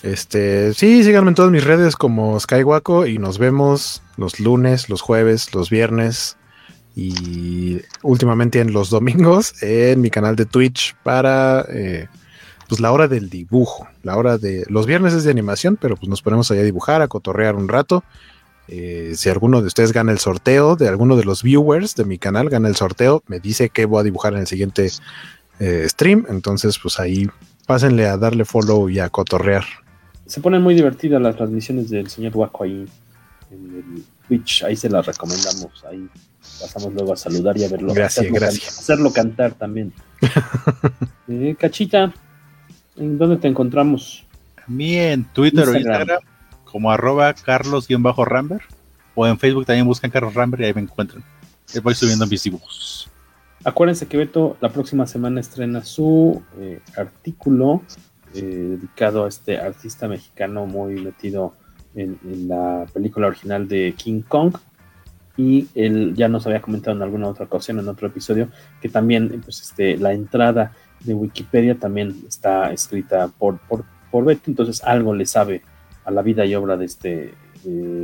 Este, 0.04 0.74
sí, 0.74 1.02
síganme 1.02 1.30
en 1.30 1.36
todas 1.36 1.50
mis 1.50 1.64
redes 1.64 1.96
como 1.96 2.38
Skywaco 2.38 3.08
y 3.08 3.18
nos 3.20 3.38
vemos 3.38 4.04
los 4.18 4.38
lunes, 4.42 4.90
los 4.90 5.02
jueves, 5.02 5.56
los 5.56 5.70
viernes 5.70 6.36
y 6.94 7.80
últimamente 8.04 8.60
en 8.60 8.74
los 8.74 8.90
domingos 8.90 9.56
en 9.64 10.02
mi 10.02 10.10
canal 10.10 10.36
de 10.36 10.46
Twitch 10.46 10.94
para 11.04 11.66
eh, 11.70 12.08
pues 12.68 12.82
la 12.82 12.92
hora 12.92 13.08
del 13.08 13.30
dibujo, 13.30 13.88
la 14.04 14.18
hora 14.18 14.38
de 14.38 14.66
los 14.68 14.86
viernes 14.86 15.14
es 15.14 15.24
de 15.24 15.32
animación, 15.32 15.78
pero 15.80 15.96
pues 15.96 16.10
nos 16.10 16.22
ponemos 16.22 16.52
allá 16.52 16.62
a 16.62 16.66
dibujar, 16.66 17.02
a 17.02 17.08
cotorrear 17.08 17.56
un 17.56 17.70
rato. 17.70 18.04
Eh, 18.68 19.14
si 19.16 19.30
alguno 19.30 19.62
de 19.62 19.68
ustedes 19.68 19.94
gana 19.94 20.12
el 20.12 20.20
sorteo, 20.20 20.76
de 20.76 20.90
alguno 20.90 21.16
de 21.16 21.24
los 21.24 21.44
viewers 21.44 21.96
de 21.96 22.04
mi 22.04 22.18
canal 22.18 22.50
gana 22.50 22.68
el 22.68 22.76
sorteo, 22.76 23.24
me 23.28 23.40
dice 23.40 23.70
que 23.70 23.86
voy 23.86 24.02
a 24.02 24.04
dibujar 24.04 24.34
en 24.34 24.40
el 24.40 24.48
siguiente 24.48 24.90
eh, 25.60 25.86
stream, 25.88 26.26
entonces 26.30 26.78
pues 26.78 27.00
ahí 27.00 27.30
pásenle 27.68 28.08
a 28.08 28.18
darle 28.18 28.44
follow 28.44 28.90
y 28.90 29.00
a 29.00 29.08
cotorrear. 29.10 29.64
Se 30.26 30.42
ponen 30.42 30.62
muy 30.62 30.76
divertidas 30.76 31.22
las 31.22 31.36
transmisiones 31.36 31.90
del 31.90 32.10
señor 32.10 32.36
Waco 32.36 32.64
ahí 32.64 32.86
en 33.52 33.76
el 33.76 34.04
Twitch, 34.28 34.64
ahí 34.64 34.76
se 34.76 34.90
las 34.90 35.06
recomendamos, 35.06 35.84
ahí 35.86 36.08
pasamos 36.60 36.94
luego 36.94 37.14
a 37.14 37.18
saludar 37.18 37.58
y 37.58 37.66
a 37.66 37.70
verlo. 37.70 37.94
Gracias, 37.94 38.32
gracias. 38.32 38.80
hacerlo 38.80 39.12
cantar 39.12 39.54
también. 39.54 39.94
Eh, 41.30 41.56
Cachita, 41.58 42.14
¿en 42.98 43.18
dónde 43.18 43.38
te 43.38 43.48
encontramos? 43.48 44.26
A 44.58 44.70
mí 44.70 44.98
en 44.98 45.24
Twitter 45.24 45.66
o 45.70 45.74
Instagram 45.74 46.20
como 46.66 46.92
arroba 46.92 47.34
carlos-ramber 47.34 48.62
o 49.16 49.26
en 49.26 49.40
Facebook 49.40 49.66
también 49.66 49.86
buscan 49.86 50.12
Carlos 50.12 50.34
Ramber 50.34 50.62
y 50.62 50.66
ahí 50.66 50.74
me 50.74 50.82
encuentran. 50.82 51.24
Voy 51.82 51.96
subiendo 51.96 52.28
mis 52.28 52.44
dibujos. 52.44 53.10
Acuérdense 53.64 54.08
que 54.08 54.18
Beto 54.18 54.58
la 54.60 54.70
próxima 54.70 55.08
semana 55.08 55.40
estrena 55.40 55.84
su 55.84 56.44
eh, 56.58 56.82
artículo 56.98 57.84
eh, 58.36 58.42
dedicado 58.42 59.26
a 59.26 59.30
este 59.30 59.58
artista 59.58 60.08
mexicano 60.08 60.66
muy 60.66 61.02
metido 61.02 61.54
en, 61.96 62.18
la 62.48 62.86
película 62.94 63.28
original 63.28 63.68
de 63.68 63.94
King 63.98 64.22
Kong. 64.22 64.56
Y 65.36 65.68
él 65.74 66.14
ya 66.16 66.28
nos 66.28 66.46
había 66.46 66.62
comentado 66.62 66.96
en 66.96 67.02
alguna 67.02 67.28
otra 67.28 67.46
ocasión, 67.46 67.80
en 67.80 67.88
otro 67.88 68.08
episodio, 68.08 68.50
que 68.82 68.90
también 68.90 69.42
pues, 69.44 69.62
este, 69.62 69.98
la 69.98 70.14
entrada 70.14 70.74
de 71.00 71.16
Wikipedia 71.16 71.76
también 71.76 72.16
está 72.28 72.72
escrita 72.72 73.30
por, 73.30 73.58
por, 73.68 73.84
por 74.12 74.26
Beto, 74.26 74.44
entonces 74.46 74.84
algo 74.84 75.14
le 75.16 75.26
sabe 75.26 75.64
a 76.06 76.12
la 76.12 76.22
vida 76.22 76.46
y 76.46 76.54
obra 76.54 76.78
de 76.78 76.86
este 76.86 77.34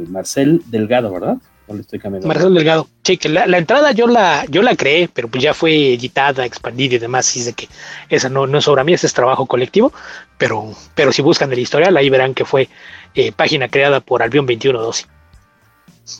Marcel 0.09 0.63
Delgado, 0.67 1.11
¿verdad? 1.11 1.37
Estoy 1.77 1.99
cambiando. 1.99 2.27
Marcel 2.27 2.53
Delgado, 2.53 2.87
sí, 3.03 3.17
que 3.17 3.29
la, 3.29 3.57
entrada 3.57 3.91
yo 3.91 4.07
la, 4.07 4.45
yo 4.49 4.61
la 4.61 4.75
creé, 4.75 5.09
pero 5.13 5.27
pues 5.27 5.43
ya 5.43 5.53
fue 5.53 5.93
editada, 5.93 6.45
expandida 6.45 6.95
y 6.95 6.99
demás, 6.99 7.27
así 7.27 7.43
de 7.43 7.53
que 7.53 7.67
esa 8.09 8.29
no, 8.29 8.47
no 8.47 8.57
es 8.57 8.67
obra 8.67 8.83
mía, 8.83 8.95
ese 8.95 9.07
es 9.07 9.13
trabajo 9.13 9.45
colectivo, 9.45 9.91
pero, 10.37 10.73
pero 10.95 11.11
si 11.11 11.21
buscan 11.21 11.51
el 11.51 11.59
historial, 11.59 11.95
ahí 11.97 12.09
verán 12.09 12.33
que 12.33 12.45
fue 12.45 12.69
eh, 13.15 13.31
página 13.31 13.67
creada 13.67 13.99
por 13.99 14.21
Albion 14.21 14.45
2112. 14.45 15.05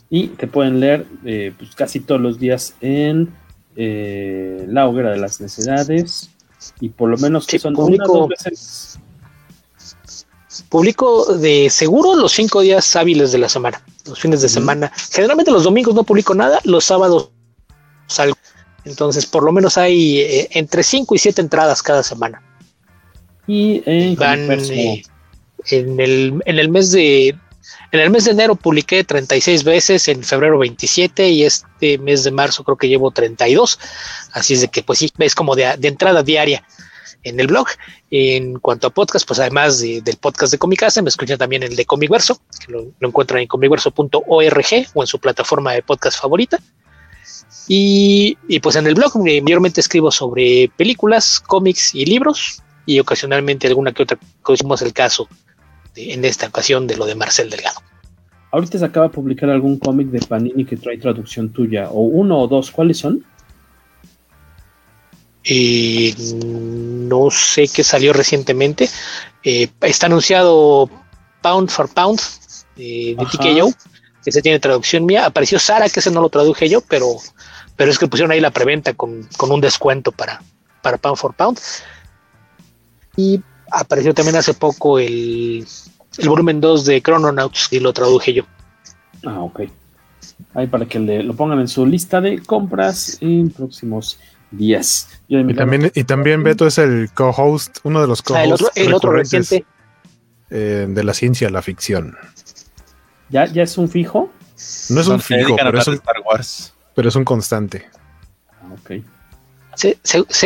Y 0.09 0.27
te 0.27 0.47
pueden 0.47 0.79
leer 0.79 1.05
eh, 1.25 1.53
pues 1.57 1.75
casi 1.75 1.99
todos 1.99 2.21
los 2.21 2.39
días 2.39 2.75
en 2.81 3.33
eh, 3.75 4.65
La 4.67 4.87
Hoguera 4.87 5.11
de 5.11 5.17
las 5.17 5.39
Necesidades 5.41 6.29
y 6.79 6.89
por 6.89 7.09
lo 7.09 7.17
menos 7.17 7.47
que 7.47 7.59
son 7.59 7.73
publico, 7.73 8.27
veces. 8.27 8.99
Publico 10.67 11.35
de 11.35 11.69
seguro 11.69 12.15
los 12.15 12.31
cinco 12.31 12.61
días 12.61 12.95
hábiles 12.95 13.31
de 13.31 13.37
la 13.37 13.49
semana, 13.49 13.81
los 14.09 14.19
fines 14.19 14.41
de 14.41 14.49
semana. 14.49 14.91
Generalmente 15.11 15.51
los 15.51 15.63
domingos 15.63 15.95
no 15.95 16.03
publico 16.03 16.33
nada, 16.33 16.59
los 16.63 16.85
sábados 16.85 17.31
salgo. 18.07 18.37
Entonces, 18.85 19.25
por 19.25 19.43
lo 19.43 19.51
menos 19.51 19.77
hay 19.77 20.47
entre 20.51 20.83
cinco 20.83 21.15
y 21.15 21.19
siete 21.19 21.41
entradas 21.41 21.81
cada 21.81 22.03
semana. 22.03 22.41
Y 23.47 23.81
en 23.85 24.15
en 25.71 25.99
el, 25.99 26.41
en 26.45 26.59
el 26.59 26.69
mes 26.69 26.91
de 26.91 27.37
en 27.91 27.99
el 27.99 28.09
mes 28.11 28.25
de 28.25 28.31
enero 28.31 28.55
publiqué 28.55 29.03
36 29.03 29.63
veces, 29.63 30.07
en 30.07 30.23
febrero 30.23 30.59
27 30.59 31.29
y 31.29 31.43
este 31.43 31.97
mes 31.97 32.23
de 32.23 32.31
marzo 32.31 32.63
creo 32.63 32.77
que 32.77 32.87
llevo 32.87 33.11
32. 33.11 33.79
Así 34.33 34.53
es 34.53 34.61
de 34.61 34.67
que 34.67 34.83
pues 34.83 34.99
sí, 34.99 35.11
es 35.17 35.35
como 35.35 35.55
de, 35.55 35.75
entrada 35.81 36.21
diaria 36.21 36.63
en 37.23 37.39
el 37.39 37.47
blog. 37.47 37.67
En 38.11 38.59
cuanto 38.59 38.87
a 38.87 38.89
podcast, 38.89 39.27
pues 39.27 39.39
además 39.39 39.79
del 39.79 40.17
podcast 40.19 40.51
de 40.51 40.57
Comicase, 40.57 41.01
me 41.01 41.09
escuchan 41.09 41.37
también 41.37 41.63
el 41.63 41.75
de 41.75 41.85
Comicverso, 41.85 42.41
que 42.65 42.71
lo, 42.71 42.91
encuentran 43.01 43.41
en 43.41 43.47
comicverso.org 43.47 44.87
o 44.93 45.03
en 45.03 45.07
su 45.07 45.19
plataforma 45.19 45.73
de 45.73 45.83
podcast 45.83 46.19
favorita. 46.19 46.59
Y, 47.67 48.37
y, 48.47 48.59
pues 48.59 48.75
en 48.75 48.87
el 48.87 48.95
blog 48.95 49.15
mayormente 49.17 49.81
escribo 49.81 50.11
sobre 50.11 50.71
películas, 50.75 51.39
cómics 51.39 51.93
y 51.93 52.05
libros 52.05 52.63
y 52.85 52.99
ocasionalmente 52.99 53.67
alguna 53.67 53.91
que 53.91 54.03
otra, 54.03 54.17
como 54.41 54.73
es 54.73 54.81
el 54.81 54.93
caso 54.93 55.27
en 55.95 56.25
esta 56.25 56.47
ocasión 56.47 56.87
de 56.87 56.97
lo 56.97 57.05
de 57.05 57.15
Marcel 57.15 57.49
Delgado. 57.49 57.79
Ahorita 58.51 58.79
se 58.79 58.85
acaba 58.85 59.07
de 59.07 59.13
publicar 59.13 59.49
algún 59.49 59.77
cómic 59.77 60.07
de 60.07 60.19
Panini 60.19 60.65
que 60.65 60.77
trae 60.77 60.97
traducción 60.97 61.49
tuya, 61.49 61.89
o 61.89 62.01
uno 62.01 62.39
o 62.39 62.47
dos, 62.47 62.71
¿cuáles 62.71 62.97
son? 62.97 63.23
Eh, 65.43 66.13
no 67.09 67.29
sé 67.31 67.67
qué 67.67 67.83
salió 67.83 68.13
recientemente. 68.13 68.89
Eh, 69.43 69.69
está 69.81 70.05
anunciado 70.05 70.89
Pound 71.41 71.69
for 71.69 71.89
Pound 71.89 72.19
de, 72.75 73.15
de 73.17 73.25
TKO, 73.25 73.73
que 74.23 74.31
se 74.31 74.41
tiene 74.41 74.59
traducción 74.59 75.05
mía. 75.05 75.25
Apareció 75.25 75.59
Sara, 75.59 75.89
que 75.89 75.99
ese 75.99 76.11
no 76.11 76.21
lo 76.21 76.29
traduje 76.29 76.69
yo, 76.69 76.81
pero, 76.81 77.07
pero 77.75 77.91
es 77.91 77.99
que 77.99 78.07
pusieron 78.07 78.31
ahí 78.31 78.39
la 78.39 78.51
preventa 78.51 78.93
con, 78.93 79.27
con 79.37 79.51
un 79.51 79.61
descuento 79.61 80.11
para, 80.11 80.41
para 80.81 80.97
Pound 80.97 81.17
for 81.17 81.33
Pound. 81.33 81.59
Y 83.17 83.41
apareció 83.71 84.13
también 84.13 84.37
hace 84.37 84.53
poco 84.53 84.99
el, 84.99 85.65
el 86.17 86.29
volumen 86.29 86.61
2 86.61 86.85
de 86.85 87.01
Chrononauts 87.01 87.67
y 87.71 87.79
lo 87.79 87.93
traduje 87.93 88.33
yo. 88.33 88.43
Ah, 89.25 89.41
ok. 89.41 89.61
Ahí 90.53 90.67
para 90.67 90.85
que 90.85 90.99
lo 90.99 91.35
pongan 91.35 91.59
en 91.59 91.67
su 91.67 91.85
lista 91.85 92.21
de 92.21 92.41
compras 92.41 93.17
en 93.21 93.49
próximos 93.49 94.19
días. 94.51 95.07
Y 95.27 95.53
también, 95.53 95.91
y 95.93 96.03
también 96.03 96.43
Beto 96.43 96.67
es 96.67 96.77
el 96.77 97.09
co-host, 97.13 97.79
uno 97.83 98.01
de 98.01 98.07
los 98.07 98.21
co-hosts. 98.21 98.65
Ah, 98.67 98.71
el 98.75 98.93
otro, 98.93 99.11
reciente. 99.11 99.65
Eh, 100.49 100.87
de 100.89 101.03
la 101.03 101.13
ciencia, 101.13 101.49
la 101.49 101.61
ficción. 101.61 102.17
¿Ya, 103.29 103.45
¿Ya 103.45 103.63
es 103.63 103.77
un 103.77 103.89
fijo? 103.89 104.31
No 104.89 105.01
es 105.01 105.07
un 105.07 105.21
fijo, 105.21 105.55
pero 105.55 105.79
es 105.79 105.87
un, 105.87 105.93
Star 105.95 106.15
Wars. 106.25 106.73
pero 106.95 107.09
es 107.09 107.15
un 107.15 107.23
constante. 107.23 107.87
Ah, 108.51 108.73
ok. 108.73 109.03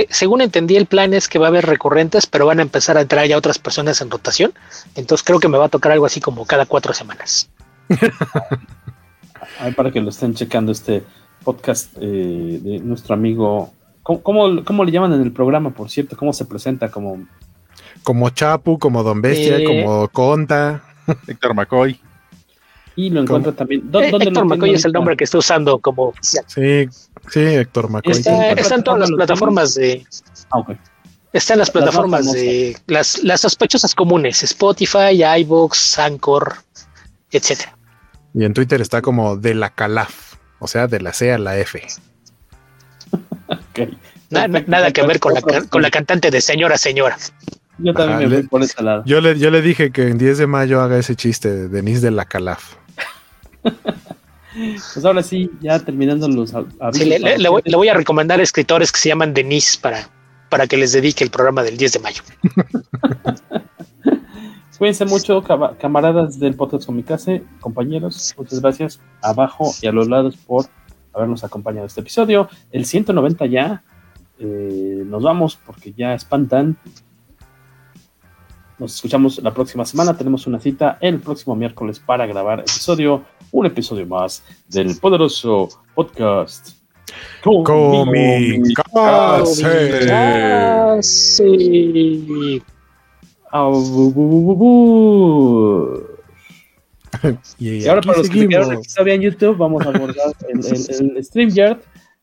según 0.09 0.41
entendí, 0.41 0.75
el 0.75 0.85
plan 0.85 1.13
es 1.13 1.27
que 1.27 1.39
va 1.39 1.47
a 1.47 1.49
haber 1.49 1.65
recurrentes, 1.65 2.27
pero 2.27 2.45
van 2.45 2.59
a 2.59 2.61
empezar 2.61 2.97
a 2.97 3.01
entrar 3.01 3.25
ya 3.25 3.37
otras 3.37 3.57
personas 3.57 4.01
en 4.01 4.11
rotación. 4.11 4.53
Entonces 4.95 5.23
creo 5.25 5.39
que 5.39 5.47
me 5.47 5.57
va 5.57 5.65
a 5.65 5.69
tocar 5.69 5.93
algo 5.93 6.05
así 6.05 6.19
como 6.19 6.45
cada 6.45 6.65
cuatro 6.65 6.93
semanas. 6.93 7.49
Ahí 9.59 9.71
para 9.73 9.91
que 9.91 10.01
lo 10.01 10.09
estén 10.09 10.33
checando 10.33 10.71
este 10.71 11.03
podcast 11.43 11.95
eh, 11.99 12.59
de 12.61 12.79
nuestro 12.79 13.13
amigo. 13.13 13.73
¿Cómo, 14.03 14.63
¿Cómo, 14.65 14.83
le 14.83 14.91
llaman 14.91 15.13
en 15.13 15.21
el 15.21 15.31
programa, 15.31 15.69
por 15.69 15.89
cierto? 15.89 16.17
¿Cómo 16.17 16.33
se 16.33 16.43
presenta? 16.43 16.91
Como, 16.91 17.25
como 18.03 18.29
Chapu, 18.29 18.77
como 18.77 19.01
Don 19.01 19.21
Bestia, 19.21 19.57
eh, 19.57 19.63
como 19.63 20.07
Conta, 20.09 20.83
Héctor 21.27 21.53
McCoy. 21.53 21.99
Y 22.97 23.09
lo 23.09 23.21
encuentra 23.21 23.53
también. 23.53 23.89
¿Dónde 23.89 24.09
Héctor 24.25 24.45
McCoy 24.45 24.73
es 24.73 24.83
el 24.83 24.91
nombre 24.91 25.15
que 25.15 25.23
está 25.23 25.37
usando 25.37 25.79
como 25.79 26.09
oficial. 26.09 26.43
Sí, 26.47 26.87
sí, 27.29 27.39
Héctor 27.39 27.89
McCoy. 27.89 28.11
Está, 28.11 28.51
en 28.51 28.83
todas 28.83 28.99
las 28.99 29.11
plataformas 29.11 29.73
de. 29.75 30.05
Ah, 30.51 30.59
okay. 30.59 30.77
Está 31.31 31.53
en 31.53 31.59
las 31.59 31.71
plataformas 31.71 32.31
de 32.31 32.77
las, 32.87 33.23
las 33.23 33.41
sospechosas 33.41 33.95
comunes: 33.95 34.43
Spotify, 34.43 35.23
iBox, 35.39 35.97
Anchor, 35.97 36.55
etcétera. 37.31 37.75
Y 38.33 38.43
en 38.43 38.53
Twitter 38.53 38.81
está 38.81 39.01
como 39.01 39.37
de 39.37 39.55
la 39.55 39.69
Calaf, 39.69 40.35
o 40.59 40.67
sea, 40.67 40.87
de 40.87 40.99
la 40.99 41.13
C 41.13 41.31
a 41.31 41.37
la 41.37 41.57
F. 41.57 41.81
nada 44.29 44.91
que 44.91 45.01
ver 45.03 45.19
con 45.19 45.33
la, 45.33 45.41
con 45.41 45.81
la 45.81 45.91
cantante 45.91 46.31
de 46.31 46.41
Señora 46.41 46.77
Señora. 46.77 47.17
Yo 47.79 47.93
también 47.93 48.29
me 48.29 48.37
voy 48.37 48.47
por 48.47 48.61
ese 48.61 48.81
lado. 48.81 49.03
Yo 49.05 49.19
le, 49.19 49.37
yo 49.37 49.49
le 49.49 49.61
dije 49.61 49.91
que 49.91 50.07
en 50.07 50.17
10 50.17 50.37
de 50.37 50.47
mayo 50.47 50.81
haga 50.81 50.97
ese 50.97 51.15
chiste 51.15 51.49
de 51.49 51.69
Denise 51.69 52.01
de 52.01 52.11
la 52.11 52.25
Calaf. 52.25 52.75
pues 53.63 55.03
ahora 55.03 55.23
sí, 55.23 55.49
ya 55.61 55.79
terminando 55.79 56.27
los 56.27 56.53
le, 56.53 57.49
voy, 57.49 57.89
a 57.89 57.93
recomendar 57.93 58.39
escritores 58.41 58.91
que 58.91 58.99
se 58.99 59.09
llaman 59.09 59.33
Denise 59.33 59.79
para, 59.79 60.07
para 60.49 60.67
que 60.67 60.77
les 60.77 60.93
dedique 60.93 61.23
el 61.23 61.31
programa 61.31 61.63
del 61.63 61.77
10 61.77 61.93
de 61.93 61.99
mayo. 61.99 62.21
Cuídense 64.77 65.05
mucho, 65.05 65.41
camaradas 65.79 66.39
del 66.39 66.55
podcast 66.55 66.85
Comicase, 66.85 67.43
compañeros. 67.61 68.33
Muchas 68.37 68.59
gracias 68.59 68.99
abajo 69.21 69.71
y 69.81 69.87
a 69.87 69.93
los 69.93 70.09
lados 70.09 70.35
por 70.35 70.65
habernos 71.13 71.43
acompañado 71.43 71.87
este 71.87 72.01
episodio. 72.01 72.49
El 72.71 72.85
190 72.85 73.45
ya. 73.47 73.83
Eh, 74.39 75.03
nos 75.05 75.23
vamos 75.23 75.59
porque 75.65 75.93
ya 75.93 76.13
espantan. 76.13 76.77
Nos 78.79 78.95
escuchamos 78.95 79.41
la 79.41 79.53
próxima 79.53 79.85
semana. 79.85 80.17
Tenemos 80.17 80.47
una 80.47 80.59
cita 80.59 80.97
el 80.99 81.19
próximo 81.19 81.55
miércoles 81.55 81.99
para 81.99 82.25
grabar 82.25 82.61
episodio, 82.61 83.23
un 83.51 83.65
episodio 83.65 84.05
más 84.07 84.43
del 84.67 84.97
poderoso 84.97 85.69
podcast. 85.93 86.69
y, 97.59 97.87
ahora 97.87 98.01
para 98.01 98.17
los 98.17 98.29
que 98.29 98.47
quedaron 98.47 98.81
en 99.07 99.21
YouTube, 99.21 99.57
vamos 99.57 99.85
a 99.85 99.89
abordar 99.89 100.33
el, 100.49 101.17
el, 101.17 101.23
StreamYard. 101.23 101.79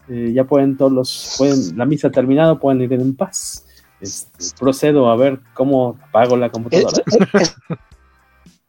Eh, 0.09 0.33
ya 0.35 0.45
pueden 0.45 0.77
todos 0.77 0.93
los, 0.93 1.35
pueden, 1.39 1.77
la 1.77 1.87
misa 1.87 2.09
ha 2.09 2.11
terminado, 2.11 2.59
pueden 2.59 2.81
ir 2.83 2.93
en 2.93 3.15
paz. 3.15 3.67
Este, 4.01 4.45
procedo 4.59 5.11
a 5.11 5.17
ver 5.17 5.41
cómo 5.55 5.99
apago 6.09 6.37
la 6.37 6.51
computadora. 6.51 7.03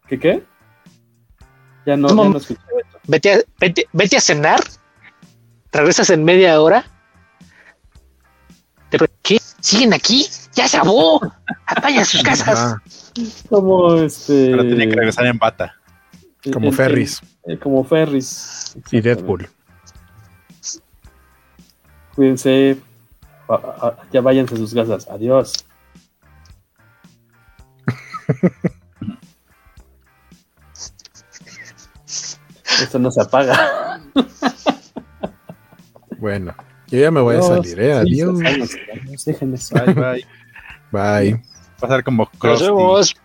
¿Qué 0.07 0.19
qué? 0.19 0.43
Ya 1.85 1.97
no, 1.97 2.09
ya 2.09 2.15
no 2.15 2.37
escuché 2.37 2.59
Vete 3.07 3.33
a, 3.33 3.39
vete, 3.93 4.17
a 4.17 4.21
cenar, 4.21 4.59
regresas 5.71 6.09
en 6.11 6.23
media 6.23 6.61
hora. 6.61 6.85
¿Qué? 9.23 9.39
¿Siguen 9.61 9.93
aquí? 9.93 10.27
¡Ya 10.53 10.67
se 10.67 10.77
acabó! 10.77 11.21
¡Vayan 11.81 12.01
a 12.01 12.05
sus 12.05 12.21
casas! 12.21 12.75
Como 13.49 13.95
este. 13.95 14.51
Pero 14.51 14.63
tenía 14.63 14.89
que 14.89 14.95
regresar 14.95 15.25
en 15.25 15.37
bata. 15.37 15.80
Como 16.51 16.71
Ferris. 16.71 17.21
como 17.61 17.83
Ferris. 17.83 18.75
Y 18.91 19.01
Deadpool. 19.01 19.47
Cuídense 22.15 22.77
ya 24.11 24.21
váyanse 24.21 24.55
a 24.55 24.57
sus 24.57 24.73
casas. 24.73 25.07
Adiós. 25.09 25.53
Esto 32.81 32.97
no 32.99 33.11
se 33.11 33.21
apaga. 33.21 34.01
bueno, 36.17 36.55
yo 36.87 36.99
ya 36.99 37.11
me 37.11 37.21
voy 37.21 37.35
a 37.35 37.41
salir, 37.41 37.79
¿eh? 37.79 37.93
Adiós. 37.93 38.39
Déjenme 39.25 39.57
Bye, 39.71 39.93
bye. 39.93 40.25
Bye. 40.91 41.43
Pasar 41.79 42.03
como 42.03 42.25
Krusty. 42.27 42.67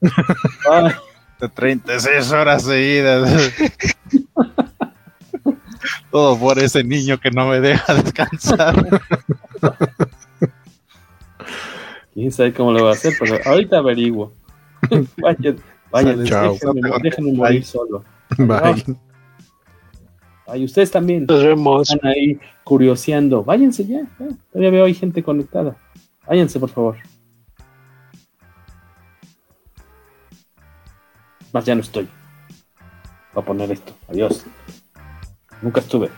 Bye. 0.00 0.94
De 1.40 1.48
36 1.48 2.32
horas 2.32 2.62
seguidas. 2.62 3.52
Todo 6.10 6.38
por 6.38 6.58
ese 6.58 6.84
niño 6.84 7.18
que 7.18 7.30
no 7.30 7.48
me 7.48 7.60
deja 7.60 7.94
descansar. 7.94 8.74
Quién 12.14 12.30
sabe 12.30 12.54
cómo 12.54 12.72
lo 12.72 12.84
va 12.84 12.90
a 12.90 12.92
hacer, 12.92 13.12
pero 13.18 13.38
ahorita 13.44 13.78
averiguo. 13.78 14.32
vayan, 15.16 15.56
vayan, 15.90 16.24
déjenme, 17.02 17.32
morir 17.32 17.64
solo. 17.64 18.04
Bye. 18.38 18.84
Ay, 20.46 20.64
ustedes 20.64 20.90
también. 20.90 21.26
Nos 21.28 21.42
vemos. 21.42 21.90
Están 21.90 22.10
ahí 22.10 22.38
curioseando. 22.62 23.42
Váyanse 23.42 23.84
ya. 23.84 24.06
Todavía 24.52 24.70
veo 24.70 24.84
hay 24.84 24.94
gente 24.94 25.22
conectada. 25.22 25.76
Váyanse, 26.26 26.60
por 26.60 26.70
favor. 26.70 26.96
Más 31.54 31.64
ya 31.64 31.76
no 31.76 31.82
estoy. 31.82 32.08
Voy 33.32 33.42
a 33.44 33.46
poner 33.46 33.70
esto. 33.70 33.92
Adiós. 34.08 34.44
Nunca 35.62 35.78
estuve. 35.78 36.10